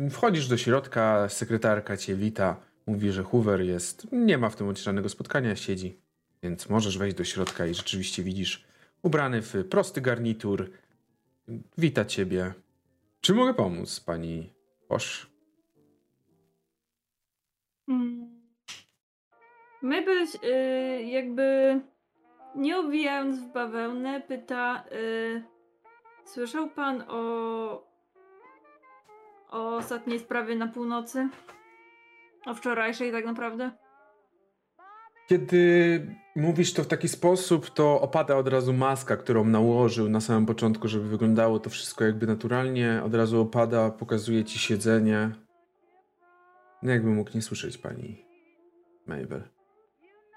[0.10, 2.56] Wchodzisz do środka, sekretarka cię wita.
[2.88, 4.08] Mówi, że Hoover jest.
[4.12, 6.03] Nie ma w tym momencie żadnego spotkania, siedzi.
[6.44, 8.64] Więc możesz wejść do środka i rzeczywiście widzisz
[9.02, 10.72] ubrany w prosty garnitur.
[11.78, 12.54] Wita ciebie.
[13.22, 14.54] Czy mogę pomóc pani
[14.88, 15.30] Posz?
[19.82, 20.28] Mabel hmm.
[20.44, 21.80] y, jakby
[22.56, 25.44] nie obijając w bawełnę pyta y,
[26.26, 27.94] słyszał pan o
[29.50, 31.30] o ostatniej sprawie na północy?
[32.46, 33.72] O wczorajszej tak naprawdę?
[35.28, 40.46] Kiedy mówisz to w taki sposób, to opada od razu maska, którą nałożył na samym
[40.46, 43.02] początku, żeby wyglądało to wszystko jakby naturalnie.
[43.06, 45.32] Od razu opada, pokazuje ci siedzenie.
[46.84, 48.26] No jakby mógł nie słyszeć pani
[49.08, 49.44] Mabel.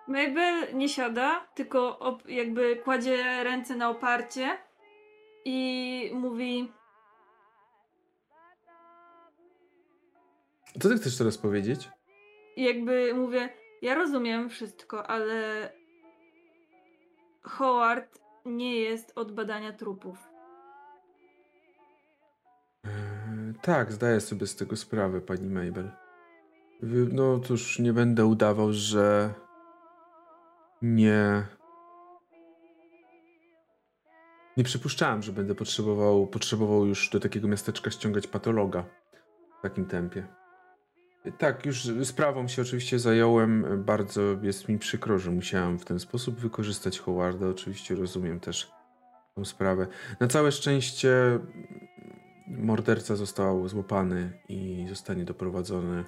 [0.08, 4.58] Mabel nie siada, tylko jakby kładzie ręce na oparcie
[5.44, 6.72] i mówi
[10.80, 11.88] Co ty chcesz teraz powiedzieć?
[12.56, 13.48] jakby mówię,
[13.82, 15.72] ja rozumiem wszystko, ale
[17.48, 20.28] Howard nie jest od badania trupów.
[22.84, 25.90] Eee, tak, zdaję sobie z tego sprawę, pani Mabel.
[27.12, 29.34] No cóż, nie będę udawał, że
[30.82, 31.46] nie.
[34.56, 38.84] Nie przypuszczałem, że będę potrzebował, potrzebował już do takiego miasteczka ściągać patologa
[39.58, 40.35] w takim tempie.
[41.38, 43.84] Tak, już sprawą się oczywiście zająłem.
[43.84, 47.48] Bardzo jest mi przykro, że musiałem w ten sposób wykorzystać Howarda.
[47.48, 48.70] Oczywiście rozumiem też
[49.34, 49.86] tą sprawę.
[50.20, 51.38] Na całe szczęście
[52.46, 56.04] morderca został złapany i zostanie doprowadzony.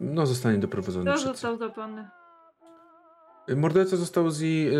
[0.00, 2.08] No, zostanie doprowadzony Kto przed został zapany?
[3.56, 4.70] Morderca został, zi,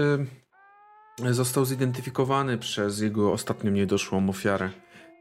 [1.24, 4.70] y, został zidentyfikowany przez jego ostatnią niedoszłą ofiarę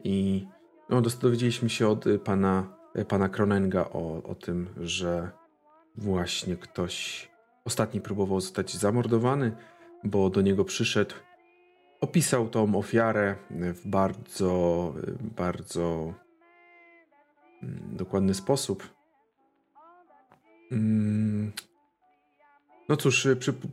[0.04, 0.48] i
[0.90, 5.32] no, dowiedzieliśmy się od y, pana, pana Kronenga o, o tym, że
[5.96, 7.30] właśnie ktoś
[7.66, 9.52] ostatni próbował zostać zamordowany,
[10.04, 11.16] bo do niego przyszedł.
[12.02, 14.94] Opisał tą ofiarę w bardzo,
[15.38, 16.14] bardzo
[17.64, 18.90] mm, dokładny sposób.
[20.72, 21.52] Mm,
[22.90, 23.28] no cóż,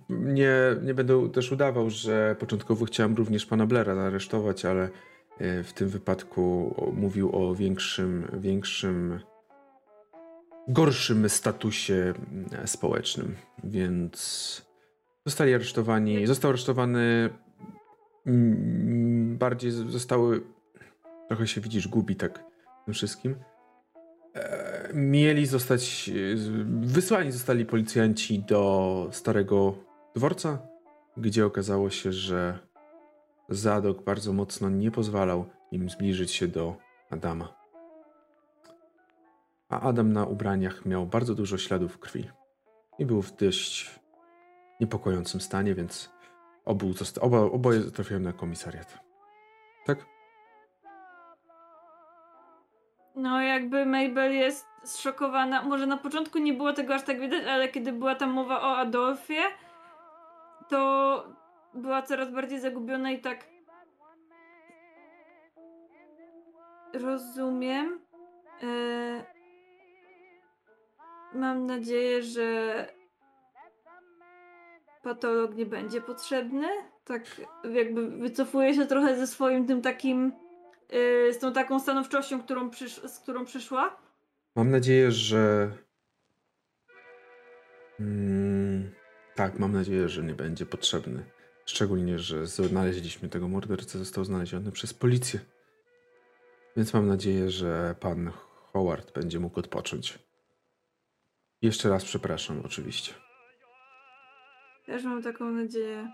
[0.08, 4.90] nie, nie będę też udawał, że początkowo chciałem również pana Blera aresztować, ale
[5.40, 9.20] w tym wypadku mówił o większym, większym,
[10.68, 11.94] gorszym statusie
[12.55, 14.66] mm, społecznym, więc
[15.26, 16.26] zostali aresztowani.
[16.26, 17.31] Został aresztowany.
[18.26, 20.42] mm, Bardziej z- zostały.
[21.28, 22.44] Trochę się widzisz, gubi tak
[22.84, 23.36] tym wszystkim.
[24.34, 26.10] E, mieli zostać,
[26.81, 29.74] wysłani zostali policjanci do starego
[30.15, 30.58] dworca,
[31.16, 32.58] gdzie okazało się, że
[33.49, 36.76] Zadok bardzo mocno nie pozwalał im zbliżyć się do
[37.10, 37.55] Adama.
[39.68, 42.31] A Adam na ubraniach miał bardzo dużo śladów krwi
[42.99, 44.00] i był w dość
[44.81, 46.12] niepokojącym stanie, więc
[46.65, 48.99] obu zosta- oba, oboje trafiają na komisariat.
[49.86, 50.07] Tak?
[53.16, 55.62] No jakby Mabel jest zszokowana.
[55.62, 58.76] Może na początku nie było tego aż tak widać, ale kiedy była tam mowa o
[58.76, 59.42] Adolfie,
[60.68, 61.25] to
[61.76, 63.44] była coraz bardziej zagubiona i tak.
[66.94, 68.00] Rozumiem.
[68.62, 69.36] E...
[71.34, 72.86] Mam nadzieję, że
[75.02, 76.68] patolog nie będzie potrzebny.
[77.05, 77.22] Tak
[77.72, 80.32] jakby wycofuje się trochę ze swoim tym takim
[80.92, 83.96] y, z tą taką stanowczością, którą przysz- z którą przyszła.
[84.56, 85.70] Mam nadzieję, że.
[88.00, 88.90] Mm,
[89.34, 91.24] tak, mam nadzieję, że nie będzie potrzebny.
[91.66, 95.40] Szczególnie, że znaleźliśmy tego mordercę, został znaleziony przez policję.
[96.76, 98.30] Więc mam nadzieję, że pan
[98.72, 100.18] Howard będzie mógł odpocząć.
[101.62, 103.12] Jeszcze raz przepraszam, oczywiście.
[104.86, 106.12] Też mam taką nadzieję.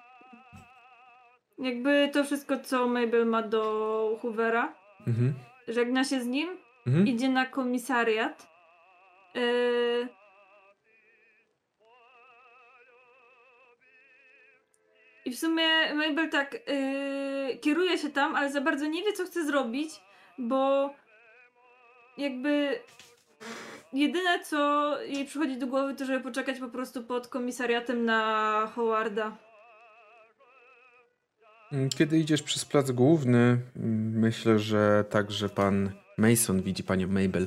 [1.58, 4.74] Jakby to wszystko, co Mabel ma do Hoovera,
[5.06, 5.34] Mhm.
[5.68, 6.48] żegna się z nim,
[6.86, 7.06] Mhm.
[7.06, 8.46] idzie na komisariat.
[9.34, 10.08] Yy...
[15.32, 19.46] W sumie Mabel tak yy, kieruje się tam, ale za bardzo nie wie, co chce
[19.46, 19.90] zrobić,
[20.38, 20.90] bo
[22.18, 22.78] jakby
[23.92, 29.36] jedyne, co jej przychodzi do głowy, to żeby poczekać po prostu pod komisariatem na Howarda.
[31.72, 37.46] Mm, Kiedy idziesz przez plac główny, mm, myślę, że także pan Mason widzi panią Mabel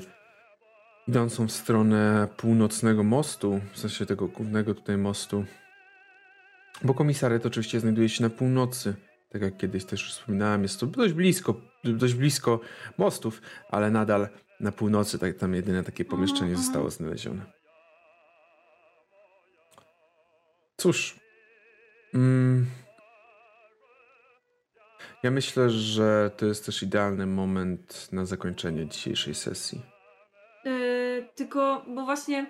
[1.07, 5.45] idącą w stronę północnego mostu, w sensie tego głównego tutaj mostu.
[6.83, 8.95] Bo komisariat oczywiście znajduje się na północy,
[9.29, 12.59] tak jak kiedyś też już wspominałem, jest to dość blisko, dość blisko
[12.97, 14.27] mostów, ale nadal
[14.59, 16.63] na północy, tak, tam jedyne takie pomieszczenie Mhm.
[16.63, 17.41] zostało znalezione.
[20.77, 21.19] Cóż,
[22.13, 22.65] mm,
[25.23, 29.81] ja myślę, że to jest też idealny moment na zakończenie dzisiejszej sesji.
[30.65, 32.45] Yy, tylko, bo właśnie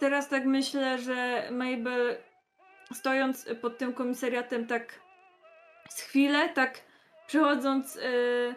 [0.00, 2.16] teraz tak myślę, że Mabel
[2.94, 5.00] stojąc pod tym komisariatem tak
[5.88, 6.80] z chwilę, tak
[7.26, 8.54] przechodząc y,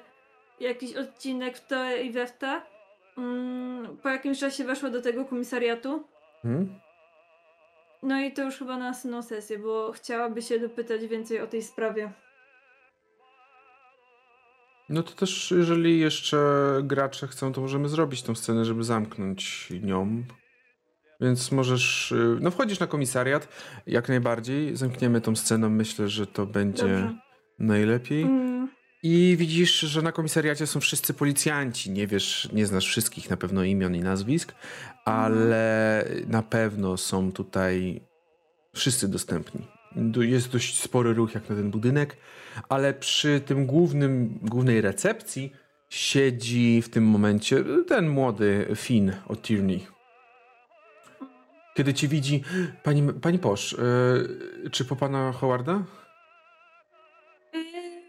[0.59, 2.61] jakiś odcinek w to i we w te,
[3.17, 6.03] mm, po jakimś czasie weszła do tego komisariatu.
[6.41, 6.79] Hmm?
[8.03, 11.61] No i to już chyba na następną sesję, bo chciałaby się dopytać więcej o tej
[11.61, 12.11] sprawie.
[14.89, 16.37] No to też, jeżeli jeszcze
[16.83, 20.23] gracze chcą, to możemy zrobić tą scenę, żeby zamknąć nią.
[21.21, 22.11] Więc możesz.
[22.11, 23.47] y, No, wchodzisz na komisariat,
[23.87, 24.75] jak najbardziej.
[24.75, 25.69] Zamkniemy tą sceną.
[25.69, 27.15] Myślę, że to będzie Dobrze.
[27.59, 28.21] najlepiej.
[28.23, 28.69] Mm,
[29.03, 31.91] I widzisz, że na komisariacie są wszyscy policjanci.
[31.91, 34.53] Nie wiesz, nie znasz wszystkich na pewno imion i nazwisk,
[35.05, 38.01] ale na pewno są tutaj
[38.75, 39.67] wszyscy dostępni.
[40.19, 42.17] Jest dość spory ruch jak na ten budynek,
[42.69, 45.51] ale przy tym głównym, głównej recepcji
[45.89, 49.87] siedzi w tym momencie ten młody Finn od Tierney.
[51.73, 52.43] Kiedy ci widzi,
[52.83, 53.71] pani, pani Posz,
[54.63, 55.83] yy, czy po pana Howarda?
[57.55, 58.01] y,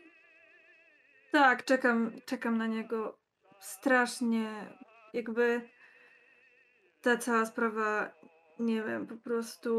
[1.33, 3.19] tak, czekam, czekam na niego.
[3.61, 4.51] Strasznie,
[5.13, 5.69] jakby
[7.03, 8.11] ta cała sprawa,
[8.59, 9.71] nie wiem, po prostu.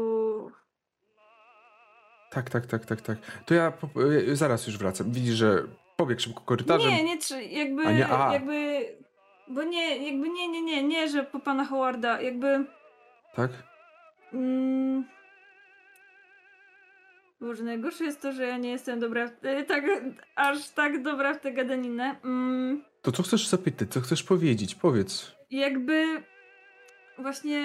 [2.30, 3.18] Tak, tak, tak, tak, tak.
[3.46, 5.12] To ja po, y, zaraz już wracam.
[5.12, 5.62] Widzisz, że
[5.96, 6.90] pobiegł szybko korytarzem.
[6.90, 8.32] Nie, nie, trzy, jakby, A nie, a.
[8.32, 8.86] jakby,
[9.48, 12.64] bo nie, jakby nie, nie, nie, nie, że po pana Howarda, jakby,
[13.34, 13.50] Tak?
[14.34, 15.04] Mm,
[17.40, 19.84] Boże, najgorsze jest to, że ja nie jestem dobra, w, e, tak,
[20.36, 22.16] aż tak dobra w tę gadaninę.
[22.24, 23.88] Mm, To co chcesz zapytać?
[23.92, 24.74] Co chcesz powiedzieć?
[24.74, 25.32] Powiedz.
[25.50, 26.22] jakby
[27.18, 27.62] właśnie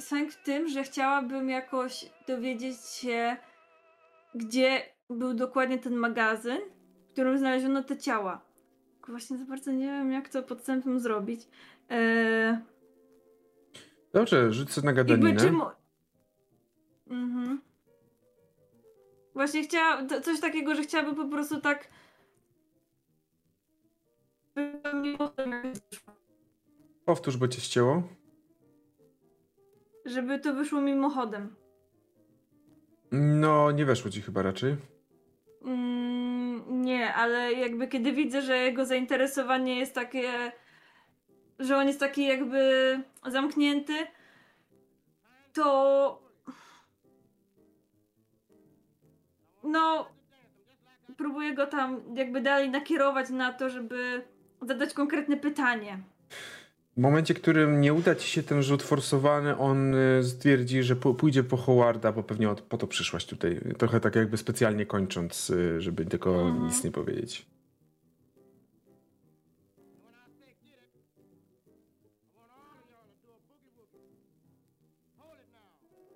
[0.00, 3.36] sęk w tym, że chciałabym jakoś dowiedzieć się,
[4.34, 6.58] gdzie był dokładnie ten magazyn,
[7.08, 8.40] w którym znaleziono te ciała.
[8.96, 11.40] Tylko Właśnie za bardzo nie wiem, jak to podstępem zrobić.
[11.88, 12.56] Eee,
[14.12, 15.40] Dobrze, rzucę na jakby gadaninę.
[15.40, 15.72] czy mo-
[17.06, 17.60] Mhm.
[19.34, 21.88] Właśnie chciałam, to- coś takiego, że chciałabym po prostu tak
[27.04, 28.02] Powtórz, bo cię ścięło.
[30.04, 31.56] żeby to wyszło mimochodem.
[33.12, 34.76] No, nie weszło ci chyba raczej.
[35.64, 40.52] Mm, nie, ale jakby kiedy widzę, że jego zainteresowanie jest takie,
[41.58, 42.60] że on jest taki jakby
[43.26, 43.92] zamknięty,
[45.52, 46.25] to
[49.66, 50.08] no
[51.16, 54.22] próbuję go tam jakby dalej nakierować na to, żeby
[54.62, 55.98] zadać konkretne pytanie.
[56.96, 60.96] W momencie, w którym nie uda ci się ten rzut forsowany, on y, stwierdzi, że
[60.96, 63.60] pójdzie po Howarda, bo pewnie po to przyszłaś tutaj.
[63.78, 66.66] Trochę tak jakby specjalnie kończąc, y, żeby tylko Mhm.
[66.66, 67.46] nic nie powiedzieć.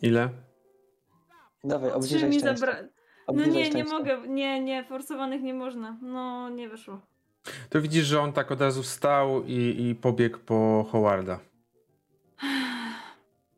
[0.02, 0.28] Ile?
[1.64, 2.56] Dawaj, obniżaj mi szczęście.
[2.58, 2.76] zabra...
[3.34, 5.96] No nie, nie mogę, nie, nie, forsowanych nie można.
[6.02, 7.00] No, nie wyszło.
[7.68, 11.40] To widzisz, że on tak od razu wstał i, i pobiegł po Howarda.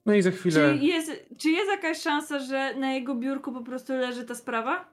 [0.07, 0.79] No i za chwilę...
[0.79, 4.93] Czy jest, czy jest jakaś szansa, że na jego biurku po prostu leży ta sprawa?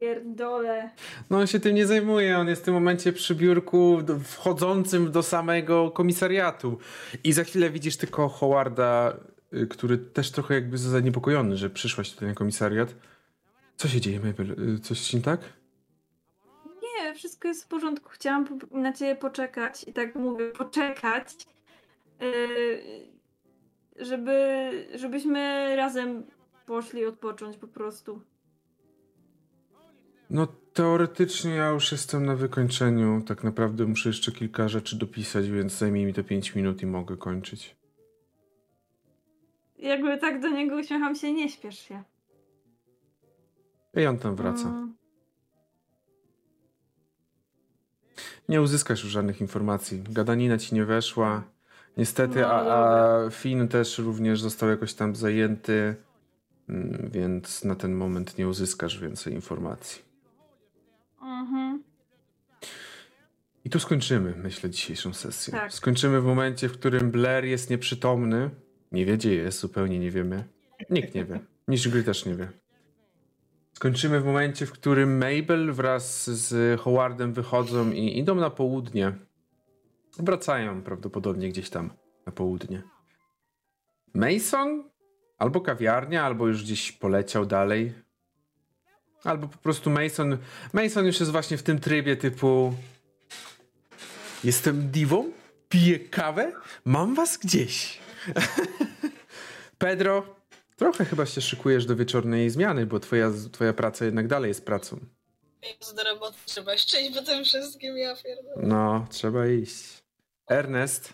[0.00, 0.90] Pierdole.
[1.30, 5.22] No on się tym nie zajmuje, on jest w tym momencie przy biurku wchodzącym do
[5.22, 6.78] samego komisariatu.
[7.24, 9.16] I za chwilę widzisz tylko Howarda,
[9.52, 12.94] y, który też trochę jakby zaniepokojony, że przyszłaś tutaj na komisariat.
[13.76, 14.74] Co się dzieje, Mabel?
[14.74, 15.40] Y, Coś nie tak?
[16.82, 18.08] Nie, wszystko jest w porządku.
[18.12, 21.46] Chciałam na ciebie poczekać i tak mówię, poczekać,
[22.20, 26.26] yy, żeby, żebyśmy razem
[26.66, 28.20] poszli odpocząć po prostu.
[30.30, 33.22] No teoretycznie ja już jestem na wykończeniu.
[33.26, 37.16] Tak naprawdę muszę jeszcze kilka rzeczy dopisać, więc zajmie mi to 5 minut i mogę
[37.16, 37.76] kończyć.
[39.78, 42.02] Jakby tak do niego uśmiecham się, nie śpiesz się.
[43.96, 44.86] I on tam wraca.
[48.48, 50.02] Nie uzyskasz już żadnych informacji.
[50.10, 51.42] Gadanina ci nie weszła.
[51.96, 55.94] Niestety, a, a Finn też również został jakoś tam zajęty,
[56.68, 60.02] mm, więc na ten moment nie uzyskasz więcej informacji.
[61.22, 61.82] Mhm.
[63.64, 65.52] I tu skończymy, myślę, dzisiejszą sesję.
[65.52, 65.72] Tak.
[65.72, 68.50] Skończymy w momencie, w którym Blair jest nieprzytomny.
[68.92, 70.44] Nie wie, gdzie jest, zupełnie nie wiemy.
[70.90, 71.40] Nikt nie wie.
[71.68, 72.48] Mistrz gry też nie wie.
[73.76, 79.12] Skończymy w momencie, w którym Mabel wraz z Howardem wychodzą i idą na południe.
[80.18, 81.90] Wracają prawdopodobnie gdzieś tam
[82.26, 82.82] na południe.
[84.14, 84.90] Mason?
[85.38, 87.92] Albo kawiarnia, albo już gdzieś poleciał dalej.
[89.24, 90.38] Albo po prostu Mason.
[90.72, 92.74] Mason już jest właśnie w tym trybie typu.
[94.44, 95.32] Jestem diwą,
[95.68, 96.52] piję kawę,
[96.84, 97.98] mam was gdzieś.
[99.78, 100.35] Pedro,
[100.76, 105.00] trochę chyba się szykujesz do wieczornej zmiany, bo twoja, twoja praca jednak dalej jest pracą.
[105.80, 108.66] Jest do roboty, trzeba jeszcze iść po tym wszystkim, ja pierdolę.
[108.66, 110.04] No, trzeba iść.
[110.50, 111.08] Ernest,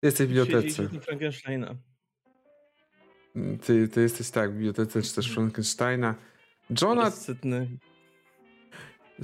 [0.00, 0.88] ty jesteś w bibliotece.
[0.88, 1.76] Frankensteina.
[3.66, 6.14] Ty, ty jesteś tak, w bibliotece czytasz Frankensteina.
[6.82, 7.68] Johna, Rozsytny.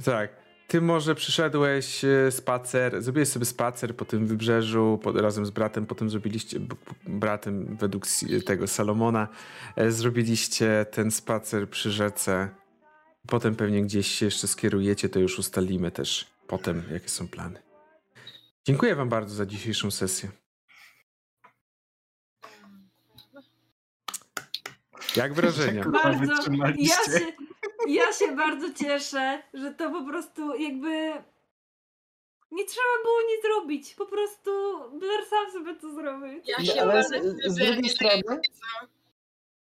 [0.05, 0.46] tak.
[0.67, 5.85] Ty może przyszedłeś e, spacer, zrobiłeś sobie spacer po tym wybrzeżu po, razem z bratem,
[5.85, 8.05] potem zrobiliście, b- b- bratem według
[8.45, 9.27] tego Salomona,
[9.75, 12.49] e, zrobiliście ten spacer przy rzece.
[13.27, 17.61] Potem pewnie gdzieś się jeszcze skierujecie, to już ustalimy też potem, jakie są plany.
[18.65, 20.29] Dziękuję wam bardzo za dzisiejszą sesję.
[25.15, 25.85] Jak wrażenia?
[25.89, 26.33] Bardzo.
[26.77, 27.33] Ja się,
[27.87, 31.11] ja się bardzo cieszę, że to po prostu jakby.
[32.51, 33.95] Nie trzeba było nic robić.
[33.95, 34.51] Po prostu
[34.99, 36.41] Blair sam sobie to zrobił.
[36.45, 38.21] Ja No, się ale bardzo z- z drugiej strony-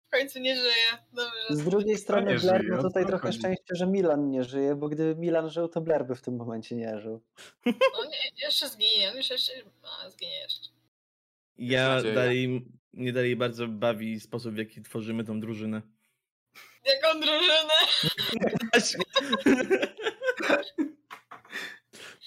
[0.09, 0.39] w końcu.
[0.41, 0.73] Nie żyje.
[1.13, 1.47] Dobrze.
[1.51, 3.39] Z drugiej strony nie Blair żyje, ma tutaj trochę chodzi?
[3.39, 6.77] szczęście, że Milan nie żyje, bo gdyby Milan żył, to Blair by w tym momencie
[6.77, 7.21] nie żył.
[7.67, 9.53] No nie, jeszcze zginie, on już jeszcze...
[9.83, 10.69] A, zginie jeszcze.
[11.59, 15.83] Ja dalej, mnie dalej bardzo bawi sposób, w jaki tworzymy tą drużynę.
[16.85, 17.75] Jaką drużynę?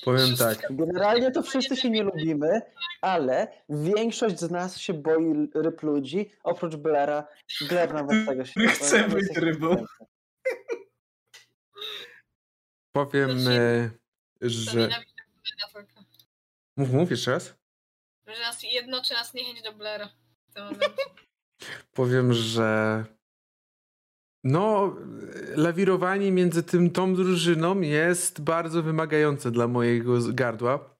[0.03, 0.57] Powiem tak.
[0.69, 2.61] Generalnie to wszyscy się nie lubimy,
[3.01, 7.27] ale większość z nas się boi ryb ludzi, oprócz Blaira.
[7.69, 9.21] Blair nawet tego się Nie chcę boi.
[9.21, 9.85] być rybą.
[12.91, 13.89] Powiem, e,
[14.41, 14.89] że.
[16.77, 17.53] Mów, mów jeszcze raz.
[18.27, 19.79] Że nas jednoczy nas niechęć do tym
[20.63, 20.87] momencie.
[21.93, 23.03] Powiem, że.
[24.43, 24.95] No,
[25.55, 30.93] lawirowanie między tym tą drużyną jest bardzo wymagające dla mojego gardła.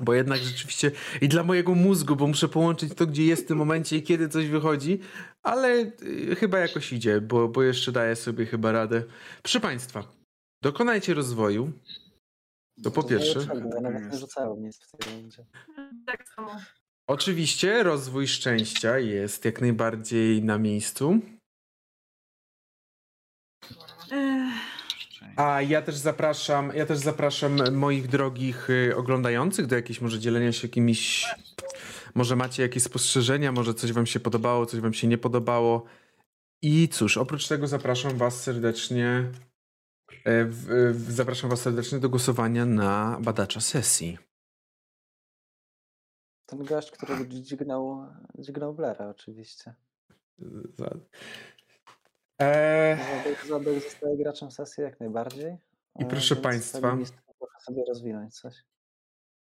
[0.00, 3.58] Bo jednak rzeczywiście i dla mojego mózgu, bo muszę połączyć to, gdzie jest w tym
[3.58, 5.00] momencie i kiedy coś wychodzi,
[5.42, 9.02] ale y, chyba jakoś idzie, bo, bo jeszcze daję sobie chyba radę.
[9.42, 10.04] Proszę Państwa,
[10.62, 11.72] dokonajcie rozwoju.
[12.82, 13.40] To po pierwsze.
[16.06, 16.60] Tak samo.
[17.06, 21.20] Oczywiście rozwój szczęścia jest jak najbardziej na miejscu.
[25.36, 30.52] A ja też zapraszam, ja też zapraszam moich drogich y, oglądających do jakiejś może dzielenia
[30.52, 31.26] się jakimiś.
[32.14, 35.84] Może macie jakieś spostrzeżenia, może coś wam się podobało, coś wam się nie podobało.
[36.62, 39.32] I cóż, oprócz tego zapraszam was serdecznie.
[40.24, 44.18] e, W, w, zapraszam was serdecznie do głosowania na badacza sesji.
[46.46, 48.06] Ten gość, który dźgnął,
[48.38, 49.74] dźgnął Blaira oczywiście.
[52.40, 55.56] Za- E, Zadek, zostaje graczem sesji jak najbardziej.
[55.98, 56.96] I proszę więc państwa-
[57.38, 58.54] Proszę sobie rozwinąć coś.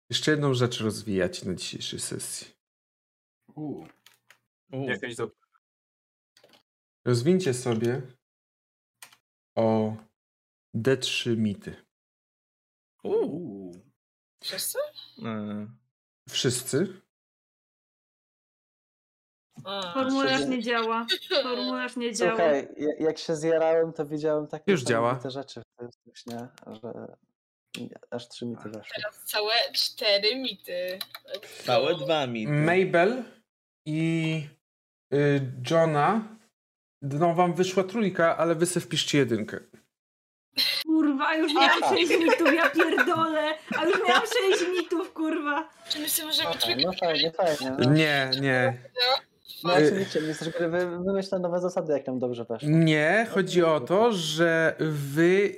[0.10, 2.48] jeszcze jedną rzecz rozwijać na dzisiejszej sesji.
[3.56, 3.84] U.
[7.06, 8.02] Rozwincie sobie
[9.56, 9.96] o
[10.76, 11.76] D3 mity.
[13.04, 13.72] u,
[14.44, 14.78] Wszyscy?
[15.26, 15.68] e,
[16.30, 17.02] Wszyscy?
[19.94, 21.06] Formularz nie działa.
[21.44, 22.32] Formularz nie działa.
[22.32, 25.08] Słuchaj, ja- jak się zjarałem, to widziałem takie Już działa.
[25.14, 27.08] niesamowite rzeczy w tym śnie, że
[28.12, 28.96] aż trzy mity weszły.
[28.96, 31.00] Teraz całe cztery mity.
[31.66, 32.52] całe dwa mity.
[32.52, 33.24] Mabel
[33.86, 34.48] i
[35.14, 36.22] y, Johna.
[37.02, 39.60] No wam wyszła trójka, ale wy sobie wpiszcie jedynkę.
[40.86, 41.96] Kurwa, już miałam Aha.
[41.96, 43.54] 6 mitów, ja pierdolę.
[43.80, 45.70] A już miałam 6 mitów, kurwa.
[45.90, 47.76] Czy my sobie możemy Aha, no fajnie, fajnie.
[47.80, 48.78] No, Nie, nie.
[48.96, 49.25] no
[49.70, 52.70] y- oczywiście, mistrz gry wy, wymyśla nowe zasady, jak nam dobrze weszło.
[52.72, 55.56] Nie, chodzi o to, że wy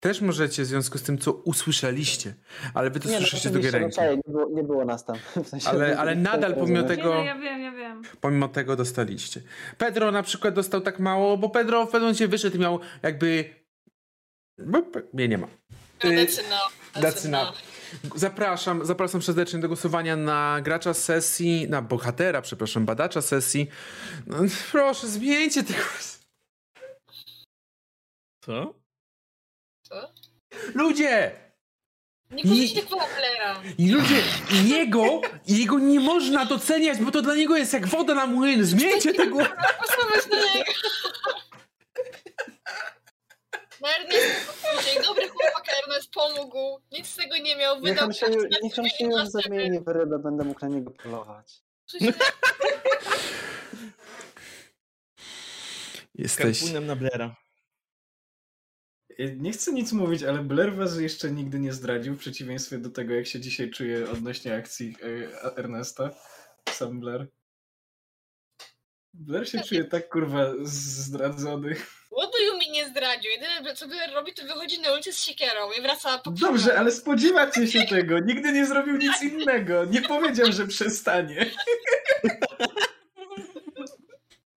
[0.00, 2.34] też możecie w związku z tym, co usłyszeliście,
[2.74, 3.96] ale wy to Nie, no, słyszycie no, ręki.
[3.96, 5.16] czaję, nie, było, nie było nas tam.
[5.44, 8.02] W sensie, Ale- ale nadal pomimo tego- Nie, no, ja wiem, ja wiem.
[8.20, 9.40] Pomimo tego dostaliście.
[9.78, 13.44] Pedro na przykład dostał tak mało, bo Pedro w pewnym momencie wyszedł i miał jakby...
[14.58, 15.46] Bo pe- Mnie nie ma.
[16.04, 16.26] Y,
[17.00, 17.52] Decyna.
[18.14, 23.68] Zapraszam, zapraszam serdecznie do głosowania na gracza sesji, na bohatera, przepraszam, badacza sesji.
[24.26, 24.36] No,
[24.72, 25.84] proszę, zmieńcie tego.
[28.44, 28.74] Co?
[29.82, 30.12] Co?
[30.74, 31.32] Ludzie!
[32.30, 32.44] Nie.
[33.78, 34.22] I ludzie,
[34.64, 38.64] jego, jego nie można doceniać, bo to dla niego jest jak woda na młyn.
[38.64, 39.36] Zmieńcie tego.
[39.36, 40.72] Posłuchać na niego.
[43.80, 46.80] No Ernest, dzisiaj dobry chłopak Ernest pomógł.
[46.92, 47.80] Nic z tego nie miał.
[47.80, 48.26] Niech Wydał on się,
[48.62, 51.62] niech on się już zamieni w rybę, będę mógł na niego polować.
[56.14, 56.60] Jesteś...
[56.60, 57.36] Karpunem na Blera.
[59.36, 63.14] Nie chcę nic mówić, ale Blair was jeszcze nigdy nie zdradził, w przeciwieństwie do tego,
[63.14, 66.10] jak się dzisiaj czuje odnośnie akcji y, Ernesta.
[66.68, 67.28] Sam Blair.
[69.14, 71.76] Blair się czuje tak kurwa zdradzony.
[72.12, 73.30] You mean nie zdradził?
[73.30, 76.90] Jedyne co Blair robi, to wychodzi na ulicę z siekierą i wraca po Dobrze, ale
[76.90, 78.18] spodziewacie się tego.
[78.18, 79.84] Nigdy nie zrobił nic innego.
[79.84, 81.46] Nie powiedział, że przestanie.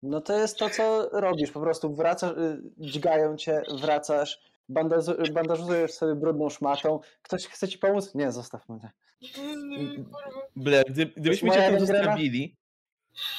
[0.02, 1.50] No to jest to, co robisz.
[1.50, 4.38] Po prostu wracasz, y, dźgają cię, wracasz,
[4.70, 7.00] bandażu- bandażujesz sobie brudną szmatą.
[7.22, 8.14] Ktoś chce ci pomóc?
[8.14, 8.90] Nie, zostaw mnie.
[10.56, 12.56] Blair, gdy, gdybyśmy cię tam zostawili,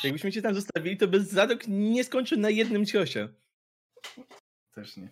[0.04, 3.28] jakbyśmy cię tam zostawili, to bez zadok nie skończył na jednym ciosie.
[4.76, 5.10] Też nie.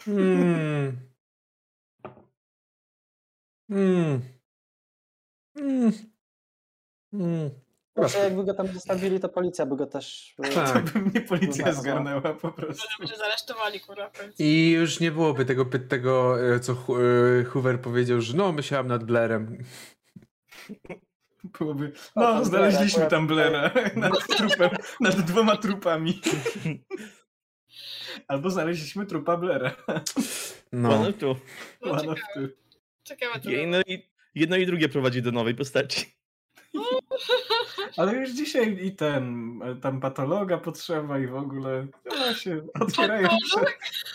[0.00, 0.96] Hmm.
[3.70, 4.22] Hmm.
[5.56, 5.92] Hmm.
[7.12, 7.50] Hmm.
[7.96, 10.34] Może jakby go tam zostawili, to policja by go też...
[10.46, 10.90] y, Tak.
[10.90, 13.06] To by mnie policja Kurwa, zgarnęła po prostu.
[13.06, 14.10] Że zaresztowali kurwa.
[14.38, 19.04] I już nie byłoby tego, tego e, co e, Hoover powiedział, że no, myślałem nad
[19.04, 19.64] Blairem.
[21.58, 21.92] Byłoby.
[22.16, 24.70] No, znaleźliśmy tam Blera nad trupem,
[25.00, 26.20] nad dwoma trupami.
[28.28, 29.76] Albo znaleźliśmy trupa Blera.
[30.72, 30.88] No.
[31.02, 31.12] No.
[31.12, 31.36] tu.
[31.82, 32.40] No, One of two.
[33.42, 36.20] To Jedno i, jedno i drugie prowadzi do nowej postaci.
[37.96, 43.60] Ale już dzisiaj i ten, tam patologa potrzeba i w ogóle no się otwierają się.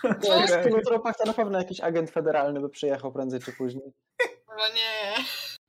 [0.04, 0.64] W otwierają.
[0.64, 3.94] tylu trupach to na pewno jakiś agent federalny by przyjechał prędzej czy później.
[4.22, 5.14] Chyba nie.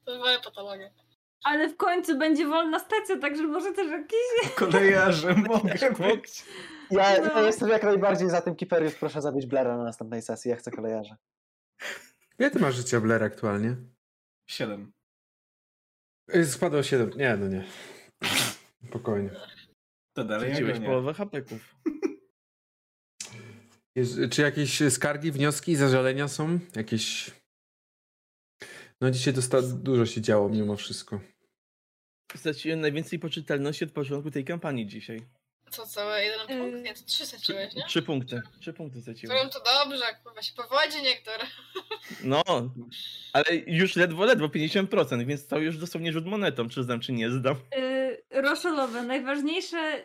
[0.04, 0.90] To moja patologia.
[1.44, 4.54] Ale w końcu będzie wolna stacja, także może też jakiś...
[4.54, 6.44] Kolejarze mogę być.
[6.90, 7.40] Ja, No.
[7.40, 10.70] ja jestem jak najbardziej za tym Kiperius, proszę zabić Blaira na następnej sesji, ja chcę
[10.70, 11.16] kolejarza.
[12.38, 13.76] Ile ty masz życia Blair aktualnie?
[14.50, 14.92] Siedem.
[16.32, 17.10] E, Spadło 7.
[17.16, 17.64] Nie, no nie.
[18.88, 19.30] Spokojnie.
[20.16, 20.80] To dalej nie.
[20.86, 21.74] połowę hapeków.
[23.96, 26.58] Jest, czy jakieś skargi, wnioski, zażalenia są?
[26.76, 27.30] Jakieś...
[29.00, 31.20] No dzisiaj dosta- dużo się działo mimo wszystko.
[32.36, 35.22] Straciłem najwięcej poczytalności od początku tej kampanii dzisiaj.
[35.70, 36.62] Co, całe jeden Yy.
[36.64, 36.84] punkt?
[36.84, 37.84] Nie, to trzy straciłeś, nie?
[37.86, 38.42] Trzy punkty.
[38.60, 39.36] Trzy punkty straciłem.
[39.36, 41.38] Którym to dobrze, kurwa się powodzi niektóre.
[42.24, 42.42] No,
[43.32, 47.30] ale już ledwo, ledwo 50%, więc to już dosłownie rzut monetą, czy zdam, czy nie
[47.30, 47.56] zdam.
[47.76, 50.02] Yy, Roszolowe, najważniejsze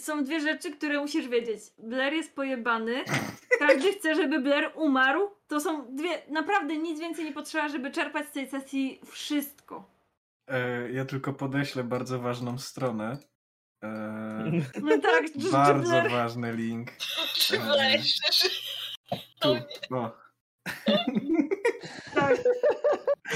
[0.00, 1.60] są dwie rzeczy, które musisz wiedzieć.
[1.78, 3.04] Blair jest pojebany.
[3.68, 5.30] Każdy chce, żeby Blair umarł.
[5.48, 9.90] To są dwie, naprawdę nic więcej nie potrzeba, żeby czerpać z tej sesji wszystko.
[10.48, 13.18] E, ja tylko podeślę bardzo ważną stronę.
[13.84, 13.88] E,
[14.82, 16.10] No tak, bardzo Blair...
[16.10, 16.92] ważny link.
[17.34, 17.62] Czy Eee.
[17.62, 18.18] wlejesz?
[19.40, 19.56] Tu.
[19.96, 20.10] O.
[22.14, 22.36] tak.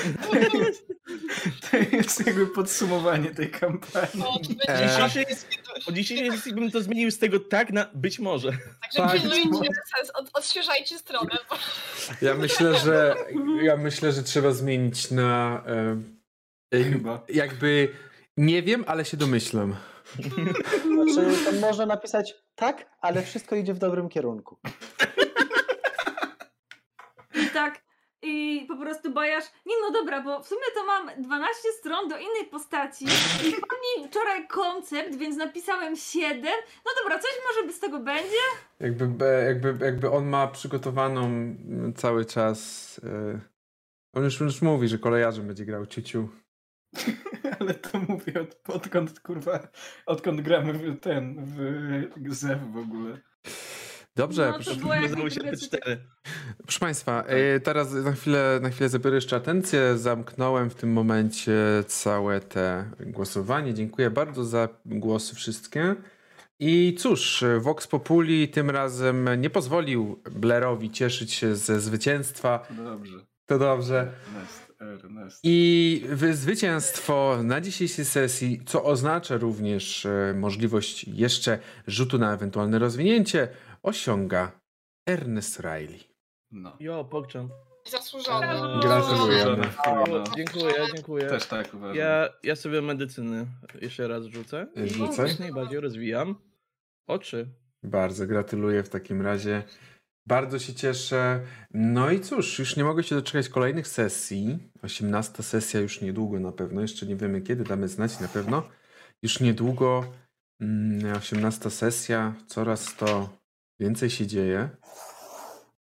[1.70, 4.08] To jest jakby podsumowanie tej kampanii.
[4.14, 4.88] No, Eee.
[4.88, 5.26] Dzisiejszej
[5.86, 8.52] O dzisiejszej sesji bym to zmienił z tego tak na być może.
[8.96, 9.22] Także tak.
[9.22, 11.38] pilnujcie sens, od, odświeżajcie stronę.
[11.50, 11.56] Bo...
[12.22, 13.14] Ja myślę, że
[13.62, 15.62] ja myślę, że trzeba zmienić na
[16.74, 17.24] e, Chyba.
[17.28, 17.94] jakby
[18.36, 19.76] nie wiem, ale się domyślam.
[20.82, 24.58] Znaczy, można napisać tak, ale wszystko idzie w dobrym kierunku.
[27.34, 27.87] I tak.
[28.22, 29.44] I po prostu bojasz.
[29.66, 33.04] Nie no dobra, bo w sumie to mam 12 stron do innej postaci.
[33.44, 36.42] I mi wczoraj koncept, więc napisałem 7.
[36.86, 38.36] No dobra, coś może z tego będzie?
[38.80, 41.54] Jakby, jakby, jakby on ma przygotowaną
[41.96, 43.00] cały czas.
[43.04, 43.40] E,
[44.12, 46.28] on już, już mówi, że kolejarzem będzie grał ciuciu.
[47.60, 49.68] Ale to mówię od, odkąd kurwa,
[50.06, 51.44] odkąd gramy w ten,
[52.16, 53.18] w Zew w ogóle.
[54.18, 55.40] Dobrze, No, proszę,
[56.62, 59.98] proszę Państwa, e, teraz na chwilę, na chwilę zabiorę jeszcze atencję.
[59.98, 61.54] Zamknąłem w tym momencie
[61.86, 63.74] całe te głosowanie.
[63.74, 65.94] Dziękuję bardzo za głosy wszystkie.
[66.60, 72.66] I cóż, Vox Populi tym razem nie pozwolił Blairowi cieszyć się ze zwycięstwa.
[72.84, 73.18] Dobrze.
[73.46, 74.12] To dobrze.
[74.28, 74.72] Ernest,
[75.04, 75.40] Ernest.
[75.42, 82.78] I wy- zwycięstwo na dzisiejszej sesji, co oznacza również e, możliwość jeszcze rzutu na ewentualne
[82.78, 83.48] rozwinięcie,
[83.82, 84.60] osiąga
[85.06, 86.00] Ernest Riley.
[86.50, 86.76] No.
[86.80, 87.48] Jo, pokczam.
[87.90, 88.80] Zasłużone.
[88.82, 89.68] Gratulujemy.
[89.86, 90.24] No.
[90.36, 91.26] Dziękuję, dziękuję.
[91.26, 91.96] Też tak uważam.
[91.96, 93.46] Ja, ja sobie medycyny
[93.80, 94.66] jeszcze raz rzucę.
[94.74, 95.28] I Rzucaj.
[95.28, 96.34] jak najbardziej rozwijam.
[97.06, 97.48] Oczy.
[97.82, 99.62] Bardzo gratuluję w takim razie.
[100.26, 101.40] Bardzo się cieszę.
[101.74, 104.58] No i cóż, już nie mogę się doczekać kolejnych sesji.
[104.82, 106.80] 18 sesja już niedługo na pewno.
[106.80, 108.62] Jeszcze nie wiemy kiedy, damy znać na pewno.
[109.22, 110.04] Już niedługo
[110.60, 112.34] mm, 18 sesja.
[112.46, 113.37] Coraz to
[113.80, 114.68] więcej się dzieje.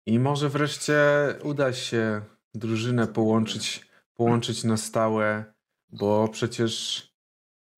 [0.07, 0.99] I może wreszcie
[1.43, 2.21] uda się
[2.55, 5.45] drużynę połączyć, połączyć na stałe,
[5.89, 7.03] bo przecież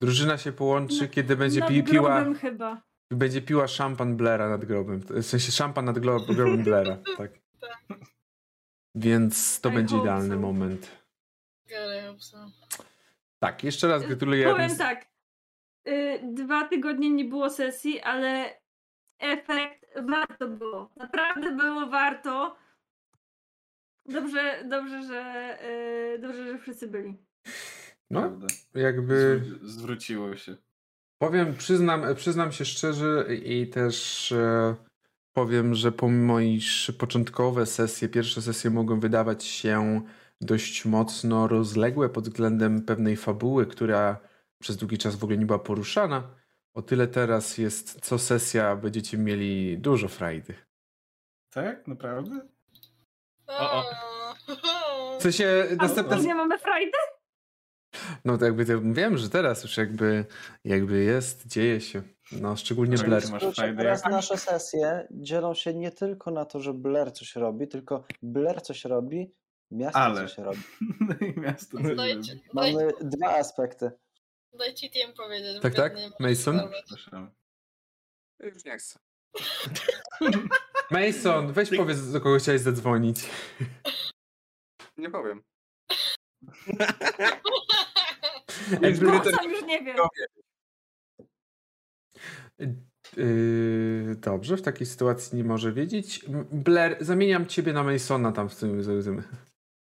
[0.00, 2.82] drużyna się połączy, kiedy będzie Nad pi- piła grobem chyba.
[3.10, 5.00] będzie piła szampan Blaira nad grobem.
[5.00, 7.32] W sensie szampan nad grobem Blaira, tak.
[8.94, 10.41] Więc to I będzie idealny so.
[10.41, 10.91] moment.
[13.39, 14.44] Tak, jeszcze raz gratuluję.
[14.52, 15.07] Powiem Ernest- tak.
[15.89, 18.60] y, dwa tygodnie nie było sesji, ale
[19.18, 20.91] efekt warto było.
[20.97, 22.57] Naprawdę było warto.
[24.07, 25.59] Dobrze, dobrze, że
[26.15, 27.19] y, dobrze, że wszyscy byli.
[28.11, 28.47] No, Prawda.
[28.75, 30.57] jakby Zwró- Zwróciło się.
[31.19, 34.75] powiem, przyznam, przyznam się szczerze i też e,
[35.33, 40.03] powiem, że pomimo iż początkowe sesje, pierwsze sesje mogą wydawać się
[40.41, 44.17] dość mocno rozległe pod względem pewnej fabuły, która
[44.59, 46.23] przez długi czas w ogóle nie była poruszana,
[46.75, 50.55] o tyle teraz jest co sesja będziecie mieli dużo frajdy.
[51.51, 51.86] Tak?
[51.86, 52.41] Naprawdę?
[53.47, 53.83] O,
[55.18, 56.17] W sensie A następne...
[56.20, 56.99] nie mamy frajdy?
[58.25, 60.25] No to jakby to wiem, że teraz już jakby,
[60.65, 62.02] jakby jest, dzieje się.
[62.33, 63.23] No szczególnie Tak, Blair.
[63.55, 68.05] frajdę teraz nasze sesje dzielą się nie tylko na to, że Blair coś robi, tylko
[68.23, 69.34] Blair coś robi,
[69.70, 70.20] miasto Ale.
[70.20, 70.60] coś robi.
[71.09, 72.44] No i miasto co Dajcie, robi.
[72.55, 73.91] daj, Mamy dwa aspekty.
[74.59, 75.63] Dajcie TM powiedzieć.
[75.63, 75.95] Tak, tak?
[76.21, 76.61] Mason?
[78.41, 78.99] Już nie chcę.
[80.91, 83.31] Mason, weź powiedz, do kogo chciałeś zadzwonić.
[84.97, 85.43] Nie powiem.
[88.83, 89.97] Ej, sam już nie wiem.
[93.17, 96.25] Yy, dobrze, w takiej sytuacji nie może wiedzieć.
[96.53, 98.83] Blair, zamieniam ciebie na Masona tam w tym.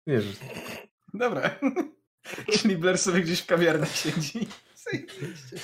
[0.08, 0.34] Nie wiem.
[1.14, 1.60] Dobra.
[2.60, 4.48] Czyli Blair sobie gdzieś w kawiarni siedzi.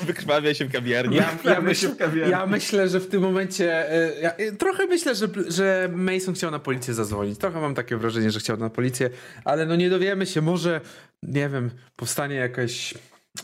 [0.02, 1.16] Wykrwawia się w kawiarni.
[1.16, 2.32] Ja, ja, myśl, w kawiarni.
[2.32, 3.92] ja myślę, że w tym momencie.
[3.92, 7.40] e, Ja, e, trochę myślę, że, że Mason chciał na policję zadzwonić.
[7.40, 9.10] Trochę mam takie wrażenie, że chciał na policję,
[9.46, 10.42] ale no nie dowiemy się.
[10.42, 10.82] Może,
[11.24, 12.94] nie wiem, powstanie jakaś.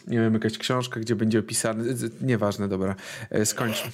[0.07, 1.83] Nie wiem, jakaś książka, gdzie będzie opisane.
[2.21, 2.95] Nieważne, dobra.
[3.29, 3.91] E, Skończmy.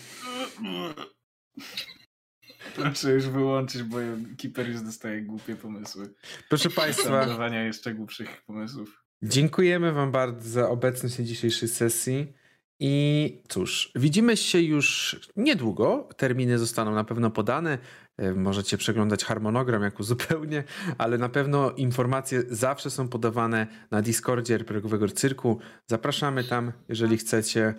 [2.75, 3.97] Proszę już wyłączyć, bo
[4.41, 6.13] Keeper już dostaje głupie pomysły.
[6.49, 7.27] Proszę Państwa.
[7.65, 9.04] Jeszcze głupszych pomysłów.
[9.23, 12.33] Dziękujemy Wam bardzo za obecność na dzisiejszej sesji.
[12.79, 16.09] I cóż, widzimy się już niedługo.
[16.17, 17.77] Terminy zostaną na pewno podane.
[18.17, 20.63] E, Możecie przeglądać harmonogram jak uzupełnię,
[20.97, 25.59] ale na pewno informacje zawsze są podawane na Discordzie RPGowego Cyrku.
[25.87, 27.73] Zapraszamy tam, jeżeli chcecie.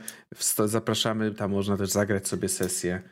[0.64, 3.02] Zapraszamy, tam można też zagrać sobie sesję.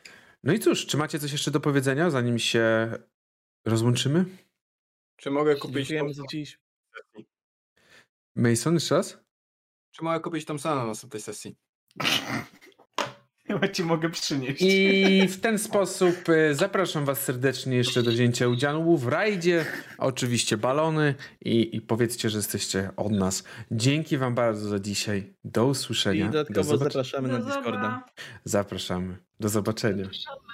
[0.44, 2.92] No i cóż, czy macie coś jeszcze do powiedzenia, zanim się
[3.64, 4.24] rozłączymy?
[5.16, 6.58] Czy mogę kupić Dziękujemy za dziś.
[8.36, 9.18] Mason, jeszcze raz?
[9.90, 11.56] Czy mogę kupić tą samą na następnej sesji?
[13.46, 14.62] Chyba ci mogę przynieść.
[14.62, 19.64] I w ten sposób e, zapraszam Was serdecznie jeszcze do wzięcia udziału w rajdzie.
[19.98, 23.44] Oczywiście balony i, i powiedzcie, że jesteście od nas.
[23.70, 25.34] Dzięki Wam bardzo za dzisiaj.
[25.44, 26.26] Do I usłyszenia.
[26.26, 26.90] Do dodatkowo zobaczenia.
[27.04, 28.04] zapraszamy na Do Discorda.
[28.44, 29.16] Zapraszamy.
[29.40, 30.04] Do zobaczenia.
[30.04, 30.44] Szan-